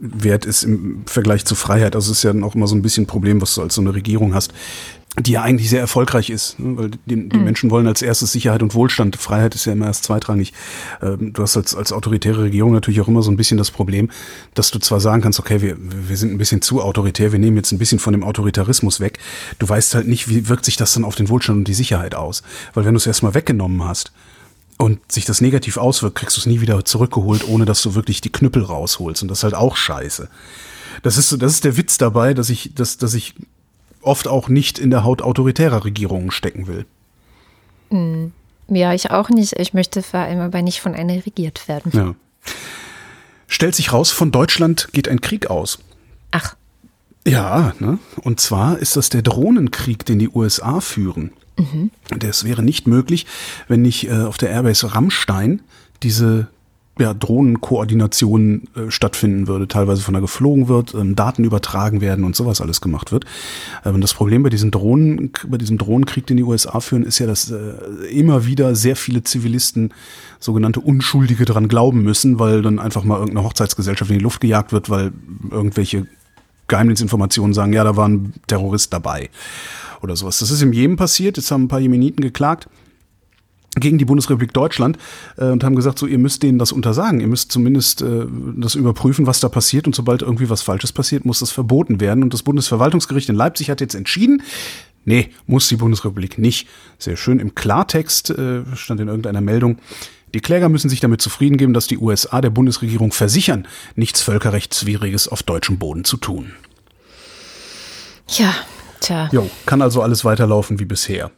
wert 0.00 0.44
ist 0.44 0.62
im 0.62 1.02
Vergleich 1.06 1.44
zu 1.44 1.54
Freiheit. 1.54 1.96
Also 1.96 2.12
es 2.12 2.18
ist 2.18 2.24
ja 2.24 2.32
dann 2.32 2.44
auch 2.44 2.54
immer 2.54 2.66
so 2.66 2.74
ein 2.74 2.82
bisschen 2.82 3.04
ein 3.04 3.08
Problem, 3.08 3.40
was 3.40 3.54
du 3.54 3.62
als 3.62 3.74
so 3.74 3.80
eine 3.80 3.94
Regierung 3.94 4.34
hast, 4.34 4.52
die 5.18 5.32
ja 5.32 5.42
eigentlich 5.42 5.70
sehr 5.70 5.80
erfolgreich 5.80 6.28
ist, 6.28 6.58
ne? 6.58 6.76
weil 6.76 6.90
die, 6.90 7.28
die 7.28 7.36
mhm. 7.36 7.44
Menschen 7.44 7.70
wollen 7.70 7.86
als 7.86 8.02
erstes 8.02 8.32
Sicherheit 8.32 8.62
und 8.62 8.74
Wohlstand. 8.74 9.16
Freiheit 9.16 9.54
ist 9.54 9.64
ja 9.64 9.72
immer 9.72 9.86
erst 9.86 10.04
zweitrangig. 10.04 10.52
Ähm, 11.02 11.32
du 11.32 11.42
hast 11.42 11.56
als, 11.56 11.74
als 11.74 11.92
autoritäre 11.92 12.42
Regierung 12.42 12.72
natürlich 12.72 13.00
auch 13.00 13.06
immer 13.06 13.22
so 13.22 13.30
ein 13.30 13.36
bisschen 13.36 13.56
das 13.56 13.70
Problem, 13.70 14.10
dass 14.54 14.72
du 14.72 14.80
zwar 14.80 14.98
sagen 14.98 15.22
kannst, 15.22 15.38
okay, 15.38 15.62
wir, 15.62 15.76
wir 15.78 16.16
sind 16.16 16.32
ein 16.32 16.38
bisschen 16.38 16.62
zu 16.62 16.82
autoritär, 16.82 17.30
wir 17.30 17.38
nehmen 17.38 17.56
jetzt 17.56 17.70
ein 17.70 17.78
bisschen 17.78 18.00
von 18.00 18.12
dem 18.12 18.24
Autoritarismus 18.24 18.98
weg. 18.98 19.18
Du 19.60 19.68
weißt 19.68 19.94
halt 19.94 20.08
nicht, 20.08 20.28
wie 20.28 20.48
wirkt 20.48 20.64
sich 20.64 20.76
das 20.76 20.92
dann 20.94 21.04
auf 21.04 21.14
den 21.14 21.28
Wohlstand 21.28 21.58
und 21.58 21.68
die 21.68 21.74
Sicherheit 21.74 22.16
aus. 22.16 22.42
Weil 22.72 22.84
wenn 22.84 22.94
du 22.94 22.98
es 22.98 23.06
erstmal 23.06 23.34
weggenommen 23.34 23.84
hast, 23.84 24.12
und 24.76 25.12
sich 25.12 25.24
das 25.24 25.40
negativ 25.40 25.76
auswirkt, 25.76 26.16
kriegst 26.16 26.36
du 26.36 26.40
es 26.40 26.46
nie 26.46 26.60
wieder 26.60 26.84
zurückgeholt, 26.84 27.46
ohne 27.46 27.64
dass 27.64 27.80
du 27.80 27.94
wirklich 27.94 28.20
die 28.20 28.32
Knüppel 28.32 28.64
rausholst. 28.64 29.22
Und 29.22 29.28
das 29.28 29.38
ist 29.38 29.44
halt 29.44 29.54
auch 29.54 29.76
scheiße. 29.76 30.28
Das 31.02 31.16
ist 31.16 31.28
so, 31.28 31.36
das 31.36 31.52
ist 31.52 31.64
der 31.64 31.76
Witz 31.76 31.96
dabei, 31.96 32.34
dass 32.34 32.50
ich, 32.50 32.74
dass, 32.74 32.98
dass 32.98 33.14
ich 33.14 33.34
oft 34.06 34.28
auch 34.28 34.48
nicht 34.48 34.78
in 34.78 34.90
der 34.90 35.04
Haut 35.04 35.22
autoritärer 35.22 35.84
Regierungen 35.84 36.30
stecken 36.30 36.66
will. 36.66 36.86
Hm. 37.90 38.32
Ja, 38.68 38.94
ich 38.94 39.10
auch 39.10 39.28
nicht. 39.28 39.58
Ich 39.58 39.74
möchte 39.74 40.02
vor 40.02 40.20
allem 40.20 40.40
aber 40.40 40.62
nicht 40.62 40.80
von 40.80 40.94
einer 40.94 41.14
regiert 41.14 41.68
werden. 41.68 41.92
Ja. 41.94 42.14
Stellt 43.46 43.74
sich 43.74 43.92
raus, 43.92 44.10
von 44.10 44.32
Deutschland 44.32 44.88
geht 44.92 45.08
ein 45.08 45.20
Krieg 45.20 45.50
aus. 45.50 45.78
Ach. 46.30 46.56
Ja, 47.26 47.72
ne? 47.78 47.98
und 48.22 48.40
zwar 48.40 48.78
ist 48.78 48.96
das 48.96 49.08
der 49.08 49.22
Drohnenkrieg, 49.22 50.04
den 50.04 50.18
die 50.18 50.28
USA 50.28 50.80
führen. 50.80 51.32
Mhm. 51.56 51.90
Das 52.18 52.44
wäre 52.44 52.62
nicht 52.62 52.86
möglich, 52.86 53.26
wenn 53.68 53.82
nicht 53.82 54.08
äh, 54.08 54.22
auf 54.22 54.36
der 54.36 54.50
Airbase 54.50 54.94
Rammstein 54.94 55.62
diese 56.02 56.48
ja, 56.98 57.12
Drohnenkoordination 57.12 58.68
äh, 58.76 58.90
stattfinden 58.90 59.48
würde, 59.48 59.66
teilweise 59.66 60.02
von 60.02 60.14
da 60.14 60.20
geflogen 60.20 60.68
wird, 60.68 60.94
ähm, 60.94 61.16
Daten 61.16 61.42
übertragen 61.42 62.00
werden 62.00 62.24
und 62.24 62.36
sowas 62.36 62.60
alles 62.60 62.80
gemacht 62.80 63.10
wird. 63.10 63.24
Ähm, 63.84 64.00
das 64.00 64.14
Problem 64.14 64.44
bei 64.44 64.50
diesen 64.50 64.70
Drohnen, 64.70 65.32
bei 65.48 65.58
diesem 65.58 65.76
Drohnenkrieg, 65.76 66.26
den 66.26 66.36
die 66.36 66.44
USA 66.44 66.78
führen, 66.78 67.02
ist 67.02 67.18
ja, 67.18 67.26
dass 67.26 67.50
äh, 67.50 67.56
immer 68.10 68.46
wieder 68.46 68.76
sehr 68.76 68.94
viele 68.94 69.24
Zivilisten, 69.24 69.92
sogenannte 70.38 70.80
Unschuldige, 70.80 71.44
daran 71.44 71.68
glauben 71.68 72.02
müssen, 72.02 72.38
weil 72.38 72.62
dann 72.62 72.78
einfach 72.78 73.02
mal 73.02 73.18
irgendeine 73.18 73.44
Hochzeitsgesellschaft 73.44 74.10
in 74.10 74.18
die 74.18 74.22
Luft 74.22 74.40
gejagt 74.40 74.72
wird, 74.72 74.88
weil 74.88 75.12
irgendwelche 75.50 76.06
Geheimdienstinformationen 76.68 77.54
sagen, 77.54 77.72
ja, 77.72 77.82
da 77.82 77.96
war 77.96 78.08
ein 78.08 78.34
Terrorist 78.46 78.92
dabei 78.92 79.30
oder 80.00 80.14
sowas. 80.14 80.38
Das 80.38 80.50
ist 80.50 80.62
im 80.62 80.72
Jemen 80.72 80.96
passiert, 80.96 81.36
jetzt 81.36 81.50
haben 81.50 81.64
ein 81.64 81.68
paar 81.68 81.80
Jemeniten 81.80 82.22
geklagt 82.22 82.68
gegen 83.76 83.98
die 83.98 84.04
Bundesrepublik 84.04 84.52
Deutschland 84.52 84.98
äh, 85.36 85.46
und 85.46 85.64
haben 85.64 85.76
gesagt, 85.76 85.98
so 85.98 86.06
ihr 86.06 86.18
müsst 86.18 86.42
denen 86.42 86.58
das 86.58 86.72
untersagen, 86.72 87.20
ihr 87.20 87.26
müsst 87.26 87.52
zumindest 87.52 88.02
äh, 88.02 88.26
das 88.56 88.74
überprüfen, 88.74 89.26
was 89.26 89.40
da 89.40 89.48
passiert 89.48 89.86
und 89.86 89.94
sobald 89.94 90.22
irgendwie 90.22 90.50
was 90.50 90.62
Falsches 90.62 90.92
passiert, 90.92 91.24
muss 91.24 91.40
das 91.40 91.50
verboten 91.50 92.00
werden. 92.00 92.22
Und 92.22 92.32
das 92.34 92.42
Bundesverwaltungsgericht 92.42 93.28
in 93.28 93.34
Leipzig 93.34 93.70
hat 93.70 93.80
jetzt 93.80 93.94
entschieden, 93.94 94.42
nee, 95.04 95.30
muss 95.46 95.68
die 95.68 95.76
Bundesrepublik 95.76 96.38
nicht. 96.38 96.68
Sehr 96.98 97.16
schön 97.16 97.38
im 97.38 97.54
Klartext 97.54 98.30
äh, 98.30 98.62
stand 98.74 99.00
in 99.00 99.08
irgendeiner 99.08 99.40
Meldung, 99.40 99.78
die 100.34 100.40
Kläger 100.40 100.68
müssen 100.68 100.90
sich 100.90 100.98
damit 100.98 101.22
zufrieden 101.22 101.56
geben, 101.56 101.74
dass 101.74 101.86
die 101.86 101.96
USA 101.96 102.40
der 102.40 102.50
Bundesregierung 102.50 103.12
versichern, 103.12 103.68
nichts 103.94 104.20
Völkerrechtswidriges 104.20 105.28
auf 105.28 105.44
deutschem 105.44 105.78
Boden 105.78 106.04
zu 106.04 106.16
tun. 106.16 106.52
Ja, 108.28 108.52
tja. 108.98 109.28
Jo, 109.30 109.48
kann 109.64 109.80
also 109.80 110.02
alles 110.02 110.24
weiterlaufen 110.24 110.80
wie 110.80 110.86
bisher. 110.86 111.30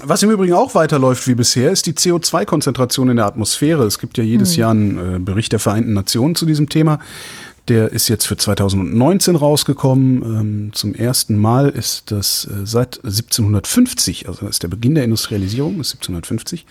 Was 0.00 0.22
im 0.22 0.30
Übrigen 0.30 0.52
auch 0.52 0.76
weiterläuft 0.76 1.26
wie 1.26 1.34
bisher, 1.34 1.72
ist 1.72 1.86
die 1.86 1.92
CO2-Konzentration 1.92 3.10
in 3.10 3.16
der 3.16 3.26
Atmosphäre. 3.26 3.84
Es 3.84 3.98
gibt 3.98 4.16
ja 4.16 4.22
jedes 4.22 4.52
hm. 4.52 4.60
Jahr 4.60 4.70
einen 4.70 5.16
äh, 5.16 5.18
Bericht 5.18 5.50
der 5.50 5.58
Vereinten 5.58 5.92
Nationen 5.92 6.36
zu 6.36 6.46
diesem 6.46 6.68
Thema. 6.68 7.00
Der 7.66 7.90
ist 7.90 8.06
jetzt 8.06 8.28
für 8.28 8.36
2019 8.36 9.34
rausgekommen. 9.34 10.22
Ähm, 10.22 10.70
zum 10.72 10.94
ersten 10.94 11.36
Mal 11.36 11.70
ist 11.70 12.12
das 12.12 12.44
äh, 12.44 12.64
seit 12.64 12.98
1750, 12.98 14.28
also 14.28 14.42
das 14.42 14.50
ist 14.50 14.62
der 14.62 14.68
Beginn 14.68 14.94
der 14.94 15.02
Industrialisierung, 15.02 15.80
ist 15.80 15.94
1750. 15.94 16.64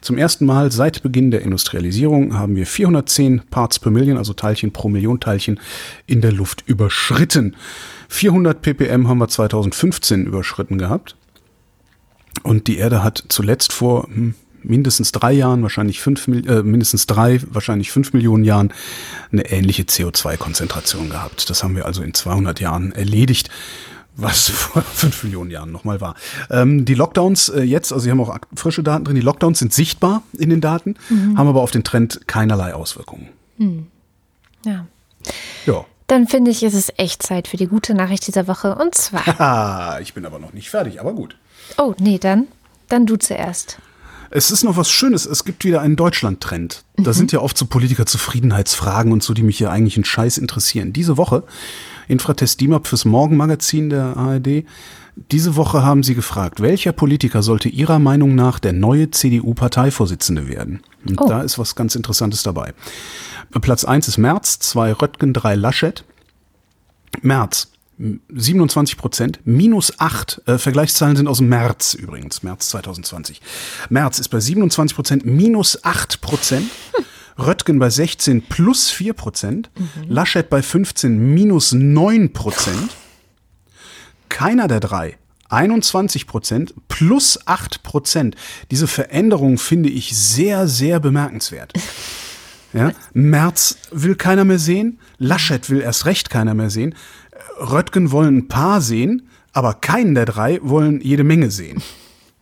Zum 0.00 0.16
ersten 0.16 0.46
Mal 0.46 0.72
seit 0.72 1.02
Beginn 1.02 1.30
der 1.30 1.42
Industrialisierung 1.42 2.38
haben 2.38 2.56
wir 2.56 2.66
410 2.66 3.42
Parts 3.50 3.78
per 3.78 3.92
Million, 3.92 4.16
also 4.16 4.32
Teilchen 4.32 4.72
pro 4.72 4.88
Million 4.88 5.20
Teilchen 5.20 5.60
in 6.06 6.22
der 6.22 6.32
Luft 6.32 6.64
überschritten. 6.66 7.56
400 8.08 8.62
ppm 8.62 9.06
haben 9.06 9.18
wir 9.18 9.28
2015 9.28 10.24
überschritten 10.24 10.78
gehabt. 10.78 11.14
Und 12.42 12.66
die 12.66 12.78
Erde 12.78 13.02
hat 13.02 13.24
zuletzt 13.28 13.72
vor 13.72 14.04
hm, 14.04 14.34
mindestens 14.62 15.12
drei 15.12 15.32
Jahren, 15.32 15.62
wahrscheinlich 15.62 16.00
fünf, 16.00 16.28
äh, 16.28 16.62
mindestens 16.62 17.06
drei, 17.06 17.40
wahrscheinlich 17.50 17.90
fünf 17.90 18.12
Millionen 18.12 18.44
Jahren 18.44 18.72
eine 19.32 19.50
ähnliche 19.50 19.84
CO2-Konzentration 19.84 21.10
gehabt. 21.10 21.50
Das 21.50 21.62
haben 21.62 21.76
wir 21.76 21.86
also 21.86 22.02
in 22.02 22.14
200 22.14 22.60
Jahren 22.60 22.92
erledigt 22.92 23.50
was 24.16 24.48
vor 24.50 24.82
fünf 24.82 25.22
Millionen 25.24 25.50
Jahren 25.50 25.72
nochmal 25.72 26.00
war. 26.00 26.14
Ähm, 26.50 26.84
die 26.84 26.94
Lockdowns 26.94 27.48
äh, 27.48 27.62
jetzt, 27.62 27.92
also 27.92 28.04
Sie 28.04 28.10
haben 28.10 28.20
auch 28.20 28.36
frische 28.54 28.82
Daten 28.82 29.04
drin, 29.04 29.14
die 29.14 29.20
Lockdowns 29.20 29.58
sind 29.58 29.72
sichtbar 29.72 30.22
in 30.36 30.50
den 30.50 30.60
Daten, 30.60 30.96
mhm. 31.08 31.38
haben 31.38 31.48
aber 31.48 31.62
auf 31.62 31.70
den 31.70 31.84
Trend 31.84 32.26
keinerlei 32.26 32.74
Auswirkungen. 32.74 33.28
Mhm. 33.58 33.86
Ja. 34.64 34.86
Ja. 35.66 35.84
Dann 36.06 36.26
finde 36.26 36.50
ich, 36.50 36.62
ist 36.62 36.74
es 36.74 36.92
echt 36.96 37.22
Zeit 37.22 37.46
für 37.46 37.56
die 37.56 37.68
gute 37.68 37.94
Nachricht 37.94 38.26
dieser 38.26 38.48
Woche. 38.48 38.74
Und 38.74 38.96
zwar. 38.96 40.00
ich 40.00 40.12
bin 40.12 40.26
aber 40.26 40.40
noch 40.40 40.52
nicht 40.52 40.68
fertig, 40.68 41.00
aber 41.00 41.12
gut. 41.12 41.36
Oh, 41.78 41.94
nee, 41.98 42.18
dann, 42.18 42.48
dann 42.88 43.06
du 43.06 43.16
zuerst. 43.16 43.78
Es 44.32 44.52
ist 44.52 44.62
noch 44.62 44.76
was 44.76 44.90
Schönes. 44.90 45.26
Es 45.26 45.44
gibt 45.44 45.64
wieder 45.64 45.80
einen 45.80 45.96
Deutschland-Trend. 45.96 46.84
Da 46.96 47.10
mhm. 47.10 47.14
sind 47.14 47.32
ja 47.32 47.40
oft 47.40 47.58
so 47.58 47.66
Politiker-Zufriedenheitsfragen 47.66 49.12
und 49.12 49.22
so, 49.22 49.34
die 49.34 49.42
mich 49.42 49.58
hier 49.58 49.72
eigentlich 49.72 49.96
einen 49.96 50.04
Scheiß 50.04 50.38
interessieren. 50.38 50.92
Diese 50.92 51.16
Woche 51.16 51.42
Infratest 52.10 52.60
DIMAP 52.60 52.86
fürs 52.86 53.04
Morgenmagazin 53.04 53.88
der 53.88 54.16
ARD. 54.16 54.64
Diese 55.30 55.54
Woche 55.56 55.84
haben 55.84 56.02
sie 56.02 56.14
gefragt, 56.14 56.60
welcher 56.60 56.92
Politiker 56.92 57.42
sollte 57.42 57.68
Ihrer 57.68 57.98
Meinung 57.98 58.34
nach 58.34 58.58
der 58.58 58.72
neue 58.72 59.10
CDU-Parteivorsitzende 59.10 60.48
werden? 60.48 60.80
Und 61.06 61.20
oh. 61.20 61.28
da 61.28 61.42
ist 61.42 61.58
was 61.58 61.74
ganz 61.76 61.94
Interessantes 61.94 62.42
dabei. 62.42 62.74
Platz 63.60 63.84
1 63.84 64.08
ist 64.08 64.18
Merz, 64.18 64.58
2 64.60 64.92
Röttgen, 64.92 65.32
3 65.32 65.54
Laschet. 65.54 66.04
Merz, 67.22 67.69
27 68.30 68.96
Prozent, 68.96 69.40
minus 69.44 70.00
8. 70.00 70.42
Äh, 70.46 70.58
Vergleichszahlen 70.58 71.16
sind 71.16 71.26
aus 71.26 71.38
dem 71.38 71.48
März 71.48 71.94
übrigens, 71.94 72.42
März 72.42 72.70
2020. 72.70 73.40
März 73.90 74.18
ist 74.18 74.28
bei 74.28 74.40
27 74.40 74.94
Prozent, 74.94 75.26
minus 75.26 75.84
8 75.84 76.20
Prozent. 76.20 76.70
Röttgen 77.38 77.78
bei 77.78 77.88
16 77.88 78.42
plus 78.42 78.90
4 78.90 79.14
Prozent, 79.14 79.70
mhm. 79.76 79.84
Laschet 80.08 80.50
bei 80.50 80.62
15 80.62 81.32
minus 81.32 81.72
9 81.72 82.32
Prozent. 82.32 82.90
Keiner 84.28 84.68
der 84.68 84.80
drei 84.80 85.16
21 85.48 86.26
Prozent 86.26 86.74
plus 86.88 87.38
8 87.46 87.82
Prozent. 87.82 88.36
Diese 88.70 88.86
Veränderung 88.86 89.58
finde 89.58 89.88
ich 89.88 90.16
sehr, 90.16 90.68
sehr 90.68 91.00
bemerkenswert. 91.00 91.72
Ja, 92.72 92.92
Merz 93.12 93.78
will 93.90 94.14
keiner 94.14 94.44
mehr 94.44 94.60
sehen, 94.60 95.00
Laschet 95.18 95.68
will 95.70 95.80
erst 95.80 96.06
recht 96.06 96.30
keiner 96.30 96.54
mehr 96.54 96.70
sehen, 96.70 96.94
Röttgen 97.60 98.10
wollen 98.10 98.38
ein 98.38 98.48
paar 98.48 98.80
sehen, 98.80 99.28
aber 99.52 99.74
keinen 99.74 100.14
der 100.14 100.26
drei 100.26 100.60
wollen 100.62 101.00
jede 101.00 101.24
Menge 101.24 101.50
sehen. 101.50 101.82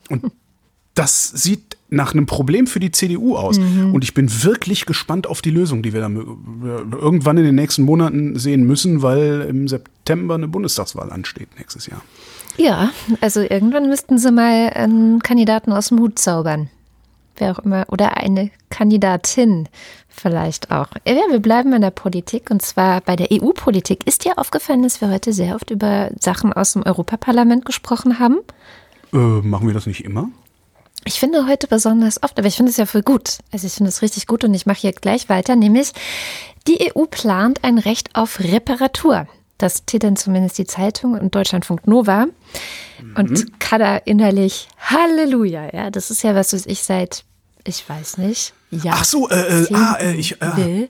Und 0.09 0.33
das 0.95 1.29
sieht 1.29 1.77
nach 1.91 2.13
einem 2.13 2.27
Problem 2.27 2.67
für 2.67 2.81
die 2.81 2.91
CDU 2.91 3.37
aus. 3.37 3.59
Mhm. 3.59 3.95
Und 3.95 4.05
ich 4.05 4.15
bin 4.15 4.45
wirklich 4.45 4.85
gespannt 4.85 5.27
auf 5.27 5.41
die 5.41 5.51
Lösung, 5.51 5.83
die 5.83 5.93
wir 5.93 6.01
dann 6.01 6.17
irgendwann 6.93 7.39
in 7.39 7.45
den 7.45 7.55
nächsten 7.55 7.83
Monaten 7.83 8.39
sehen 8.39 8.65
müssen, 8.65 9.03
weil 9.03 9.47
im 9.49 9.69
September 9.69 10.35
eine 10.35 10.49
Bundestagswahl 10.49 11.11
ansteht 11.11 11.49
nächstes 11.57 11.87
Jahr. 11.87 12.03
Ja, 12.57 12.91
also 13.21 13.41
irgendwann 13.41 13.89
müssten 13.89 14.19
sie 14.19 14.33
mal 14.33 14.71
einen 14.71 15.21
Kandidaten 15.21 15.73
aus 15.73 15.89
dem 15.89 16.01
Hut 16.01 16.19
zaubern. 16.19 16.69
Wer 17.37 17.53
auch 17.53 17.61
immer. 17.61 17.87
Oder 17.89 18.17
eine 18.17 18.51
Kandidatin 18.69 19.69
vielleicht 20.19 20.71
auch. 20.71 20.89
Ja, 21.07 21.23
wir 21.31 21.41
bleiben 21.41 21.73
in 21.73 21.83
der 21.83 21.91
Politik 21.91 22.51
und 22.51 22.63
zwar 22.63 23.01
bei 23.01 23.17
der 23.17 23.29
EU-Politik. 23.33 24.07
Ist 24.07 24.25
dir 24.25 24.39
aufgefallen, 24.39 24.83
dass 24.83 25.01
wir 25.01 25.11
heute 25.11 25.33
sehr 25.33 25.55
oft 25.55 25.71
über 25.71 26.11
Sachen 26.21 26.53
aus 26.53 26.73
dem 26.73 26.83
Europaparlament 26.85 27.65
gesprochen 27.65 28.19
haben? 28.19 28.39
Äh, 29.13 29.17
machen 29.17 29.67
wir 29.67 29.75
das 29.75 29.87
nicht 29.87 30.05
immer? 30.05 30.29
Ich 31.05 31.21
finde 31.21 31.47
heute 31.47 31.69
besonders 31.69 32.23
oft, 32.23 32.39
aber 32.39 32.49
ich 32.49 32.57
finde 32.57 32.71
es 32.71 32.77
ja 32.77 32.87
voll 32.87 33.03
gut. 33.03 33.39
Also 33.53 33.67
ich 33.67 33.73
finde 33.73 33.89
es 33.89 34.03
richtig 34.03 34.27
gut 34.27 34.45
und 34.45 34.53
ich 34.53 34.67
mache 34.67 34.81
hier 34.81 34.93
gleich 34.93 35.29
weiter, 35.29 35.57
nämlich 35.57 35.93
die 36.67 36.93
EU 36.95 37.05
plant 37.05 37.65
ein 37.65 37.79
Recht 37.79 38.15
auf 38.15 38.41
Reparatur. 38.41 39.27
Das 39.57 39.85
titeln 39.87 40.17
zumindest 40.17 40.59
die 40.59 40.67
Zeitung 40.67 41.19
und 41.19 41.35
Deutschlandfunk 41.35 41.87
Nova. 41.87 42.27
Mhm. 42.27 43.17
Und 43.17 43.61
Kada 43.61 43.97
innerlich 43.97 44.69
Halleluja. 44.79 45.75
Ja, 45.75 45.91
das 45.91 46.11
ist 46.11 46.23
ja 46.23 46.35
was, 46.35 46.53
was 46.53 46.67
ich 46.67 46.83
seit 46.83 47.25
ich 47.69 47.89
weiß 47.89 48.19
nicht. 48.19 48.55
Ja, 48.71 48.93
Ach 48.97 49.05
so, 49.05 49.29
äh, 49.29 49.63
äh, 49.63 49.75
ah, 49.75 49.97
äh, 50.01 50.15
ich, 50.15 50.41
äh, 50.43 50.89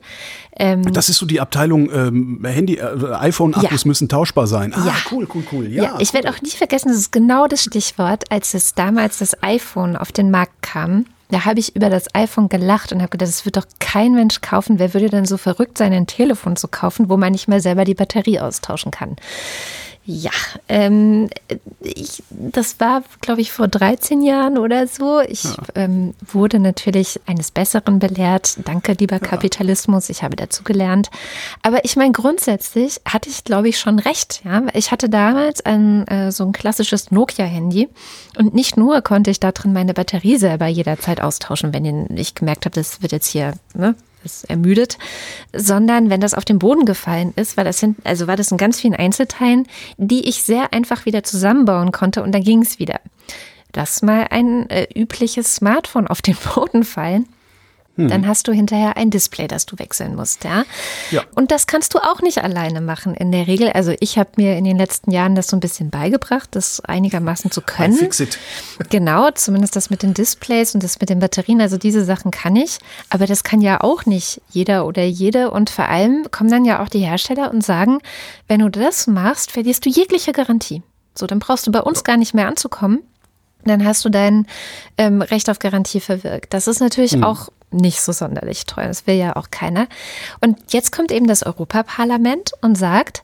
ähm, 0.57 0.93
das 0.93 1.09
ist 1.09 1.19
so 1.19 1.27
die 1.27 1.41
Abteilung 1.41 1.91
ähm, 1.93 2.45
Handy, 2.45 2.77
äh, 2.77 3.15
iPhone-Akkus 3.15 3.85
ja. 3.85 3.89
müssen 3.89 4.09
tauschbar 4.09 4.47
sein. 4.47 4.73
Ah, 4.75 4.87
ja. 4.87 4.95
cool, 5.11 5.29
cool, 5.35 5.45
cool. 5.53 5.67
Ja, 5.69 5.85
ja 5.85 5.97
ich 5.99 6.09
cool. 6.09 6.15
werde 6.15 6.31
auch 6.31 6.43
nie 6.43 6.51
vergessen, 6.51 6.89
das 6.89 6.99
ist 6.99 7.13
genau 7.13 7.47
das 7.47 7.63
Stichwort, 7.63 8.25
als 8.31 8.55
es 8.55 8.75
damals 8.75 9.19
das 9.19 9.43
iPhone 9.43 9.97
auf 9.97 10.13
den 10.13 10.31
Markt 10.31 10.63
kam. 10.63 11.05
Da 11.31 11.45
habe 11.45 11.61
ich 11.61 11.77
über 11.77 11.91
das 11.91 12.13
iPhone 12.15 12.49
gelacht 12.49 12.93
und 12.93 13.01
habe 13.01 13.11
gedacht, 13.11 13.29
das 13.29 13.45
wird 13.45 13.57
doch 13.57 13.67
kein 13.81 14.15
Mensch 14.15 14.41
kaufen. 14.41 14.79
Wer 14.79 14.95
würde 14.95 15.11
denn 15.11 15.27
so 15.27 15.37
verrückt 15.37 15.77
sein, 15.79 15.93
ein 15.93 16.07
Telefon 16.07 16.57
zu 16.57 16.69
kaufen, 16.69 17.11
wo 17.11 17.17
man 17.17 17.33
nicht 17.33 17.49
mehr 17.49 17.61
selber 17.61 17.85
die 17.85 17.95
Batterie 17.95 18.41
austauschen 18.41 18.91
kann? 18.91 19.17
Ja, 20.11 20.31
ähm, 20.71 21.29
ich, 21.83 22.23
das 22.31 22.81
war, 22.81 23.03
glaube 23.21 23.43
ich, 23.43 23.53
vor 23.53 23.69
13 23.69 24.23
Jahren 24.23 24.57
oder 24.57 24.87
so. 24.87 25.21
Ich 25.21 25.45
ja. 25.45 25.55
ähm, 25.75 26.15
wurde 26.27 26.61
natürlich 26.61 27.21
eines 27.27 27.51
Besseren 27.51 27.99
belehrt. 27.99 28.57
Danke, 28.65 28.95
lieber 28.99 29.17
ja. 29.17 29.19
Kapitalismus, 29.19 30.09
ich 30.09 30.23
habe 30.23 30.35
dazu 30.35 30.65
gelernt. 30.65 31.11
Aber 31.61 31.85
ich 31.85 31.97
meine, 31.97 32.13
grundsätzlich 32.13 33.03
hatte 33.05 33.29
ich, 33.29 33.45
glaube 33.45 33.69
ich, 33.69 33.79
schon 33.79 33.99
recht. 33.99 34.41
Ja? 34.47 34.63
Ich 34.73 34.93
hatte 34.93 35.11
damals 35.11 35.61
ein, 35.67 36.09
äh, 36.09 36.33
so 36.33 36.47
ein 36.47 36.53
klassisches 36.53 37.11
Nokia-Handy 37.11 37.91
und 38.39 38.55
nicht 38.55 38.79
nur 38.79 39.03
konnte 39.03 39.31
ich 39.31 39.41
da 39.41 39.53
drin 39.53 39.75
meine 39.75 39.93
Batterie 39.93 40.39
selber 40.39 40.69
jederzeit 40.69 41.21
austauschen, 41.21 41.75
wenn 41.75 42.17
ich 42.17 42.35
gemerkt 42.35 42.65
habe, 42.65 42.75
das 42.75 43.03
wird 43.03 43.13
jetzt 43.13 43.27
hier 43.27 43.53
ne, 43.75 43.95
ist 44.25 44.49
ermüdet, 44.49 44.99
sondern 45.55 46.11
wenn 46.11 46.21
das 46.21 46.35
auf 46.35 46.45
den 46.45 46.59
Boden 46.59 46.85
gefallen 46.85 47.33
ist, 47.37 47.57
war 47.57 47.65
das, 47.65 47.85
also 48.05 48.27
war 48.27 48.37
das 48.37 48.51
in 48.51 48.59
ganz 48.59 48.81
vielen 48.81 48.95
Einzelteilen, 48.95 49.67
die 49.97 50.29
ich 50.29 50.43
sehr 50.43 50.73
einfach 50.73 51.07
wieder 51.07 51.23
zusammenbauen 51.23 51.93
konnte 51.93 52.23
und 52.23 52.33
dann 52.33 52.43
ging 52.43 52.63
es 52.63 52.79
wieder. 52.79 53.01
Lass 53.75 54.03
mal 54.03 54.27
ein 54.31 54.69
äh, 54.71 54.89
übliches 54.95 55.55
Smartphone 55.57 56.07
auf 56.09 56.23
den 56.23 56.37
Boden 56.55 56.85
fallen 56.85 57.27
hm. 57.99 58.09
dann 58.09 58.27
hast 58.29 58.47
du 58.47 58.53
hinterher 58.53 58.97
ein 58.97 59.11
Display, 59.11 59.49
das 59.49 59.67
du 59.67 59.77
wechseln 59.79 60.15
musst, 60.15 60.45
ja? 60.45 60.65
ja. 61.11 61.25
Und 61.35 61.51
das 61.51 61.67
kannst 61.67 61.95
du 61.95 61.99
auch 61.99 62.23
nicht 62.23 62.45
alleine 62.45 62.81
machen 62.81 63.15
in 63.15 63.33
der 63.33 63.49
Regel. 63.49 63.71
Also 63.71 63.93
ich 63.99 64.19
habe 64.19 64.31
mir 64.37 64.57
in 64.57 64.63
den 64.63 64.79
letzten 64.79 65.11
Jahren 65.11 65.35
das 65.35 65.49
so 65.49 65.57
ein 65.57 65.61
bisschen 65.61 65.91
beigebracht, 65.91 66.49
das 66.53 66.81
einigermaßen 66.81 67.51
zu 67.51 67.61
können. 67.61 67.95
Fix 67.95 68.21
it. 68.21 68.39
Genau, 68.91 69.31
zumindest 69.33 69.75
das 69.75 69.91
mit 69.91 70.03
den 70.05 70.15
Displays 70.15 70.75
und 70.75 70.85
das 70.85 71.01
mit 71.01 71.11
den 71.11 71.19
Batterien. 71.19 71.61
Also 71.61 71.77
diese 71.77 72.05
Sachen 72.05 72.31
kann 72.31 72.55
ich, 72.55 72.79
aber 73.11 73.27
das 73.27 73.43
kann 73.43 73.61
ja 73.61 73.81
auch 73.81 74.07
nicht 74.07 74.41
jeder 74.51 74.87
oder 74.87 75.03
jede. 75.05 75.51
Und 75.51 75.69
vor 75.69 75.89
allem 75.89 76.27
kommen 76.31 76.51
dann 76.51 76.65
ja 76.65 76.81
auch 76.83 76.89
die 76.89 77.01
Hersteller 77.01 77.51
und 77.51 77.65
sagen, 77.65 77.99
wenn 78.47 78.61
du 78.61 78.69
das 78.69 79.09
machst, 79.09 79.51
verlierst 79.51 79.85
du 79.85 79.91
jegliche 79.91 80.33
Garantie. 80.33 80.83
So, 81.17 81.27
dann 81.27 81.41
brauchst 81.41 81.67
du 81.67 81.73
bei 81.73 81.81
uns 81.81 82.05
gar 82.05 82.17
nicht 82.17 82.33
mehr 82.33 82.47
anzukommen 82.47 83.01
dann 83.65 83.85
hast 83.85 84.05
du 84.05 84.09
dein 84.09 84.47
ähm, 84.97 85.23
Recht 85.23 85.51
auf 85.51 85.59
Garantie 85.59 86.01
verwirkt. 86.01 86.55
Das 86.55 86.67
ist 86.67 86.81
natürlich 86.81 87.17
mhm. 87.17 87.25
auch 87.25 87.49
nicht 87.71 88.01
so 88.01 88.13
sonderlich 88.13 88.67
teuer. 88.67 88.89
Das 88.89 89.07
will 89.07 89.17
ja 89.17 89.37
auch 89.37 89.51
keiner. 89.51 89.87
Und 90.41 90.73
jetzt 90.73 90.93
kommt 90.93 91.13
eben 91.13 91.27
das 91.27 91.43
Europaparlament 91.43 92.53
und 92.63 92.77
sagt, 92.77 93.23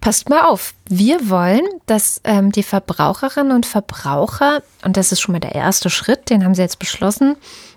passt 0.00 0.28
mal 0.28 0.42
auf, 0.42 0.74
wir 0.88 1.28
wollen, 1.28 1.66
dass 1.86 2.20
ähm, 2.24 2.52
die 2.52 2.62
Verbraucherinnen 2.62 3.52
und 3.52 3.66
Verbraucher, 3.66 4.62
und 4.84 4.96
das 4.96 5.12
ist 5.12 5.20
schon 5.20 5.32
mal 5.32 5.40
der 5.40 5.54
erste 5.54 5.90
Schritt, 5.90 6.30
den 6.30 6.44
haben 6.44 6.54
sie 6.54 6.62
jetzt 6.62 6.78
beschlossen, 6.78 7.36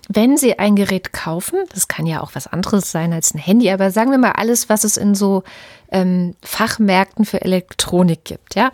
wenn 0.10 0.38
sie 0.38 0.60
ein 0.60 0.76
Gerät 0.76 1.14
kaufen, 1.14 1.60
das 1.74 1.88
kann 1.88 2.06
ja 2.06 2.22
auch 2.22 2.32
was 2.34 2.48
anderes 2.48 2.92
sein 2.92 3.14
als 3.14 3.34
ein 3.34 3.40
Handy, 3.40 3.72
aber 3.72 3.92
sagen 3.92 4.12
wir 4.12 4.18
mal 4.18 4.34
alles, 4.34 4.70
was 4.70 4.84
es 4.84 4.98
in 4.98 5.16
so 5.16 5.44
ähm, 5.92 6.36
Fachmärkten 6.44 7.26
für 7.26 7.42
Elektronik 7.42 8.26
gibt, 8.26 8.56
ja, 8.56 8.72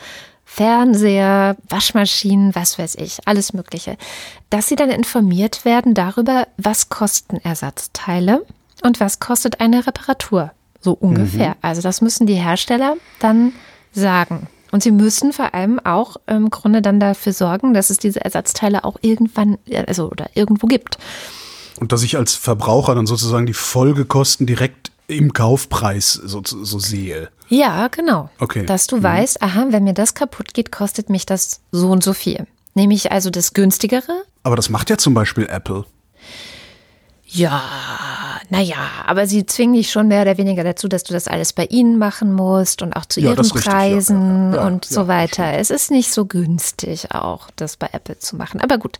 Fernseher, 0.49 1.57
Waschmaschinen, 1.69 2.55
was 2.55 2.79
weiß 2.79 2.95
ich, 2.95 3.19
alles 3.25 3.53
Mögliche, 3.53 3.97
dass 4.49 4.67
sie 4.67 4.75
dann 4.75 4.89
informiert 4.89 5.65
werden 5.65 5.93
darüber, 5.93 6.47
was 6.57 6.89
kosten 6.89 7.37
Ersatzteile 7.37 8.43
und 8.81 8.99
was 8.99 9.19
kostet 9.19 9.59
eine 9.59 9.85
Reparatur, 9.85 10.51
so 10.79 10.93
ungefähr. 10.93 11.49
Mhm. 11.49 11.55
Also 11.61 11.81
das 11.81 12.01
müssen 12.01 12.25
die 12.25 12.35
Hersteller 12.35 12.95
dann 13.19 13.53
sagen. 13.91 14.47
Und 14.71 14.81
sie 14.81 14.91
müssen 14.91 15.33
vor 15.33 15.53
allem 15.53 15.79
auch 15.79 16.15
im 16.27 16.49
Grunde 16.49 16.81
dann 16.81 16.99
dafür 16.99 17.33
sorgen, 17.33 17.73
dass 17.73 17.89
es 17.89 17.97
diese 17.97 18.23
Ersatzteile 18.23 18.83
auch 18.83 18.97
irgendwann, 19.01 19.57
also 19.85 20.09
oder 20.09 20.29
irgendwo 20.33 20.67
gibt. 20.67 20.97
Und 21.79 21.91
dass 21.91 22.03
ich 22.03 22.17
als 22.17 22.33
Verbraucher 22.33 22.95
dann 22.95 23.05
sozusagen 23.05 23.45
die 23.45 23.53
Folgekosten 23.53 24.47
direkt 24.47 24.91
im 25.07 25.33
Kaufpreis 25.33 26.13
so, 26.13 26.41
so 26.43 26.79
sehe. 26.79 27.29
Ja, 27.49 27.87
genau. 27.87 28.29
Okay. 28.39 28.65
Dass 28.65 28.87
du 28.87 28.97
mhm. 28.97 29.03
weißt, 29.03 29.41
aha, 29.41 29.67
wenn 29.69 29.83
mir 29.83 29.93
das 29.93 30.13
kaputt 30.13 30.53
geht, 30.53 30.71
kostet 30.71 31.09
mich 31.09 31.25
das 31.25 31.61
so 31.71 31.89
und 31.89 32.03
so 32.03 32.13
viel. 32.13 32.47
Nehme 32.73 32.93
ich 32.93 33.11
also 33.11 33.29
das 33.29 33.53
günstigere? 33.53 34.23
Aber 34.43 34.55
das 34.55 34.69
macht 34.69 34.89
ja 34.89 34.97
zum 34.97 35.13
Beispiel 35.13 35.47
Apple. 35.47 35.85
Ja, 37.29 37.61
naja, 38.49 38.77
aber 39.05 39.27
sie 39.27 39.45
zwingen 39.45 39.75
dich 39.75 39.91
schon 39.91 40.07
mehr 40.07 40.21
oder 40.21 40.37
weniger 40.37 40.63
dazu, 40.63 40.87
dass 40.87 41.03
du 41.03 41.11
das 41.11 41.27
alles 41.27 41.51
bei 41.51 41.65
ihnen 41.65 41.97
machen 41.97 42.33
musst 42.33 42.81
und 42.81 42.95
auch 42.95 43.05
zu 43.05 43.19
Ja, 43.19 43.31
ihren 43.31 43.49
Preisen 43.49 44.53
ja, 44.53 44.61
ja. 44.61 44.67
und 44.67 44.85
so 44.85 45.09
weiter. 45.09 45.53
Es 45.53 45.69
ist 45.69 45.91
nicht 45.91 46.13
so 46.13 46.25
günstig 46.25 47.11
auch, 47.11 47.49
das 47.57 47.75
bei 47.75 47.89
Apple 47.91 48.17
zu 48.19 48.37
machen. 48.37 48.61
Aber 48.61 48.77
gut, 48.77 48.97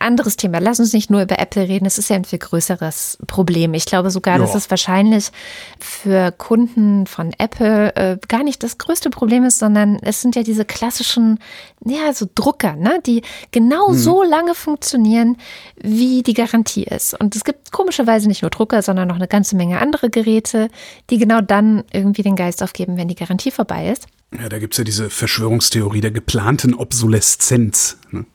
anderes 0.00 0.36
Thema. 0.36 0.58
Lass 0.58 0.80
uns 0.80 0.94
nicht 0.94 1.10
nur 1.10 1.20
über 1.22 1.38
Apple 1.38 1.68
reden. 1.68 1.84
Es 1.84 1.98
ist 1.98 2.08
ja 2.08 2.16
ein 2.16 2.24
viel 2.24 2.38
größeres 2.38 3.18
Problem. 3.26 3.74
Ich 3.74 3.84
glaube 3.84 4.10
sogar, 4.10 4.38
dass 4.38 4.54
es 4.54 4.70
wahrscheinlich 4.70 5.30
für 5.78 6.32
Kunden 6.32 7.06
von 7.06 7.32
Apple 7.38 7.94
äh, 7.96 8.18
gar 8.28 8.42
nicht 8.42 8.62
das 8.62 8.78
größte 8.78 9.10
Problem 9.10 9.44
ist, 9.44 9.58
sondern 9.58 9.98
es 10.02 10.22
sind 10.22 10.36
ja 10.36 10.42
diese 10.42 10.64
klassischen, 10.64 11.38
ja, 11.84 12.12
so 12.12 12.26
Drucker, 12.34 12.74
ne, 12.74 13.00
die 13.04 13.22
genau 13.50 13.92
so 13.92 14.22
lange 14.22 14.54
funktionieren, 14.54 15.36
wie 15.76 16.22
die 16.22 16.34
Garantie 16.34 16.84
ist. 16.84 17.18
Und 17.18 17.36
es 17.36 17.44
gibt 17.44 17.65
komischerweise 17.72 18.28
nicht 18.28 18.42
nur 18.42 18.50
Drucker, 18.50 18.82
sondern 18.82 19.08
noch 19.08 19.16
eine 19.16 19.28
ganze 19.28 19.56
Menge 19.56 19.80
andere 19.80 20.10
Geräte, 20.10 20.68
die 21.10 21.18
genau 21.18 21.40
dann 21.40 21.84
irgendwie 21.92 22.22
den 22.22 22.36
Geist 22.36 22.62
aufgeben, 22.62 22.96
wenn 22.96 23.08
die 23.08 23.14
Garantie 23.14 23.50
vorbei 23.50 23.90
ist. 23.90 24.06
Ja, 24.38 24.48
da 24.48 24.58
gibt's 24.58 24.76
ja 24.76 24.84
diese 24.84 25.10
Verschwörungstheorie 25.10 26.00
der 26.00 26.10
geplanten 26.10 26.74
Obsoleszenz. 26.74 27.98
Ne? 28.10 28.26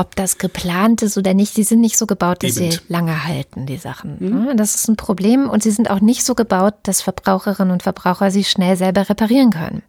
ob 0.00 0.16
das 0.16 0.38
geplant 0.38 1.02
ist 1.02 1.18
oder 1.18 1.34
nicht, 1.34 1.52
sie 1.52 1.62
sind 1.62 1.82
nicht 1.82 1.98
so 1.98 2.06
gebaut, 2.06 2.42
dass 2.42 2.56
Eben. 2.56 2.72
sie 2.72 2.78
lange 2.88 3.26
halten, 3.26 3.66
die 3.66 3.76
Sachen. 3.76 4.46
Ja, 4.46 4.54
Das 4.54 4.74
ist 4.74 4.88
ein 4.88 4.96
Problem 4.96 5.50
und 5.50 5.62
sie 5.62 5.70
sind 5.70 5.90
auch 5.90 6.00
nicht 6.00 6.24
so 6.24 6.34
gebaut, 6.34 6.74
dass 6.84 7.02
Verbraucherinnen 7.02 7.70
und 7.70 7.82
Verbraucher 7.82 8.30
sie 8.30 8.44
schnell 8.44 8.78
selber 8.78 9.10
reparieren 9.10 9.50
können. 9.50 9.82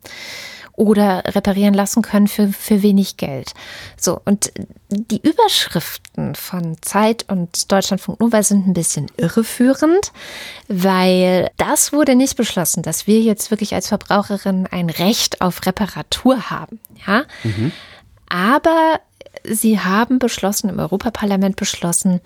Oder 0.81 1.23
reparieren 1.35 1.75
lassen 1.75 2.01
können 2.01 2.27
für, 2.27 2.47
für 2.47 2.81
wenig 2.81 3.17
Geld. 3.17 3.53
So, 3.97 4.19
und 4.25 4.51
die 4.89 5.21
Überschriften 5.21 6.33
von 6.33 6.75
Zeit 6.81 7.25
und 7.27 7.71
Deutschlandfunk 7.71 8.19
Nova 8.19 8.41
sind 8.41 8.65
ein 8.65 8.73
bisschen 8.73 9.05
irreführend, 9.15 10.11
weil 10.67 11.51
das 11.57 11.93
wurde 11.93 12.15
nicht 12.15 12.35
beschlossen, 12.35 12.81
dass 12.81 13.05
wir 13.05 13.21
jetzt 13.21 13.51
wirklich 13.51 13.75
als 13.75 13.89
Verbraucherin 13.89 14.65
ein 14.71 14.89
Recht 14.89 15.39
auf 15.41 15.63
Reparatur 15.67 16.49
haben. 16.49 16.79
Ja, 17.05 17.25
aber 18.27 18.99
sie 19.43 19.79
haben 19.79 20.17
beschlossen, 20.17 20.67
im 20.69 20.79
Europaparlament 20.79 21.57
beschlossen, 21.57 22.21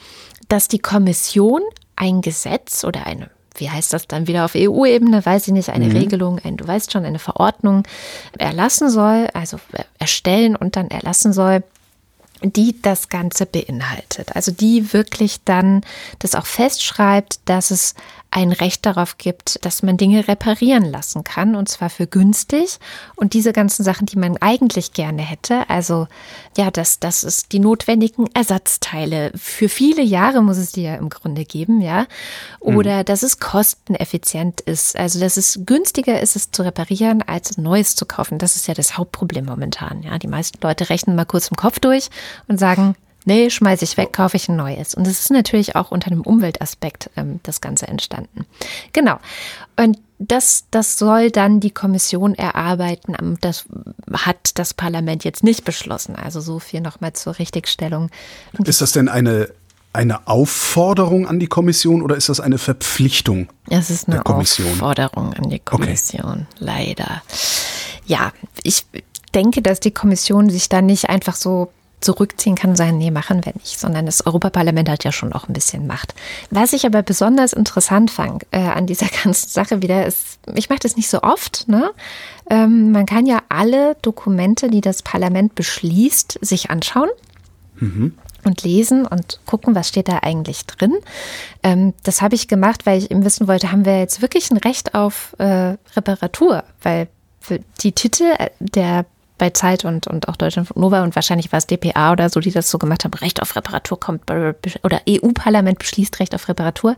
dass 0.48 0.70
die 0.70 0.80
Kommission 0.80 1.62
ein 1.98 2.22
Gesetz 2.22 2.86
oder 2.86 3.06
eine, 3.06 3.30
wie 3.56 3.70
heißt 3.70 3.94
das 3.94 4.08
dann 4.08 4.28
wieder 4.28 4.46
auf 4.46 4.54
EU-Ebene, 4.56 5.26
weiß 5.26 5.48
ich 5.48 5.54
nicht, 5.54 5.70
eine 5.70 5.94
Regelung, 5.94 6.40
ein, 6.44 6.58
du 6.58 6.68
weißt 6.68 6.92
schon, 6.92 7.06
eine 7.06 7.20
Verordnung 7.20 7.84
erlassen 8.38 8.90
soll, 8.90 9.28
also 9.34 9.60
erstellen 10.00 10.56
und 10.56 10.76
dann 10.76 10.90
erlassen 10.90 11.34
soll, 11.34 11.64
die 12.42 12.82
das 12.82 13.10
Ganze 13.10 13.46
beinhaltet. 13.46 14.36
Also 14.36 14.52
die 14.52 14.94
wirklich 14.94 15.44
dann 15.46 15.82
das 16.20 16.36
auch 16.36 16.46
festschreibt, 16.46 17.40
dass 17.46 17.72
es 17.72 17.96
ein 18.36 18.52
Recht 18.52 18.86
darauf 18.86 19.18
gibt, 19.18 19.64
dass 19.64 19.82
man 19.82 19.96
Dinge 19.96 20.28
reparieren 20.28 20.84
lassen 20.84 21.24
kann 21.24 21.56
und 21.56 21.70
zwar 21.70 21.90
für 21.90 22.06
günstig. 22.06 22.80
Und 23.16 23.34
diese 23.34 23.54
ganzen 23.54 23.86
Sachen, 23.86 24.08
die 24.08 24.18
man 24.18 24.36
eigentlich 24.42 24.92
gerne 24.92 25.22
hätte, 25.22 25.70
also 25.70 26.08
ja, 26.58 26.70
dass 26.70 27.00
das 27.00 27.24
ist 27.24 27.54
die 27.54 27.60
notwendigen 27.60 28.28
Ersatzteile. 28.34 29.32
Für 29.36 29.70
viele 29.70 30.02
Jahre 30.02 30.44
muss 30.44 30.58
es 30.58 30.74
die 30.74 30.84
ja 30.84 30.96
im 30.96 31.08
Grunde 31.08 31.46
geben, 31.46 31.80
ja. 31.80 32.08
Oder 32.60 33.06
dass 33.06 33.24
es 33.24 33.40
kosteneffizient 33.40 34.60
ist. 34.60 34.98
Also 34.98 35.22
dass 35.22 35.38
es 35.38 35.62
günstiger 35.66 36.20
ist, 36.20 36.36
es 36.36 36.52
zu 36.52 36.64
reparieren, 36.64 37.22
als 37.22 37.58
Neues 37.58 37.96
zu 37.96 38.06
kaufen. 38.06 38.38
Das 38.38 38.58
ist 38.58 38.68
ja 38.68 38.74
das 38.74 38.98
Hauptproblem 38.98 39.46
momentan. 39.46 40.04
Ja, 40.04 40.20
die 40.20 40.28
meisten 40.28 40.60
Leute 40.62 40.90
rechnen 40.90 41.16
mal 41.16 41.26
kurz 41.26 41.48
im 41.48 41.56
Kopf 41.56 41.80
durch 41.80 42.10
und 42.50 42.60
sagen, 42.60 42.96
nee, 43.26 43.50
schmeiße 43.50 43.84
ich 43.84 43.98
weg, 43.98 44.14
kaufe 44.14 44.38
ich 44.38 44.48
ein 44.48 44.56
neues. 44.56 44.96
Und 44.96 45.06
es 45.08 45.20
ist 45.20 45.32
natürlich 45.32 45.76
auch 45.76 45.92
unter 45.92 46.12
einem 46.12 46.22
Umweltaspekt 46.22 47.10
ähm, 47.18 47.40
das 47.44 47.62
Ganze 47.62 47.88
entstanden. 47.88 48.46
Genau. 48.94 49.18
Und 49.76 50.00
das, 50.18 50.66
das 50.72 50.98
soll 50.98 51.32
dann 51.32 51.60
die 51.60 51.72
Kommission 51.72 52.36
erarbeiten. 52.36 53.16
Ähm, 53.20 53.38
Das 53.42 53.66
hat 54.14 54.58
das 54.58 54.74
Parlament 54.74 55.24
jetzt 55.24 55.44
nicht 55.44 55.66
beschlossen. 55.66 56.16
Also 56.16 56.40
so 56.40 56.60
viel 56.60 56.82
nochmal 56.82 57.14
zur 57.14 57.38
Richtigstellung. 57.38 58.10
Und 58.58 58.68
Ist 58.68 58.82
das 58.82 58.94
denn 58.94 59.10
eine, 59.10 59.50
eine 59.92 60.28
Aufforderung 60.28 61.28
an 61.28 61.40
die 61.40 61.48
Kommission 61.48 62.02
oder 62.02 62.16
ist 62.16 62.30
das 62.30 62.40
eine 62.40 62.58
Verpflichtung? 62.58 63.50
Es 63.70 63.90
ist 63.90 64.08
eine. 64.08 64.26
Aufforderung 64.26 65.34
an 65.34 65.50
die 65.50 65.60
Kommission, 65.60 66.48
leider. 66.60 67.22
Ja, 68.06 68.32
ich 68.64 68.86
denke, 69.34 69.62
dass 69.62 69.80
die 69.80 69.92
Kommission 69.92 70.50
sich 70.50 70.70
da 70.70 70.82
nicht 70.82 71.10
einfach 71.10 71.36
so 71.36 71.72
zurückziehen 72.06 72.56
kann 72.56 72.70
und 72.70 72.76
sagen, 72.76 72.98
nee, 72.98 73.12
machen 73.12 73.44
wir 73.44 73.54
nicht, 73.56 73.80
sondern 73.80 74.06
das 74.06 74.26
Europaparlament 74.26 74.88
hat 74.90 75.04
ja 75.04 75.12
schon 75.12 75.34
auch 75.34 75.48
ein 75.48 75.54
bisschen 75.54 75.88
Macht. 75.88 76.14
Was 76.52 76.74
ich 76.74 76.86
aber 76.86 77.02
besonders 77.02 77.52
interessant 77.52 78.12
fand 78.12 78.46
äh, 78.52 78.60
an 78.60 78.86
dieser 78.86 79.08
ganzen 79.24 79.50
Sache 79.50 79.82
wieder 79.82 80.06
ist, 80.06 80.40
ich 80.54 80.70
mache 80.70 80.80
das 80.80 80.96
nicht 80.96 81.10
so 81.10 81.22
oft, 81.22 81.68
ne? 81.68 81.92
Ähm, 82.50 82.92
man 82.92 83.08
kann 83.08 83.26
ja 83.26 83.42
alle 83.50 83.98
Dokumente, 84.04 84.70
die 84.70 84.82
das 84.82 85.02
Parlament 85.02 85.56
beschließt, 85.56 86.38
sich 86.42 86.70
anschauen 86.70 87.10
und 88.46 88.64
lesen 88.64 89.06
und 89.08 89.40
gucken, 89.48 89.74
was 89.74 89.90
steht 89.90 90.08
da 90.08 90.20
eigentlich 90.22 90.66
drin. 90.68 90.94
Ähm, 91.64 91.94
das 92.04 92.22
habe 92.22 92.36
ich 92.36 92.48
gemacht, 92.48 92.86
weil 92.86 93.00
ich 93.00 93.10
eben 93.10 93.26
wissen 93.26 93.48
wollte, 93.48 93.72
haben 93.72 93.86
wir 93.86 94.00
jetzt 94.00 94.22
wirklich 94.22 94.52
ein 94.52 94.58
Recht 94.58 94.94
auf 94.94 95.36
äh, 95.40 95.76
Reparatur? 95.96 96.64
Weil 96.82 97.08
die 97.82 97.92
Titel 97.92 98.26
äh, 98.38 98.50
der 98.60 99.06
bei 99.38 99.50
Zeit 99.50 99.86
und, 99.86 100.08
und 100.08 100.28
auch 100.30 100.36
Deutschland 100.36 100.76
Nova 100.76 101.04
und 101.04 101.16
wahrscheinlich 101.16 101.52
war 101.52 101.58
es 101.58 101.68
DPA 101.68 102.14
oder 102.14 102.30
so, 102.30 102.40
die 102.40 102.52
das 102.52 102.70
so 102.70 102.78
gemacht 102.78 103.04
haben, 103.04 103.14
Recht 103.14 103.42
auf 103.42 103.56
Reparatur 103.56 104.00
kommt 104.00 104.30
oder 104.32 105.02
EU-Parlament 105.10 105.80
beschließt 105.80 106.20
Recht 106.20 106.34
auf 106.36 106.48
Reparatur. 106.48 106.96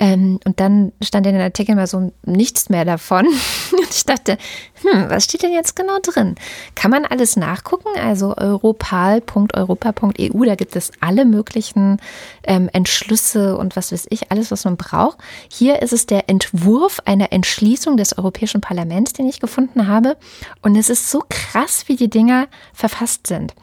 Ähm, 0.00 0.38
und 0.44 0.60
dann 0.60 0.92
stand 1.02 1.26
in 1.26 1.32
den 1.32 1.42
Artikeln 1.42 1.76
mal 1.76 1.86
so 1.86 2.12
nichts 2.24 2.68
mehr 2.68 2.84
davon. 2.84 3.26
Und 3.72 3.90
ich 3.90 4.04
dachte, 4.04 4.38
hm, 4.82 5.10
was 5.10 5.24
steht 5.24 5.42
denn 5.42 5.52
jetzt 5.52 5.74
genau 5.74 5.98
drin? 6.00 6.36
Kann 6.74 6.90
man 6.90 7.04
alles 7.04 7.36
nachgucken? 7.36 7.88
Also 8.00 8.36
europal.europa.eu, 8.36 10.44
da 10.44 10.54
gibt 10.54 10.76
es 10.76 10.92
alle 11.00 11.24
möglichen 11.24 12.00
ähm, 12.44 12.70
Entschlüsse 12.72 13.56
und 13.56 13.76
was 13.76 13.92
weiß 13.92 14.06
ich, 14.10 14.30
alles, 14.30 14.50
was 14.50 14.64
man 14.64 14.76
braucht. 14.76 15.18
Hier 15.50 15.82
ist 15.82 15.92
es 15.92 16.06
der 16.06 16.28
Entwurf 16.28 17.00
einer 17.04 17.32
Entschließung 17.32 17.96
des 17.96 18.16
Europäischen 18.16 18.60
Parlaments, 18.60 19.12
den 19.12 19.28
ich 19.28 19.40
gefunden 19.40 19.88
habe. 19.88 20.16
Und 20.62 20.76
es 20.76 20.90
ist 20.90 21.10
so 21.10 21.24
krass, 21.28 21.84
wie 21.88 21.96
die 21.96 22.10
Dinger 22.10 22.46
verfasst 22.72 23.26
sind. 23.26 23.54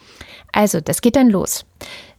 Also, 0.51 0.81
das 0.81 1.01
geht 1.01 1.15
dann 1.15 1.29
los. 1.29 1.65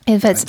jedenfalls 0.06 0.44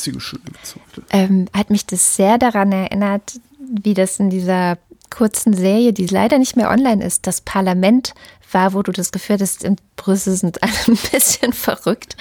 ähm, 1.12 1.48
hat 1.54 1.70
mich 1.70 1.86
das 1.86 2.16
sehr 2.16 2.38
daran 2.38 2.72
erinnert, 2.72 3.40
wie 3.60 3.94
das 3.94 4.20
in 4.20 4.30
dieser 4.30 4.78
kurzen 5.10 5.54
Serie, 5.54 5.94
die 5.94 6.08
leider 6.08 6.40
nicht 6.40 6.56
mehr 6.56 6.70
online 6.70 7.04
ist, 7.04 7.28
das 7.28 7.42
Parlament 7.42 8.14
war, 8.52 8.74
wo 8.74 8.82
du 8.82 8.92
das 8.92 9.12
Gefühl 9.12 9.36
hattest, 9.36 9.64
in 9.64 9.76
Brüssel 9.96 10.36
sind 10.36 10.64
alle 10.64 10.72
ein 10.88 10.98
bisschen 11.12 11.54
verrückt. 11.54 12.16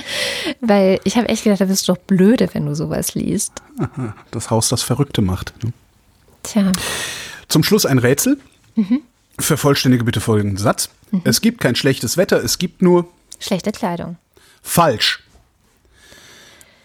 Weil 0.60 1.00
ich 1.04 1.16
habe 1.16 1.28
echt 1.28 1.44
gedacht, 1.44 1.60
da 1.60 1.66
bist 1.66 1.88
du 1.88 1.94
doch 1.94 2.00
blöde, 2.00 2.48
wenn 2.52 2.66
du 2.66 2.74
sowas 2.74 3.14
liest. 3.14 3.52
Aha, 3.78 4.14
Das 4.30 4.50
Haus, 4.50 4.68
das 4.68 4.82
Verrückte 4.82 5.22
macht. 5.22 5.54
ne? 5.64 5.72
Tja, 6.42 6.72
Zum 7.48 7.62
Schluss 7.62 7.86
ein 7.86 7.98
Rätsel. 7.98 8.38
Vervollständige 9.42 10.04
bitte 10.04 10.20
folgenden 10.20 10.58
Satz. 10.58 10.90
Es 11.24 11.40
gibt 11.40 11.60
kein 11.60 11.74
schlechtes 11.74 12.16
Wetter, 12.16 12.42
es 12.42 12.58
gibt 12.58 12.82
nur 12.82 13.08
schlechte 13.38 13.72
Kleidung. 13.72 14.16
falsch. 14.62 15.22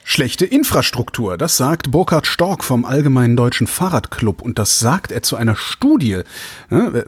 Schlechte 0.08 0.46
Infrastruktur, 0.46 1.36
das 1.36 1.58
sagt 1.58 1.90
Burkhard 1.90 2.28
Stork 2.28 2.64
vom 2.64 2.86
Allgemeinen 2.86 3.36
Deutschen 3.36 3.66
Fahrradclub 3.66 4.44
und 4.44 4.60
das 4.60 4.78
sagt 4.78 5.12
er 5.12 5.24
zu 5.24 5.36
einer 5.36 5.56
Studie. 5.56 6.22
Eine 6.70 7.04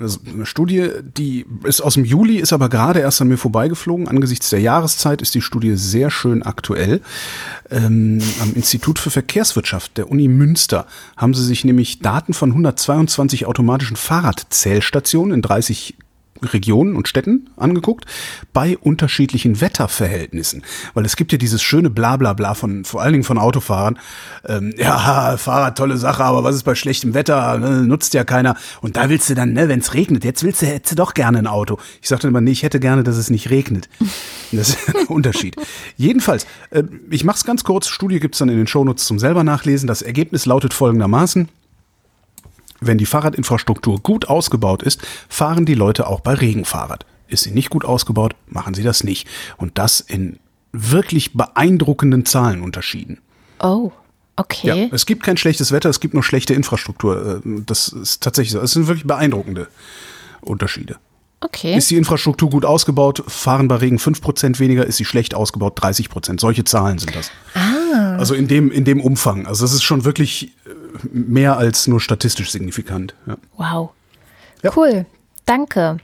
Studie, 0.46 0.90
die 1.04 1.46
ist 1.64 1.82
aus 1.82 1.94
dem 1.94 2.06
Juli, 2.06 2.38
ist 2.38 2.54
aber 2.54 2.70
gerade 2.70 3.00
erst 3.00 3.22
an 3.22 3.28
mir 3.28 3.38
vorbeigeflogen. 3.38 4.08
Angesichts 4.08 4.50
der 4.50 4.62
Jahreszeit 4.62 5.22
ist 5.22 5.36
die 5.36 5.44
Studie 5.44 5.76
sehr 5.76 6.10
schön 6.10 6.42
aktuell. 6.42 7.02
Ähm, 7.70 8.20
am 8.42 8.56
Institut 8.56 8.98
für 8.98 9.12
Verkehrswirtschaft 9.12 9.96
der 10.00 10.10
Uni 10.10 10.28
Münster 10.28 10.88
haben 11.16 11.36
sie 11.36 11.46
sich 11.46 11.64
nämlich 11.64 12.00
Daten 12.00 12.34
von 12.34 12.50
122 12.50 13.46
automatischen 13.46 13.96
Fahrradzählstationen 13.96 15.36
in 15.36 15.42
30 15.44 15.98
Regionen 16.42 16.96
und 16.96 17.08
Städten 17.08 17.50
angeguckt 17.58 18.06
bei 18.54 18.78
unterschiedlichen 18.78 19.62
Wetterverhältnissen. 19.62 20.64
Weil 20.94 21.06
es 21.06 21.16
gibt 21.16 21.32
ja 21.32 21.38
dieses 21.38 21.62
schöne 21.62 21.90
Blablabla 21.90 22.54
von 22.54 22.86
vor 22.86 23.02
allen 23.02 23.14
Dingen 23.14 23.24
von 23.24 23.38
Autofahrern. 23.38 24.00
Ähm, 24.46 24.74
ja, 24.78 25.38
Fahrrad, 25.38 25.78
tolle 25.78 25.98
Sache, 25.98 26.24
aber 26.24 26.44
was 26.44 26.56
ist 26.56 26.64
bei 26.64 26.76
schlechtem 26.76 27.14
Wetter? 27.14 27.58
Ne, 27.58 27.84
nutzt 27.84 28.14
ja 28.14 28.24
keiner. 28.24 28.56
Und 28.82 28.98
da 28.98 29.10
willst 29.10 29.30
du 29.30 29.36
dann, 29.36 29.54
ne, 29.54 29.70
wenn 29.70 29.80
es 29.80 29.94
regnet, 29.94 30.24
jetzt 30.24 30.44
willst 30.44 30.62
du, 30.62 30.66
hättest 30.66 30.94
du 30.94 30.96
doch 30.96 31.14
gerne 31.14 31.40
ein 31.40 31.48
Auto. 31.48 31.78
Ich 32.02 32.10
sagte 32.10 32.28
immer, 32.28 32.42
nee, 32.42 32.52
ich 32.52 32.64
hätte 32.64 32.80
gerne, 32.80 33.04
dass 33.04 33.18
es 33.18 33.30
nicht 33.30 33.50
regnet. 33.50 33.90
Das 34.54 34.70
ist 34.70 34.96
ein 34.96 35.08
Unterschied. 35.08 35.58
Jedenfalls, 35.98 36.46
äh, 36.70 36.84
ich 37.10 37.26
mach's 37.26 37.44
ganz 37.44 37.66
kurz. 37.66 37.90
Studie 37.90 38.22
gibt's 38.22 38.38
dann 38.38 38.48
in 38.48 38.56
den 38.56 38.66
Shownotes 38.66 39.04
zum 39.04 39.20
selber 39.20 39.44
nachlesen. 39.44 39.88
Das 39.88 40.02
Ergebnis 40.02 40.46
lautet 40.46 40.74
folgendermaßen. 40.74 41.50
Wenn 42.80 42.98
die 42.98 43.06
Fahrradinfrastruktur 43.06 44.00
gut 44.00 44.28
ausgebaut 44.30 44.84
ist, 44.84 45.02
fahren 45.30 45.66
die 45.66 45.74
Leute 45.74 46.08
auch 46.08 46.22
bei 46.22 46.34
Regenfahrrad. 46.34 47.06
Ist 47.28 47.44
sie 47.44 47.52
nicht 47.52 47.70
gut 47.70 47.86
ausgebaut, 47.86 48.36
machen 48.48 48.74
sie 48.74 48.84
das 48.84 49.04
nicht. 49.04 49.28
Und 49.58 49.78
das 49.78 50.00
in 50.00 50.40
wirklich 50.72 51.34
beeindruckenden 51.34 52.26
Zahlenunterschieden. 52.26 53.20
Oh, 53.60 53.92
okay. 54.36 54.68
Ja, 54.68 54.90
es 54.92 55.06
gibt 55.06 55.24
kein 55.24 55.38
schlechtes 55.38 55.72
Wetter, 55.72 55.90
es 55.90 56.00
gibt 56.00 56.14
nur 56.14 56.24
schlechte 56.24 56.54
Infrastruktur. 56.54 57.42
Äh, 57.46 57.62
das 57.66 57.90
ist 57.90 58.22
tatsächlich 58.22 58.52
so. 58.52 58.60
Es 58.60 58.72
sind 58.72 58.88
wirklich 58.88 59.08
beeindruckende 59.08 59.68
Unterschiede. 60.42 60.98
Okay. 61.40 61.78
Ist 61.78 61.92
die 61.92 61.98
Infrastruktur 61.98 62.50
gut 62.50 62.66
ausgebaut, 62.66 63.24
fahren 63.28 63.68
bei 63.68 63.76
Regen 63.76 63.98
5% 63.98 64.58
weniger, 64.58 64.86
ist 64.86 64.98
sie 64.98 65.06
schlecht 65.06 65.36
ausgebaut, 65.36 65.80
30%. 65.80 66.40
Solche 66.40 66.64
Zahlen 66.64 66.98
sind 66.98 67.16
das. 67.16 67.30
Ah. 67.54 68.18
Also 68.18 68.34
in 68.34 68.48
dem, 68.48 68.72
in 68.72 68.86
dem 68.86 69.02
Umfang. 69.02 69.46
Also 69.46 69.64
das 69.64 69.74
ist 69.74 69.84
schon 69.84 70.04
wirklich 70.04 70.52
äh, 70.66 70.70
mehr 71.12 71.58
als 71.58 71.88
nur 71.88 72.00
statistisch 72.02 72.52
signifikant. 72.52 73.16
Ja. 73.26 73.38
Wow. 73.58 73.90
Ja. 74.64 74.72
Cool. 74.76 75.06
Danke. 75.48 75.98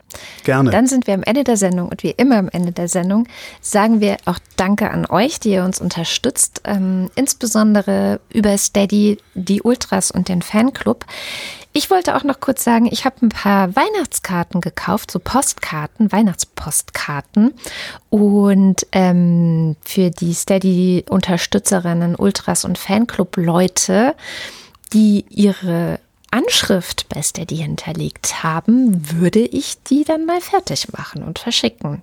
Gerne. 0.46 0.72
Dann 0.72 0.88
sind 0.88 1.06
wir 1.06 1.14
am 1.14 1.24
Ende 1.24 1.44
der 1.44 1.58
Sendung 1.58 1.90
und 1.90 2.02
wie 2.02 2.12
immer 2.12 2.38
am 2.38 2.48
Ende 2.48 2.72
der 2.72 2.88
Sendung 2.88 3.28
sagen 3.60 4.00
wir 4.00 4.16
auch 4.24 4.40
Danke 4.56 4.90
an 4.90 5.06
euch, 5.06 5.38
die 5.42 5.50
ihr 5.52 5.66
uns 5.66 5.82
unterstützt, 5.82 6.62
ähm, 6.64 7.12
insbesondere 7.16 8.22
über 8.32 8.58
Steady, 8.58 9.18
die 9.34 9.62
Ultras 9.62 10.12
und 10.12 10.30
den 10.30 10.42
Fanclub. 10.42 11.06
Ich 11.74 11.92
wollte 11.92 12.16
auch 12.16 12.24
noch 12.24 12.40
kurz 12.40 12.64
sagen, 12.64 12.88
ich 12.90 13.04
habe 13.04 13.18
ein 13.26 13.30
paar 13.30 13.76
Weihnachtskarten 13.76 14.62
gekauft, 14.62 15.12
so 15.12 15.20
Postkarten, 15.20 16.12
Weihnachtspostkarten. 16.12 17.54
Und 18.10 18.88
ähm, 18.94 19.76
für 19.84 20.10
die 20.10 20.36
Steady-Unterstützerinnen, 20.36 22.16
Ultras 22.16 22.64
und 22.64 22.78
Fanclub-Leute, 22.78 24.16
die 24.94 25.26
ihre 25.30 26.00
Anschrift 26.32 27.08
bei 27.10 27.22
Steady 27.22 27.58
hinterlegt 27.58 28.44
haben, 28.44 29.12
würde 29.20 29.40
ich 29.40 29.84
die 29.84 30.04
dann 30.04 30.26
mal 30.26 30.42
fertig 30.42 30.92
machen 30.92 31.24
und 31.24 31.40
verschicken. 31.40 32.02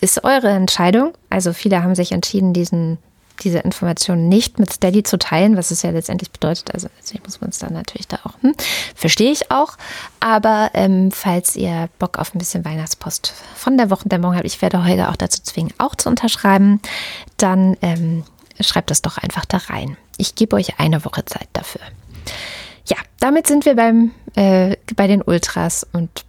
Ist 0.00 0.22
eure 0.22 0.50
Entscheidung. 0.50 1.12
Also 1.30 1.52
viele 1.52 1.82
haben 1.82 1.94
sich 1.94 2.12
entschieden, 2.12 2.52
diesen 2.52 2.98
diese 3.42 3.58
Informationen 3.58 4.28
nicht 4.28 4.58
mit 4.58 4.72
Steady 4.72 5.02
zu 5.02 5.18
teilen, 5.18 5.56
was 5.56 5.70
es 5.70 5.82
ja 5.82 5.90
letztendlich 5.90 6.30
bedeutet. 6.30 6.72
Also 6.72 6.88
letztendlich 6.96 7.24
muss 7.24 7.40
man 7.40 7.50
es 7.50 7.58
dann 7.58 7.72
natürlich 7.72 8.06
da 8.06 8.18
auch, 8.24 8.40
hm, 8.42 8.54
verstehe 8.94 9.32
ich 9.32 9.50
auch. 9.50 9.76
Aber 10.20 10.70
ähm, 10.74 11.10
falls 11.10 11.56
ihr 11.56 11.88
Bock 11.98 12.18
auf 12.18 12.34
ein 12.34 12.38
bisschen 12.38 12.64
Weihnachtspost 12.64 13.34
von 13.56 13.76
der 13.76 13.90
Wochendämmerung 13.90 14.36
habt, 14.36 14.46
ich 14.46 14.62
werde 14.62 14.84
Holger 14.84 15.10
auch 15.10 15.16
dazu 15.16 15.42
zwingen, 15.42 15.74
auch 15.78 15.94
zu 15.94 16.08
unterschreiben, 16.08 16.80
dann 17.36 17.76
ähm, 17.82 18.24
schreibt 18.60 18.90
das 18.90 19.02
doch 19.02 19.18
einfach 19.18 19.44
da 19.44 19.58
rein. 19.68 19.96
Ich 20.16 20.36
gebe 20.36 20.54
euch 20.56 20.78
eine 20.78 21.04
Woche 21.04 21.24
Zeit 21.24 21.48
dafür. 21.52 21.80
Ja, 22.86 22.96
damit 23.20 23.46
sind 23.46 23.64
wir 23.64 23.76
beim, 23.76 24.10
äh, 24.34 24.76
bei 24.96 25.06
den 25.06 25.22
Ultras 25.22 25.86
und 25.92 26.24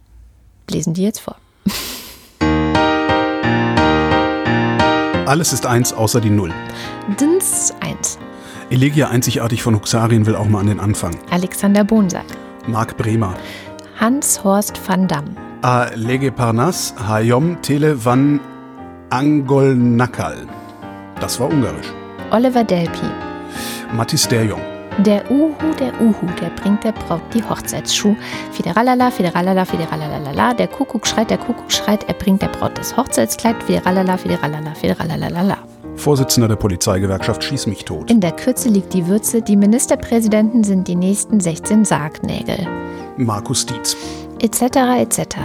lesen 0.70 0.94
die 0.94 1.02
jetzt 1.02 1.20
vor. 1.20 1.36
Alles 5.26 5.52
ist 5.52 5.66
eins 5.66 5.92
außer 5.92 6.20
die 6.20 6.30
Null. 6.30 6.52
Dins 7.20 7.74
1. 7.80 8.18
Elegia 8.70 9.08
einzigartig 9.08 9.62
von 9.62 9.74
Huxarien 9.74 10.26
will 10.26 10.36
auch 10.36 10.46
mal 10.46 10.60
an 10.60 10.68
den 10.68 10.80
Anfang. 10.80 11.16
Alexander 11.30 11.84
Bonsack. 11.84 12.26
Marc 12.66 12.96
Bremer. 12.96 13.34
Hans-Horst 13.98 14.80
van 14.86 15.08
Damme. 15.08 15.30
A 15.62 15.86
Lege 15.94 16.30
Parnas 16.30 16.94
Hayom 17.08 17.60
Tele 17.62 18.04
van 18.04 18.40
Angolnakal. 19.10 20.46
Das 21.20 21.40
war 21.40 21.48
ungarisch. 21.48 21.86
Oliver 22.30 22.64
Delpi. 22.64 23.06
Mattis 23.92 24.28
Derjong. 24.28 24.60
Der 24.98 25.30
Uhu, 25.30 25.52
der 25.78 25.92
Uhu, 26.00 26.26
der 26.40 26.48
bringt 26.50 26.82
der 26.82 26.92
Braut 26.92 27.20
die 27.34 27.42
Hochzeitsschuh. 27.42 28.16
Fideralala, 28.52 29.10
fideralala, 29.10 29.66
fideralalalala. 29.66 30.54
Der 30.54 30.68
Kuckuck 30.68 31.06
schreit, 31.06 31.28
der 31.28 31.36
Kuckuck 31.36 31.70
schreit, 31.70 32.08
er 32.08 32.14
bringt 32.14 32.40
der 32.40 32.48
Braut 32.48 32.78
das 32.78 32.96
Hochzeitskleid. 32.96 33.62
Fideralala, 33.62 34.16
fideralala, 34.16 34.74
fideralalalala. 34.74 35.58
Vorsitzender 35.96 36.48
der 36.48 36.56
Polizeigewerkschaft 36.56 37.44
Schieß 37.44 37.66
mich 37.66 37.84
tot. 37.84 38.10
In 38.10 38.20
der 38.20 38.32
Kürze 38.32 38.70
liegt 38.70 38.94
die 38.94 39.06
Würze. 39.06 39.42
Die 39.42 39.56
Ministerpräsidenten 39.56 40.64
sind 40.64 40.88
die 40.88 40.96
nächsten 40.96 41.40
16 41.40 41.84
Sargnägel. 41.84 42.66
Markus 43.18 43.66
Dietz. 43.66 43.96
Etc. 44.40 44.62
etc. 45.00 45.36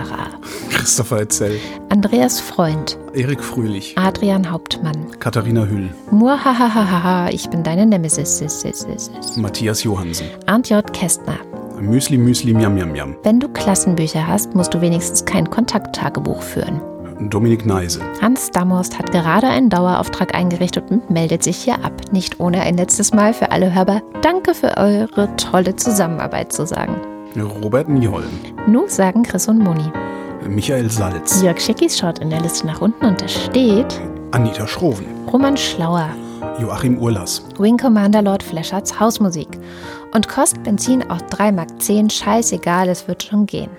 Christopher 0.69 1.21
Etzel. 1.21 1.59
Andreas 1.89 2.39
Freund. 2.39 2.97
Erik 3.13 3.41
Fröhlich. 3.41 3.95
Adrian 3.97 4.51
Hauptmann. 4.51 5.11
Katharina 5.19 5.65
Hüll. 5.65 5.89
Muahahaha, 6.11 7.29
ich 7.29 7.49
bin 7.49 7.63
deine 7.63 7.85
Nemesis. 7.85 8.37
Sis, 8.37 8.61
sis, 8.61 8.79
sis, 8.79 9.11
sis. 9.21 9.37
Matthias 9.37 9.83
Johansen. 9.83 10.27
Arndt 10.45 10.69
J. 10.69 10.91
Kästner. 10.93 11.39
Müsli 11.79 12.17
Müsli 12.17 12.53
Miam 12.53 12.75
Miam 12.75 12.91
Miam. 12.91 13.15
Wenn 13.23 13.39
du 13.39 13.47
Klassenbücher 13.49 14.27
hast, 14.27 14.53
musst 14.55 14.73
du 14.73 14.81
wenigstens 14.81 15.25
kein 15.25 15.49
Kontakttagebuch 15.49 16.41
führen. 16.41 16.81
Dominik 17.29 17.65
Neise. 17.65 18.01
Hans 18.21 18.49
Damhorst 18.51 18.97
hat 18.97 19.11
gerade 19.11 19.47
einen 19.47 19.69
Dauerauftrag 19.69 20.33
eingerichtet 20.35 20.89
und 20.89 21.09
meldet 21.09 21.43
sich 21.43 21.57
hier 21.57 21.83
ab. 21.85 21.93
Nicht 22.11 22.39
ohne 22.39 22.61
ein 22.61 22.77
letztes 22.77 23.13
Mal 23.13 23.33
für 23.33 23.51
alle 23.51 23.73
Hörbar 23.73 24.01
Danke 24.21 24.53
für 24.53 24.77
eure 24.77 25.35
tolle 25.35 25.75
Zusammenarbeit 25.75 26.53
zu 26.53 26.65
sagen. 26.67 26.95
Robert 27.39 27.87
Nieholm. 27.87 28.25
Nu 28.67 28.87
sagen 28.87 29.23
Chris 29.23 29.47
und 29.47 29.59
Moni. 29.59 29.91
Michael 30.47 30.89
Salz. 30.89 31.41
Jörg 31.41 31.59
Schickis 31.59 31.97
schaut 31.97 32.19
in 32.19 32.29
der 32.29 32.41
Liste 32.41 32.67
nach 32.67 32.81
unten 32.81 33.05
und 33.05 33.21
da 33.21 33.27
steht 33.27 34.01
Anita 34.31 34.67
Schroven. 34.67 35.05
Roman 35.31 35.55
Schlauer, 35.55 36.09
Joachim 36.59 36.97
Urlas. 36.97 37.43
Wing 37.57 37.77
Commander 37.77 38.21
Lord 38.21 38.43
Fleschards 38.43 38.99
Hausmusik. 38.99 39.47
Und 40.13 40.27
kostet 40.27 40.63
Benzin 40.63 41.09
auch 41.09 41.21
3 41.21 41.53
Mark 41.53 41.81
10, 41.81 42.09
scheißegal, 42.09 42.89
es 42.89 43.07
wird 43.07 43.23
schon 43.23 43.45
gehen. 43.45 43.69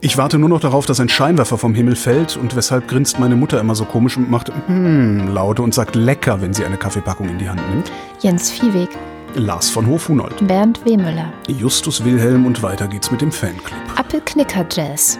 Ich 0.00 0.16
warte 0.16 0.38
nur 0.38 0.48
noch 0.48 0.60
darauf, 0.60 0.86
dass 0.86 1.00
ein 1.00 1.08
Scheinwerfer 1.08 1.58
vom 1.58 1.74
Himmel 1.74 1.96
fällt 1.96 2.36
und 2.36 2.56
weshalb 2.56 2.88
grinst 2.88 3.18
meine 3.18 3.36
Mutter 3.36 3.60
immer 3.60 3.74
so 3.74 3.84
komisch 3.84 4.16
und 4.16 4.30
macht 4.30 4.50
hm 4.68 5.28
Laute 5.34 5.62
und 5.62 5.74
sagt 5.74 5.96
lecker, 5.96 6.40
wenn 6.40 6.54
sie 6.54 6.64
eine 6.64 6.76
Kaffeepackung 6.76 7.28
in 7.28 7.38
die 7.38 7.48
Hand 7.48 7.60
nimmt. 7.70 7.90
Jens 8.20 8.50
Viehweg, 8.50 8.90
Lars 9.34 9.70
von 9.70 9.86
Hofhunold. 9.86 10.46
Bernd 10.46 10.84
Wehmüller, 10.84 11.32
Justus 11.48 12.04
Wilhelm 12.04 12.46
und 12.46 12.62
weiter 12.62 12.88
geht's 12.88 13.10
mit 13.10 13.20
dem 13.20 13.32
Fanclub. 13.32 13.80
Appelknicker 13.96 14.66
Jazz, 14.70 15.18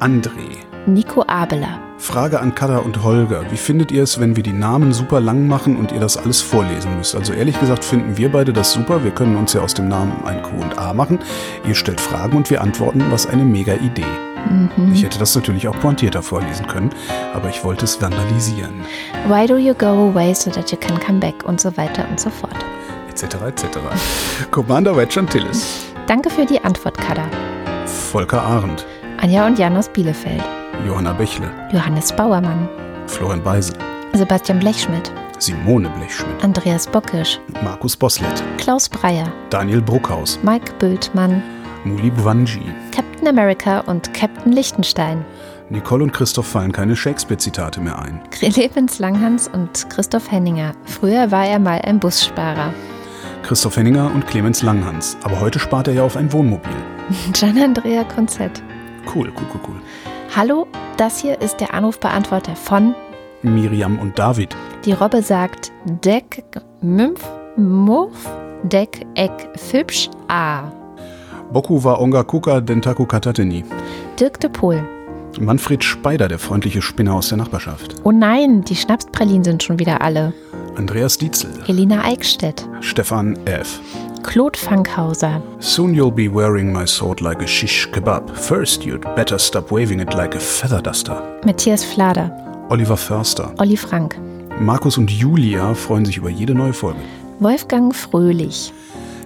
André. 0.00 0.58
Nico 0.84 1.22
Abeler, 1.28 1.78
Frage 1.98 2.40
an 2.40 2.56
Kada 2.56 2.78
und 2.78 3.04
Holger. 3.04 3.44
Wie 3.52 3.56
findet 3.56 3.92
ihr 3.92 4.02
es, 4.02 4.18
wenn 4.18 4.34
wir 4.34 4.42
die 4.42 4.52
Namen 4.52 4.92
super 4.92 5.20
lang 5.20 5.46
machen 5.46 5.76
und 5.76 5.92
ihr 5.92 6.00
das 6.00 6.16
alles 6.16 6.40
vorlesen 6.40 6.96
müsst? 6.96 7.14
Also 7.14 7.32
ehrlich 7.32 7.60
gesagt 7.60 7.84
finden 7.84 8.16
wir 8.16 8.32
beide 8.32 8.52
das 8.52 8.72
super. 8.72 9.04
Wir 9.04 9.12
können 9.12 9.36
uns 9.36 9.52
ja 9.52 9.60
aus 9.60 9.74
dem 9.74 9.86
Namen 9.86 10.24
ein 10.24 10.42
Q 10.42 10.56
und 10.60 10.76
A 10.78 10.92
machen. 10.92 11.20
Ihr 11.64 11.76
stellt 11.76 12.00
Fragen 12.00 12.36
und 12.36 12.50
wir 12.50 12.60
antworten. 12.60 13.04
Was 13.10 13.28
eine 13.28 13.44
mega 13.44 13.74
Idee. 13.74 14.04
Ich 14.92 15.04
hätte 15.04 15.20
das 15.20 15.36
natürlich 15.36 15.68
auch 15.68 15.78
pointierter 15.78 16.20
vorlesen 16.20 16.66
können, 16.66 16.90
aber 17.32 17.48
ich 17.48 17.62
wollte 17.62 17.84
es 17.84 18.02
vandalisieren. 18.02 18.82
Why 19.28 19.46
do 19.46 19.56
you 19.56 19.72
go 19.72 20.10
away 20.10 20.34
so 20.34 20.50
that 20.50 20.72
you 20.72 20.78
can 20.78 20.98
come 20.98 21.20
back 21.20 21.44
und 21.44 21.60
so 21.60 21.76
weiter 21.76 22.04
und 22.10 22.18
so 22.18 22.28
fort. 22.28 22.56
Etc. 23.12 23.24
etc. 23.46 23.78
Commander 24.50 24.96
Wedge 24.96 25.20
Antilles. 25.20 25.84
Danke 26.06 26.30
für 26.30 26.46
die 26.46 26.58
Antwort, 26.64 26.96
Kada. 26.96 27.28
Volker 27.84 28.42
Arendt. 28.42 28.86
Anja 29.20 29.46
und 29.46 29.58
Jan 29.58 29.76
aus 29.76 29.90
Bielefeld, 29.90 30.42
Johanna 30.86 31.12
Bächle. 31.12 31.50
Johannes 31.72 32.10
Bauermann, 32.16 32.68
Florian 33.06 33.42
Beisel. 33.42 33.76
Sebastian 34.14 34.60
Blechschmidt, 34.60 35.12
Simone 35.38 35.90
Blechschmidt. 35.90 36.42
Andreas 36.42 36.86
Bockisch, 36.86 37.38
Markus 37.62 37.94
Boslett. 37.96 38.42
Klaus 38.56 38.88
Breyer, 38.88 39.30
Daniel 39.50 39.82
Bruckhaus. 39.82 40.38
Mike 40.42 40.72
Bültmann, 40.78 41.42
Muli 41.84 42.10
Bwanji. 42.10 42.62
Captain 42.92 43.28
America 43.28 43.80
und 43.80 44.12
Captain 44.14 44.52
Lichtenstein, 44.52 45.22
Nicole 45.68 46.02
und 46.02 46.12
Christoph 46.12 46.46
fallen 46.46 46.72
keine 46.72 46.96
Shakespeare-Zitate 46.96 47.80
mehr 47.80 47.98
ein. 47.98 48.20
Clemens 48.30 48.98
Langhans 48.98 49.48
und 49.48 49.88
Christoph 49.90 50.30
Henninger. 50.30 50.72
Früher 50.84 51.30
war 51.30 51.46
er 51.46 51.58
mal 51.58 51.80
ein 51.82 51.98
Bussparer. 52.00 52.74
Christoph 53.42 53.76
Henninger 53.76 54.10
und 54.14 54.26
Clemens 54.26 54.62
Langhans. 54.62 55.16
Aber 55.22 55.40
heute 55.40 55.58
spart 55.58 55.88
er 55.88 55.94
ja 55.94 56.02
auf 56.04 56.16
ein 56.16 56.32
Wohnmobil. 56.32 56.72
Gian-Andrea 57.32 58.04
Konzett. 58.04 58.62
Cool, 59.06 59.28
cool, 59.28 59.46
cool, 59.52 59.60
cool. 59.68 59.80
Hallo, 60.34 60.66
das 60.96 61.20
hier 61.20 61.40
ist 61.40 61.56
der 61.58 61.74
Anrufbeantworter 61.74 62.56
von 62.56 62.94
Miriam 63.42 63.98
und 63.98 64.18
David. 64.18 64.56
Die 64.84 64.92
Robbe 64.92 65.22
sagt 65.22 65.72
Deck, 66.04 66.44
Mümpf, 66.80 67.28
Muff, 67.56 68.30
Deck, 68.62 69.04
Eck, 69.14 69.48
Fipsch, 69.56 70.08
A. 70.28 70.70
Boku 71.52 71.82
wa 71.84 71.98
onga 71.98 72.22
kuka 72.24 72.60
dentaku 72.60 73.04
katateni. 73.04 73.64
Dirk 74.18 74.40
de 74.40 74.48
Pohl. 74.48 74.82
Manfred 75.40 75.82
Speider, 75.82 76.28
der 76.28 76.38
freundliche 76.38 76.80
Spinner 76.80 77.14
aus 77.14 77.28
der 77.28 77.38
Nachbarschaft. 77.38 77.96
Oh 78.04 78.12
nein, 78.12 78.62
die 78.62 78.76
Schnapspralinen 78.76 79.44
sind 79.44 79.62
schon 79.62 79.78
wieder 79.78 80.00
alle. 80.00 80.32
Andreas 80.76 81.18
Dietzel. 81.18 81.50
Elina 81.66 82.04
Eickstedt. 82.04 82.66
Stefan 82.80 83.38
F. 83.46 83.80
Claude 84.22 84.58
Fankhauser. 84.58 85.42
Soon 85.58 85.94
you'll 85.94 86.12
be 86.12 86.28
wearing 86.28 86.72
my 86.72 86.86
sword 86.86 87.20
like 87.20 87.42
a 87.42 87.46
shish 87.46 87.88
kebab. 87.92 88.30
First 88.36 88.84
you'd 88.84 89.02
better 89.16 89.38
stop 89.38 89.70
waving 89.70 90.00
it 90.00 90.14
like 90.14 90.34
a 90.34 90.40
feather 90.40 90.80
duster. 90.80 91.20
Matthias 91.44 91.84
Flader. 91.84 92.30
Oliver 92.70 92.96
Förster. 92.96 93.52
Olli 93.58 93.76
Frank. 93.76 94.16
Markus 94.60 94.96
und 94.96 95.10
Julia 95.10 95.74
freuen 95.74 96.04
sich 96.04 96.16
über 96.18 96.30
jede 96.30 96.54
neue 96.54 96.72
Folge. 96.72 97.00
Wolfgang 97.40 97.94
Fröhlich. 97.94 98.72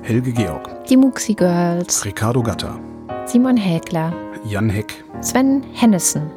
Helge 0.02 0.32
Georg. 0.32 0.86
Die 0.86 0.96
Muxi 0.96 1.34
Girls. 1.34 2.04
Ricardo 2.04 2.42
Gatter. 2.42 2.78
Simon 3.26 3.56
Häkler. 3.56 4.12
Jan 4.48 4.70
Heck. 4.70 5.04
Sven 5.20 5.62
Hennissen. 5.74 6.30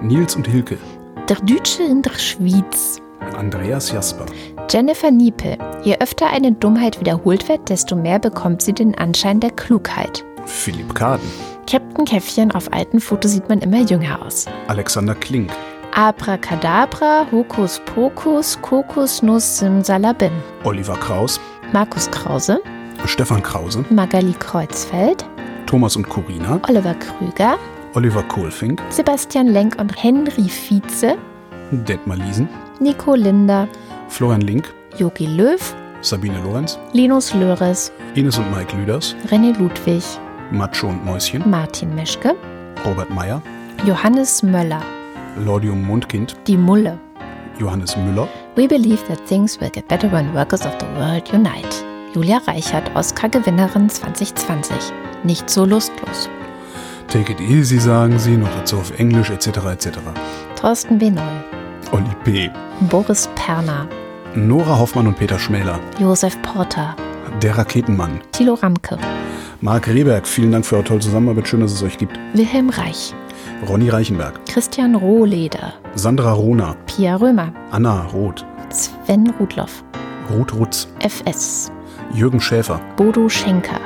Nils 0.00 0.34
und 0.34 0.46
Hilke. 0.46 0.78
Der 1.28 1.36
Deutsche 1.36 1.82
in 1.82 2.00
der 2.00 2.14
Schweiz. 2.18 3.01
Andreas 3.36 3.92
Jasper. 3.92 4.26
Jennifer 4.70 5.10
Niepel. 5.10 5.58
Je 5.82 5.98
öfter 5.98 6.28
eine 6.30 6.52
Dummheit 6.52 7.00
wiederholt 7.00 7.48
wird, 7.48 7.68
desto 7.68 7.96
mehr 7.96 8.18
bekommt 8.18 8.62
sie 8.62 8.72
den 8.72 8.96
Anschein 8.96 9.40
der 9.40 9.50
Klugheit. 9.50 10.24
Philipp 10.46 10.94
Kaden. 10.94 11.28
Captain 11.68 12.04
Käffchen, 12.04 12.50
auf 12.52 12.72
alten 12.72 13.00
Fotos 13.00 13.32
sieht 13.32 13.48
man 13.48 13.60
immer 13.60 13.80
jünger 13.80 14.24
aus. 14.24 14.46
Alexander 14.66 15.14
Klink. 15.14 15.50
Abracadabra, 15.94 17.26
Hokus 17.30 17.80
Pokus, 17.84 18.58
Kokosnuss 18.62 19.58
Simsalabim. 19.58 20.32
Oliver 20.64 20.94
Kraus. 20.94 21.38
Markus 21.72 22.10
Krause, 22.10 22.60
Stefan 23.06 23.42
Krause. 23.42 23.84
Magali 23.90 24.34
Kreuzfeld, 24.38 25.24
Thomas 25.66 25.96
und 25.96 26.08
Corina. 26.08 26.60
Oliver 26.68 26.94
Krüger, 26.94 27.56
Oliver 27.94 28.22
Kohlfink. 28.22 28.80
Sebastian 28.90 29.48
Lenk 29.48 29.76
und 29.78 30.02
Henry 30.02 30.48
Vize, 30.48 31.16
Detmar 31.70 32.16
Liesen. 32.16 32.48
Nico 32.82 33.14
Linder, 33.14 33.68
Florian 34.08 34.40
Link. 34.40 34.74
Jogi 34.98 35.26
Löw, 35.26 35.60
Sabine 36.00 36.40
Lorenz. 36.42 36.80
Linus 36.92 37.32
Löres, 37.32 37.92
Ines 38.16 38.38
und 38.38 38.50
Mike 38.50 38.76
Lüders. 38.76 39.14
René 39.30 39.56
Ludwig, 39.56 40.02
Macho 40.50 40.88
und 40.88 41.04
Mäuschen. 41.04 41.48
Martin 41.48 41.94
Meschke, 41.94 42.34
Robert 42.84 43.08
Meyer. 43.10 43.40
Johannes 43.86 44.42
Möller, 44.42 44.82
Lordium 45.44 45.86
Mundkind. 45.86 46.36
Die 46.48 46.56
Mulle. 46.56 46.98
Johannes 47.60 47.96
Müller. 47.96 48.26
We 48.56 48.66
believe 48.66 49.06
that 49.06 49.24
things 49.26 49.60
will 49.60 49.70
get 49.70 49.86
better 49.86 50.10
when 50.10 50.34
workers 50.34 50.66
of 50.66 50.72
the 50.80 50.86
world 50.98 51.32
unite. 51.32 51.84
Julia 52.14 52.38
Reichert, 52.48 52.90
Oscar-Gewinnerin 52.96 53.88
2020. 53.88 54.76
Nicht 55.22 55.48
so 55.48 55.64
lustlos. 55.64 56.28
Take 57.06 57.32
it 57.32 57.40
easy, 57.40 57.78
sagen 57.78 58.18
sie, 58.18 58.36
noch 58.36 58.52
dazu 58.58 58.76
auf 58.78 58.98
Englisch 58.98 59.30
etc. 59.30 59.48
etc. 59.70 59.98
Thorsten 60.60 61.00
W. 61.00 61.10
Noll, 61.10 61.44
Olli 61.92 62.14
P. 62.24 62.50
Boris 62.88 63.28
Perner, 63.34 63.86
Nora 64.34 64.78
Hoffmann 64.78 65.06
und 65.06 65.16
Peter 65.16 65.38
Schmäler. 65.38 65.78
Josef 65.98 66.40
Porter, 66.42 66.96
Der 67.42 67.56
Raketenmann. 67.58 68.20
Thilo 68.32 68.54
Ramke, 68.54 68.98
Marc 69.60 69.88
Rehberg, 69.88 70.26
vielen 70.26 70.52
Dank 70.52 70.64
für 70.64 70.76
eure 70.76 70.84
tolle 70.84 71.00
Zusammenarbeit. 71.00 71.46
Schön, 71.46 71.60
dass 71.60 71.72
es 71.72 71.82
euch 71.82 71.98
gibt. 71.98 72.18
Wilhelm 72.32 72.70
Reich, 72.70 73.14
Ronny 73.68 73.90
Reichenberg. 73.90 74.40
Christian 74.46 74.94
Rohleder, 74.94 75.74
Sandra 75.94 76.32
Rona. 76.32 76.76
Pia 76.86 77.16
Römer, 77.16 77.52
Anna 77.70 78.06
Roth. 78.06 78.44
Sven 78.70 79.32
Rudloff, 79.38 79.84
Ruth 80.30 80.54
Rutz. 80.54 80.88
FS, 81.00 81.70
Jürgen 82.14 82.40
Schäfer. 82.40 82.80
Bodo 82.96 83.28
Schenker, 83.28 83.80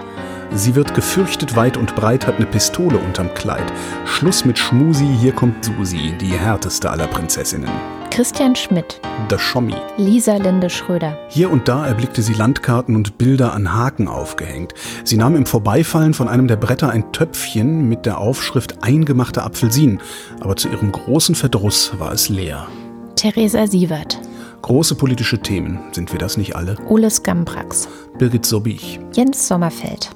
Sie 0.52 0.76
wird 0.76 0.94
gefürchtet 0.94 1.56
weit 1.56 1.76
und 1.76 1.96
breit, 1.96 2.26
hat 2.26 2.36
eine 2.36 2.46
Pistole 2.46 2.98
unterm 2.98 3.34
Kleid. 3.34 3.64
Schluss 4.04 4.44
mit 4.44 4.58
Schmusi, 4.58 5.08
hier 5.20 5.32
kommt 5.32 5.64
Susi, 5.64 6.14
die 6.20 6.38
härteste 6.38 6.88
aller 6.88 7.08
Prinzessinnen. 7.08 7.68
Christian 8.16 8.56
Schmidt, 8.56 8.98
Der 9.30 9.36
Schommi. 9.38 9.74
Lisa 9.98 10.38
Linde 10.38 10.70
Schröder, 10.70 11.18
Hier 11.28 11.50
und 11.50 11.68
da 11.68 11.86
erblickte 11.86 12.22
sie 12.22 12.32
Landkarten 12.32 12.96
und 12.96 13.18
Bilder 13.18 13.52
an 13.52 13.74
Haken 13.74 14.08
aufgehängt. 14.08 14.72
Sie 15.04 15.18
nahm 15.18 15.36
im 15.36 15.44
Vorbeifallen 15.44 16.14
von 16.14 16.26
einem 16.26 16.48
der 16.48 16.56
Bretter 16.56 16.88
ein 16.88 17.12
Töpfchen 17.12 17.90
mit 17.90 18.06
der 18.06 18.16
Aufschrift 18.16 18.82
Eingemachte 18.82 19.42
Apfelsinen, 19.42 20.00
aber 20.40 20.56
zu 20.56 20.70
ihrem 20.70 20.92
großen 20.92 21.34
Verdruss 21.34 21.92
war 21.98 22.10
es 22.10 22.30
leer. 22.30 22.66
Theresa 23.16 23.66
Sievert, 23.66 24.18
Große 24.62 24.94
politische 24.94 25.38
Themen, 25.38 25.78
sind 25.92 26.10
wir 26.10 26.18
das 26.18 26.38
nicht 26.38 26.56
alle? 26.56 26.76
Ole 26.88 27.10
Skambrax, 27.10 27.86
Birgit 28.16 28.46
Sobich. 28.46 28.98
Jens 29.12 29.46
Sommerfeld, 29.46 30.08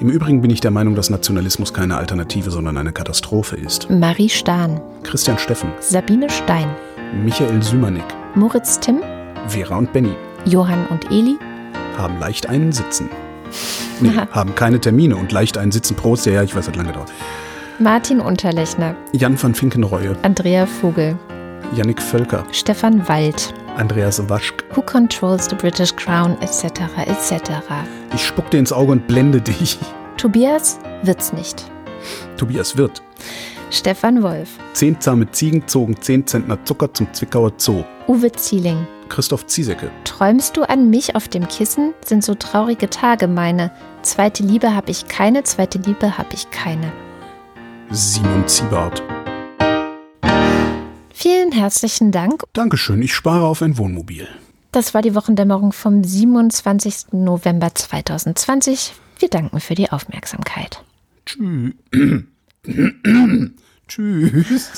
Im 0.00 0.10
Übrigen 0.10 0.42
bin 0.42 0.50
ich 0.50 0.60
der 0.60 0.72
Meinung, 0.72 0.96
dass 0.96 1.08
Nationalismus 1.08 1.72
keine 1.72 1.96
Alternative, 1.98 2.50
sondern 2.50 2.76
eine 2.78 2.90
Katastrophe 2.92 3.54
ist. 3.54 3.88
Marie 3.90 4.28
Stahn, 4.28 4.80
Christian 5.04 5.38
Steffen, 5.38 5.70
Sabine 5.78 6.28
Stein, 6.28 6.68
Michael 7.22 7.62
Sümanek, 7.62 8.04
Moritz 8.34 8.80
Timm, 8.80 9.00
Vera 9.46 9.76
und 9.76 9.92
Benny 9.92 10.14
Johann 10.44 10.86
und 10.88 11.10
Eli, 11.10 11.38
haben 11.96 12.18
leicht 12.18 12.48
einen 12.48 12.72
Sitzen. 12.72 13.08
Nee, 14.00 14.10
haben 14.32 14.54
keine 14.54 14.80
Termine 14.80 15.16
und 15.16 15.30
leicht 15.30 15.56
einen 15.56 15.70
Sitzen. 15.70 15.94
Prost, 15.94 16.26
ja, 16.26 16.32
ja, 16.32 16.42
ich 16.42 16.56
weiß, 16.56 16.66
hat 16.66 16.76
lange 16.76 16.88
gedauert. 16.88 17.12
Martin 17.78 18.20
Unterlechner, 18.20 18.96
Jan 19.12 19.40
van 19.40 19.54
Finkenreue, 19.54 20.16
Andrea 20.22 20.66
Vogel, 20.66 21.16
Yannick 21.74 22.02
Völker, 22.02 22.44
Stefan 22.52 23.06
Wald, 23.08 23.54
Andreas 23.76 24.28
Waschk. 24.28 24.64
Who 24.74 24.82
Controls 24.82 25.48
the 25.48 25.54
British 25.54 25.94
Crown, 25.94 26.36
etc., 26.40 26.82
etc. 27.06 27.50
Ich 28.14 28.26
spuck 28.26 28.50
dir 28.50 28.58
ins 28.58 28.72
Auge 28.72 28.92
und 28.92 29.06
blende 29.06 29.40
dich. 29.40 29.78
Tobias 30.16 30.78
wird's 31.02 31.32
nicht. 31.32 31.64
Tobias 32.36 32.76
Wirth. 32.76 33.02
Stefan 33.74 34.22
Wolf, 34.22 34.50
Zehn 34.72 35.00
zahme 35.00 35.28
Ziegen 35.32 35.66
zogen 35.66 36.00
zehn 36.00 36.24
Zentner 36.24 36.64
Zucker 36.64 36.94
zum 36.94 37.12
Zwickauer 37.12 37.54
Zoo. 37.56 37.82
Uwe 38.06 38.30
Zieling. 38.30 38.86
Christoph 39.08 39.46
Ziesecke. 39.46 39.90
Träumst 40.04 40.56
du 40.56 40.62
an 40.62 40.90
mich 40.90 41.16
auf 41.16 41.26
dem 41.26 41.48
Kissen? 41.48 41.92
Sind 42.04 42.22
so 42.22 42.36
traurige 42.36 42.88
Tage 42.88 43.26
meine. 43.26 43.72
Zweite 44.02 44.44
Liebe 44.44 44.76
hab 44.76 44.88
ich 44.88 45.08
keine, 45.08 45.42
zweite 45.42 45.78
Liebe 45.78 46.16
hab 46.16 46.32
ich 46.32 46.48
keine. 46.52 46.92
Simon 47.90 48.46
Ziebart. 48.46 49.02
Vielen 51.12 51.50
herzlichen 51.50 52.12
Dank. 52.12 52.44
Dankeschön, 52.52 53.02
ich 53.02 53.12
spare 53.12 53.44
auf 53.44 53.60
ein 53.60 53.76
Wohnmobil. 53.76 54.28
Das 54.70 54.94
war 54.94 55.02
die 55.02 55.16
Wochendämmerung 55.16 55.72
vom 55.72 56.04
27. 56.04 57.06
November 57.10 57.74
2020. 57.74 58.92
Wir 59.18 59.28
danken 59.28 59.58
für 59.58 59.74
die 59.74 59.90
Aufmerksamkeit. 59.90 60.84
Tschüss. 61.26 61.72
Tschüss. 63.86 64.70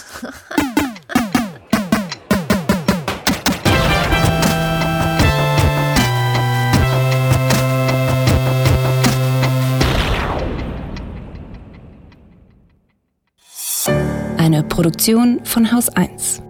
Eine 14.37 14.63
Produktion 14.65 15.45
von 15.45 15.73
Haus 15.73 15.89
1. 15.89 16.43